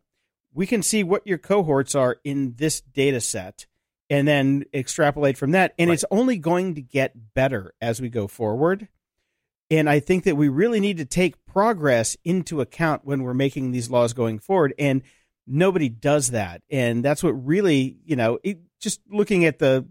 we 0.52 0.66
can 0.66 0.82
see 0.82 1.02
what 1.02 1.26
your 1.26 1.38
cohorts 1.38 1.96
are 1.96 2.18
in 2.22 2.54
this 2.56 2.80
data 2.80 3.20
set 3.20 3.66
and 4.10 4.26
then 4.26 4.64
extrapolate 4.72 5.36
from 5.36 5.50
that. 5.52 5.74
And 5.78 5.88
right. 5.88 5.94
it's 5.94 6.04
only 6.10 6.38
going 6.38 6.76
to 6.76 6.82
get 6.82 7.34
better 7.34 7.74
as 7.80 8.00
we 8.00 8.08
go 8.08 8.28
forward. 8.28 8.88
And 9.70 9.88
I 9.88 10.00
think 10.00 10.24
that 10.24 10.36
we 10.36 10.48
really 10.48 10.80
need 10.80 10.98
to 10.98 11.04
take 11.04 11.44
progress 11.58 12.16
into 12.24 12.60
account 12.60 13.04
when 13.04 13.24
we're 13.24 13.34
making 13.34 13.72
these 13.72 13.90
laws 13.90 14.12
going 14.12 14.38
forward. 14.38 14.72
And 14.78 15.02
nobody 15.44 15.88
does 15.88 16.30
that. 16.30 16.62
And 16.70 17.04
that's 17.04 17.20
what 17.20 17.30
really, 17.30 17.96
you 18.04 18.14
know, 18.14 18.38
it, 18.44 18.60
just 18.78 19.00
looking 19.10 19.44
at 19.44 19.58
the, 19.58 19.84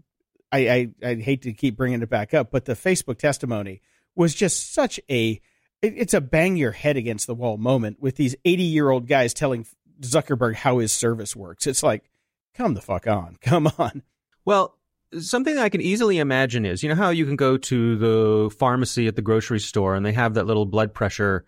I, 0.50 0.70
I, 0.70 0.88
I, 1.04 1.14
hate 1.16 1.42
to 1.42 1.52
keep 1.52 1.76
bringing 1.76 2.00
it 2.00 2.08
back 2.08 2.32
up, 2.32 2.50
but 2.50 2.64
the 2.64 2.72
Facebook 2.72 3.18
testimony 3.18 3.82
was 4.16 4.34
just 4.34 4.72
such 4.72 4.98
a, 5.10 5.42
it, 5.82 5.92
it's 5.94 6.14
a 6.14 6.22
bang 6.22 6.56
your 6.56 6.72
head 6.72 6.96
against 6.96 7.26
the 7.26 7.34
wall 7.34 7.58
moment 7.58 8.00
with 8.00 8.16
these 8.16 8.34
80 8.46 8.62
year 8.62 8.88
old 8.88 9.06
guys 9.06 9.34
telling 9.34 9.66
Zuckerberg 10.00 10.54
how 10.54 10.78
his 10.78 10.90
service 10.90 11.36
works. 11.36 11.66
It's 11.66 11.82
like, 11.82 12.10
come 12.54 12.72
the 12.72 12.80
fuck 12.80 13.06
on, 13.06 13.36
come 13.42 13.70
on. 13.78 14.04
Well, 14.46 14.74
something 15.18 15.58
I 15.58 15.68
can 15.68 15.82
easily 15.82 16.16
imagine 16.16 16.64
is, 16.64 16.82
you 16.82 16.88
know 16.88 16.94
how 16.94 17.10
you 17.10 17.26
can 17.26 17.36
go 17.36 17.58
to 17.58 17.96
the 17.96 18.56
pharmacy 18.56 19.06
at 19.06 19.16
the 19.16 19.22
grocery 19.22 19.60
store 19.60 19.94
and 19.94 20.06
they 20.06 20.12
have 20.12 20.32
that 20.32 20.46
little 20.46 20.64
blood 20.64 20.94
pressure 20.94 21.44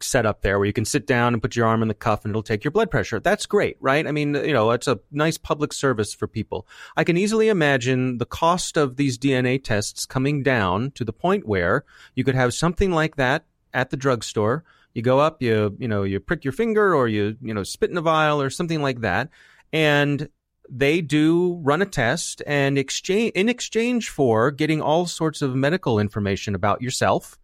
set 0.00 0.26
up 0.26 0.42
there 0.42 0.58
where 0.58 0.66
you 0.66 0.72
can 0.72 0.84
sit 0.84 1.06
down 1.06 1.32
and 1.32 1.42
put 1.42 1.56
your 1.56 1.66
arm 1.66 1.82
in 1.82 1.88
the 1.88 1.94
cuff 1.94 2.24
and 2.24 2.32
it'll 2.32 2.42
take 2.42 2.64
your 2.64 2.70
blood 2.70 2.90
pressure. 2.90 3.20
That's 3.20 3.46
great, 3.46 3.76
right? 3.80 4.06
I 4.06 4.12
mean, 4.12 4.34
you 4.34 4.52
know, 4.52 4.70
it's 4.70 4.88
a 4.88 5.00
nice 5.10 5.38
public 5.38 5.72
service 5.72 6.14
for 6.14 6.26
people. 6.26 6.66
I 6.96 7.04
can 7.04 7.16
easily 7.16 7.48
imagine 7.48 8.18
the 8.18 8.26
cost 8.26 8.76
of 8.76 8.96
these 8.96 9.18
DNA 9.18 9.62
tests 9.62 10.06
coming 10.06 10.42
down 10.42 10.90
to 10.92 11.04
the 11.04 11.12
point 11.12 11.46
where 11.46 11.84
you 12.14 12.24
could 12.24 12.34
have 12.34 12.54
something 12.54 12.92
like 12.92 13.16
that 13.16 13.44
at 13.72 13.90
the 13.90 13.96
drugstore. 13.96 14.64
You 14.94 15.02
go 15.02 15.18
up, 15.18 15.42
you, 15.42 15.74
you 15.78 15.88
know, 15.88 16.02
you 16.02 16.20
prick 16.20 16.44
your 16.44 16.52
finger 16.52 16.94
or 16.94 17.08
you, 17.08 17.36
you 17.40 17.54
know, 17.54 17.62
spit 17.62 17.90
in 17.90 17.96
a 17.96 18.02
vial 18.02 18.42
or 18.42 18.50
something 18.50 18.82
like 18.82 19.00
that. 19.00 19.30
And 19.72 20.28
they 20.68 21.00
do 21.00 21.60
run 21.62 21.82
a 21.82 21.86
test 21.86 22.42
and 22.46 22.78
exchange 22.78 23.32
in 23.34 23.48
exchange 23.48 24.10
for 24.10 24.50
getting 24.50 24.80
all 24.80 25.06
sorts 25.06 25.42
of 25.42 25.54
medical 25.54 25.98
information 25.98 26.54
about 26.54 26.82
yourself 26.82 27.38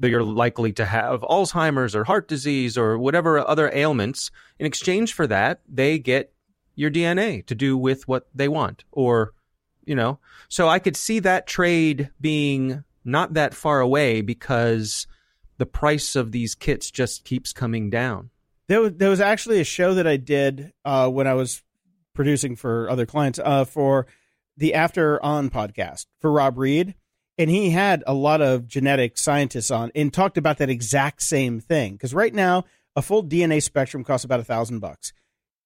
you're 0.00 0.22
likely 0.22 0.72
to 0.74 0.84
have 0.84 1.20
Alzheimer's 1.20 1.94
or 1.94 2.04
heart 2.04 2.28
disease 2.28 2.76
or 2.76 2.98
whatever 2.98 3.38
other 3.38 3.70
ailments. 3.72 4.30
In 4.58 4.66
exchange 4.66 5.14
for 5.14 5.26
that, 5.26 5.60
they 5.68 5.98
get 5.98 6.32
your 6.74 6.90
DNA 6.90 7.44
to 7.46 7.54
do 7.54 7.76
with 7.76 8.06
what 8.06 8.28
they 8.34 8.48
want 8.48 8.84
or 8.92 9.32
you 9.84 9.94
know. 9.94 10.18
So 10.48 10.68
I 10.68 10.78
could 10.78 10.96
see 10.96 11.18
that 11.20 11.46
trade 11.46 12.10
being 12.20 12.84
not 13.04 13.34
that 13.34 13.54
far 13.54 13.80
away 13.80 14.20
because 14.20 15.06
the 15.56 15.66
price 15.66 16.14
of 16.14 16.30
these 16.30 16.54
kits 16.54 16.90
just 16.90 17.24
keeps 17.24 17.52
coming 17.52 17.90
down. 17.90 18.30
There 18.68 18.82
was, 18.82 18.92
there 18.94 19.10
was 19.10 19.20
actually 19.20 19.60
a 19.60 19.64
show 19.64 19.94
that 19.94 20.06
I 20.06 20.18
did 20.18 20.72
uh, 20.84 21.08
when 21.08 21.26
I 21.26 21.34
was 21.34 21.62
producing 22.14 22.54
for 22.54 22.90
other 22.90 23.06
clients 23.06 23.40
uh, 23.42 23.64
for 23.64 24.06
the 24.58 24.74
After 24.74 25.22
On 25.24 25.48
podcast 25.48 26.06
for 26.20 26.30
Rob 26.30 26.58
Reid. 26.58 26.94
And 27.38 27.48
he 27.48 27.70
had 27.70 28.02
a 28.06 28.14
lot 28.14 28.42
of 28.42 28.66
genetic 28.66 29.16
scientists 29.16 29.70
on 29.70 29.92
and 29.94 30.12
talked 30.12 30.36
about 30.36 30.58
that 30.58 30.68
exact 30.68 31.22
same 31.22 31.60
thing. 31.60 31.92
Because 31.92 32.12
right 32.12 32.34
now, 32.34 32.64
a 32.96 33.02
full 33.02 33.22
DNA 33.22 33.62
spectrum 33.62 34.02
costs 34.02 34.24
about 34.24 34.40
a 34.40 34.44
thousand 34.44 34.80
bucks. 34.80 35.12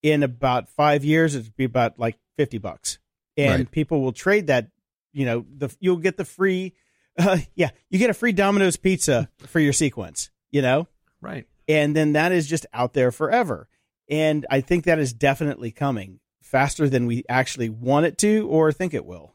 In 0.03 0.23
about 0.23 0.68
five 0.68 1.05
years, 1.05 1.35
it'd 1.35 1.57
be 1.57 1.64
about 1.64 1.99
like 1.99 2.18
50 2.37 2.59
bucks. 2.59 2.99
And 3.37 3.61
right. 3.61 3.70
people 3.70 4.03
will 4.03 4.12
trade 4.12 4.49
that, 4.49 4.68
you 5.12 5.25
know, 5.25 5.47
the 5.57 5.75
you'll 5.81 5.97
get 5.97 6.18
the 6.18 6.25
free, 6.27 6.75
uh, 7.18 7.39
yeah, 7.55 7.70
you 7.89 7.99
get 7.99 8.11
a 8.11 8.14
free 8.14 8.33
Domino's 8.33 8.77
pizza 8.77 9.31
for 9.47 9.61
your 9.61 9.73
sequence, 9.73 10.31
you 10.51 10.61
know? 10.61 10.89
Right. 11.23 11.47
And 11.68 11.97
then 11.97 12.12
that 12.12 12.33
is 12.33 12.47
just 12.47 12.66
out 12.75 12.93
there 12.93 13.11
forever. 13.11 13.68
And 14.11 14.45
I 14.51 14.61
think 14.61 14.85
that 14.85 14.99
is 14.99 15.14
definitely 15.14 15.70
coming 15.70 16.20
faster 16.43 16.89
than 16.89 17.07
we 17.07 17.25
actually 17.29 17.70
want 17.70 18.05
it 18.05 18.18
to 18.18 18.47
or 18.49 18.73
think 18.73 18.93
it 18.93 19.07
will. 19.07 19.35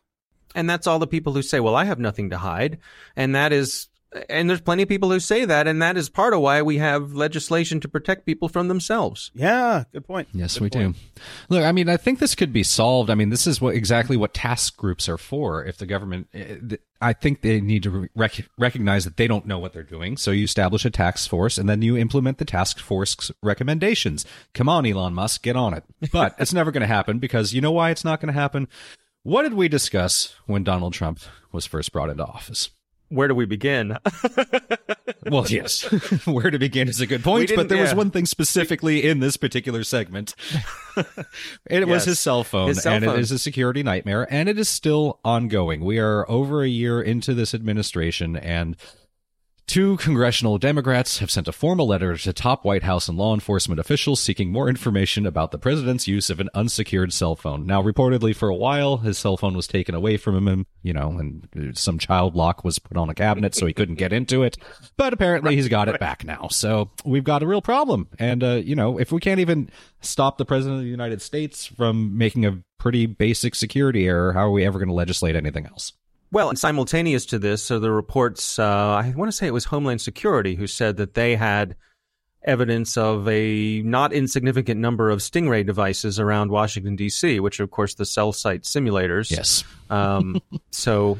And 0.58 0.68
that's 0.68 0.88
all 0.88 0.98
the 0.98 1.06
people 1.06 1.34
who 1.34 1.44
say, 1.44 1.60
well, 1.60 1.76
I 1.76 1.86
have 1.86 2.00
nothing 2.00 2.32
to 2.32 2.38
hide. 2.38 2.80
And 3.16 3.36
that 3.36 3.54
is, 3.54 3.90
and 4.28 4.50
there's 4.50 4.60
plenty 4.60 4.82
of 4.82 4.90
people 4.90 5.12
who 5.12 5.20
say 5.20 5.46
that. 5.46 5.68
And 5.68 5.84
that 5.84 5.98
is 5.98 6.10
part 6.10 6.34
of 6.34 6.40
why 6.42 6.64
we 6.64 6.80
have 6.80 7.14
legislation 7.14 7.80
to 7.82 7.88
protect 7.88 8.26
people 8.26 8.50
from 8.50 8.68
themselves. 8.68 9.30
Yeah, 9.36 9.84
good 9.94 10.08
point. 10.08 10.30
Yes, 10.34 10.56
good 10.56 10.64
we 10.64 10.70
point. 10.72 10.96
do. 10.96 11.22
Look, 11.50 11.64
I 11.64 11.72
mean, 11.72 11.90
I 11.90 11.98
think 11.98 12.18
this 12.18 12.34
could 12.34 12.52
be 12.52 12.64
solved. 12.64 13.12
I 13.12 13.14
mean, 13.14 13.30
this 13.30 13.46
is 13.46 13.62
what 13.62 13.76
exactly 13.76 14.18
what 14.18 14.34
task 14.34 14.76
groups 14.78 15.08
are 15.08 15.20
for. 15.20 15.64
If 15.64 15.78
the 15.78 15.86
government, 15.86 16.28
eh, 16.34 16.78
I 17.00 17.14
think 17.14 17.42
they 17.42 17.62
need 17.62 17.84
to 17.84 18.10
rec- 18.16 18.48
recognize 18.58 19.04
that 19.04 19.18
they 19.18 19.28
don't 19.28 19.46
know 19.46 19.60
what 19.60 19.74
they're 19.74 19.84
doing. 19.84 20.18
So 20.18 20.32
you 20.32 20.46
establish 20.46 20.86
a 20.86 20.90
task 20.90 21.30
force 21.30 21.60
and 21.60 21.70
then 21.70 21.84
you 21.84 21.96
implement 21.98 22.40
the 22.40 22.46
task 22.46 22.80
force's 22.80 23.32
recommendations. 23.44 24.26
Come 24.56 24.70
on, 24.70 24.88
Elon 24.88 25.14
Musk, 25.14 25.44
get 25.44 25.56
on 25.56 25.76
it. 25.76 25.84
But 26.12 26.34
it's 26.40 26.52
never 26.52 26.72
going 26.72 26.82
to 26.82 26.88
happen 26.88 27.20
because 27.20 27.54
you 27.54 27.62
know 27.62 27.72
why 27.72 27.92
it's 27.92 28.04
not 28.04 28.20
going 28.22 28.34
to 28.34 28.40
happen? 28.40 28.68
What 29.28 29.44
did 29.44 29.56
we 29.56 29.68
discuss 29.68 30.34
when 30.46 30.64
Donald 30.64 30.94
Trump 30.94 31.20
was 31.52 31.66
first 31.66 31.92
brought 31.92 32.10
into 32.10 32.24
office? 32.24 32.70
where 33.10 33.28
do 33.28 33.36
we 33.36 33.46
begin? 33.46 33.98
well, 35.26 35.46
yes, 35.48 35.84
where 36.26 36.52
to 36.52 36.60
begin 36.60 36.88
is 36.88 37.00
a 37.00 37.08
good 37.08 37.24
point, 37.24 37.52
but 37.56 37.70
there 37.70 37.78
yeah. 37.78 37.84
was 37.84 37.96
one 37.96 38.12
thing 38.12 38.26
specifically 38.26 39.08
in 39.08 39.20
this 39.20 39.38
particular 39.38 39.84
segment. 39.84 40.36
it 40.98 41.06
yes. 41.70 41.88
was 41.88 42.06
his 42.06 42.20
cell 42.20 42.44
phone, 42.44 42.70
his 42.70 42.84
cell 42.84 42.94
and 42.94 43.06
phone. 43.06 43.18
it 43.18 43.22
is 43.22 43.32
a 43.32 43.40
security 43.40 43.84
nightmare, 43.84 44.28
and 44.30 44.50
it 44.50 44.58
is 44.58 44.70
still 44.70 45.20
ongoing. 45.24 45.84
We 45.84 46.00
are 46.00 46.30
over 46.30 46.64
a 46.64 46.68
year 46.68 47.02
into 47.02 47.34
this 47.34 47.54
administration, 47.54 48.36
and 48.36 48.76
Two 49.68 49.98
congressional 49.98 50.58
Democrats 50.58 51.20
have 51.20 51.30
sent 51.30 51.50
a 51.50 51.52
formal 51.52 51.88
letter 51.88 52.16
to 52.16 52.32
top 52.32 52.64
White 52.64 52.84
House 52.84 53.10
and 53.10 53.18
law 53.18 53.34
enforcement 53.34 53.82
officials 53.82 54.22
seeking 54.22 54.50
more 54.50 54.70
information 54.70 55.26
about 55.26 55.52
the 55.52 55.58
president's 55.58 56.08
use 56.08 56.30
of 56.30 56.40
an 56.40 56.50
unsecured 56.54 57.12
cell 57.12 57.36
phone. 57.36 57.66
Now, 57.66 57.84
reportedly, 57.84 58.34
for 58.34 58.48
a 58.48 58.56
while, 58.56 58.96
his 58.98 59.18
cell 59.18 59.36
phone 59.36 59.58
was 59.58 59.68
taken 59.68 59.94
away 59.94 60.16
from 60.16 60.48
him, 60.48 60.68
you 60.84 60.94
know, 60.94 61.10
and 61.20 61.78
some 61.78 62.00
child 62.00 62.34
lock 62.34 62.64
was 62.64 62.80
put 62.80 62.96
on 62.96 63.10
a 63.10 63.14
cabinet 63.14 63.56
so 63.56 63.66
he 63.66 63.74
couldn't 63.74 63.96
get 63.96 64.14
into 64.14 64.42
it. 64.42 64.58
But 64.96 65.12
apparently, 65.12 65.58
he's 65.58 65.68
got 65.68 65.90
it 65.90 66.00
back 66.00 66.24
now. 66.24 66.48
So 66.50 66.92
we've 67.04 67.26
got 67.26 67.44
a 67.44 67.48
real 67.48 67.62
problem. 67.62 68.08
And, 68.18 68.46
uh, 68.46 68.62
you 68.64 68.76
know, 68.76 68.98
if 68.98 69.12
we 69.12 69.20
can't 69.20 69.42
even 69.42 69.70
stop 70.00 70.38
the 70.38 70.46
president 70.46 70.78
of 70.78 70.86
the 70.86 70.90
United 70.90 71.22
States 71.22 71.66
from 71.66 72.18
making 72.18 72.46
a 72.46 72.64
pretty 72.80 73.06
basic 73.06 73.54
security 73.54 74.08
error, 74.08 74.32
how 74.32 74.48
are 74.48 74.52
we 74.52 74.64
ever 74.64 74.80
going 74.80 74.88
to 74.88 74.96
legislate 74.96 75.36
anything 75.36 75.66
else? 75.66 75.92
Well, 76.32 76.50
and 76.50 76.60
simultaneous 76.60 77.26
to 77.28 77.40
this, 77.40 77.64
so 77.64 77.80
the 77.80 77.92
reports, 77.92 78.60
uh, 78.60 78.66
I 78.66 79.14
want 79.16 79.30
to 79.30 79.32
say 79.36 79.48
it 79.48 79.54
was 79.54 79.66
Homeland 79.66 80.02
Security 80.02 80.56
who 80.56 80.68
said 80.68 80.98
that 80.98 81.14
they 81.14 81.36
had 81.36 81.76
evidence 82.44 82.98
of 82.98 83.28
a 83.28 83.82
not 83.84 84.14
insignificant 84.14 84.80
number 84.80 85.10
of 85.10 85.20
Stingray 85.20 85.66
devices 85.66 86.20
around 86.20 86.52
Washington, 86.52 86.96
D.C., 86.96 87.40
which 87.40 87.60
are, 87.60 87.64
of 87.64 87.72
course, 87.72 87.96
the 87.96 88.06
cell 88.06 88.34
site 88.34 88.64
simulators. 88.64 89.32
Yes. 89.32 89.64
Um, 89.90 90.42
so 90.72 91.18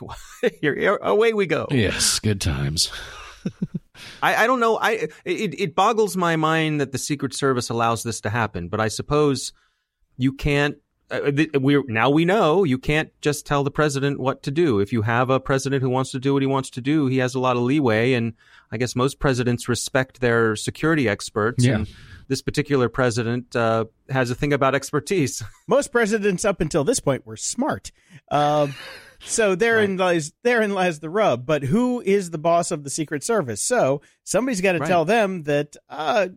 away 1.02 1.32
we 1.32 1.46
go. 1.46 1.66
Yes, 1.70 2.18
good 2.18 2.40
times. 2.40 2.90
I, 4.22 4.44
I, 4.44 4.46
don't 4.46 4.60
know. 4.60 4.78
I 4.78 5.08
it, 5.24 5.60
it 5.60 5.74
boggles 5.74 6.16
my 6.16 6.36
mind 6.36 6.80
that 6.80 6.92
the 6.92 6.98
Secret 6.98 7.34
Service 7.34 7.68
allows 7.70 8.02
this 8.02 8.20
to 8.22 8.30
happen, 8.30 8.68
but 8.68 8.80
I 8.80 8.88
suppose 8.88 9.52
you 10.16 10.32
can't 10.32 10.76
we 11.60 11.82
now 11.88 12.10
we 12.10 12.24
know 12.24 12.64
you 12.64 12.78
can't 12.78 13.10
just 13.20 13.46
tell 13.46 13.64
the 13.64 13.70
president 13.70 14.18
what 14.18 14.42
to 14.44 14.50
do. 14.50 14.80
If 14.80 14.92
you 14.92 15.02
have 15.02 15.30
a 15.30 15.40
president 15.40 15.82
who 15.82 15.90
wants 15.90 16.10
to 16.12 16.18
do 16.18 16.32
what 16.32 16.42
he 16.42 16.46
wants 16.46 16.70
to 16.70 16.80
do, 16.80 17.06
he 17.06 17.18
has 17.18 17.34
a 17.34 17.40
lot 17.40 17.56
of 17.56 17.62
leeway. 17.62 18.14
And 18.14 18.34
I 18.70 18.78
guess 18.78 18.96
most 18.96 19.18
presidents 19.18 19.68
respect 19.68 20.20
their 20.20 20.56
security 20.56 21.08
experts. 21.08 21.64
Yeah. 21.64 21.76
And 21.76 21.88
this 22.28 22.40
particular 22.42 22.88
president 22.88 23.54
uh, 23.54 23.86
has 24.08 24.30
a 24.30 24.34
thing 24.34 24.52
about 24.52 24.74
expertise. 24.74 25.42
Most 25.66 25.92
presidents 25.92 26.44
up 26.44 26.60
until 26.60 26.84
this 26.84 27.00
point 27.00 27.26
were 27.26 27.36
smart. 27.36 27.92
Um, 28.30 28.74
so 29.20 29.54
therein 29.54 29.92
right. 29.92 30.14
lies 30.14 30.32
therein 30.42 30.72
lies 30.72 31.00
the 31.00 31.10
rub. 31.10 31.44
But 31.44 31.62
who 31.62 32.00
is 32.00 32.30
the 32.30 32.38
boss 32.38 32.70
of 32.70 32.84
the 32.84 32.90
Secret 32.90 33.22
Service? 33.22 33.60
So 33.60 34.00
somebody's 34.24 34.60
got 34.60 34.72
to 34.72 34.78
right. 34.78 34.88
tell 34.88 35.04
them 35.04 35.42
that 35.44 35.76
uh, 35.88 36.28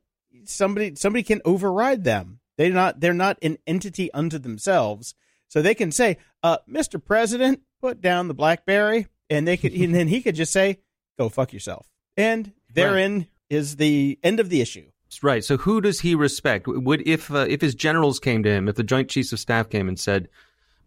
somebody 0.43 0.95
somebody 0.95 1.23
can 1.23 1.41
override 1.45 2.03
them. 2.03 2.39
They're 2.57 2.71
not 2.71 2.99
they're 2.99 3.13
not 3.13 3.37
an 3.41 3.57
entity 3.67 4.11
unto 4.13 4.37
themselves. 4.37 5.15
So 5.47 5.61
they 5.61 5.75
can 5.75 5.91
say, 5.91 6.17
uh, 6.43 6.57
"Mr. 6.69 7.03
President, 7.03 7.61
put 7.81 8.01
down 8.01 8.27
the 8.27 8.33
BlackBerry," 8.33 9.07
and 9.29 9.47
they 9.47 9.57
could, 9.57 9.73
and 9.73 9.93
then 9.93 10.07
he 10.07 10.21
could 10.21 10.35
just 10.35 10.51
say, 10.51 10.79
"Go 11.17 11.29
fuck 11.29 11.53
yourself." 11.53 11.87
And 12.17 12.53
therein 12.73 13.17
right. 13.17 13.27
is 13.49 13.75
the 13.75 14.19
end 14.23 14.39
of 14.39 14.49
the 14.49 14.61
issue. 14.61 14.89
Right. 15.21 15.43
So 15.43 15.57
who 15.57 15.81
does 15.81 16.01
he 16.01 16.15
respect? 16.15 16.67
Would 16.67 17.07
if 17.07 17.31
uh, 17.31 17.45
if 17.47 17.61
his 17.61 17.75
generals 17.75 18.19
came 18.19 18.43
to 18.43 18.49
him, 18.49 18.67
if 18.67 18.75
the 18.75 18.83
Joint 18.83 19.09
Chiefs 19.09 19.31
of 19.33 19.39
Staff 19.39 19.69
came 19.69 19.87
and 19.87 19.99
said, 19.99 20.29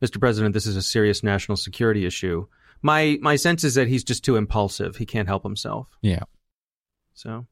"Mr. 0.03 0.19
President, 0.21 0.55
this 0.55 0.67
is 0.67 0.77
a 0.77 0.83
serious 0.83 1.23
national 1.23 1.57
security 1.57 2.05
issue," 2.05 2.47
my 2.83 3.19
my 3.21 3.37
sense 3.37 3.65
is 3.65 3.75
that 3.75 3.89
he's 3.89 4.05
just 4.05 4.25
too 4.25 4.37
impulsive. 4.37 4.97
He 4.97 5.07
can't 5.07 5.29
help 5.29 5.43
himself. 5.43 5.89
Yeah. 6.03 6.25
So. 7.15 7.47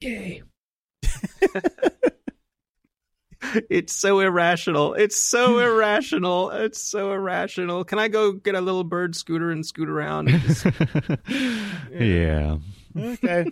Yay. 0.00 0.42
it's 3.70 3.92
so 3.92 4.20
irrational. 4.20 4.94
It's 4.94 5.20
so 5.20 5.58
irrational. 5.60 6.50
It's 6.50 6.80
so 6.80 7.12
irrational. 7.12 7.84
Can 7.84 7.98
I 7.98 8.08
go 8.08 8.32
get 8.32 8.54
a 8.54 8.60
little 8.60 8.84
bird 8.84 9.14
scooter 9.16 9.50
and 9.50 9.64
scoot 9.64 9.88
around? 9.88 10.28
And 10.28 10.42
just, 10.42 10.64
yeah. 11.90 11.98
yeah. 12.00 12.56
Okay. 12.96 13.46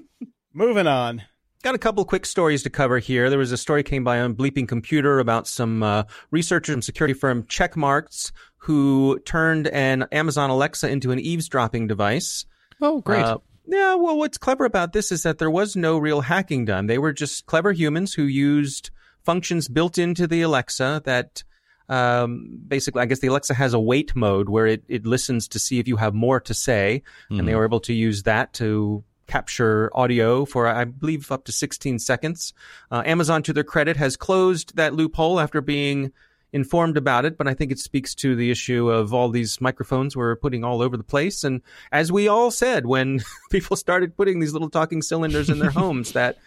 Moving 0.52 0.86
on. 0.86 1.22
Got 1.62 1.74
a 1.74 1.78
couple 1.78 2.02
quick 2.06 2.24
stories 2.24 2.62
to 2.62 2.70
cover 2.70 2.98
here. 2.98 3.28
There 3.28 3.38
was 3.38 3.52
a 3.52 3.58
story 3.58 3.82
came 3.82 4.02
by 4.02 4.20
on 4.20 4.34
Bleeping 4.34 4.66
Computer 4.66 5.18
about 5.18 5.46
some 5.46 5.82
uh, 5.82 6.04
researchers 6.30 6.72
from 6.72 6.82
security 6.82 7.12
firm 7.12 7.42
Checkmarx 7.42 8.32
who 8.56 9.18
turned 9.20 9.68
an 9.68 10.06
Amazon 10.10 10.48
Alexa 10.48 10.88
into 10.88 11.10
an 11.10 11.18
eavesdropping 11.18 11.86
device. 11.86 12.46
Oh, 12.80 13.00
great. 13.02 13.22
Uh, 13.22 13.38
yeah, 13.66 13.94
well, 13.94 14.16
what's 14.16 14.38
clever 14.38 14.64
about 14.64 14.94
this 14.94 15.12
is 15.12 15.22
that 15.22 15.38
there 15.38 15.50
was 15.50 15.76
no 15.76 15.98
real 15.98 16.22
hacking 16.22 16.64
done. 16.64 16.86
They 16.86 16.98
were 16.98 17.12
just 17.12 17.46
clever 17.46 17.72
humans 17.72 18.14
who 18.14 18.24
used 18.24 18.90
functions 19.24 19.68
built 19.68 19.98
into 19.98 20.26
the 20.26 20.42
Alexa 20.42 21.02
that 21.04 21.42
um, 21.88 22.60
basically, 22.68 23.02
I 23.02 23.06
guess 23.06 23.18
the 23.18 23.26
Alexa 23.26 23.54
has 23.54 23.74
a 23.74 23.80
wait 23.80 24.14
mode 24.14 24.48
where 24.48 24.66
it, 24.66 24.84
it 24.88 25.06
listens 25.06 25.48
to 25.48 25.58
see 25.58 25.80
if 25.80 25.88
you 25.88 25.96
have 25.96 26.14
more 26.14 26.38
to 26.40 26.54
say, 26.54 27.02
mm. 27.30 27.38
and 27.38 27.48
they 27.48 27.52
hmm. 27.52 27.58
were 27.58 27.64
able 27.64 27.80
to 27.80 27.92
use 27.92 28.22
that 28.22 28.52
to 28.54 29.02
capture 29.26 29.90
audio 29.92 30.44
for, 30.44 30.66
I 30.66 30.84
believe, 30.84 31.30
up 31.32 31.44
to 31.44 31.52
16 31.52 31.98
seconds. 31.98 32.52
Uh, 32.90 33.02
Amazon, 33.04 33.42
to 33.44 33.52
their 33.52 33.64
credit, 33.64 33.96
has 33.96 34.16
closed 34.16 34.76
that 34.76 34.94
loophole 34.94 35.40
after 35.40 35.60
being 35.60 36.12
informed 36.52 36.96
about 36.96 37.24
it, 37.24 37.38
but 37.38 37.46
I 37.46 37.54
think 37.54 37.70
it 37.70 37.78
speaks 37.78 38.14
to 38.16 38.34
the 38.34 38.50
issue 38.50 38.88
of 38.88 39.14
all 39.14 39.28
these 39.28 39.60
microphones 39.60 40.16
we're 40.16 40.36
putting 40.36 40.64
all 40.64 40.82
over 40.82 40.96
the 40.96 41.04
place. 41.04 41.44
And 41.44 41.62
as 41.92 42.10
we 42.10 42.28
all 42.28 42.50
said 42.50 42.86
when 42.86 43.20
people 43.50 43.76
started 43.76 44.16
putting 44.16 44.40
these 44.40 44.52
little 44.52 44.70
talking 44.70 45.02
cylinders 45.02 45.48
in 45.48 45.58
their 45.58 45.70
homes, 45.82 46.12
that 46.12 46.38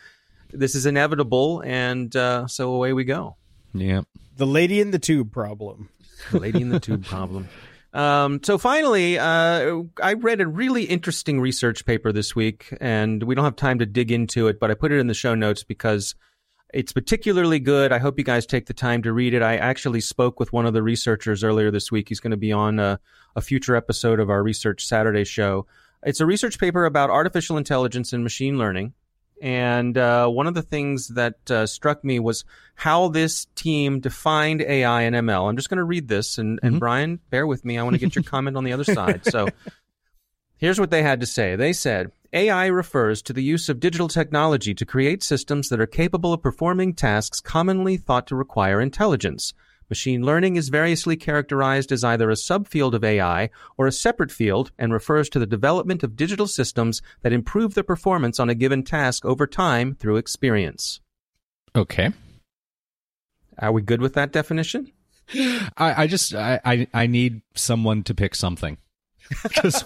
this 0.54 0.76
is 0.76 0.86
inevitable, 0.86 1.62
and 1.66 2.16
uh, 2.16 2.48
so 2.48 2.74
away 2.74 2.94
we 2.94 3.04
go. 3.04 3.36
Yeah. 3.74 4.02
The 4.38 4.48
lady 4.48 4.80
in 4.80 4.92
the 4.92 5.00
tube 5.00 5.32
problem. 5.32 5.90
The 6.32 6.40
lady 6.40 6.62
in 6.62 6.70
the 6.70 6.80
tube 6.80 7.06
problem. 7.06 7.50
Um, 7.94 8.42
so 8.44 8.58
finally, 8.58 9.20
uh, 9.20 9.84
I 10.02 10.14
read 10.14 10.42
a 10.42 10.48
really 10.48 10.84
interesting 10.84 11.40
research 11.40 11.86
paper 11.86 12.12
this 12.12 12.36
week, 12.36 12.76
and 12.82 13.22
we 13.24 13.36
don't 13.36 13.46
have 13.46 13.56
time 13.56 13.80
to 13.80 13.86
dig 13.86 14.12
into 14.12 14.48
it, 14.48 14.60
but 14.60 14.72
I 14.72 14.74
put 14.74 14.92
it 14.92 15.00
in 15.00 15.08
the 15.08 15.14
show 15.14 15.36
notes 15.36 15.64
because 15.64 16.16
it's 16.74 16.92
particularly 16.92 17.60
good. 17.60 17.92
I 17.92 18.00
hope 18.00 18.18
you 18.18 18.24
guys 18.24 18.48
take 18.48 18.66
the 18.66 18.74
time 18.74 19.04
to 19.04 19.14
read 19.14 19.36
it. 19.36 19.44
I 19.44 19.58
actually 19.58 20.02
spoke 20.02 20.40
with 20.40 20.52
one 20.52 20.66
of 20.66 20.74
the 20.74 20.82
researchers 20.82 21.44
earlier 21.44 21.70
this 21.70 21.92
week. 21.92 22.10
He's 22.10 22.20
going 22.20 22.32
to 22.32 22.38
be 22.38 22.52
on 22.52 22.80
a, 22.80 23.00
a 23.36 23.42
future 23.42 23.76
episode 23.76 24.20
of 24.20 24.32
our 24.32 24.42
Research 24.42 24.86
Saturday 24.86 25.24
show. 25.24 25.68
It's 26.02 26.20
a 26.20 26.26
research 26.26 26.60
paper 26.60 26.86
about 26.86 27.12
artificial 27.12 27.58
intelligence 27.58 28.12
and 28.12 28.24
machine 28.24 28.58
learning. 28.58 28.94
And 29.44 29.98
uh, 29.98 30.30
one 30.30 30.48
of 30.48 30.54
the 30.54 30.62
things 30.62 31.10
that 31.10 31.52
uh, 31.52 31.66
struck 31.66 32.02
me 32.02 32.18
was 32.18 32.46
how 32.76 33.10
this 33.10 33.46
team 33.56 34.00
defined 34.00 34.62
AI 34.62 35.02
and 35.02 35.14
ML. 35.14 35.50
I'm 35.50 35.58
just 35.58 35.70
going 35.70 35.80
to 35.80 35.84
read 35.84 36.08
this, 36.08 36.38
and, 36.38 36.62
and 36.64 36.72
mm-hmm. 36.72 36.80
Brian, 36.80 37.20
bear 37.30 37.46
with 37.46 37.66
me. 37.66 37.78
I 37.78 37.84
want 37.84 37.96
to 37.96 38.00
get 38.00 38.16
your 38.16 38.24
comment 38.24 38.56
on 38.56 38.64
the 38.64 38.72
other 38.72 38.86
side. 38.86 39.26
So 39.26 39.50
here's 40.56 40.80
what 40.80 40.92
they 40.92 41.04
had 41.04 41.20
to 41.20 41.26
say. 41.26 41.58
They 41.58 41.74
said 41.74 42.14
AI 42.32 42.68
refers 42.68 43.22
to 43.24 43.34
the 43.34 43.44
use 43.44 43.68
of 43.68 43.82
digital 43.82 44.08
technology 44.08 44.74
to 44.76 44.86
create 44.86 45.22
systems 45.22 45.68
that 45.68 45.82
are 45.82 45.88
capable 45.88 46.32
of 46.32 46.42
performing 46.42 46.94
tasks 46.94 47.42
commonly 47.42 47.98
thought 47.98 48.28
to 48.28 48.38
require 48.38 48.80
intelligence. 48.80 49.54
Machine 49.90 50.24
learning 50.24 50.56
is 50.56 50.70
variously 50.70 51.16
characterized 51.16 51.92
as 51.92 52.04
either 52.04 52.30
a 52.30 52.36
subfield 52.36 52.94
of 52.94 53.04
AI 53.04 53.50
or 53.78 53.88
a 53.88 53.92
separate 53.92 54.32
field 54.32 54.72
and 54.78 54.94
refers 54.94 55.30
to 55.30 55.40
the 55.40 55.46
development 55.46 56.04
of 56.04 56.16
digital 56.16 56.48
systems 56.48 57.02
that 57.22 57.34
improve 57.34 57.74
the 57.74 57.84
performance 57.84 58.40
on 58.40 58.50
a 58.50 58.56
given 58.56 58.84
task 58.84 59.26
over 59.26 59.48
time 59.48 59.96
through 59.96 60.18
experience. 60.18 61.00
Okay. 61.76 62.12
Are 63.60 63.72
we 63.72 63.82
good 63.82 64.02
with 64.02 64.14
that 64.14 64.32
definition? 64.32 64.92
I, 65.34 66.04
I 66.04 66.08
just 66.08 66.34
I, 66.34 66.60
I, 66.66 66.88
I 66.94 67.08
need 67.08 67.42
someone 67.56 68.04
to 68.04 68.14
pick 68.14 68.36
something 68.36 68.78
because 69.44 69.82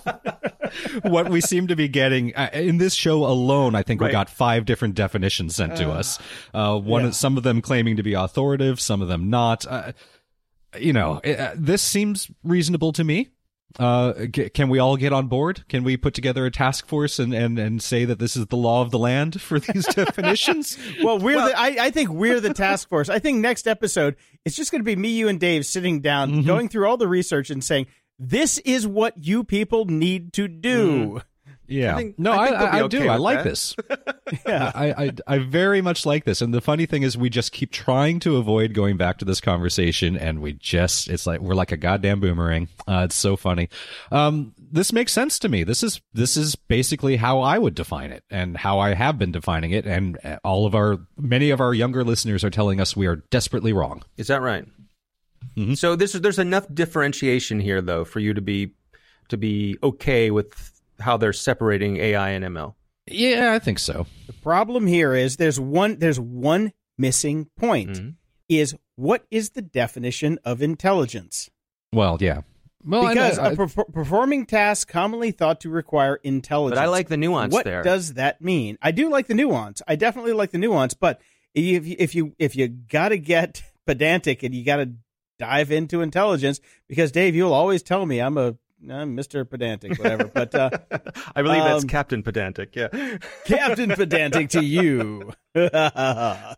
what 1.04 1.30
we 1.30 1.42
seem 1.42 1.68
to 1.68 1.76
be 1.76 1.88
getting 1.88 2.36
uh, 2.36 2.50
in 2.54 2.78
this 2.78 2.94
show 2.94 3.26
alone, 3.26 3.76
I 3.76 3.84
think 3.84 4.02
right. 4.02 4.08
we 4.08 4.12
got 4.12 4.30
five 4.30 4.66
different 4.66 4.96
definitions 4.96 5.56
sent 5.56 5.78
to 5.78 5.90
uh, 5.90 5.96
us. 5.96 6.20
Uh, 6.54 6.78
one, 6.78 7.06
yeah. 7.06 7.12
some 7.12 7.38
of 7.38 7.44
them 7.44 7.62
claiming 7.62 7.98
to 7.98 8.04
be 8.04 8.14
authoritative, 8.14 8.80
some 8.80 9.02
of 9.02 9.08
them 9.08 9.30
not. 9.30 9.66
Uh, 9.66 9.94
you 10.78 10.94
know, 10.94 11.20
uh, 11.20 11.54
this 11.56 11.82
seems 11.82 12.30
reasonable 12.44 12.92
to 12.94 13.04
me. 13.04 13.30
Uh, 13.80 14.14
can 14.54 14.70
we 14.70 14.80
all 14.80 14.98
get 14.98 15.14
on 15.14 15.28
board? 15.28 15.64
Can 15.70 15.84
we 15.84 15.98
put 15.98 16.14
together 16.14 16.46
a 16.46 16.52
task 16.52 16.88
force 16.88 17.20
and, 17.20 17.34
and, 17.34 17.60
and 17.60 17.82
say 17.82 18.06
that 18.06 18.18
this 18.18 18.36
is 18.36 18.48
the 18.48 18.56
law 18.56 18.82
of 18.82 18.90
the 18.90 18.98
land 18.98 19.40
for 19.40 19.60
these 19.60 19.86
definitions? 19.94 20.78
well, 21.04 21.20
we're 21.20 21.36
well, 21.36 21.50
the, 21.50 21.60
I, 21.60 21.76
I 21.80 21.92
think 21.92 22.10
we're 22.10 22.40
the 22.40 22.54
task 22.54 22.90
force. 22.90 23.08
I 23.08 23.20
think 23.20 23.40
next 23.40 23.68
episode, 23.68 24.16
it's 24.46 24.56
just 24.56 24.72
going 24.72 24.80
to 24.80 24.86
be 24.86 24.96
me, 24.96 25.10
you, 25.10 25.28
and 25.28 25.40
Dave 25.40 25.66
sitting 25.66 26.02
down, 26.02 26.32
mm-hmm. 26.32 26.48
going 26.48 26.70
through 26.70 26.88
all 26.88 26.98
the 26.98 27.08
research 27.08 27.52
and 27.52 27.64
saying, 27.64 27.88
this 28.20 28.58
is 28.60 28.88
what 28.88 29.24
you 29.24 29.44
people 29.44 29.86
need 29.86 30.34
to 30.34 30.48
do. 30.48 31.16
Mm. 31.18 31.24
Yeah. 31.68 31.96
I 31.96 31.98
think, 31.98 32.18
no, 32.18 32.32
I, 32.32 32.48
I, 32.48 32.64
I 32.78 32.82
okay 32.84 33.00
do. 33.00 33.10
I 33.10 33.18
like 33.18 33.40
that. 33.40 33.44
this. 33.44 33.76
yeah. 34.48 34.72
I, 34.74 34.92
I, 34.92 35.12
I 35.28 35.38
very 35.40 35.82
much 35.82 36.06
like 36.06 36.24
this. 36.24 36.42
And 36.42 36.54
the 36.54 36.62
funny 36.62 36.86
thing 36.86 37.04
is 37.04 37.18
we 37.18 37.30
just 37.30 37.52
keep 37.52 37.72
trying 37.72 38.20
to 38.22 38.38
avoid 38.38 38.74
going 38.74 38.98
back 38.98 39.18
to 39.18 39.26
this 39.26 39.42
conversation 39.42 40.18
and 40.18 40.42
we 40.42 40.54
just, 40.54 41.10
it's 41.10 41.28
like, 41.28 41.42
we're 41.42 41.56
like 41.56 41.72
a 41.72 41.78
goddamn 41.78 42.20
boomerang. 42.20 42.70
Uh, 42.88 43.02
it's 43.06 43.16
so 43.16 43.36
funny. 43.36 43.70
Um, 44.12 44.54
this 44.58 44.94
makes 44.94 45.12
sense 45.12 45.40
to 45.40 45.50
me. 45.50 45.64
This 45.64 45.84
is, 45.84 46.00
this 46.14 46.38
is 46.38 46.56
basically 46.56 47.18
how 47.18 47.42
I 47.42 47.58
would 47.58 47.76
define 47.76 48.12
it 48.12 48.24
and 48.30 48.56
how 48.56 48.80
I 48.80 48.94
have 48.94 49.18
been 49.18 49.32
defining 49.32 49.72
it. 49.72 49.86
And 49.86 50.18
all 50.44 50.66
of 50.66 50.74
our, 50.74 51.00
many 51.18 51.50
of 51.50 51.60
our 51.60 51.74
younger 51.74 52.04
listeners 52.04 52.44
are 52.44 52.50
telling 52.50 52.80
us 52.80 52.96
we 52.96 53.08
are 53.08 53.18
desperately 53.30 53.74
wrong. 53.74 54.04
Is 54.16 54.28
that 54.28 54.42
right? 54.42 54.66
Mm-hmm. 55.56 55.74
So 55.74 55.96
this 55.96 56.14
there's 56.14 56.40
enough 56.40 56.68
differentiation 56.74 57.60
here 57.60 57.82
though 57.82 58.06
for 58.06 58.20
you 58.20 58.34
to 58.34 58.42
be 58.42 58.72
to 59.30 59.38
be 59.38 59.78
okay 59.84 60.32
with 60.32 60.82
how 61.00 61.18
they're 61.18 61.34
separating 61.34 61.98
AI 61.98 62.30
and 62.30 62.46
ML. 62.46 62.74
Yeah, 63.10 63.54
I 63.54 63.60
think 63.60 63.80
so. 63.80 64.06
The 64.28 64.34
problem 64.34 64.88
here 64.88 65.14
is 65.14 65.38
there's 65.38 65.60
one 65.60 65.98
there's 66.00 66.20
one 66.20 66.74
missing 66.98 67.50
point. 67.58 67.92
Mm-hmm. 67.92 68.10
Is 68.50 68.76
what 68.96 69.26
is 69.30 69.52
the 69.52 69.62
definition 69.62 70.40
of 70.46 70.62
intelligence? 70.62 71.50
Well, 71.92 72.18
yeah. 72.20 72.42
Well, 72.86 73.10
because 73.10 73.38
I, 73.38 73.50
I, 73.50 73.52
a 73.52 73.56
per- 73.56 73.68
performing 73.68 74.46
task 74.46 74.88
commonly 74.88 75.32
thought 75.32 75.62
to 75.62 75.70
require 75.70 76.16
intelligence. 76.16 76.80
But 76.80 76.84
I 76.84 76.88
like 76.88 77.10
the 77.10 77.18
nuance 77.18 77.54
what 77.54 77.66
there. 77.66 77.80
What 77.80 77.86
does 77.86 78.14
that 78.14 78.42
mean? 78.42 78.78
I 78.82 78.92
do 78.92 79.10
like 79.10 79.28
the 79.28 79.34
nuance. 79.34 79.82
I 79.88 79.96
definitely 79.96 80.34
like 80.34 80.52
the 80.52 80.58
nuance. 80.58 80.94
But 80.94 81.20
if 81.54 81.86
you, 81.86 81.96
if 82.00 82.16
you 82.16 82.34
if 82.40 82.56
you 82.56 82.68
got 82.68 83.10
to 83.10 83.18
get 83.18 83.64
pedantic 83.86 84.44
and 84.44 84.54
you 84.54 84.64
got 84.64 84.78
to 84.78 84.92
dive 85.40 85.72
into 85.72 86.02
intelligence 86.02 86.60
because 86.88 87.12
Dave, 87.12 87.36
you'll 87.36 87.54
always 87.54 87.84
tell 87.84 88.06
me 88.06 88.20
I'm 88.20 88.38
a 88.38 88.56
I'm 88.84 89.18
Mr. 89.18 89.50
Pedantic, 89.50 89.98
whatever. 89.98 90.26
But 90.26 90.54
uh, 90.54 90.70
I 91.36 91.42
believe 91.42 91.62
um, 91.62 91.68
that's 91.68 91.84
Captain 91.86 92.22
Pedantic. 92.22 92.76
Yeah, 92.76 92.90
Captain 93.46 93.90
Pedantic 93.90 94.50
to 94.50 94.64
you. 94.64 95.34
uh, 95.56 96.54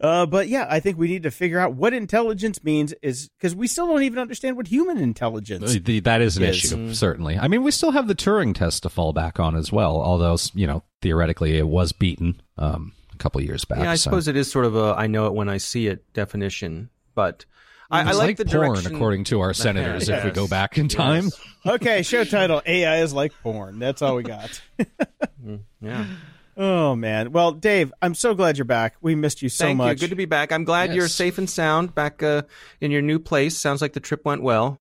but 0.00 0.48
yeah, 0.48 0.66
I 0.68 0.80
think 0.80 0.98
we 0.98 1.08
need 1.08 1.22
to 1.22 1.30
figure 1.30 1.60
out 1.60 1.74
what 1.74 1.94
intelligence 1.94 2.64
means. 2.64 2.92
Is 3.02 3.28
because 3.38 3.54
we 3.54 3.68
still 3.68 3.86
don't 3.86 4.02
even 4.02 4.18
understand 4.18 4.56
what 4.56 4.66
human 4.66 4.98
intelligence. 4.98 5.78
The, 5.78 6.00
that 6.00 6.20
is 6.20 6.36
an 6.36 6.42
is. 6.42 6.56
issue, 6.56 6.76
mm. 6.76 6.94
certainly. 6.94 7.38
I 7.38 7.46
mean, 7.46 7.62
we 7.62 7.70
still 7.70 7.92
have 7.92 8.08
the 8.08 8.16
Turing 8.16 8.54
test 8.54 8.82
to 8.82 8.88
fall 8.88 9.12
back 9.12 9.38
on 9.38 9.54
as 9.54 9.70
well. 9.70 9.96
Although 10.02 10.38
you 10.54 10.66
know, 10.66 10.82
theoretically, 11.02 11.56
it 11.56 11.68
was 11.68 11.92
beaten 11.92 12.42
um, 12.58 12.92
a 13.14 13.16
couple 13.16 13.40
years 13.42 13.64
back. 13.64 13.78
Yeah, 13.78 13.92
I 13.92 13.94
so. 13.94 14.04
suppose 14.04 14.26
it 14.26 14.36
is 14.36 14.50
sort 14.50 14.64
of 14.64 14.74
a 14.74 14.94
"I 14.98 15.06
know 15.06 15.26
it 15.26 15.34
when 15.34 15.48
I 15.48 15.58
see 15.58 15.86
it" 15.86 16.12
definition, 16.12 16.90
but 17.14 17.44
I, 17.90 18.00
I 18.00 18.04
like, 18.12 18.16
like 18.16 18.36
the 18.36 18.44
porn, 18.44 18.72
direction. 18.74 18.94
according 18.94 19.24
to 19.24 19.40
our 19.40 19.52
senators, 19.52 20.08
if 20.08 20.24
we 20.24 20.30
go 20.30 20.46
back 20.46 20.78
in 20.78 20.88
time. 20.88 21.24
Yes. 21.24 21.40
Okay, 21.66 22.00
show 22.02 22.24
title 22.24 22.62
AI 22.64 23.02
is 23.02 23.12
like 23.12 23.32
porn. 23.42 23.78
That's 23.78 24.00
all 24.00 24.16
we 24.16 24.22
got. 24.22 24.62
Yeah. 25.82 26.06
oh 26.56 26.94
man. 26.96 27.32
Well, 27.32 27.52
Dave, 27.52 27.92
I'm 28.00 28.14
so 28.14 28.34
glad 28.34 28.56
you're 28.56 28.64
back. 28.64 28.94
We 29.02 29.14
missed 29.14 29.42
you 29.42 29.48
so 29.50 29.64
Thank 29.66 29.76
much. 29.78 29.90
you. 30.00 30.06
Good 30.06 30.10
to 30.10 30.16
be 30.16 30.24
back. 30.26 30.52
I'm 30.52 30.64
glad 30.64 30.94
you're 30.94 31.08
safe 31.08 31.36
and 31.38 31.48
sound 31.50 31.94
back 31.94 32.22
uh, 32.22 32.42
in 32.80 32.90
your 32.90 33.02
new 33.02 33.18
place. 33.18 33.56
Sounds 33.58 33.82
like 33.82 33.92
the 33.92 34.00
trip 34.00 34.24
went 34.24 34.42
well, 34.42 34.78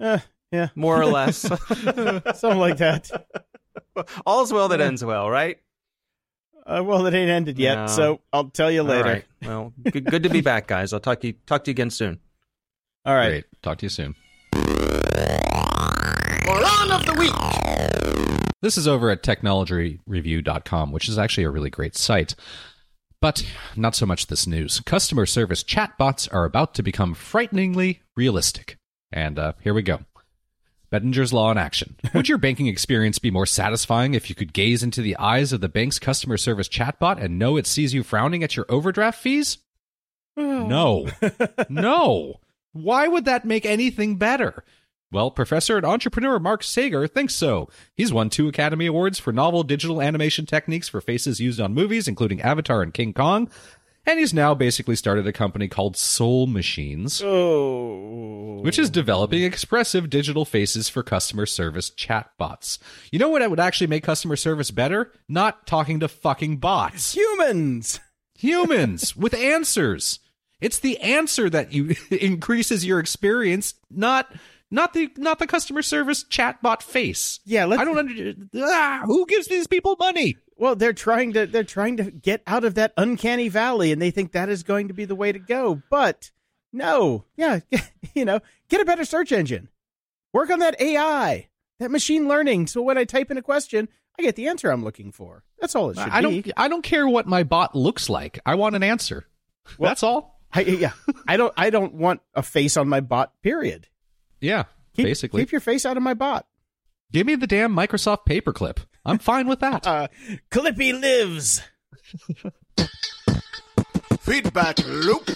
Uh, 0.00 0.18
yeah, 0.52 0.68
more 0.76 1.00
or 1.00 1.06
less. 1.06 1.38
something 1.38 2.58
like 2.58 2.76
that. 2.78 3.10
All's 4.26 4.52
well 4.52 4.68
that 4.68 4.80
ends 4.80 5.04
well, 5.04 5.28
right? 5.30 5.58
Uh, 6.66 6.82
well, 6.82 7.04
it 7.06 7.12
ain't 7.14 7.30
ended 7.30 7.58
yet, 7.58 7.74
No. 7.76 7.86
so 7.88 8.20
I'll 8.32 8.48
tell 8.50 8.70
you 8.70 8.82
later. 8.82 9.04
All 9.04 9.12
right. 9.12 9.24
Well, 9.42 9.72
good, 9.90 10.04
good 10.06 10.22
to 10.22 10.30
be 10.30 10.40
back, 10.52 10.66
guys. 10.66 10.92
I'll 10.92 11.00
talk 11.00 11.20
to 11.20 11.26
you 11.28 11.34
talk 11.46 11.64
to 11.64 11.70
you 11.70 11.74
again 11.74 11.90
soon. 11.90 12.20
All 13.04 13.14
right. 13.14 13.28
Great. 13.28 13.44
Talk 13.62 13.78
to 13.78 13.86
you 13.86 13.90
soon. 13.90 14.14
Moron 16.46 16.90
of 16.90 17.04
the 17.06 17.14
week. 17.18 17.32
This 18.62 18.78
is 18.78 18.88
over 18.88 19.10
at 19.10 19.22
technologyreview.com, 19.22 20.90
which 20.92 21.08
is 21.08 21.18
actually 21.18 21.44
a 21.44 21.50
really 21.50 21.70
great 21.70 21.96
site. 21.96 22.34
But 23.20 23.46
not 23.76 23.94
so 23.94 24.06
much 24.06 24.26
this 24.28 24.46
news. 24.46 24.80
Customer 24.80 25.26
service 25.26 25.62
chatbots 25.62 26.32
are 26.32 26.44
about 26.44 26.74
to 26.74 26.82
become 26.82 27.14
frighteningly 27.14 28.00
realistic. 28.16 28.76
And 29.12 29.38
uh, 29.38 29.52
here 29.62 29.74
we 29.74 29.82
go. 29.82 30.00
Betteridge's 30.94 31.32
Law 31.32 31.50
in 31.50 31.58
action. 31.58 31.96
Would 32.14 32.28
your 32.28 32.38
banking 32.38 32.68
experience 32.68 33.18
be 33.18 33.32
more 33.32 33.46
satisfying 33.46 34.14
if 34.14 34.28
you 34.28 34.36
could 34.36 34.52
gaze 34.52 34.84
into 34.84 35.02
the 35.02 35.16
eyes 35.16 35.52
of 35.52 35.60
the 35.60 35.68
bank's 35.68 35.98
customer 35.98 36.36
service 36.36 36.68
chatbot 36.68 37.20
and 37.20 37.36
know 37.36 37.56
it 37.56 37.66
sees 37.66 37.92
you 37.92 38.04
frowning 38.04 38.44
at 38.44 38.54
your 38.54 38.66
overdraft 38.68 39.20
fees? 39.20 39.58
Oh. 40.36 40.66
No. 40.66 41.08
no. 41.68 42.34
Why 42.72 43.08
would 43.08 43.24
that 43.24 43.44
make 43.44 43.66
anything 43.66 44.18
better? 44.18 44.62
Well, 45.10 45.32
professor 45.32 45.76
and 45.76 45.86
entrepreneur 45.86 46.38
Mark 46.38 46.62
Sagar 46.62 47.08
thinks 47.08 47.34
so. 47.34 47.68
He's 47.96 48.12
won 48.12 48.30
two 48.30 48.46
Academy 48.46 48.86
Awards 48.86 49.18
for 49.18 49.32
novel 49.32 49.64
digital 49.64 50.00
animation 50.00 50.46
techniques 50.46 50.88
for 50.88 51.00
faces 51.00 51.40
used 51.40 51.60
on 51.60 51.74
movies, 51.74 52.06
including 52.06 52.40
Avatar 52.40 52.82
and 52.82 52.94
King 52.94 53.12
Kong. 53.12 53.50
And 54.06 54.18
he's 54.18 54.34
now 54.34 54.54
basically 54.54 54.96
started 54.96 55.26
a 55.26 55.32
company 55.32 55.66
called 55.66 55.96
Soul 55.96 56.46
Machines, 56.46 57.22
Oh. 57.22 58.60
which 58.62 58.78
is 58.78 58.90
developing 58.90 59.42
expressive 59.42 60.10
digital 60.10 60.44
faces 60.44 60.88
for 60.88 61.02
customer 61.02 61.46
service 61.46 61.90
chatbots. 61.90 62.78
You 63.10 63.18
know 63.18 63.28
what 63.30 63.48
would 63.48 63.60
actually 63.60 63.86
make 63.86 64.02
customer 64.04 64.36
service 64.36 64.70
better? 64.70 65.12
Not 65.28 65.66
talking 65.66 66.00
to 66.00 66.08
fucking 66.08 66.58
bots 66.58 67.14
humans. 67.14 68.00
humans 68.36 69.16
with 69.16 69.32
answers. 69.34 70.18
It's 70.60 70.78
the 70.78 70.98
answer 71.00 71.48
that 71.50 71.72
you 71.72 71.94
increases 72.10 72.84
your 72.84 72.98
experience, 72.98 73.74
not 73.90 74.32
not 74.70 74.92
the 74.92 75.10
not 75.16 75.38
the 75.38 75.46
customer 75.46 75.82
service 75.82 76.24
chatbot 76.24 76.82
face. 76.82 77.40
Yeah, 77.44 77.64
let's, 77.66 77.80
I 77.80 77.84
don't 77.84 77.98
under, 77.98 78.34
ah, 78.56 79.02
who 79.04 79.26
gives 79.26 79.46
these 79.46 79.66
people 79.66 79.96
money. 79.98 80.36
Well, 80.56 80.76
they're 80.76 80.92
trying 80.92 81.32
to 81.34 81.46
they're 81.46 81.64
trying 81.64 81.96
to 81.98 82.10
get 82.10 82.42
out 82.46 82.64
of 82.64 82.74
that 82.76 82.92
uncanny 82.96 83.48
valley, 83.48 83.90
and 83.92 84.00
they 84.00 84.10
think 84.10 84.32
that 84.32 84.48
is 84.48 84.62
going 84.62 84.88
to 84.88 84.94
be 84.94 85.04
the 85.04 85.14
way 85.14 85.32
to 85.32 85.38
go. 85.38 85.82
But 85.90 86.30
no, 86.72 87.24
yeah, 87.36 87.60
you 88.14 88.24
know, 88.24 88.40
get 88.68 88.80
a 88.80 88.84
better 88.84 89.04
search 89.04 89.32
engine, 89.32 89.68
work 90.32 90.50
on 90.50 90.60
that 90.60 90.80
AI, 90.80 91.48
that 91.80 91.90
machine 91.90 92.28
learning. 92.28 92.66
So 92.68 92.82
when 92.82 92.96
I 92.98 93.04
type 93.04 93.30
in 93.30 93.36
a 93.38 93.42
question, 93.42 93.88
I 94.18 94.22
get 94.22 94.36
the 94.36 94.46
answer 94.48 94.70
I'm 94.70 94.84
looking 94.84 95.10
for. 95.12 95.42
That's 95.60 95.74
all 95.74 95.90
it 95.90 95.96
should 95.96 96.08
I 96.08 96.20
be. 96.22 96.42
don't 96.42 96.52
I 96.56 96.68
don't 96.68 96.82
care 96.82 97.08
what 97.08 97.26
my 97.26 97.42
bot 97.42 97.74
looks 97.74 98.08
like. 98.08 98.38
I 98.46 98.54
want 98.54 98.76
an 98.76 98.82
answer. 98.82 99.26
Well- 99.78 99.90
That's 99.90 100.02
all. 100.02 100.40
I, 100.56 100.60
yeah, 100.60 100.92
I 101.26 101.36
don't. 101.36 101.52
I 101.56 101.70
don't 101.70 101.94
want 101.94 102.20
a 102.32 102.42
face 102.44 102.76
on 102.76 102.88
my 102.88 103.00
bot. 103.00 103.32
Period. 103.42 103.88
Yeah, 104.40 104.64
Keep, 104.94 105.04
basically. 105.06 105.42
keep 105.42 105.50
your 105.50 105.60
face 105.60 105.84
out 105.84 105.96
of 105.96 106.02
my 106.04 106.14
bot. 106.14 106.46
Give 107.10 107.26
me 107.26 107.34
the 107.34 107.48
damn 107.48 107.74
Microsoft 107.74 108.18
paperclip. 108.28 108.76
I'm 109.04 109.18
fine 109.18 109.46
with 109.46 109.60
that. 109.60 109.86
Uh, 109.86 110.08
Clippy 110.50 110.98
lives. 110.98 111.62
Feedback 114.20 114.78
loop. 114.86 115.30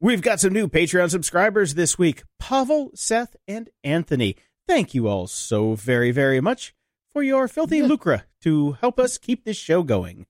We've 0.00 0.20
got 0.20 0.40
some 0.40 0.52
new 0.52 0.68
Patreon 0.68 1.10
subscribers 1.10 1.74
this 1.74 1.96
week 1.96 2.24
Pavel, 2.38 2.90
Seth, 2.94 3.36
and 3.48 3.70
Anthony. 3.82 4.36
Thank 4.66 4.94
you 4.94 5.08
all 5.08 5.26
so 5.26 5.74
very, 5.74 6.10
very 6.10 6.40
much 6.40 6.74
for 7.12 7.22
your 7.22 7.48
filthy 7.48 7.82
lucre 7.82 8.24
to 8.42 8.72
help 8.72 8.98
us 8.98 9.16
keep 9.16 9.44
this 9.44 9.56
show 9.56 9.82
going. 9.82 10.26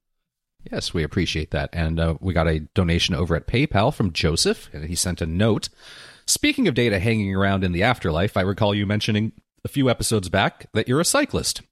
Yes, 0.70 0.94
we 0.94 1.02
appreciate 1.02 1.50
that. 1.50 1.70
And 1.72 1.98
uh, 1.98 2.14
we 2.20 2.32
got 2.32 2.46
a 2.46 2.60
donation 2.74 3.14
over 3.14 3.34
at 3.34 3.48
PayPal 3.48 3.92
from 3.92 4.12
Joseph, 4.12 4.68
and 4.72 4.84
he 4.84 4.94
sent 4.94 5.20
a 5.20 5.26
note. 5.26 5.68
Speaking 6.26 6.68
of 6.68 6.74
data 6.74 6.98
hanging 6.98 7.34
around 7.34 7.64
in 7.64 7.72
the 7.72 7.82
afterlife, 7.82 8.36
I 8.36 8.42
recall 8.42 8.74
you 8.74 8.86
mentioning 8.86 9.32
a 9.64 9.68
few 9.68 9.90
episodes 9.90 10.28
back 10.28 10.66
that 10.72 10.86
you're 10.86 11.00
a 11.00 11.04
cyclist. 11.04 11.62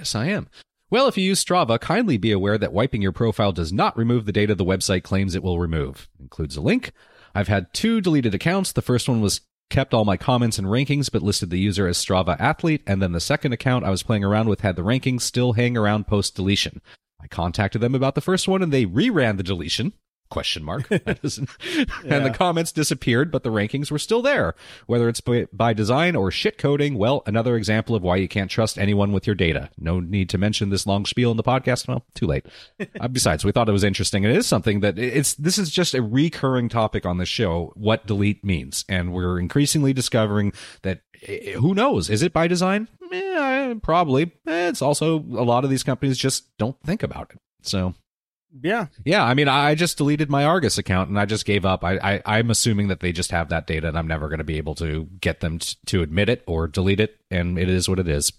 Yes, 0.00 0.14
I 0.14 0.28
am. 0.28 0.48
Well, 0.88 1.08
if 1.08 1.18
you 1.18 1.24
use 1.24 1.44
Strava, 1.44 1.78
kindly 1.78 2.16
be 2.16 2.32
aware 2.32 2.56
that 2.56 2.72
wiping 2.72 3.02
your 3.02 3.12
profile 3.12 3.52
does 3.52 3.70
not 3.70 3.98
remove 3.98 4.24
the 4.24 4.32
data 4.32 4.54
the 4.54 4.64
website 4.64 5.02
claims 5.02 5.34
it 5.34 5.42
will 5.42 5.58
remove. 5.58 6.08
Includes 6.18 6.56
a 6.56 6.62
link. 6.62 6.92
I've 7.34 7.48
had 7.48 7.74
two 7.74 8.00
deleted 8.00 8.34
accounts. 8.34 8.72
The 8.72 8.80
first 8.80 9.10
one 9.10 9.20
was 9.20 9.42
kept 9.68 9.92
all 9.92 10.06
my 10.06 10.16
comments 10.16 10.58
and 10.58 10.66
rankings, 10.68 11.12
but 11.12 11.20
listed 11.20 11.50
the 11.50 11.58
user 11.58 11.86
as 11.86 12.02
Strava 12.02 12.34
athlete. 12.40 12.82
And 12.86 13.02
then 13.02 13.12
the 13.12 13.20
second 13.20 13.52
account 13.52 13.84
I 13.84 13.90
was 13.90 14.02
playing 14.02 14.24
around 14.24 14.48
with 14.48 14.62
had 14.62 14.74
the 14.74 14.82
rankings 14.82 15.20
still 15.20 15.52
hang 15.52 15.76
around 15.76 16.06
post 16.06 16.34
deletion. 16.34 16.80
I 17.22 17.26
contacted 17.26 17.82
them 17.82 17.94
about 17.94 18.14
the 18.14 18.22
first 18.22 18.48
one 18.48 18.62
and 18.62 18.72
they 18.72 18.86
reran 18.86 19.36
the 19.36 19.42
deletion. 19.42 19.92
Question 20.30 20.64
mark. 20.64 20.86
Isn't- 21.22 21.50
And 22.04 22.24
the 22.24 22.30
comments 22.30 22.72
disappeared, 22.72 23.30
but 23.30 23.42
the 23.42 23.50
rankings 23.50 23.90
were 23.90 23.98
still 23.98 24.22
there. 24.22 24.54
Whether 24.86 25.08
it's 25.08 25.20
by, 25.20 25.46
by 25.52 25.72
design 25.72 26.16
or 26.16 26.30
shit 26.30 26.56
coding, 26.56 26.96
well, 26.96 27.22
another 27.26 27.56
example 27.56 27.94
of 27.94 28.02
why 28.02 28.16
you 28.16 28.28
can't 28.28 28.50
trust 28.50 28.78
anyone 28.78 29.12
with 29.12 29.26
your 29.26 29.34
data. 29.36 29.70
No 29.78 30.00
need 30.00 30.28
to 30.30 30.38
mention 30.38 30.70
this 30.70 30.86
long 30.86 31.04
spiel 31.04 31.30
in 31.30 31.36
the 31.36 31.42
podcast. 31.42 31.88
Well, 31.88 32.04
too 32.14 32.26
late. 32.26 32.46
uh, 33.00 33.08
besides, 33.08 33.44
we 33.44 33.52
thought 33.52 33.68
it 33.68 33.72
was 33.72 33.84
interesting. 33.84 34.24
It 34.24 34.30
is 34.34 34.46
something 34.46 34.80
that 34.80 34.98
it's, 34.98 35.34
this 35.34 35.58
is 35.58 35.70
just 35.70 35.94
a 35.94 36.02
recurring 36.02 36.68
topic 36.68 37.04
on 37.04 37.18
the 37.18 37.26
show, 37.26 37.72
what 37.74 38.06
delete 38.06 38.44
means. 38.44 38.84
And 38.88 39.12
we're 39.12 39.38
increasingly 39.38 39.92
discovering 39.92 40.52
that 40.82 41.00
who 41.58 41.74
knows? 41.74 42.08
Is 42.08 42.22
it 42.22 42.32
by 42.32 42.46
design? 42.46 42.88
Eh, 43.12 43.74
probably. 43.82 44.32
Eh, 44.46 44.68
It's 44.68 44.80
also 44.80 45.16
a 45.18 45.44
lot 45.44 45.64
of 45.64 45.70
these 45.70 45.82
companies 45.82 46.16
just 46.16 46.56
don't 46.56 46.80
think 46.82 47.02
about 47.02 47.30
it. 47.34 47.38
So 47.62 47.94
Yeah. 48.62 48.86
yeah, 49.04 49.22
I 49.24 49.34
mean, 49.34 49.46
I 49.48 49.74
just 49.76 49.96
deleted 49.96 50.28
my 50.28 50.44
Argus 50.44 50.76
account 50.78 51.08
and 51.08 51.18
I 51.20 51.24
just 51.24 51.44
gave 51.44 51.64
up. 51.64 51.84
I, 51.84 51.98
I 51.98 52.22
I'm 52.38 52.50
assuming 52.50 52.88
that 52.88 53.00
they 53.00 53.12
just 53.12 53.30
have 53.30 53.48
that 53.50 53.66
data, 53.66 53.88
and 53.88 53.96
I'm 53.98 54.08
never 54.08 54.28
going 54.28 54.38
to 54.38 54.44
be 54.44 54.56
able 54.58 54.74
to 54.76 55.08
get 55.20 55.40
them 55.40 55.58
t- 55.60 55.76
to 55.86 56.02
admit 56.02 56.28
it 56.28 56.42
or 56.46 56.66
delete 56.66 56.98
it, 57.00 57.16
and 57.30 57.58
it 57.58 57.68
is 57.68 57.88
what 57.88 57.98
it 58.00 58.08
is. 58.08 58.32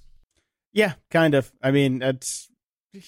Yeah, 0.74 0.94
kind 1.10 1.34
of. 1.34 1.52
I 1.64 1.72
mean, 1.72 2.02
it's 2.02 2.50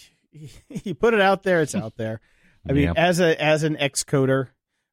you 0.69 0.95
put 0.95 1.13
it 1.13 1.21
out 1.21 1.43
there, 1.43 1.61
it's 1.61 1.75
out 1.75 1.97
there. 1.97 2.21
I 2.67 2.73
mean, 2.73 2.85
Yeah. 2.85 2.93
as 2.95 3.19
a 3.19 3.41
as 3.41 3.63
an 3.63 3.75
ex 3.77 4.03
coder, 4.03 4.49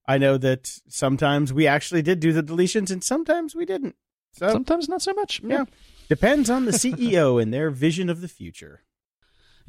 I 0.07 0.19
know 0.19 0.37
that 0.39 0.71
sometimes 0.89 1.53
we 1.53 1.67
actually 1.67 2.03
did 2.03 2.19
do 2.21 2.33
the 2.33 2.43
deletions 2.43 2.91
and 2.91 3.03
sometimes 3.05 3.55
we 3.55 3.65
didn't. 3.65 3.95
So 4.33 4.49
Sometimes 4.51 4.89
not 4.89 5.03
so 5.03 5.13
much. 5.15 5.41
yeah, 5.45 5.65
depends 6.09 6.51
on 6.51 6.65
the 6.65 6.73
CEO 6.73 7.41
and 7.43 7.53
their 7.55 7.71
vision 7.71 8.09
of 8.09 8.21
the 8.21 8.29
future. 8.29 8.83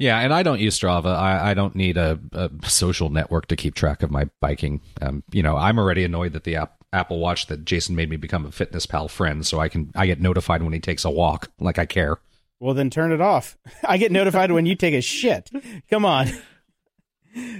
Yeah, 0.02 0.18
and 0.18 0.34
I 0.34 0.42
don't 0.42 0.58
use 0.58 0.76
Strava. 0.76 1.14
I, 1.14 1.52
I 1.52 1.54
don't 1.54 1.76
need 1.76 1.96
a, 1.96 2.18
a 2.32 2.50
social 2.64 3.08
network 3.08 3.46
to 3.46 3.54
keep 3.54 3.76
track 3.76 4.02
of 4.02 4.10
my 4.10 4.28
biking. 4.40 4.80
Um, 5.00 5.22
you 5.30 5.44
know, 5.44 5.56
I'm 5.56 5.78
already 5.78 6.02
annoyed 6.02 6.32
that 6.32 6.42
the 6.42 6.56
app, 6.56 6.74
Apple 6.92 7.20
Watch 7.20 7.46
that 7.46 7.64
Jason 7.64 7.94
made 7.94 8.10
me 8.10 8.16
become 8.16 8.44
a 8.44 8.50
Fitness 8.50 8.84
Pal 8.84 9.06
friend, 9.06 9.46
so 9.46 9.60
I 9.60 9.68
can 9.68 9.92
I 9.94 10.06
get 10.06 10.20
notified 10.20 10.64
when 10.64 10.72
he 10.72 10.80
takes 10.80 11.04
a 11.04 11.10
walk, 11.10 11.52
like 11.60 11.78
I 11.78 11.86
care. 11.86 12.18
Well, 12.58 12.74
then 12.74 12.90
turn 12.90 13.12
it 13.12 13.20
off. 13.20 13.56
I 13.84 13.96
get 13.96 14.10
notified 14.10 14.50
when 14.50 14.66
you 14.66 14.74
take 14.74 14.94
a 14.94 15.00
shit. 15.00 15.48
Come 15.88 16.04
on. 16.04 16.26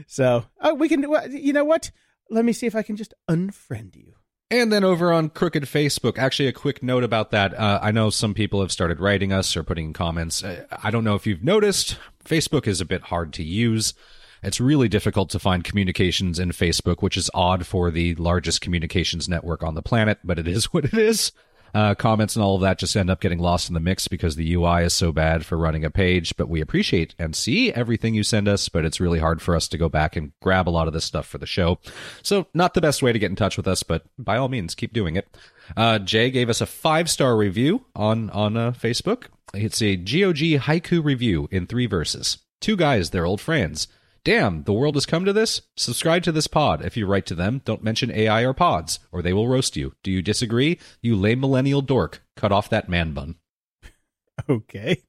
So 0.09 0.45
oh, 0.61 0.75
we 0.75 0.89
can. 0.89 1.07
You 1.31 1.53
know 1.53 1.65
what? 1.65 1.93
Let 2.29 2.45
me 2.45 2.53
see 2.53 2.67
if 2.67 2.75
I 2.75 2.83
can 2.83 2.97
just 2.97 3.15
unfriend 3.31 3.95
you. 3.95 4.15
And 4.53 4.71
then 4.71 4.85
over 4.85 5.15
on 5.15 5.31
Crooked 5.31 5.63
Facebook, 5.63 6.19
actually, 6.19 6.47
a 6.47 6.53
quick 6.53 6.83
note 6.83 7.05
about 7.05 7.31
that. 7.31 7.59
Uh, 7.59 7.79
I 7.81 7.91
know 7.91 8.11
some 8.11 8.35
people 8.35 8.61
have 8.61 8.71
started 8.71 9.01
writing 9.01 9.33
us 9.33 9.57
or 9.57 9.63
putting 9.63 9.95
comments. 9.95 10.45
Uh, 10.45 10.67
I 10.83 10.91
don't 10.91 11.05
know 11.05 11.15
if 11.15 11.27
you've 11.27 11.43
noticed, 11.43 11.97
Facebook 12.23 12.67
is 12.67 12.79
a 12.79 12.85
bit 12.85 13.05
hard 13.05 13.33
to 13.33 13.43
use. 13.43 13.95
It's 14.43 14.61
really 14.61 14.91
difficult 14.91 15.31
to 15.31 15.39
find 15.39 15.65
communications 15.65 16.39
in 16.39 16.51
Facebook, 16.51 17.01
which 17.01 17.17
is 17.17 17.31
odd 17.33 17.67
for 17.67 17.91
the 17.91 18.15
largest 18.17 18.61
communications 18.61 19.27
network 19.27 19.63
on 19.63 19.75
the 19.75 19.81
planet, 19.81 20.19
but 20.23 20.39
it 20.39 20.47
is 20.47 20.67
what 20.75 20.85
it 20.85 20.93
is. 20.93 21.33
Uh, 21.75 21.95
comments 21.95 22.37
and 22.37 22.45
all 22.45 22.57
of 22.57 22.61
that 22.61 22.79
just 22.79 22.95
end 22.97 23.09
up 23.09 23.21
getting 23.21 23.39
lost 23.39 23.69
in 23.69 23.75
the 23.75 23.81
mix 23.81 24.07
because 24.07 24.37
the 24.37 24.55
UI 24.55 24.85
is 24.85 24.93
so 24.93 25.11
bad 25.11 25.45
for 25.45 25.57
running 25.57 25.85
a 25.85 25.91
page. 25.91 26.37
But 26.37 26.49
we 26.49 26.61
appreciate 26.61 27.15
and 27.19 27.35
see 27.35 27.73
everything 27.73 28.15
you 28.15 28.23
send 28.23 28.47
us, 28.47 28.69
but 28.69 28.85
it's 28.85 29.01
really 29.01 29.19
hard 29.19 29.41
for 29.41 29.57
us 29.57 29.69
to 29.69 29.79
go 29.79 29.89
back 29.89 30.15
and 30.17 30.33
grab 30.43 30.69
a 30.69 30.71
lot 30.71 30.87
of 30.87 30.93
this 30.93 31.05
stuff 31.05 31.27
for 31.27 31.39
the 31.39 31.47
show. 31.47 31.79
So, 32.23 32.47
not 32.53 32.75
the 32.75 32.81
best 32.81 33.03
way 33.03 33.13
to 33.13 33.19
get 33.19 33.31
in 33.31 33.37
touch 33.37 33.57
with 33.57 33.67
us, 33.67 33.83
but 33.83 34.05
by 34.19 34.37
all 34.37 34.49
means, 34.49 34.75
keep 34.75 34.93
doing 34.93 35.17
it. 35.17 35.35
Uh, 35.77 35.99
Jay 35.99 36.31
gave 36.31 36.51
us 36.51 36.61
a 36.61 36.67
five 36.67 37.09
star 37.09 37.37
review 37.37 37.85
on 37.97 38.29
on 38.31 38.57
uh, 38.57 38.73
Facebook. 38.73 39.25
It's 39.55 39.83
a 39.83 39.97
GOG 39.97 40.61
haiku 40.61 41.05
review 41.05 41.49
in 41.51 41.67
three 41.67 41.87
verses. 41.87 42.39
Two 42.61 42.77
guys, 42.77 43.11
they're 43.11 43.27
old 43.27 43.41
friends. 43.41 43.89
Damn, 44.25 44.63
the 44.65 44.73
world 44.73 44.95
has 44.95 45.05
come 45.07 45.25
to 45.25 45.33
this? 45.33 45.63
Subscribe 45.77 46.23
to 46.23 46.33
this 46.33 46.47
pod. 46.47 46.85
If 46.85 46.97
you 46.97 47.07
write 47.07 47.27
to 47.27 47.35
them, 47.35 47.61
don't 47.65 47.83
mention 47.83 48.11
AI 48.13 48.43
or 48.45 48.55
pods, 48.55 49.01
or 49.11 49.21
they 49.21 49.33
will 49.33 49.49
roast 49.49 49.77
you. 49.77 49.95
Do 50.05 50.13
you 50.13 50.23
disagree? 50.23 50.79
You 51.01 51.17
lame 51.17 51.41
millennial 51.41 51.83
dork. 51.83 52.23
Cut 52.37 52.53
off 52.53 52.69
that 52.71 52.89
man 52.89 53.13
bun. 53.13 53.37
Okay. 54.49 55.03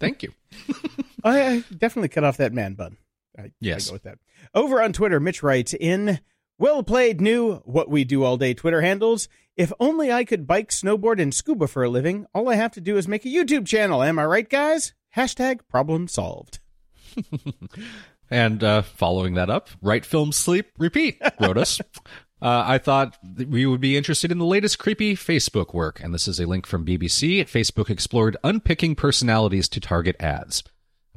Thank 0.00 0.22
you. 0.24 0.32
I, 1.24 1.46
I 1.46 1.64
definitely 1.76 2.08
cut 2.08 2.24
off 2.24 2.38
that 2.38 2.52
man 2.52 2.74
bun. 2.74 2.96
I, 3.38 3.52
Yes. 3.60 3.86
I 3.86 3.90
go 3.90 3.92
with 3.94 4.02
that. 4.02 4.18
Over 4.52 4.82
on 4.82 4.92
Twitter, 4.92 5.20
Mitch 5.20 5.42
writes 5.44 5.74
in 5.74 6.18
well 6.58 6.82
played 6.82 7.20
new 7.20 7.56
what 7.64 7.88
we 7.88 8.02
do 8.04 8.24
all 8.24 8.36
day 8.36 8.52
Twitter 8.52 8.80
handles. 8.80 9.28
If 9.56 9.72
only 9.78 10.10
I 10.12 10.24
could 10.24 10.46
bike, 10.46 10.70
snowboard, 10.70 11.22
and 11.22 11.32
scuba 11.32 11.68
for 11.68 11.84
a 11.84 11.88
living. 11.88 12.26
All 12.34 12.48
I 12.48 12.56
have 12.56 12.72
to 12.72 12.80
do 12.80 12.96
is 12.96 13.06
make 13.06 13.24
a 13.24 13.28
YouTube 13.28 13.66
channel. 13.66 14.02
Am 14.02 14.18
I 14.18 14.24
right, 14.26 14.48
guys? 14.48 14.92
Hashtag 15.16 15.60
problem 15.68 16.08
solved. 16.08 16.58
And 18.30 18.64
uh, 18.64 18.82
following 18.82 19.34
that 19.34 19.50
up, 19.50 19.68
Write 19.82 20.04
Film 20.04 20.32
Sleep 20.32 20.66
Repeat 20.78 21.20
wrote 21.40 21.58
us. 21.58 21.80
Uh, 22.42 22.62
I 22.66 22.76
thought 22.76 23.16
we 23.48 23.64
would 23.64 23.80
be 23.80 23.96
interested 23.96 24.30
in 24.30 24.36
the 24.36 24.44
latest 24.44 24.78
creepy 24.78 25.14
Facebook 25.14 25.72
work, 25.72 25.98
and 26.02 26.12
this 26.12 26.28
is 26.28 26.38
a 26.38 26.46
link 26.46 26.66
from 26.66 26.84
BBC. 26.84 27.40
Facebook 27.42 27.88
explored 27.88 28.36
unpicking 28.44 28.96
personalities 28.96 29.66
to 29.70 29.80
target 29.80 30.14
ads. 30.20 30.62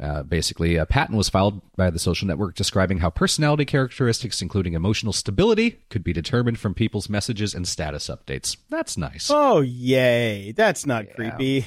Uh, 0.02 0.24
basically, 0.24 0.78
a 0.78 0.86
patent 0.86 1.18
was 1.18 1.28
filed 1.28 1.62
by 1.76 1.90
the 1.90 2.00
social 2.00 2.28
network 2.28 2.56
describing 2.56 3.00
how 3.00 3.10
personality 3.10 3.66
characteristics, 3.66 4.42
including 4.42 4.74
emotional 4.74 5.12
stability, 5.12 5.82
could 5.90 6.04
be 6.04 6.14
determined 6.14 6.60
from 6.60 6.74
people's 6.74 7.10
messages 7.10 7.54
and 7.54 7.68
status 7.68 8.08
updates. 8.08 8.56
That's 8.70 8.96
nice. 8.96 9.30
Oh, 9.30 9.60
yay. 9.60 10.54
That's 10.54 10.86
not 10.86 11.14
creepy. 11.14 11.66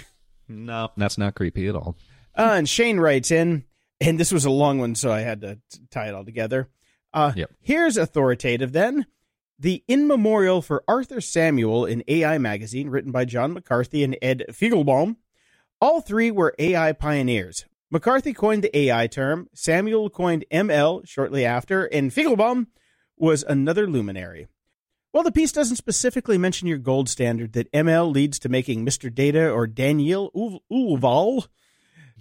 No, 0.48 0.90
that's 0.96 1.18
not 1.18 1.34
creepy 1.34 1.68
at 1.68 1.74
all. 1.74 1.96
Uh, 2.34 2.54
and 2.54 2.68
Shane 2.68 2.98
writes 2.98 3.30
in, 3.30 3.64
and 4.00 4.18
this 4.18 4.32
was 4.32 4.44
a 4.44 4.50
long 4.50 4.78
one, 4.78 4.94
so 4.94 5.10
I 5.12 5.20
had 5.20 5.40
to 5.42 5.56
t- 5.70 5.80
tie 5.90 6.08
it 6.08 6.14
all 6.14 6.24
together. 6.24 6.68
Uh, 7.12 7.32
Yep. 7.36 7.50
Here's 7.60 7.96
authoritative 7.96 8.72
then. 8.72 9.06
The 9.58 9.84
In 9.88 10.06
Memorial 10.06 10.62
for 10.62 10.82
Arthur 10.88 11.20
Samuel 11.20 11.84
in 11.84 12.02
AI 12.08 12.38
Magazine, 12.38 12.88
written 12.88 13.12
by 13.12 13.24
John 13.26 13.52
McCarthy 13.52 14.02
and 14.02 14.16
Ed 14.22 14.44
Feigenbaum. 14.50 15.16
All 15.82 16.00
three 16.00 16.30
were 16.30 16.54
AI 16.58 16.92
pioneers. 16.92 17.66
McCarthy 17.90 18.32
coined 18.32 18.62
the 18.64 18.76
AI 18.76 19.06
term, 19.08 19.48
Samuel 19.52 20.08
coined 20.10 20.44
ML 20.52 21.06
shortly 21.06 21.44
after, 21.44 21.86
and 21.86 22.10
Feigenbaum 22.10 22.68
was 23.18 23.42
another 23.42 23.86
luminary. 23.86 24.46
While 25.12 25.24
the 25.24 25.32
piece 25.32 25.50
doesn't 25.52 25.76
specifically 25.76 26.38
mention 26.38 26.68
your 26.68 26.78
gold 26.78 27.08
standard 27.08 27.52
that 27.54 27.70
ML 27.72 28.12
leads 28.12 28.38
to 28.38 28.48
making 28.48 28.86
Mr. 28.86 29.12
Data 29.12 29.50
or 29.50 29.66
Daniel 29.66 30.30
Ulval, 30.72 31.48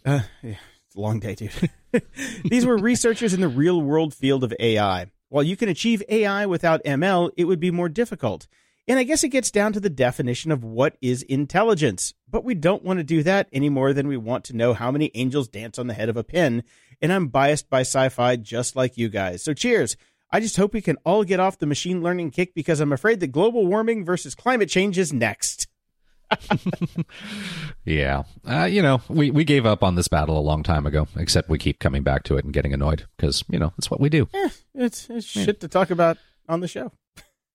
uh, 0.06 0.22
yeah, 0.42 0.50
it's 0.52 0.58
a 0.58 0.69
long 0.96 1.20
day, 1.20 1.36
dude. 1.36 1.52
These 2.44 2.66
were 2.66 2.78
researchers 2.78 3.34
in 3.34 3.42
the 3.42 3.48
real 3.48 3.82
world 3.82 4.14
field 4.14 4.44
of 4.44 4.54
AI. 4.60 5.08
While 5.30 5.44
you 5.44 5.56
can 5.56 5.70
achieve 5.70 6.04
AI 6.10 6.46
without 6.46 6.84
ML, 6.84 7.32
it 7.38 7.46
would 7.46 7.60
be 7.60 7.72
more 7.72 7.90
difficult. 7.90 8.48
And 8.88 8.98
I 8.98 9.04
guess 9.04 9.24
it 9.24 9.30
gets 9.30 9.52
down 9.52 9.74
to 9.74 9.80
the 9.80 9.90
definition 9.90 10.52
of 10.52 10.64
what 10.64 10.98
is 11.00 11.22
intelligence. 11.22 12.16
But 12.28 12.44
we 12.44 12.56
don't 12.56 12.84
want 12.84 12.98
to 12.98 13.04
do 13.04 13.22
that 13.22 13.48
any 13.54 13.70
more 13.70 13.94
than 13.94 14.08
we 14.08 14.18
want 14.18 14.44
to 14.46 14.56
know 14.56 14.74
how 14.74 14.90
many 14.90 15.12
angels 15.14 15.48
dance 15.48 15.78
on 15.78 15.86
the 15.86 15.94
head 15.94 16.10
of 16.10 16.18
a 16.18 16.24
pin. 16.24 16.64
And 17.00 17.14
I'm 17.14 17.28
biased 17.28 17.70
by 17.70 17.82
sci 17.82 18.10
fi 18.10 18.36
just 18.36 18.76
like 18.76 18.98
you 18.98 19.08
guys. 19.08 19.44
So 19.44 19.54
cheers. 19.54 19.96
I 20.32 20.40
just 20.40 20.58
hope 20.58 20.74
we 20.74 20.82
can 20.82 20.98
all 21.06 21.24
get 21.24 21.40
off 21.40 21.60
the 21.60 21.66
machine 21.68 22.02
learning 22.02 22.32
kick 22.32 22.56
because 22.56 22.80
I'm 22.80 22.94
afraid 22.94 23.20
that 23.20 23.28
global 23.28 23.68
warming 23.68 24.06
versus 24.06 24.34
climate 24.34 24.70
change 24.70 24.98
is 24.98 25.14
next. 25.14 25.68
Yeah. 27.86 28.24
Uh, 28.48 28.66
you 28.66 28.82
know, 28.82 29.02
we, 29.10 29.32
we 29.32 29.44
gave 29.44 29.66
up 29.66 29.84
on 29.84 29.96
this 29.96 30.08
battle 30.08 30.38
a 30.38 30.42
long 30.42 30.64
time 30.64 30.86
ago, 30.86 31.08
except 31.16 31.50
we 31.50 31.58
keep 31.58 31.80
coming 31.80 32.04
back 32.04 32.24
to 32.24 32.38
it 32.38 32.46
and 32.46 32.54
getting 32.54 32.74
annoyed 32.74 33.06
because, 33.18 33.44
you 33.50 33.58
know, 33.58 33.74
it's 33.78 33.90
what 33.90 34.00
we 34.00 34.10
do. 34.10 34.28
Eh, 34.34 34.50
it's, 34.76 35.10
it's 35.10 35.26
shit 35.26 35.60
to 35.62 35.68
talk 35.68 35.90
about 35.90 36.18
on 36.48 36.60
the 36.60 36.68
show. 36.68 36.92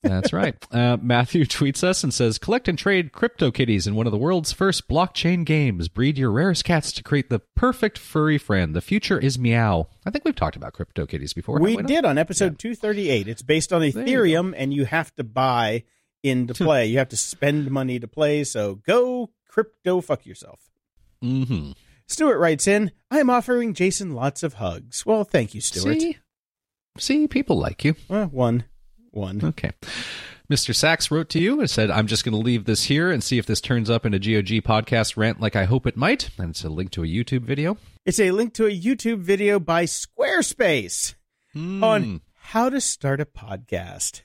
That's 0.02 0.32
right. 0.32 0.54
Uh, 0.74 0.96
Matthew 1.00 1.44
tweets 1.44 1.84
us 1.84 2.02
and 2.02 2.12
says, 2.12 2.36
"Collect 2.36 2.66
and 2.66 2.76
trade 2.76 3.12
crypto 3.12 3.52
kitties 3.52 3.86
in 3.86 3.94
one 3.94 4.06
of 4.06 4.10
the 4.10 4.18
world's 4.18 4.52
first 4.52 4.88
blockchain 4.88 5.44
games. 5.44 5.86
Breed 5.86 6.18
your 6.18 6.32
rarest 6.32 6.64
cats 6.64 6.90
to 6.92 7.02
create 7.02 7.30
the 7.30 7.38
perfect 7.54 7.96
furry 7.96 8.38
friend. 8.38 8.74
The 8.74 8.80
future 8.80 9.20
is 9.20 9.38
meow." 9.38 9.86
I 10.04 10.10
think 10.10 10.24
we've 10.24 10.34
talked 10.34 10.56
about 10.56 10.72
crypto 10.72 11.06
kitties 11.06 11.32
before. 11.32 11.60
We 11.60 11.76
not? 11.76 11.86
did 11.86 12.04
on 12.04 12.18
episode 12.18 12.58
238. 12.58 13.28
It's 13.28 13.42
based 13.42 13.72
on 13.72 13.84
you 13.84 13.92
Ethereum, 13.92 14.52
and 14.56 14.74
you 14.74 14.84
have 14.84 15.14
to 15.14 15.22
buy 15.22 15.84
in 16.24 16.46
to 16.48 16.54
play. 16.54 16.86
you 16.86 16.98
have 16.98 17.10
to 17.10 17.16
spend 17.16 17.70
money 17.70 18.00
to 18.00 18.08
play. 18.08 18.42
So 18.42 18.76
go 18.86 19.30
crypto 19.48 20.00
fuck 20.00 20.26
yourself. 20.26 20.70
Mm-hmm. 21.22 21.72
Stuart 22.08 22.38
writes 22.38 22.66
in, 22.66 22.90
I 23.10 23.18
am 23.20 23.30
offering 23.30 23.72
Jason 23.74 24.14
lots 24.14 24.42
of 24.42 24.54
hugs. 24.54 25.06
Well, 25.06 25.24
thank 25.24 25.54
you, 25.54 25.60
Stuart. 25.60 26.00
See, 26.00 26.18
see, 26.98 27.28
people 27.28 27.58
like 27.58 27.84
you. 27.84 27.94
Well, 28.08 28.26
one. 28.26 28.64
One. 29.10 29.40
Okay. 29.44 29.70
Mr. 30.52 30.74
Sachs 30.74 31.10
wrote 31.10 31.30
to 31.30 31.38
you 31.38 31.60
and 31.60 31.70
said, 31.70 31.90
I'm 31.90 32.06
just 32.06 32.24
going 32.24 32.32
to 32.34 32.38
leave 32.38 32.64
this 32.66 32.84
here 32.84 33.10
and 33.10 33.22
see 33.24 33.38
if 33.38 33.46
this 33.46 33.60
turns 33.62 33.88
up 33.88 34.04
in 34.04 34.12
a 34.12 34.18
GOG 34.18 34.60
podcast 34.62 35.16
rant 35.16 35.40
like 35.40 35.56
I 35.56 35.64
hope 35.64 35.86
it 35.86 35.96
might. 35.96 36.28
And 36.36 36.50
it's 36.50 36.64
a 36.64 36.68
link 36.68 36.90
to 36.92 37.02
a 37.04 37.06
YouTube 37.06 37.42
video. 37.42 37.78
It's 38.04 38.20
a 38.20 38.30
link 38.32 38.52
to 38.54 38.66
a 38.66 38.78
YouTube 38.78 39.20
video 39.20 39.58
by 39.58 39.84
Squarespace 39.84 41.14
Hmm. 41.54 41.82
on 41.84 42.20
how 42.34 42.68
to 42.68 42.80
start 42.80 43.20
a 43.20 43.24
podcast. 43.24 44.22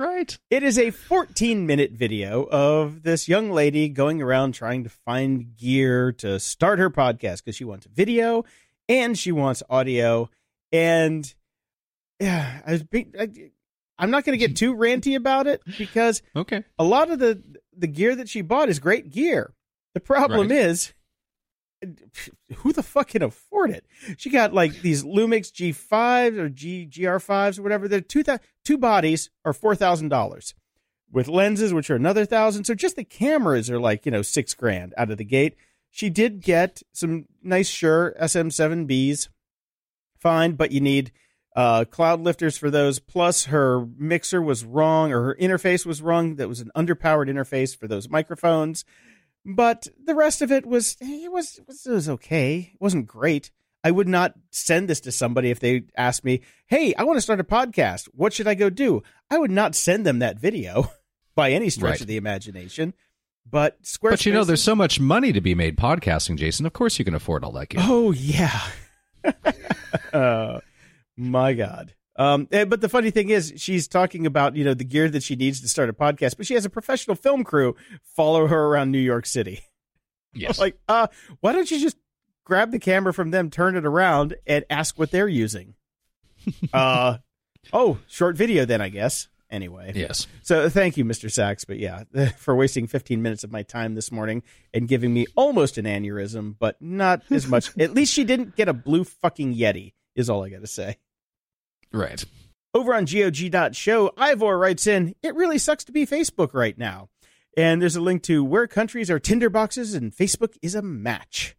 Right. 0.00 0.38
It 0.48 0.62
is 0.62 0.78
a 0.78 0.90
14 0.92 1.66
minute 1.66 1.92
video 1.92 2.44
of 2.44 3.02
this 3.02 3.28
young 3.28 3.50
lady 3.50 3.90
going 3.90 4.22
around 4.22 4.52
trying 4.52 4.82
to 4.84 4.88
find 4.88 5.54
gear 5.58 6.10
to 6.12 6.40
start 6.40 6.78
her 6.78 6.88
podcast 6.88 7.44
because 7.44 7.54
she 7.54 7.64
wants 7.64 7.84
video 7.84 8.46
and 8.88 9.18
she 9.18 9.30
wants 9.30 9.62
audio. 9.68 10.30
And 10.72 11.30
yeah, 12.18 12.62
I 12.66 12.72
was 12.72 12.82
being, 12.82 13.12
I, 13.20 13.28
I'm 13.98 14.10
not 14.10 14.24
going 14.24 14.38
to 14.38 14.46
get 14.46 14.56
too 14.56 14.74
ranty 14.74 15.16
about 15.16 15.46
it 15.46 15.60
because 15.76 16.22
Okay. 16.34 16.64
a 16.78 16.84
lot 16.84 17.10
of 17.10 17.18
the 17.18 17.42
the 17.76 17.86
gear 17.86 18.16
that 18.16 18.28
she 18.30 18.40
bought 18.40 18.70
is 18.70 18.78
great 18.78 19.10
gear. 19.10 19.52
The 19.92 20.00
problem 20.00 20.48
Right. 20.48 20.56
is 20.60 20.94
who 22.56 22.72
the 22.72 22.82
fuck 22.82 23.08
can 23.08 23.22
afford 23.22 23.70
it? 23.70 23.84
She 24.16 24.30
got 24.30 24.52
like 24.52 24.80
these 24.82 25.04
Lumix 25.04 25.50
G5s 25.52 26.38
or 26.38 26.48
G 26.48 26.88
GR5s 26.90 27.58
or 27.58 27.62
whatever. 27.62 27.88
They're 27.88 28.00
two 28.00 28.22
thou- 28.22 28.38
two 28.64 28.78
bodies 28.78 29.30
are 29.44 29.52
four 29.52 29.74
thousand 29.74 30.08
dollars 30.08 30.54
with 31.10 31.28
lenses, 31.28 31.74
which 31.74 31.90
are 31.90 31.96
another 31.96 32.24
thousand. 32.24 32.64
So 32.64 32.74
just 32.74 32.96
the 32.96 33.04
cameras 33.04 33.70
are 33.70 33.80
like 33.80 34.04
you 34.06 34.12
know 34.12 34.22
six 34.22 34.54
grand 34.54 34.94
out 34.96 35.10
of 35.10 35.18
the 35.18 35.24
gate. 35.24 35.56
She 35.90 36.08
did 36.08 36.40
get 36.40 36.82
some 36.92 37.26
nice 37.42 37.68
Shure 37.68 38.14
SM7Bs, 38.20 39.28
fine, 40.18 40.52
but 40.52 40.70
you 40.70 40.80
need 40.80 41.10
uh, 41.56 41.84
cloud 41.84 42.20
lifters 42.20 42.56
for 42.56 42.70
those. 42.70 43.00
Plus, 43.00 43.46
her 43.46 43.86
mixer 43.98 44.40
was 44.40 44.64
wrong, 44.64 45.12
or 45.12 45.22
her 45.24 45.36
interface 45.40 45.84
was 45.84 46.00
wrong. 46.00 46.36
That 46.36 46.48
was 46.48 46.60
an 46.60 46.70
underpowered 46.76 47.28
interface 47.28 47.76
for 47.76 47.88
those 47.88 48.08
microphones. 48.08 48.84
But 49.44 49.86
the 50.04 50.14
rest 50.14 50.42
of 50.42 50.52
it 50.52 50.66
was 50.66 50.96
it 51.00 51.32
was 51.32 51.58
it 51.58 51.66
was, 51.66 51.86
it 51.86 51.90
was 51.92 52.08
okay. 52.10 52.70
It 52.74 52.80
wasn't 52.80 53.06
great. 53.06 53.50
I 53.82 53.90
would 53.90 54.08
not 54.08 54.34
send 54.50 54.88
this 54.88 55.00
to 55.00 55.12
somebody 55.12 55.50
if 55.50 55.60
they 55.60 55.84
asked 55.96 56.24
me, 56.24 56.42
"Hey, 56.66 56.92
I 56.94 57.04
want 57.04 57.16
to 57.16 57.22
start 57.22 57.40
a 57.40 57.44
podcast. 57.44 58.08
What 58.12 58.32
should 58.34 58.46
I 58.46 58.54
go 58.54 58.68
do?" 58.68 59.02
I 59.30 59.38
would 59.38 59.50
not 59.50 59.74
send 59.74 60.04
them 60.04 60.18
that 60.18 60.38
video 60.38 60.90
by 61.34 61.52
any 61.52 61.70
stretch 61.70 61.92
Right. 61.92 62.00
of 62.02 62.06
the 62.06 62.18
imagination. 62.18 62.92
But 63.50 63.82
Squarespace, 63.82 64.10
But 64.10 64.26
you 64.26 64.32
know, 64.34 64.44
there's 64.44 64.62
so 64.62 64.76
much 64.76 65.00
money 65.00 65.32
to 65.32 65.40
be 65.40 65.54
made 65.54 65.76
podcasting, 65.76 66.36
Jason. 66.36 66.66
Of 66.66 66.72
course 66.74 66.98
you 66.98 67.04
can 67.06 67.14
afford 67.14 67.42
all 67.42 67.52
that 67.52 67.70
gear. 67.70 67.80
Oh 67.82 68.10
yeah. 68.12 68.60
uh, 70.12 70.60
my 71.16 71.54
God. 71.54 71.94
Um, 72.20 72.48
eh, 72.52 72.66
but 72.66 72.82
the 72.82 72.88
funny 72.90 73.10
thing 73.10 73.30
is, 73.30 73.54
she's 73.56 73.88
talking 73.88 74.26
about 74.26 74.54
you 74.54 74.62
know 74.62 74.74
the 74.74 74.84
gear 74.84 75.08
that 75.08 75.22
she 75.22 75.36
needs 75.36 75.62
to 75.62 75.68
start 75.68 75.88
a 75.88 75.94
podcast, 75.94 76.36
but 76.36 76.46
she 76.46 76.52
has 76.52 76.66
a 76.66 76.70
professional 76.70 77.16
film 77.16 77.44
crew 77.44 77.74
follow 78.02 78.46
her 78.46 78.66
around 78.66 78.90
New 78.90 78.98
York 78.98 79.24
City. 79.24 79.62
yes. 80.34 80.58
Like, 80.60 80.78
uh, 80.86 81.06
why 81.40 81.52
don't 81.54 81.70
you 81.70 81.80
just 81.80 81.96
grab 82.44 82.72
the 82.72 82.78
camera 82.78 83.14
from 83.14 83.30
them, 83.30 83.48
turn 83.48 83.74
it 83.74 83.86
around, 83.86 84.36
and 84.46 84.66
ask 84.68 84.98
what 84.98 85.10
they're 85.10 85.28
using? 85.28 85.76
uh, 86.74 87.16
oh, 87.72 87.98
short 88.06 88.36
video 88.36 88.66
then, 88.66 88.82
I 88.82 88.90
guess. 88.90 89.28
Anyway, 89.50 89.92
yes. 89.96 90.26
so 90.42 90.68
thank 90.68 90.98
you, 90.98 91.06
Mr. 91.06 91.30
Sachs. 91.30 91.64
But 91.64 91.78
yeah, 91.78 92.04
for 92.36 92.54
wasting 92.54 92.86
15 92.86 93.22
minutes 93.22 93.44
of 93.44 93.50
my 93.50 93.62
time 93.62 93.94
this 93.94 94.12
morning 94.12 94.42
and 94.74 94.86
giving 94.86 95.14
me 95.14 95.26
almost 95.36 95.78
an 95.78 95.86
aneurysm, 95.86 96.54
but 96.58 96.76
not 96.82 97.22
as 97.30 97.46
much. 97.46 97.76
At 97.78 97.94
least 97.94 98.12
she 98.12 98.24
didn't 98.24 98.56
get 98.56 98.68
a 98.68 98.74
blue 98.74 99.04
fucking 99.04 99.54
Yeti, 99.54 99.94
is 100.14 100.28
all 100.28 100.44
I 100.44 100.50
got 100.50 100.60
to 100.60 100.66
say. 100.66 100.98
Right. 101.92 102.24
Over 102.72 102.94
on 102.94 103.04
GOG.show, 103.04 104.12
Ivor 104.16 104.58
writes 104.58 104.86
in, 104.86 105.14
It 105.22 105.34
really 105.34 105.58
sucks 105.58 105.84
to 105.84 105.92
be 105.92 106.06
Facebook 106.06 106.54
right 106.54 106.78
now. 106.78 107.08
And 107.56 107.82
there's 107.82 107.96
a 107.96 108.00
link 108.00 108.22
to 108.24 108.44
where 108.44 108.68
countries 108.68 109.10
are 109.10 109.18
tinderboxes 109.18 109.96
and 109.96 110.14
Facebook 110.14 110.56
is 110.62 110.76
a 110.76 110.82
match. 110.82 111.56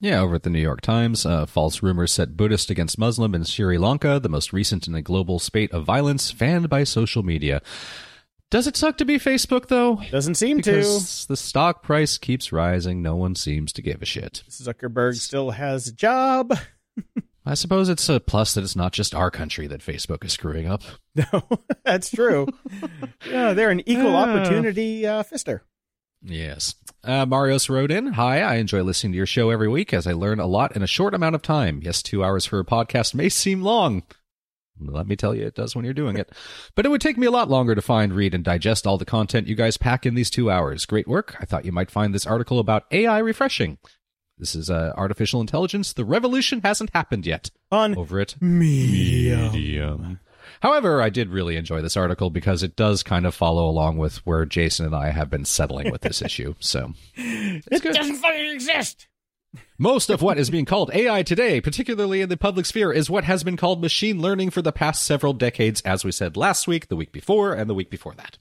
Yeah, 0.00 0.20
over 0.20 0.34
at 0.34 0.42
the 0.42 0.50
New 0.50 0.60
York 0.60 0.82
Times, 0.82 1.24
uh, 1.24 1.46
false 1.46 1.82
rumors 1.82 2.12
set 2.12 2.36
Buddhist 2.36 2.68
against 2.68 2.98
Muslim 2.98 3.34
in 3.34 3.44
Sri 3.44 3.78
Lanka, 3.78 4.20
the 4.20 4.28
most 4.28 4.52
recent 4.52 4.86
in 4.86 4.94
a 4.94 5.00
global 5.00 5.38
spate 5.38 5.72
of 5.72 5.84
violence 5.84 6.30
fanned 6.30 6.68
by 6.68 6.84
social 6.84 7.22
media. 7.22 7.62
Does 8.50 8.66
it 8.66 8.76
suck 8.76 8.98
to 8.98 9.06
be 9.06 9.18
Facebook, 9.18 9.68
though? 9.68 10.02
Doesn't 10.10 10.34
seem 10.34 10.58
Because 10.58 11.24
the 11.26 11.36
stock 11.36 11.82
price 11.82 12.18
keeps 12.18 12.52
rising. 12.52 13.00
No 13.02 13.16
one 13.16 13.34
seems 13.34 13.72
to 13.72 13.82
give 13.82 14.02
a 14.02 14.04
shit. 14.04 14.42
Zuckerberg 14.50 15.14
still 15.14 15.52
has 15.52 15.88
a 15.88 15.92
job. 15.92 16.56
I 17.46 17.54
suppose 17.54 17.88
it's 17.90 18.08
a 18.08 18.20
plus 18.20 18.54
that 18.54 18.64
it's 18.64 18.74
not 18.76 18.92
just 18.92 19.14
our 19.14 19.30
country 19.30 19.66
that 19.66 19.80
Facebook 19.82 20.24
is 20.24 20.32
screwing 20.32 20.66
up. 20.66 20.82
No, 21.32 21.42
that's 21.84 22.10
true. 22.10 22.48
yeah, 23.30 23.52
they're 23.52 23.70
an 23.70 23.88
equal 23.88 24.16
opportunity 24.16 25.06
uh, 25.06 25.22
fister. 25.22 25.60
Yes. 26.22 26.74
Uh, 27.04 27.24
Marios 27.24 27.68
wrote 27.68 27.92
in 27.92 28.14
Hi, 28.14 28.40
I 28.40 28.54
enjoy 28.56 28.82
listening 28.82 29.12
to 29.12 29.16
your 29.18 29.26
show 29.26 29.50
every 29.50 29.68
week 29.68 29.94
as 29.94 30.08
I 30.08 30.12
learn 30.12 30.40
a 30.40 30.46
lot 30.46 30.74
in 30.74 30.82
a 30.82 30.88
short 30.88 31.14
amount 31.14 31.36
of 31.36 31.42
time. 31.42 31.80
Yes, 31.84 32.02
two 32.02 32.24
hours 32.24 32.46
for 32.46 32.58
a 32.58 32.64
podcast 32.64 33.14
may 33.14 33.28
seem 33.28 33.62
long. 33.62 34.02
Let 34.80 35.06
me 35.06 35.14
tell 35.14 35.36
you, 35.36 35.46
it 35.46 35.54
does 35.54 35.76
when 35.76 35.84
you're 35.84 35.94
doing 35.94 36.16
it. 36.16 36.32
But 36.74 36.84
it 36.84 36.88
would 36.88 37.00
take 37.00 37.16
me 37.16 37.28
a 37.28 37.30
lot 37.30 37.48
longer 37.48 37.76
to 37.76 37.82
find, 37.82 38.12
read, 38.12 38.34
and 38.34 38.42
digest 38.42 38.88
all 38.88 38.98
the 38.98 39.04
content 39.04 39.46
you 39.46 39.54
guys 39.54 39.76
pack 39.76 40.04
in 40.04 40.16
these 40.16 40.30
two 40.30 40.50
hours. 40.50 40.84
Great 40.84 41.06
work. 41.06 41.36
I 41.40 41.44
thought 41.44 41.64
you 41.64 41.70
might 41.70 41.92
find 41.92 42.12
this 42.12 42.26
article 42.26 42.58
about 42.58 42.86
AI 42.90 43.18
refreshing. 43.18 43.78
This 44.38 44.54
is 44.54 44.68
uh, 44.70 44.92
artificial 44.96 45.40
intelligence. 45.40 45.92
The 45.92 46.04
revolution 46.04 46.60
hasn't 46.64 46.90
happened 46.94 47.24
yet. 47.26 47.50
On 47.70 47.96
Over 47.96 48.20
it. 48.20 48.36
Medium. 48.40 49.52
Medium. 49.52 50.20
However, 50.60 51.00
I 51.00 51.08
did 51.10 51.30
really 51.30 51.56
enjoy 51.56 51.82
this 51.82 51.96
article 51.96 52.30
because 52.30 52.62
it 52.62 52.76
does 52.76 53.02
kind 53.02 53.26
of 53.26 53.34
follow 53.34 53.68
along 53.68 53.98
with 53.98 54.18
where 54.26 54.44
Jason 54.44 54.86
and 54.86 54.94
I 54.94 55.10
have 55.10 55.30
been 55.30 55.44
settling 55.44 55.90
with 55.90 56.00
this 56.02 56.20
issue. 56.28 56.54
So 56.58 56.92
It 57.16 57.82
doesn't 57.82 58.16
fucking 58.16 58.50
exist. 58.50 59.06
most 59.78 60.10
of 60.10 60.20
what 60.20 60.38
is 60.38 60.50
being 60.50 60.64
called 60.64 60.90
AI 60.92 61.22
today, 61.22 61.60
particularly 61.60 62.20
in 62.20 62.28
the 62.28 62.36
public 62.36 62.66
sphere, 62.66 62.92
is 62.92 63.08
what 63.08 63.24
has 63.24 63.44
been 63.44 63.56
called 63.56 63.80
machine 63.80 64.20
learning 64.20 64.50
for 64.50 64.62
the 64.62 64.72
past 64.72 65.04
several 65.04 65.32
decades, 65.32 65.80
as 65.82 66.04
we 66.04 66.10
said 66.12 66.36
last 66.36 66.66
week, 66.66 66.88
the 66.88 66.96
week 66.96 67.12
before, 67.12 67.52
and 67.54 67.70
the 67.70 67.74
week 67.74 67.90
before 67.90 68.14
that. 68.14 68.38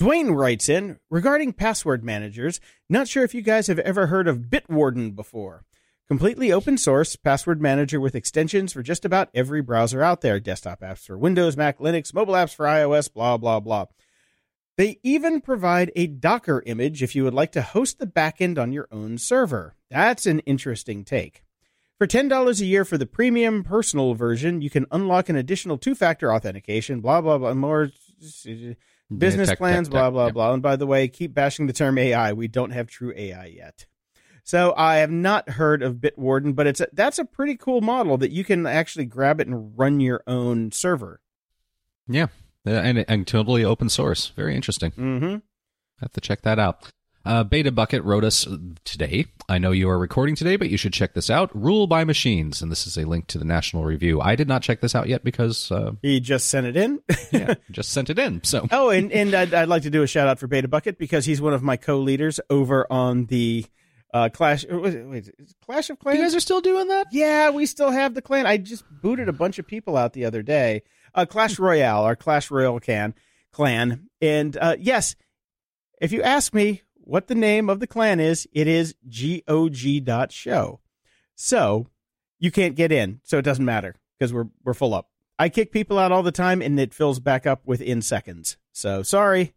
Dwayne 0.00 0.34
writes 0.34 0.70
in 0.70 0.98
regarding 1.10 1.52
password 1.52 2.02
managers. 2.02 2.58
Not 2.88 3.06
sure 3.06 3.22
if 3.22 3.34
you 3.34 3.42
guys 3.42 3.66
have 3.66 3.78
ever 3.80 4.06
heard 4.06 4.28
of 4.28 4.48
Bitwarden 4.48 5.14
before. 5.14 5.66
Completely 6.08 6.50
open 6.50 6.78
source 6.78 7.16
password 7.16 7.60
manager 7.60 8.00
with 8.00 8.14
extensions 8.14 8.72
for 8.72 8.82
just 8.82 9.04
about 9.04 9.28
every 9.34 9.60
browser 9.60 10.02
out 10.02 10.22
there. 10.22 10.40
Desktop 10.40 10.80
apps 10.80 11.04
for 11.04 11.18
Windows, 11.18 11.54
Mac, 11.54 11.80
Linux, 11.80 12.14
mobile 12.14 12.32
apps 12.32 12.54
for 12.54 12.64
iOS, 12.64 13.12
blah, 13.12 13.36
blah, 13.36 13.60
blah. 13.60 13.84
They 14.78 14.98
even 15.02 15.42
provide 15.42 15.92
a 15.94 16.06
Docker 16.06 16.62
image 16.64 17.02
if 17.02 17.14
you 17.14 17.24
would 17.24 17.34
like 17.34 17.52
to 17.52 17.60
host 17.60 17.98
the 17.98 18.06
backend 18.06 18.58
on 18.58 18.72
your 18.72 18.88
own 18.90 19.18
server. 19.18 19.76
That's 19.90 20.24
an 20.24 20.38
interesting 20.40 21.04
take. 21.04 21.44
For 21.98 22.06
$10 22.06 22.58
a 22.58 22.64
year 22.64 22.86
for 22.86 22.96
the 22.96 23.04
premium 23.04 23.62
personal 23.62 24.14
version, 24.14 24.62
you 24.62 24.70
can 24.70 24.86
unlock 24.90 25.28
an 25.28 25.36
additional 25.36 25.76
two 25.76 25.94
factor 25.94 26.32
authentication, 26.32 27.02
blah, 27.02 27.20
blah, 27.20 27.36
blah, 27.36 27.52
more 27.52 27.90
business 29.16 29.48
tech, 29.50 29.58
plans, 29.58 29.88
tech, 29.88 29.92
blah, 29.92 30.10
blah, 30.10 30.26
yeah. 30.26 30.32
blah. 30.32 30.52
And 30.52 30.62
by 30.62 30.76
the 30.76 30.86
way, 30.86 31.08
keep 31.08 31.34
bashing 31.34 31.66
the 31.66 31.72
term 31.72 31.98
AI. 31.98 32.32
We 32.32 32.48
don't 32.48 32.70
have 32.70 32.86
true 32.86 33.12
AI 33.16 33.46
yet. 33.46 33.86
So 34.44 34.74
I 34.76 34.96
have 34.96 35.10
not 35.10 35.50
heard 35.50 35.82
of 35.82 35.96
Bitwarden, 35.96 36.54
but 36.54 36.66
it's 36.66 36.80
a, 36.80 36.88
that's 36.92 37.18
a 37.18 37.24
pretty 37.24 37.56
cool 37.56 37.80
model 37.80 38.16
that 38.18 38.30
you 38.30 38.44
can 38.44 38.66
actually 38.66 39.04
grab 39.04 39.40
it 39.40 39.46
and 39.46 39.78
run 39.78 40.00
your 40.00 40.22
own 40.26 40.72
server. 40.72 41.20
Yeah. 42.08 42.26
Uh, 42.66 42.70
and, 42.70 43.04
and 43.08 43.26
totally 43.26 43.64
open 43.64 43.88
source. 43.88 44.32
Very 44.36 44.54
interesting. 44.54 44.90
Mm-hmm. 44.92 45.36
Have 46.00 46.12
to 46.12 46.20
check 46.20 46.42
that 46.42 46.58
out. 46.58 46.90
Uh, 47.24 47.44
Beta 47.44 47.70
Bucket 47.70 48.02
wrote 48.02 48.24
us 48.24 48.46
today. 48.84 49.26
I 49.48 49.58
know 49.58 49.72
you 49.72 49.90
are 49.90 49.98
recording 49.98 50.34
today, 50.36 50.56
but 50.56 50.70
you 50.70 50.78
should 50.78 50.94
check 50.94 51.12
this 51.12 51.28
out. 51.28 51.50
Rule 51.54 51.86
by 51.86 52.02
Machines, 52.04 52.62
and 52.62 52.72
this 52.72 52.86
is 52.86 52.96
a 52.96 53.04
link 53.04 53.26
to 53.28 53.38
the 53.38 53.44
National 53.44 53.84
Review. 53.84 54.20
I 54.22 54.36
did 54.36 54.48
not 54.48 54.62
check 54.62 54.80
this 54.80 54.94
out 54.94 55.06
yet 55.06 55.22
because 55.22 55.70
uh, 55.70 55.92
He 56.02 56.20
just 56.20 56.48
sent 56.48 56.66
it 56.66 56.76
in. 56.78 57.00
yeah, 57.30 57.54
just 57.70 57.90
sent 57.92 58.08
it 58.08 58.18
in. 58.18 58.42
So 58.42 58.66
oh, 58.72 58.88
and, 58.88 59.12
and 59.12 59.34
I'd, 59.34 59.52
I'd 59.52 59.68
like 59.68 59.82
to 59.82 59.90
do 59.90 60.02
a 60.02 60.06
shout 60.06 60.28
out 60.28 60.38
for 60.38 60.46
Beta 60.46 60.66
Bucket 60.66 60.98
because 60.98 61.26
he's 61.26 61.42
one 61.42 61.52
of 61.52 61.62
my 61.62 61.76
co-leaders 61.76 62.40
over 62.48 62.86
on 62.90 63.26
the 63.26 63.66
uh, 64.14 64.30
Clash. 64.32 64.64
it- 64.64 64.74
Wait, 64.74 65.30
Clash 65.66 65.90
of 65.90 65.98
Clans. 65.98 66.18
you 66.18 66.24
guys 66.24 66.34
are 66.34 66.40
still 66.40 66.62
doing 66.62 66.88
that? 66.88 67.08
Yeah, 67.12 67.50
we 67.50 67.66
still 67.66 67.90
have 67.90 68.14
the 68.14 68.22
clan. 68.22 68.46
I 68.46 68.56
just 68.56 68.84
booted 69.02 69.28
a 69.28 69.32
bunch 69.34 69.58
of 69.58 69.66
people 69.66 69.96
out 69.98 70.14
the 70.14 70.24
other 70.24 70.42
day. 70.42 70.82
Uh, 71.14 71.26
Clash 71.26 71.58
Royale, 71.58 72.02
our 72.04 72.16
Clash 72.16 72.50
Royale 72.50 72.80
can 72.80 73.14
clan, 73.52 74.08
and 74.22 74.56
uh, 74.56 74.76
yes, 74.78 75.16
if 76.00 76.12
you 76.12 76.22
ask 76.22 76.54
me 76.54 76.80
what 77.04 77.26
the 77.26 77.34
name 77.34 77.68
of 77.68 77.80
the 77.80 77.86
clan 77.86 78.20
is, 78.20 78.48
it 78.52 78.66
is 78.66 78.94
GOG 79.08 80.30
show. 80.30 80.80
So 81.34 81.86
you 82.38 82.50
can't 82.50 82.76
get 82.76 82.92
in, 82.92 83.20
so 83.24 83.38
it 83.38 83.42
doesn't 83.42 83.64
matter 83.64 83.96
because 84.18 84.32
we're 84.32 84.48
we're 84.64 84.74
full 84.74 84.94
up. 84.94 85.08
I 85.38 85.48
kick 85.48 85.72
people 85.72 85.98
out 85.98 86.12
all 86.12 86.22
the 86.22 86.32
time, 86.32 86.60
and 86.60 86.78
it 86.78 86.92
fills 86.92 87.20
back 87.20 87.46
up 87.46 87.62
within 87.64 88.02
seconds. 88.02 88.56
So 88.72 89.02
sorry, 89.02 89.54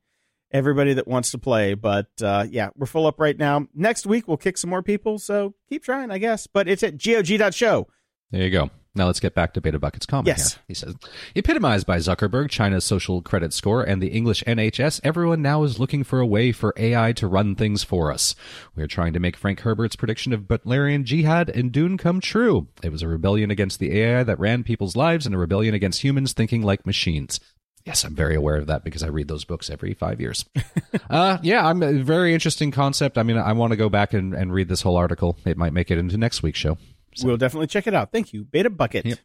everybody 0.52 0.94
that 0.94 1.08
wants 1.08 1.32
to 1.32 1.38
play, 1.38 1.74
but 1.74 2.10
uh, 2.22 2.46
yeah, 2.50 2.70
we're 2.76 2.86
full 2.86 3.08
up 3.08 3.20
right 3.20 3.38
now. 3.38 3.68
Next 3.74 4.06
week 4.06 4.28
we'll 4.28 4.38
kick 4.38 4.58
some 4.58 4.70
more 4.70 4.84
people, 4.84 5.20
so 5.20 5.56
keep 5.68 5.84
trying, 5.84 6.12
I 6.12 6.20
guess. 6.20 6.48
But 6.48 6.68
it's 6.68 6.84
at 6.84 6.98
gog.show. 6.98 7.88
There 8.32 8.44
you 8.44 8.50
go. 8.50 8.70
Now 8.96 9.08
let's 9.08 9.20
get 9.20 9.34
back 9.34 9.54
to 9.54 9.62
Beta 9.62 9.80
Bucket's 9.80 10.06
comment 10.06 10.28
Yes. 10.28 10.54
here. 10.54 10.62
He 10.68 10.74
says, 10.76 10.96
epitomized 11.36 11.88
by 11.88 11.98
Zuckerberg, 11.98 12.52
China's 12.52 12.86
social 12.86 13.24
credit 13.24 13.52
score, 13.52 13.82
and 13.82 14.02
the 14.04 14.10
English 14.10 14.44
NHS, 14.46 15.02
everyone 15.04 15.42
now 15.42 15.64
is 15.64 15.80
looking 15.80 16.04
for 16.04 16.20
a 16.20 16.28
way 16.28 16.52
for 16.52 16.76
AI 16.78 17.12
to 17.14 17.28
run 17.28 17.56
things 17.56 17.84
for 17.84 18.12
us. 18.12 18.36
We 18.76 18.84
are 18.84 18.88
trying 18.88 19.14
to 19.14 19.20
make 19.20 19.36
Frank 19.36 19.62
Herbert's 19.62 19.96
prediction 19.96 20.32
of 20.32 20.42
Butlerian 20.42 21.06
jihad 21.06 21.50
in 21.50 21.70
Dune 21.72 21.98
come 21.98 22.22
true. 22.22 22.68
It 22.84 22.92
was 22.92 23.02
a 23.02 23.08
rebellion 23.08 23.50
against 23.50 23.80
the 23.80 23.98
AI 24.00 24.24
that 24.24 24.40
ran 24.40 24.64
people's 24.64 24.96
lives 24.96 25.26
and 25.26 25.34
a 25.34 25.40
rebellion 25.40 25.74
against 25.74 26.04
humans 26.04 26.34
thinking 26.34 26.62
like 26.62 26.86
machines. 26.86 27.40
Yes, 27.86 28.04
I'm 28.06 28.16
very 28.16 28.36
aware 28.36 28.58
of 28.58 28.68
that 28.68 28.84
because 28.84 29.02
I 29.04 29.08
read 29.08 29.28
those 29.28 29.44
books 29.44 29.70
every 29.70 29.94
five 29.96 30.22
years. 30.22 30.46
uh, 31.10 31.40
yeah, 31.42 31.68
I'm 31.68 31.82
a 31.84 31.94
very 32.02 32.34
interesting 32.34 32.72
concept. 32.72 33.18
I 33.18 33.24
mean, 33.24 33.38
I 33.38 33.52
want 33.54 33.72
to 33.72 33.78
go 33.78 33.90
back 33.90 34.14
and, 34.14 34.34
and 34.34 34.54
read 34.54 34.70
this 34.70 34.84
whole 34.84 34.96
article. 34.96 35.38
It 35.46 35.58
might 35.58 35.74
make 35.74 35.92
it 35.92 35.98
into 35.98 36.16
next 36.18 36.44
week's 36.44 36.60
show. 36.60 36.78
We'll 37.22 37.38
definitely 37.38 37.68
check 37.68 37.86
it 37.88 37.94
out. 37.94 38.12
Thank 38.12 38.34
you, 38.34 38.44
Beta 38.46 38.70
Bucket. 38.70 39.06
Yep. 39.06 39.20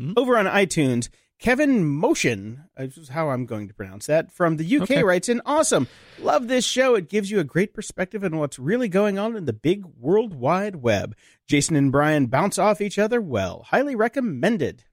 Mhm. 0.00 0.12
Over 0.16 0.36
on 0.36 0.46
iTunes, 0.46 1.08
Kevin 1.38 1.84
Motion, 1.86 2.64
uh, 2.76 2.84
this 2.86 2.98
is 2.98 3.08
how 3.10 3.30
I'm 3.30 3.46
going 3.46 3.68
to 3.68 3.74
pronounce 3.74 4.06
that, 4.06 4.30
from 4.32 4.56
the 4.56 4.64
UK 4.64 4.82
Okay. 4.82 5.02
writes 5.04 5.28
in 5.28 5.40
Awesome. 5.46 5.88
Love 6.18 6.48
this 6.48 6.64
show. 6.66 6.94
It 6.94 7.08
gives 7.08 7.30
you 7.30 7.38
a 7.40 7.44
great 7.44 7.72
perspective 7.72 8.22
on 8.24 8.36
what's 8.38 8.58
really 8.58 8.88
going 8.88 9.18
on 9.18 9.36
in 9.36 9.44
the 9.46 9.52
big 9.54 9.84
worldwide 9.98 10.76
web. 10.76 11.14
Jason 11.46 11.76
and 11.76 11.90
Brian 11.92 12.26
bounce 12.26 12.58
off 12.58 12.80
each 12.80 12.98
other 12.98 13.20
well. 13.20 13.64
Highly 13.68 13.94
recommended. 13.96 14.84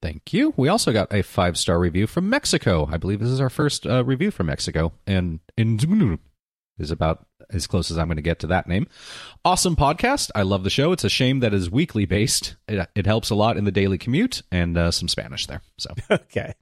Thank 0.00 0.32
you. 0.32 0.52
We 0.56 0.68
also 0.68 0.92
got 0.92 1.12
a 1.14 1.22
five 1.22 1.56
star 1.56 1.78
review 1.78 2.06
from 2.06 2.28
Mexico. 2.28 2.88
I 2.90 2.96
believe 2.96 3.20
this 3.20 3.28
is 3.28 3.40
our 3.40 3.50
first 3.50 3.86
uh, 3.86 4.04
review 4.04 4.30
from 4.32 4.46
Mexico, 4.46 4.92
and 5.06 5.38
in 5.56 5.78
is 6.82 6.90
about 6.90 7.26
as 7.50 7.66
close 7.66 7.90
as 7.90 7.98
I'm 7.98 8.06
going 8.08 8.16
to 8.16 8.22
get 8.22 8.40
to 8.40 8.46
that 8.48 8.66
name. 8.68 8.86
Awesome 9.44 9.76
podcast. 9.76 10.30
I 10.34 10.42
love 10.42 10.64
the 10.64 10.70
show. 10.70 10.92
It's 10.92 11.04
a 11.04 11.08
shame 11.08 11.40
that 11.40 11.54
it's 11.54 11.70
weekly 11.70 12.04
based. 12.06 12.56
It, 12.68 12.88
it 12.94 13.06
helps 13.06 13.30
a 13.30 13.34
lot 13.34 13.56
in 13.56 13.64
the 13.64 13.72
daily 13.72 13.98
commute 13.98 14.42
and 14.50 14.76
uh, 14.76 14.90
some 14.90 15.08
Spanish 15.08 15.46
there. 15.46 15.62
So 15.78 15.90
Okay. 16.10 16.54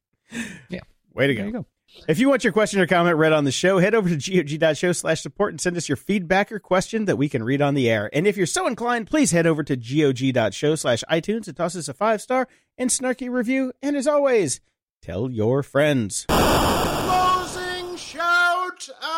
Yeah. 0.68 0.80
Way 1.14 1.26
to 1.28 1.34
there 1.34 1.42
go. 1.44 1.46
you 1.46 1.52
go. 1.52 1.66
If 2.06 2.20
you 2.20 2.28
want 2.28 2.44
your 2.44 2.52
question 2.52 2.80
or 2.80 2.86
comment 2.86 3.16
read 3.16 3.32
on 3.32 3.42
the 3.44 3.50
show, 3.50 3.78
head 3.78 3.96
over 3.96 4.08
to 4.08 4.16
gog.show 4.16 4.92
slash 4.92 5.20
support 5.22 5.52
and 5.52 5.60
send 5.60 5.76
us 5.76 5.88
your 5.88 5.96
feedback 5.96 6.52
or 6.52 6.60
question 6.60 7.06
that 7.06 7.16
we 7.16 7.28
can 7.28 7.42
read 7.42 7.60
on 7.60 7.74
the 7.74 7.90
air. 7.90 8.08
And 8.12 8.28
if 8.28 8.36
you're 8.36 8.46
so 8.46 8.68
inclined, 8.68 9.08
please 9.08 9.32
head 9.32 9.44
over 9.46 9.64
to 9.64 9.76
gog.show 9.76 10.76
slash 10.76 11.02
iTunes 11.10 11.48
and 11.48 11.56
toss 11.56 11.74
us 11.74 11.88
a 11.88 11.94
five 11.94 12.22
star 12.22 12.46
and 12.78 12.90
snarky 12.90 13.28
review. 13.28 13.72
And 13.82 13.96
as 13.96 14.06
always, 14.06 14.60
tell 15.02 15.30
your 15.30 15.64
friends. 15.64 16.26
Closing 16.28 17.96
shout 17.96 18.88
outs! 19.02 19.09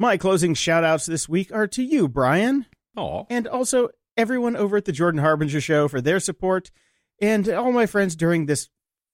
My 0.00 0.16
closing 0.16 0.54
shout 0.54 0.82
outs 0.82 1.04
this 1.04 1.28
week 1.28 1.52
are 1.52 1.66
to 1.66 1.82
you, 1.82 2.08
Brian, 2.08 2.64
Aw. 2.96 3.24
and 3.28 3.46
also 3.46 3.90
everyone 4.16 4.56
over 4.56 4.78
at 4.78 4.86
the 4.86 4.92
Jordan 4.92 5.20
Harbinger 5.20 5.60
Show 5.60 5.88
for 5.88 6.00
their 6.00 6.18
support, 6.18 6.70
and 7.20 7.46
all 7.50 7.70
my 7.70 7.84
friends 7.84 8.16
during 8.16 8.46
this 8.46 8.70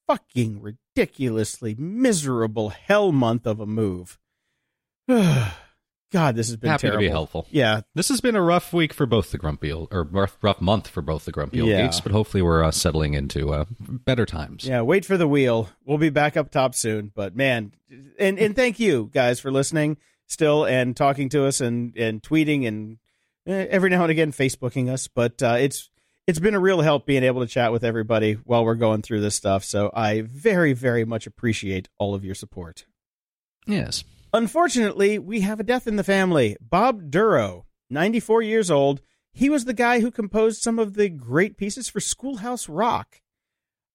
fucking 0.06 0.60
ridiculously 0.62 1.74
miserable 1.74 2.68
hell 2.68 3.10
month 3.10 3.48
of 3.48 3.58
a 3.58 3.66
move. 3.66 4.16
God, 5.08 6.36
this 6.36 6.46
has 6.46 6.56
been 6.56 6.70
Happy 6.70 6.82
terrible. 6.82 7.02
to 7.02 7.06
be 7.06 7.10
helpful. 7.10 7.46
Yeah, 7.50 7.80
This 7.96 8.08
has 8.10 8.20
been 8.20 8.36
a 8.36 8.40
rough 8.42 8.72
week 8.72 8.92
for 8.92 9.06
both 9.06 9.32
the 9.32 9.38
Grumpy 9.38 9.72
Old, 9.72 9.88
or 9.90 10.04
rough, 10.04 10.38
rough 10.40 10.60
month 10.60 10.86
for 10.86 11.02
both 11.02 11.24
the 11.24 11.32
Grumpy 11.32 11.60
Old 11.62 11.70
Yeah. 11.70 11.82
Geeks, 11.82 11.98
but 12.00 12.12
hopefully 12.12 12.42
we're 12.44 12.62
uh, 12.62 12.70
settling 12.70 13.14
into 13.14 13.52
uh, 13.52 13.64
better 13.80 14.24
times. 14.24 14.64
yeah. 14.64 14.82
Wait 14.82 15.04
for 15.04 15.16
the 15.16 15.26
wheel. 15.26 15.68
We'll 15.84 15.98
be 15.98 16.10
back 16.10 16.36
up 16.36 16.52
top 16.52 16.76
soon. 16.76 17.10
But 17.12 17.34
man, 17.34 17.72
and 18.20 18.38
and 18.38 18.54
thank 18.54 18.78
you 18.78 19.10
guys 19.12 19.40
for 19.40 19.50
listening 19.50 19.96
still 20.26 20.64
and 20.64 20.96
talking 20.96 21.28
to 21.30 21.44
us 21.46 21.60
and 21.60 21.96
and 21.96 22.22
tweeting 22.22 22.66
and 22.66 22.98
eh, 23.46 23.66
every 23.70 23.90
now 23.90 24.02
and 24.02 24.10
again 24.10 24.32
Facebooking 24.32 24.88
us. 24.90 25.08
But 25.08 25.42
uh, 25.42 25.56
it's 25.58 25.90
it's 26.26 26.38
been 26.40 26.54
a 26.54 26.60
real 26.60 26.80
help 26.80 27.06
being 27.06 27.22
able 27.22 27.40
to 27.42 27.46
chat 27.46 27.70
with 27.72 27.84
everybody 27.84 28.32
while 28.34 28.64
we're 28.64 28.74
going 28.74 29.02
through 29.02 29.20
this 29.20 29.34
stuff. 29.36 29.64
So 29.64 29.90
I 29.94 30.22
very 30.22 30.72
very 30.72 31.04
much 31.04 31.26
appreciate 31.26 31.88
all 31.98 32.14
of 32.14 32.24
your 32.24 32.34
support. 32.34 32.86
Yes. 33.66 34.04
Unfortunately, 34.32 35.18
we 35.18 35.40
have 35.40 35.60
a 35.60 35.64
death 35.64 35.86
in 35.86 35.96
the 35.96 36.04
family. 36.04 36.56
Bob 36.60 37.10
Dorough, 37.10 37.64
94 37.90 38.42
years 38.42 38.70
old. 38.70 39.00
He 39.32 39.48
was 39.50 39.64
the 39.64 39.72
guy 39.74 40.00
who 40.00 40.10
composed 40.10 40.62
some 40.62 40.78
of 40.78 40.94
the 40.94 41.08
great 41.08 41.56
pieces 41.56 41.88
for 41.88 42.00
Schoolhouse 42.00 42.68
Rock. 42.68 43.20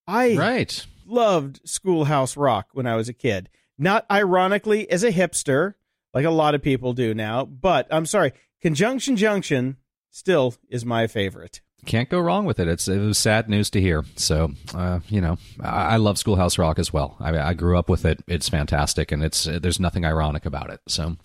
I 0.08 0.36
Right. 0.36 0.86
loved 1.06 1.62
Schoolhouse 1.68 2.36
Rock 2.38 2.70
when 2.74 2.88
I 2.88 2.96
was 2.96 3.10
a 3.10 3.14
kid. 3.14 3.50
Not 3.78 4.06
ironically 4.12 4.90
as 4.90 5.04
a 5.04 5.12
hipster, 5.12 5.74
like 6.14 6.26
a 6.26 6.30
lot 6.32 6.56
of 6.56 6.62
people 6.62 6.94
do 6.94 7.14
now, 7.14 7.46
but 7.46 7.88
I'm 7.92 8.06
sorry, 8.06 8.34
Conjunction 8.62 9.16
Junction 9.16 9.78
still 10.10 10.54
is 10.70 10.86
my 10.86 11.08
favorite. 11.08 11.62
can't 11.86 12.10
go 12.10 12.20
wrong 12.20 12.46
with 12.46 12.60
it. 12.60 12.68
It's 12.68 12.88
it 12.88 13.00
was 13.00 13.18
sad 13.18 13.50
news 13.50 13.70
to 13.72 13.82
hear. 13.82 14.04
So, 14.16 14.52
uh, 14.76 15.00
you 15.08 15.22
know, 15.22 15.38
I, 15.60 15.94
I 15.94 15.98
love 15.98 16.18
Schoolhouse 16.18 16.58
Rock 16.58 16.78
as 16.80 16.94
well. 16.94 17.18
I, 17.20 17.38
I 17.40 17.54
grew 17.54 17.78
up 17.78 17.90
with 17.90 18.06
it. 18.06 18.24
It's 18.28 18.50
fantastic, 18.50 19.12
and 19.12 19.24
it's 19.24 19.46
there's 19.46 19.80
nothing 19.80 20.06
ironic 20.06 20.46
about 20.46 20.70
it. 20.70 20.80
So, 20.88 21.16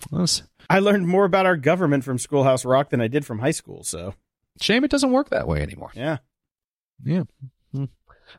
I 0.69 0.79
learned 0.79 1.07
more 1.07 1.25
about 1.25 1.45
our 1.45 1.57
government 1.57 2.03
from 2.03 2.17
Schoolhouse 2.17 2.65
Rock 2.65 2.89
than 2.89 3.01
I 3.01 3.07
did 3.07 3.25
from 3.25 3.39
high 3.39 3.51
school. 3.51 3.83
So, 3.83 4.13
shame 4.59 4.83
it 4.83 4.91
doesn't 4.91 5.11
work 5.11 5.29
that 5.29 5.47
way 5.47 5.61
anymore. 5.61 5.91
yeah. 5.93 6.17
Yeah. 7.03 7.23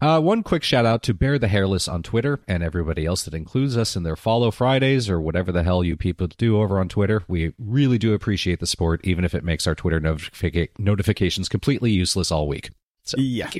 Uh, 0.00 0.20
one 0.20 0.42
quick 0.42 0.62
shout 0.62 0.84
out 0.86 1.02
to 1.04 1.14
Bear 1.14 1.38
the 1.38 1.48
Hairless 1.48 1.88
on 1.88 2.02
Twitter 2.02 2.40
and 2.46 2.62
everybody 2.62 3.04
else 3.06 3.22
that 3.24 3.34
includes 3.34 3.76
us 3.76 3.96
in 3.96 4.02
their 4.02 4.16
follow 4.16 4.50
Fridays 4.50 5.08
or 5.10 5.20
whatever 5.20 5.50
the 5.50 5.62
hell 5.62 5.82
you 5.82 5.96
people 5.96 6.26
do 6.26 6.60
over 6.60 6.78
on 6.78 6.88
Twitter. 6.88 7.22
We 7.26 7.52
really 7.58 7.98
do 7.98 8.12
appreciate 8.14 8.60
the 8.60 8.66
support, 8.66 9.00
even 9.04 9.24
if 9.24 9.34
it 9.34 9.44
makes 9.44 9.66
our 9.66 9.74
Twitter 9.74 10.00
notifica- 10.00 10.68
notifications 10.78 11.48
completely 11.48 11.90
useless 11.90 12.30
all 12.30 12.46
week. 12.46 12.70
So, 13.04 13.16
Yeah. 13.18 13.50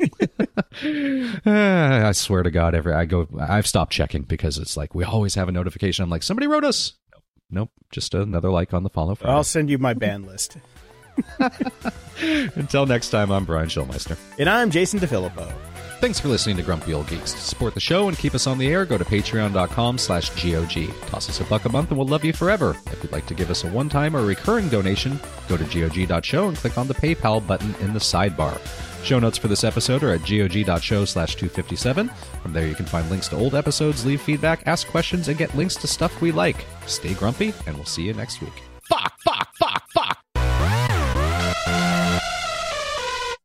uh, 0.00 0.08
I 1.46 2.12
swear 2.12 2.42
to 2.42 2.50
God, 2.50 2.74
every 2.74 2.92
I 2.94 3.04
go, 3.04 3.28
I've 3.38 3.66
stopped 3.66 3.92
checking 3.92 4.22
because 4.22 4.58
it's 4.58 4.76
like 4.76 4.94
we 4.94 5.04
always 5.04 5.34
have 5.34 5.48
a 5.48 5.52
notification. 5.52 6.02
I'm 6.02 6.10
like, 6.10 6.22
somebody 6.22 6.46
wrote 6.46 6.64
us. 6.64 6.94
Nope, 7.12 7.22
nope 7.50 7.70
just 7.90 8.14
another 8.14 8.50
like 8.50 8.72
on 8.74 8.82
the 8.82 8.90
follow. 8.90 9.14
Friday. 9.14 9.32
I'll 9.34 9.44
send 9.44 9.70
you 9.70 9.78
my 9.78 9.94
ban 9.94 10.24
list. 10.24 10.56
Until 12.54 12.86
next 12.86 13.10
time, 13.10 13.30
I'm 13.30 13.44
Brian 13.44 13.68
Schulmeister. 13.68 14.16
And 14.38 14.48
I'm 14.48 14.70
Jason 14.70 15.00
DeFilippo. 15.00 15.52
Thanks 16.00 16.18
for 16.18 16.26
listening 16.26 16.56
to 16.56 16.64
Grumpy 16.64 16.94
Old 16.94 17.06
Geeks. 17.06 17.32
To 17.32 17.38
support 17.38 17.74
the 17.74 17.80
show 17.80 18.08
and 18.08 18.18
keep 18.18 18.34
us 18.34 18.48
on 18.48 18.58
the 18.58 18.68
air, 18.68 18.84
go 18.84 18.98
to 18.98 19.04
patreon.com 19.04 19.98
slash 19.98 20.30
GOG. 20.30 20.92
Toss 21.06 21.28
us 21.28 21.40
a 21.40 21.44
buck 21.44 21.64
a 21.64 21.68
month 21.68 21.90
and 21.90 21.98
we'll 21.98 22.08
love 22.08 22.24
you 22.24 22.32
forever. 22.32 22.76
If 22.86 23.04
you'd 23.04 23.12
like 23.12 23.26
to 23.26 23.34
give 23.34 23.50
us 23.50 23.62
a 23.62 23.68
one-time 23.70 24.16
or 24.16 24.24
recurring 24.26 24.68
donation, 24.68 25.20
go 25.48 25.56
to 25.56 25.62
GOG.show 25.64 26.48
and 26.48 26.56
click 26.56 26.76
on 26.76 26.88
the 26.88 26.94
PayPal 26.94 27.46
button 27.46 27.72
in 27.76 27.92
the 27.92 28.00
sidebar. 28.00 28.58
Show 29.04 29.20
notes 29.20 29.38
for 29.38 29.46
this 29.48 29.62
episode 29.62 30.02
are 30.02 30.12
at 30.12 30.22
GOG.show 30.22 31.04
slash 31.04 31.36
257. 31.36 32.08
From 32.08 32.52
there 32.52 32.66
you 32.66 32.74
can 32.74 32.86
find 32.86 33.08
links 33.08 33.28
to 33.28 33.36
old 33.36 33.54
episodes, 33.54 34.04
leave 34.04 34.20
feedback, 34.20 34.62
ask 34.66 34.88
questions, 34.88 35.28
and 35.28 35.38
get 35.38 35.54
links 35.54 35.76
to 35.76 35.86
stuff 35.86 36.20
we 36.20 36.32
like. 36.32 36.64
Stay 36.86 37.14
grumpy, 37.14 37.52
and 37.66 37.76
we'll 37.76 37.84
see 37.84 38.02
you 38.02 38.14
next 38.14 38.40
week. 38.40 38.62